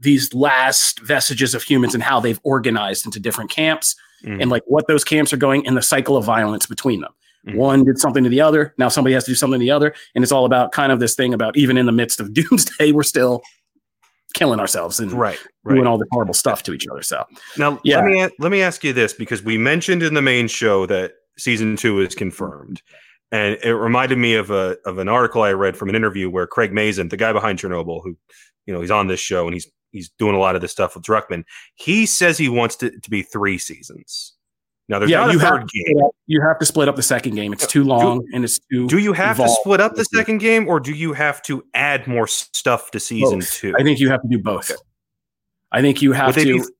these 0.00 0.32
last 0.34 1.00
vestiges 1.00 1.54
of 1.54 1.62
humans 1.62 1.94
and 1.94 2.02
how 2.02 2.20
they've 2.20 2.40
organized 2.44 3.06
into 3.06 3.18
different 3.18 3.50
camps 3.50 3.96
mm-hmm. 4.22 4.40
and 4.40 4.50
like 4.50 4.62
what 4.66 4.86
those 4.88 5.04
camps 5.04 5.32
are 5.32 5.38
going 5.38 5.66
and 5.66 5.76
the 5.76 5.82
cycle 5.82 6.16
of 6.16 6.24
violence 6.24 6.66
between 6.66 7.00
them. 7.00 7.12
Mm-hmm. 7.46 7.56
One 7.56 7.84
did 7.84 7.98
something 7.98 8.24
to 8.24 8.30
the 8.30 8.40
other. 8.40 8.74
Now 8.78 8.88
somebody 8.88 9.14
has 9.14 9.24
to 9.24 9.30
do 9.30 9.34
something 9.34 9.58
to 9.58 9.64
the 9.64 9.70
other. 9.70 9.94
And 10.14 10.22
it's 10.22 10.32
all 10.32 10.44
about 10.44 10.72
kind 10.72 10.92
of 10.92 11.00
this 11.00 11.14
thing 11.14 11.32
about 11.32 11.56
even 11.56 11.78
in 11.78 11.86
the 11.86 11.92
midst 11.92 12.20
of 12.20 12.34
doomsday, 12.34 12.92
we're 12.92 13.02
still 13.02 13.42
killing 14.34 14.60
ourselves 14.60 15.00
and 15.00 15.12
right, 15.12 15.38
right. 15.64 15.74
doing 15.74 15.86
all 15.86 15.98
the 15.98 16.06
horrible 16.10 16.34
stuff 16.34 16.62
to 16.64 16.72
each 16.72 16.86
other. 16.88 17.02
So 17.02 17.24
now 17.56 17.80
yeah. 17.84 17.96
let 17.96 18.04
me 18.04 18.28
let 18.38 18.52
me 18.52 18.62
ask 18.62 18.84
you 18.84 18.92
this 18.92 19.12
because 19.12 19.42
we 19.42 19.58
mentioned 19.58 20.02
in 20.02 20.14
the 20.14 20.22
main 20.22 20.48
show 20.48 20.86
that 20.86 21.12
season 21.38 21.76
two 21.76 22.00
is 22.00 22.14
confirmed. 22.14 22.82
And 23.30 23.58
it 23.62 23.74
reminded 23.74 24.16
me 24.16 24.34
of 24.34 24.50
a 24.50 24.76
of 24.86 24.98
an 24.98 25.08
article 25.08 25.42
I 25.42 25.52
read 25.52 25.76
from 25.76 25.88
an 25.88 25.94
interview 25.94 26.30
where 26.30 26.46
Craig 26.46 26.72
Mazin, 26.72 27.08
the 27.08 27.16
guy 27.16 27.32
behind 27.32 27.58
Chernobyl, 27.58 28.02
who 28.02 28.16
you 28.66 28.72
know 28.72 28.80
he's 28.80 28.90
on 28.90 29.06
this 29.06 29.20
show 29.20 29.46
and 29.46 29.54
he's 29.54 29.70
he's 29.92 30.10
doing 30.18 30.34
a 30.34 30.38
lot 30.38 30.54
of 30.54 30.62
this 30.62 30.72
stuff 30.72 30.94
with 30.94 31.04
Druckmann. 31.04 31.44
He 31.74 32.06
says 32.06 32.38
he 32.38 32.48
wants 32.48 32.82
it 32.82 32.92
to, 32.92 33.00
to 33.00 33.10
be 33.10 33.22
three 33.22 33.58
seasons. 33.58 34.34
Now 34.88 34.98
there's 34.98 35.10
yeah, 35.10 35.18
not 35.18 35.34
a 35.34 35.38
third 35.38 35.68
game. 35.68 36.02
Up, 36.02 36.12
you 36.26 36.40
have 36.40 36.58
to 36.58 36.66
split 36.66 36.88
up 36.88 36.96
the 36.96 37.02
second 37.02 37.34
game. 37.34 37.52
It's 37.52 37.66
too 37.66 37.84
long 37.84 38.20
do, 38.20 38.26
and 38.32 38.44
it's 38.44 38.58
too. 38.70 38.86
Do 38.88 38.98
you 38.98 39.12
have 39.12 39.36
to 39.36 39.48
split 39.48 39.80
up 39.80 39.96
the 39.96 40.04
second 40.04 40.38
game, 40.38 40.66
or 40.66 40.80
do 40.80 40.92
you 40.92 41.12
have 41.12 41.42
to 41.42 41.62
add 41.74 42.06
more 42.06 42.26
stuff 42.26 42.90
to 42.92 43.00
season 43.00 43.40
both. 43.40 43.52
two? 43.52 43.74
I 43.78 43.82
think 43.82 44.00
you 44.00 44.08
have 44.08 44.22
to 44.22 44.28
do 44.28 44.38
both. 44.38 44.72
I 45.70 45.82
think 45.82 46.00
you 46.00 46.12
have 46.12 46.36
Would 46.36 46.44
to. 46.44 46.58
Be- 46.60 46.74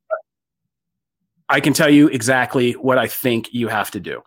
I 1.50 1.60
can 1.60 1.74
tell 1.74 1.90
you 1.90 2.08
exactly 2.08 2.72
what 2.72 2.98
I 2.98 3.08
think 3.08 3.52
you 3.52 3.68
have 3.68 3.90
to 3.90 4.00
do. 4.00 4.22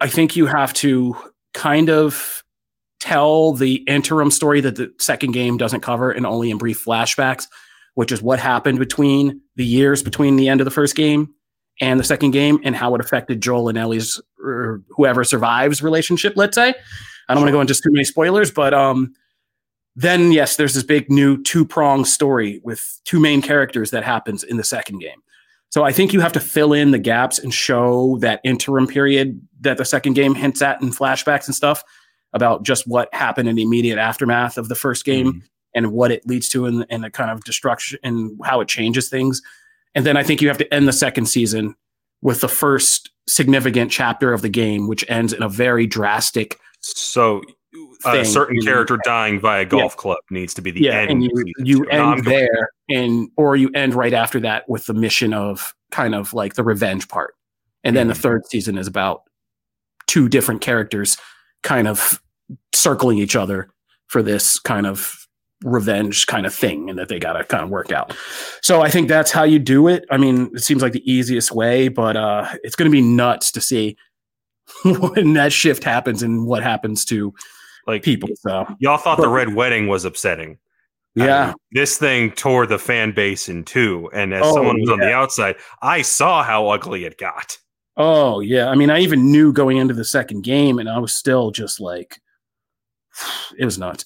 I 0.00 0.08
think 0.08 0.36
you 0.36 0.46
have 0.46 0.74
to 0.74 1.16
kind 1.54 1.88
of 1.88 2.42
tell 3.00 3.52
the 3.52 3.76
interim 3.86 4.30
story 4.30 4.60
that 4.60 4.76
the 4.76 4.92
second 4.98 5.32
game 5.32 5.56
doesn't 5.56 5.80
cover 5.80 6.10
and 6.10 6.26
only 6.26 6.50
in 6.50 6.58
brief 6.58 6.84
flashbacks, 6.84 7.46
which 7.94 8.12
is 8.12 8.22
what 8.22 8.38
happened 8.38 8.78
between 8.78 9.40
the 9.56 9.64
years 9.64 10.02
between 10.02 10.36
the 10.36 10.48
end 10.48 10.60
of 10.60 10.64
the 10.64 10.70
first 10.70 10.96
game 10.96 11.34
and 11.80 11.98
the 11.98 12.04
second 12.04 12.30
game 12.30 12.58
and 12.62 12.76
how 12.76 12.94
it 12.94 13.00
affected 13.00 13.40
Joel 13.40 13.68
and 13.68 13.78
Ellie's 13.78 14.20
or 14.38 14.82
whoever 14.90 15.24
survives 15.24 15.82
relationship, 15.82 16.34
let's 16.36 16.54
say. 16.54 16.74
I 17.28 17.34
don't 17.34 17.42
want 17.42 17.48
to 17.48 17.52
go 17.52 17.60
into 17.60 17.74
too 17.74 17.90
many 17.90 18.04
spoilers, 18.04 18.50
but 18.50 18.74
um, 18.74 19.14
then 19.96 20.32
yes, 20.32 20.56
there's 20.56 20.74
this 20.74 20.82
big 20.82 21.10
new 21.10 21.42
two 21.42 21.64
prong 21.64 22.04
story 22.04 22.60
with 22.64 23.00
two 23.04 23.20
main 23.20 23.42
characters 23.42 23.90
that 23.90 24.04
happens 24.04 24.42
in 24.44 24.56
the 24.56 24.64
second 24.64 24.98
game. 24.98 25.20
So 25.70 25.82
I 25.82 25.92
think 25.92 26.12
you 26.12 26.20
have 26.20 26.32
to 26.34 26.40
fill 26.40 26.72
in 26.72 26.92
the 26.92 27.00
gaps 27.00 27.38
and 27.38 27.52
show 27.52 28.18
that 28.20 28.40
interim 28.44 28.86
period 28.86 29.40
that 29.62 29.76
the 29.76 29.84
second 29.84 30.12
game 30.12 30.34
hints 30.34 30.62
at 30.62 30.80
in 30.80 30.90
flashbacks 30.90 31.46
and 31.46 31.54
stuff 31.54 31.82
about 32.32 32.64
just 32.64 32.86
what 32.86 33.12
happened 33.12 33.48
in 33.48 33.56
the 33.56 33.62
immediate 33.62 33.98
aftermath 33.98 34.58
of 34.58 34.68
the 34.68 34.74
first 34.74 35.04
game 35.04 35.26
mm-hmm. 35.26 35.38
and 35.74 35.92
what 35.92 36.12
it 36.12 36.26
leads 36.26 36.48
to 36.50 36.66
and, 36.66 36.86
and 36.90 37.02
the 37.02 37.10
kind 37.10 37.30
of 37.30 37.42
destruction 37.44 37.98
and 38.04 38.38
how 38.44 38.60
it 38.60 38.68
changes 38.68 39.08
things. 39.08 39.42
And 39.94 40.04
then 40.04 40.16
I 40.16 40.22
think 40.22 40.42
you 40.42 40.48
have 40.48 40.58
to 40.58 40.74
end 40.74 40.88
the 40.88 40.92
second 40.92 41.26
season 41.26 41.74
with 42.22 42.40
the 42.40 42.48
first 42.48 43.10
significant 43.28 43.90
chapter 43.90 44.32
of 44.32 44.42
the 44.42 44.48
game, 44.48 44.88
which 44.88 45.04
ends 45.08 45.32
in 45.32 45.42
a 45.42 45.48
very 45.48 45.86
drastic. 45.86 46.58
So 46.80 47.42
a 48.04 48.24
certain 48.24 48.60
character 48.60 48.98
dying 49.04 49.40
via 49.40 49.64
golf 49.64 49.92
yeah. 49.92 49.96
club 49.96 50.18
needs 50.30 50.54
to 50.54 50.62
be 50.62 50.70
the 50.70 50.82
yeah, 50.82 51.00
end. 51.00 51.10
And 51.10 51.22
you, 51.24 51.44
you 51.58 51.84
end 51.86 52.24
there, 52.24 52.68
and 52.88 53.28
or 53.36 53.56
you 53.56 53.70
end 53.74 53.94
right 53.94 54.12
after 54.12 54.40
that 54.40 54.68
with 54.68 54.86
the 54.86 54.94
mission 54.94 55.32
of 55.32 55.74
kind 55.90 56.14
of 56.14 56.32
like 56.32 56.54
the 56.54 56.64
revenge 56.64 57.08
part, 57.08 57.34
and 57.82 57.96
then 57.96 58.04
mm-hmm. 58.04 58.14
the 58.14 58.20
third 58.20 58.46
season 58.46 58.78
is 58.78 58.86
about 58.86 59.22
two 60.06 60.28
different 60.28 60.60
characters 60.60 61.16
kind 61.62 61.88
of 61.88 62.20
circling 62.74 63.18
each 63.18 63.36
other 63.36 63.70
for 64.06 64.22
this 64.22 64.58
kind 64.58 64.86
of 64.86 65.23
revenge 65.64 66.26
kind 66.26 66.46
of 66.46 66.54
thing 66.54 66.90
and 66.90 66.98
that 66.98 67.08
they 67.08 67.18
got 67.18 67.32
to 67.32 67.44
kind 67.44 67.64
of 67.64 67.70
work 67.70 67.90
out. 67.90 68.16
So 68.60 68.82
I 68.82 68.90
think 68.90 69.08
that's 69.08 69.32
how 69.32 69.42
you 69.42 69.58
do 69.58 69.88
it. 69.88 70.04
I 70.10 70.18
mean, 70.18 70.50
it 70.54 70.62
seems 70.62 70.82
like 70.82 70.92
the 70.92 71.10
easiest 71.10 71.50
way, 71.50 71.88
but 71.88 72.16
uh, 72.16 72.48
it's 72.62 72.76
going 72.76 72.90
to 72.90 72.94
be 72.94 73.02
nuts 73.02 73.50
to 73.52 73.60
see 73.60 73.96
when 74.84 75.32
that 75.32 75.52
shift 75.52 75.82
happens 75.82 76.22
and 76.22 76.46
what 76.46 76.62
happens 76.62 77.04
to 77.06 77.34
like 77.86 78.02
people. 78.02 78.28
So 78.36 78.66
y'all 78.78 78.98
thought 78.98 79.18
the 79.18 79.28
red 79.28 79.54
wedding 79.54 79.88
was 79.88 80.04
upsetting. 80.04 80.58
Yeah. 81.14 81.42
I 81.42 81.46
mean, 81.46 81.54
this 81.72 81.96
thing 81.96 82.32
tore 82.32 82.66
the 82.66 82.78
fan 82.78 83.12
base 83.12 83.48
in 83.48 83.64
two. 83.64 84.10
And 84.12 84.34
as 84.34 84.42
oh, 84.44 84.54
someone 84.54 84.78
who's 84.78 84.88
yeah. 84.88 84.94
on 84.94 85.00
the 85.00 85.12
outside, 85.12 85.56
I 85.80 86.02
saw 86.02 86.42
how 86.42 86.68
ugly 86.68 87.04
it 87.04 87.18
got. 87.18 87.56
Oh, 87.96 88.40
yeah. 88.40 88.68
I 88.68 88.74
mean, 88.74 88.90
I 88.90 88.98
even 89.00 89.30
knew 89.30 89.52
going 89.52 89.76
into 89.76 89.94
the 89.94 90.04
second 90.04 90.42
game, 90.42 90.80
and 90.80 90.88
I 90.88 90.98
was 90.98 91.14
still 91.14 91.52
just 91.52 91.78
like, 91.78 92.20
it 93.58 93.64
was 93.64 93.78
nuts. 93.78 94.04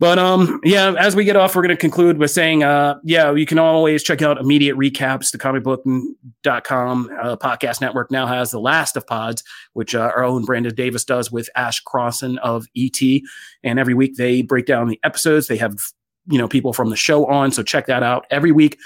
But 0.00 0.18
um, 0.18 0.60
yeah, 0.62 0.94
as 0.96 1.16
we 1.16 1.24
get 1.24 1.34
off, 1.34 1.56
we're 1.56 1.62
going 1.62 1.74
to 1.74 1.80
conclude 1.80 2.18
with 2.18 2.30
saying, 2.30 2.62
uh, 2.62 3.00
yeah, 3.02 3.34
you 3.34 3.46
can 3.46 3.58
always 3.58 4.02
check 4.04 4.22
out 4.22 4.38
immediate 4.38 4.76
recaps. 4.76 5.32
The 5.32 5.38
comicbook.com 5.38 7.10
uh, 7.20 7.36
podcast 7.36 7.80
network 7.80 8.10
now 8.12 8.26
has 8.26 8.52
the 8.52 8.60
last 8.60 8.96
of 8.96 9.04
pods, 9.06 9.42
which 9.72 9.96
uh, 9.96 10.12
our 10.14 10.22
own 10.22 10.44
Brandon 10.44 10.72
Davis 10.72 11.04
does 11.04 11.32
with 11.32 11.50
Ash 11.56 11.80
Crossan 11.80 12.38
of 12.38 12.66
ET. 12.76 13.00
And 13.64 13.80
every 13.80 13.94
week 13.94 14.16
they 14.16 14.42
break 14.42 14.66
down 14.66 14.86
the 14.86 15.00
episodes. 15.02 15.48
They 15.48 15.56
have, 15.56 15.76
you 16.28 16.38
know, 16.38 16.46
people 16.46 16.72
from 16.72 16.90
the 16.90 16.96
show 16.96 17.26
on. 17.26 17.50
So 17.50 17.64
check 17.64 17.86
that 17.86 18.04
out 18.04 18.24
every 18.30 18.52
week. 18.52 18.78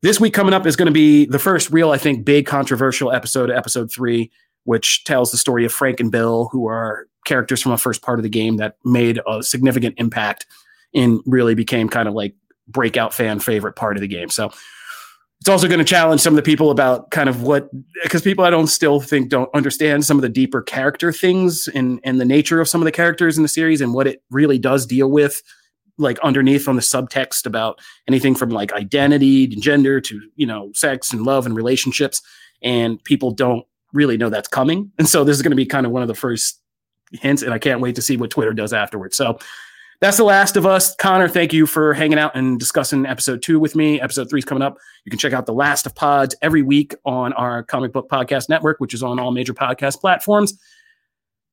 This 0.00 0.18
week 0.18 0.32
coming 0.32 0.54
up 0.54 0.66
is 0.66 0.76
going 0.76 0.86
to 0.86 0.92
be 0.92 1.26
the 1.26 1.38
first 1.38 1.70
real, 1.70 1.90
I 1.90 1.98
think, 1.98 2.24
big 2.24 2.46
controversial 2.46 3.12
episode, 3.12 3.50
episode 3.50 3.92
three, 3.92 4.30
which 4.64 5.04
tells 5.04 5.30
the 5.30 5.38
story 5.38 5.64
of 5.64 5.72
Frank 5.72 6.00
and 6.00 6.10
Bill, 6.10 6.48
who 6.50 6.66
are 6.66 7.06
characters 7.24 7.62
from 7.62 7.72
the 7.72 7.78
first 7.78 8.02
part 8.02 8.18
of 8.18 8.22
the 8.22 8.28
game 8.28 8.56
that 8.56 8.76
made 8.84 9.20
a 9.26 9.42
significant 9.42 9.94
impact 9.98 10.46
and 10.94 11.20
really 11.26 11.54
became 11.54 11.88
kind 11.88 12.08
of 12.08 12.14
like 12.14 12.34
breakout 12.68 13.12
fan 13.12 13.40
favorite 13.40 13.76
part 13.76 13.96
of 13.96 14.00
the 14.00 14.08
game. 14.08 14.28
So 14.28 14.50
it's 15.40 15.48
also 15.48 15.68
going 15.68 15.78
to 15.78 15.84
challenge 15.84 16.20
some 16.20 16.32
of 16.32 16.36
the 16.36 16.42
people 16.42 16.70
about 16.70 17.10
kind 17.10 17.28
of 17.28 17.42
what 17.42 17.68
because 18.02 18.22
people 18.22 18.44
I 18.44 18.50
don't 18.50 18.66
still 18.68 19.00
think 19.00 19.28
don't 19.28 19.50
understand 19.54 20.04
some 20.06 20.16
of 20.16 20.22
the 20.22 20.28
deeper 20.28 20.62
character 20.62 21.12
things 21.12 21.68
and 21.68 22.00
and 22.02 22.20
the 22.20 22.24
nature 22.24 22.60
of 22.60 22.68
some 22.68 22.80
of 22.80 22.86
the 22.86 22.92
characters 22.92 23.36
in 23.36 23.42
the 23.42 23.48
series 23.48 23.80
and 23.80 23.92
what 23.92 24.06
it 24.06 24.22
really 24.30 24.58
does 24.58 24.86
deal 24.86 25.10
with 25.10 25.42
like 25.98 26.18
underneath 26.20 26.66
on 26.66 26.76
the 26.76 26.82
subtext 26.82 27.46
about 27.46 27.78
anything 28.08 28.34
from 28.34 28.48
like 28.48 28.72
identity 28.72 29.44
and 29.44 29.62
gender 29.62 30.00
to 30.00 30.20
you 30.36 30.46
know 30.46 30.70
sex 30.72 31.12
and 31.12 31.24
love 31.24 31.44
and 31.44 31.56
relationships 31.56 32.22
and 32.62 33.02
people 33.04 33.30
don't 33.30 33.66
really 33.94 34.18
know 34.18 34.28
that's 34.28 34.48
coming 34.48 34.90
and 34.98 35.08
so 35.08 35.24
this 35.24 35.36
is 35.36 35.42
going 35.42 35.52
to 35.52 35.56
be 35.56 35.64
kind 35.64 35.86
of 35.86 35.92
one 35.92 36.02
of 36.02 36.08
the 36.08 36.14
first 36.14 36.60
hints, 37.12 37.42
and 37.42 37.52
I 37.52 37.58
can't 37.58 37.80
wait 37.80 37.94
to 37.96 38.02
see 38.02 38.16
what 38.16 38.30
Twitter 38.30 38.52
does 38.52 38.72
afterwards. 38.72 39.16
So 39.16 39.38
that's 40.00 40.16
The 40.16 40.24
Last 40.24 40.56
of 40.56 40.66
Us. 40.66 40.94
Connor, 40.96 41.28
thank 41.28 41.52
you 41.52 41.66
for 41.66 41.94
hanging 41.94 42.18
out 42.18 42.34
and 42.34 42.58
discussing 42.58 43.06
episode 43.06 43.42
two 43.42 43.60
with 43.60 43.76
me. 43.76 44.00
Episode 44.00 44.28
three 44.28 44.40
is 44.40 44.44
coming 44.44 44.62
up. 44.62 44.76
You 45.04 45.10
can 45.10 45.18
check 45.18 45.32
out 45.32 45.46
The 45.46 45.54
Last 45.54 45.86
of 45.86 45.94
Pods 45.94 46.34
every 46.42 46.62
week 46.62 46.94
on 47.04 47.32
our 47.34 47.62
comic 47.62 47.92
book 47.92 48.08
podcast 48.10 48.48
network, 48.48 48.80
which 48.80 48.92
is 48.92 49.02
on 49.02 49.18
all 49.18 49.30
major 49.30 49.54
podcast 49.54 50.00
platforms. 50.00 50.58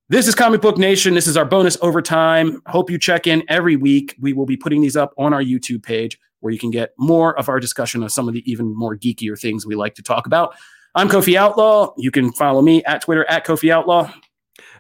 This 0.10 0.28
is 0.28 0.36
Comic 0.36 0.60
Book 0.60 0.78
Nation. 0.78 1.14
This 1.14 1.28
is 1.28 1.38
our 1.38 1.46
bonus 1.46 1.78
overtime. 1.82 2.62
Hope 2.66 2.90
you 2.90 2.98
check 2.98 3.28
in 3.28 3.44
every 3.48 3.78
week. 3.78 4.16
We 4.20 4.34
will 4.34 4.46
be 4.46 4.58
putting 4.58 4.82
these 4.82 4.98
up 4.98 5.14
on 5.18 5.34
our 5.34 5.42
YouTube 5.42 5.84
page 5.84 6.20
where 6.42 6.52
you 6.52 6.60
can 6.60 6.72
get 6.72 6.94
more 6.98 7.38
of 7.40 7.48
our 7.48 7.60
discussion 7.60 8.04
of 8.04 8.12
some 8.12 8.28
of 8.28 8.34
the 8.34 8.52
even 8.52 8.76
more 8.76 8.98
geekier 8.98 9.40
things 9.40 9.66
we 9.66 9.76
like 9.76 9.96
to 9.96 10.04
talk 10.04 10.26
about. 10.26 10.56
I'm 10.94 11.08
Kofi 11.08 11.36
Outlaw. 11.36 11.94
You 11.98 12.12
can 12.12 12.32
follow 12.34 12.62
me 12.62 12.84
at 12.84 13.02
Twitter 13.02 13.26
at 13.30 13.46
Kofi 13.46 13.72
Outlaw 13.72 14.12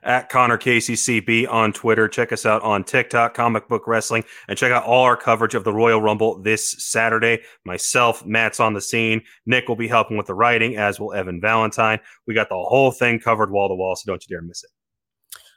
at 0.03 0.29
Connor 0.29 0.57
KCCB 0.57 1.49
on 1.49 1.73
Twitter. 1.73 2.07
Check 2.07 2.31
us 2.31 2.45
out 2.45 2.61
on 2.63 2.83
TikTok, 2.83 3.33
Comic 3.33 3.67
Book 3.67 3.87
Wrestling, 3.87 4.23
and 4.47 4.57
check 4.57 4.71
out 4.71 4.83
all 4.83 5.03
our 5.03 5.17
coverage 5.17 5.55
of 5.55 5.63
the 5.63 5.73
Royal 5.73 6.01
Rumble 6.01 6.41
this 6.41 6.83
Saturday. 6.83 7.41
Myself, 7.65 8.25
Matt's 8.25 8.59
on 8.59 8.73
the 8.73 8.81
scene. 8.81 9.21
Nick 9.45 9.67
will 9.67 9.75
be 9.75 9.87
helping 9.87 10.17
with 10.17 10.27
the 10.27 10.33
writing, 10.33 10.77
as 10.77 10.99
will 10.99 11.13
Evan 11.13 11.39
Valentine. 11.39 11.99
We 12.27 12.33
got 12.33 12.49
the 12.49 12.55
whole 12.55 12.91
thing 12.91 13.19
covered 13.19 13.51
wall 13.51 13.69
to 13.69 13.75
wall, 13.75 13.95
so 13.95 14.11
don't 14.11 14.23
you 14.27 14.35
dare 14.35 14.41
miss 14.41 14.63
it. 14.63 14.69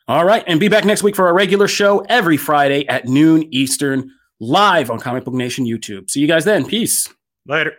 All 0.06 0.24
right, 0.24 0.44
and 0.46 0.60
be 0.60 0.68
back 0.68 0.84
next 0.84 1.02
week 1.02 1.16
for 1.16 1.26
our 1.26 1.34
regular 1.34 1.66
show 1.66 2.00
every 2.08 2.36
Friday 2.36 2.86
at 2.88 3.06
noon 3.06 3.48
Eastern, 3.54 4.10
live 4.38 4.90
on 4.90 5.00
Comic 5.00 5.24
Book 5.24 5.34
Nation 5.34 5.64
YouTube. 5.64 6.10
See 6.10 6.20
you 6.20 6.28
guys 6.28 6.44
then. 6.44 6.66
Peace. 6.66 7.08
Later. 7.46 7.72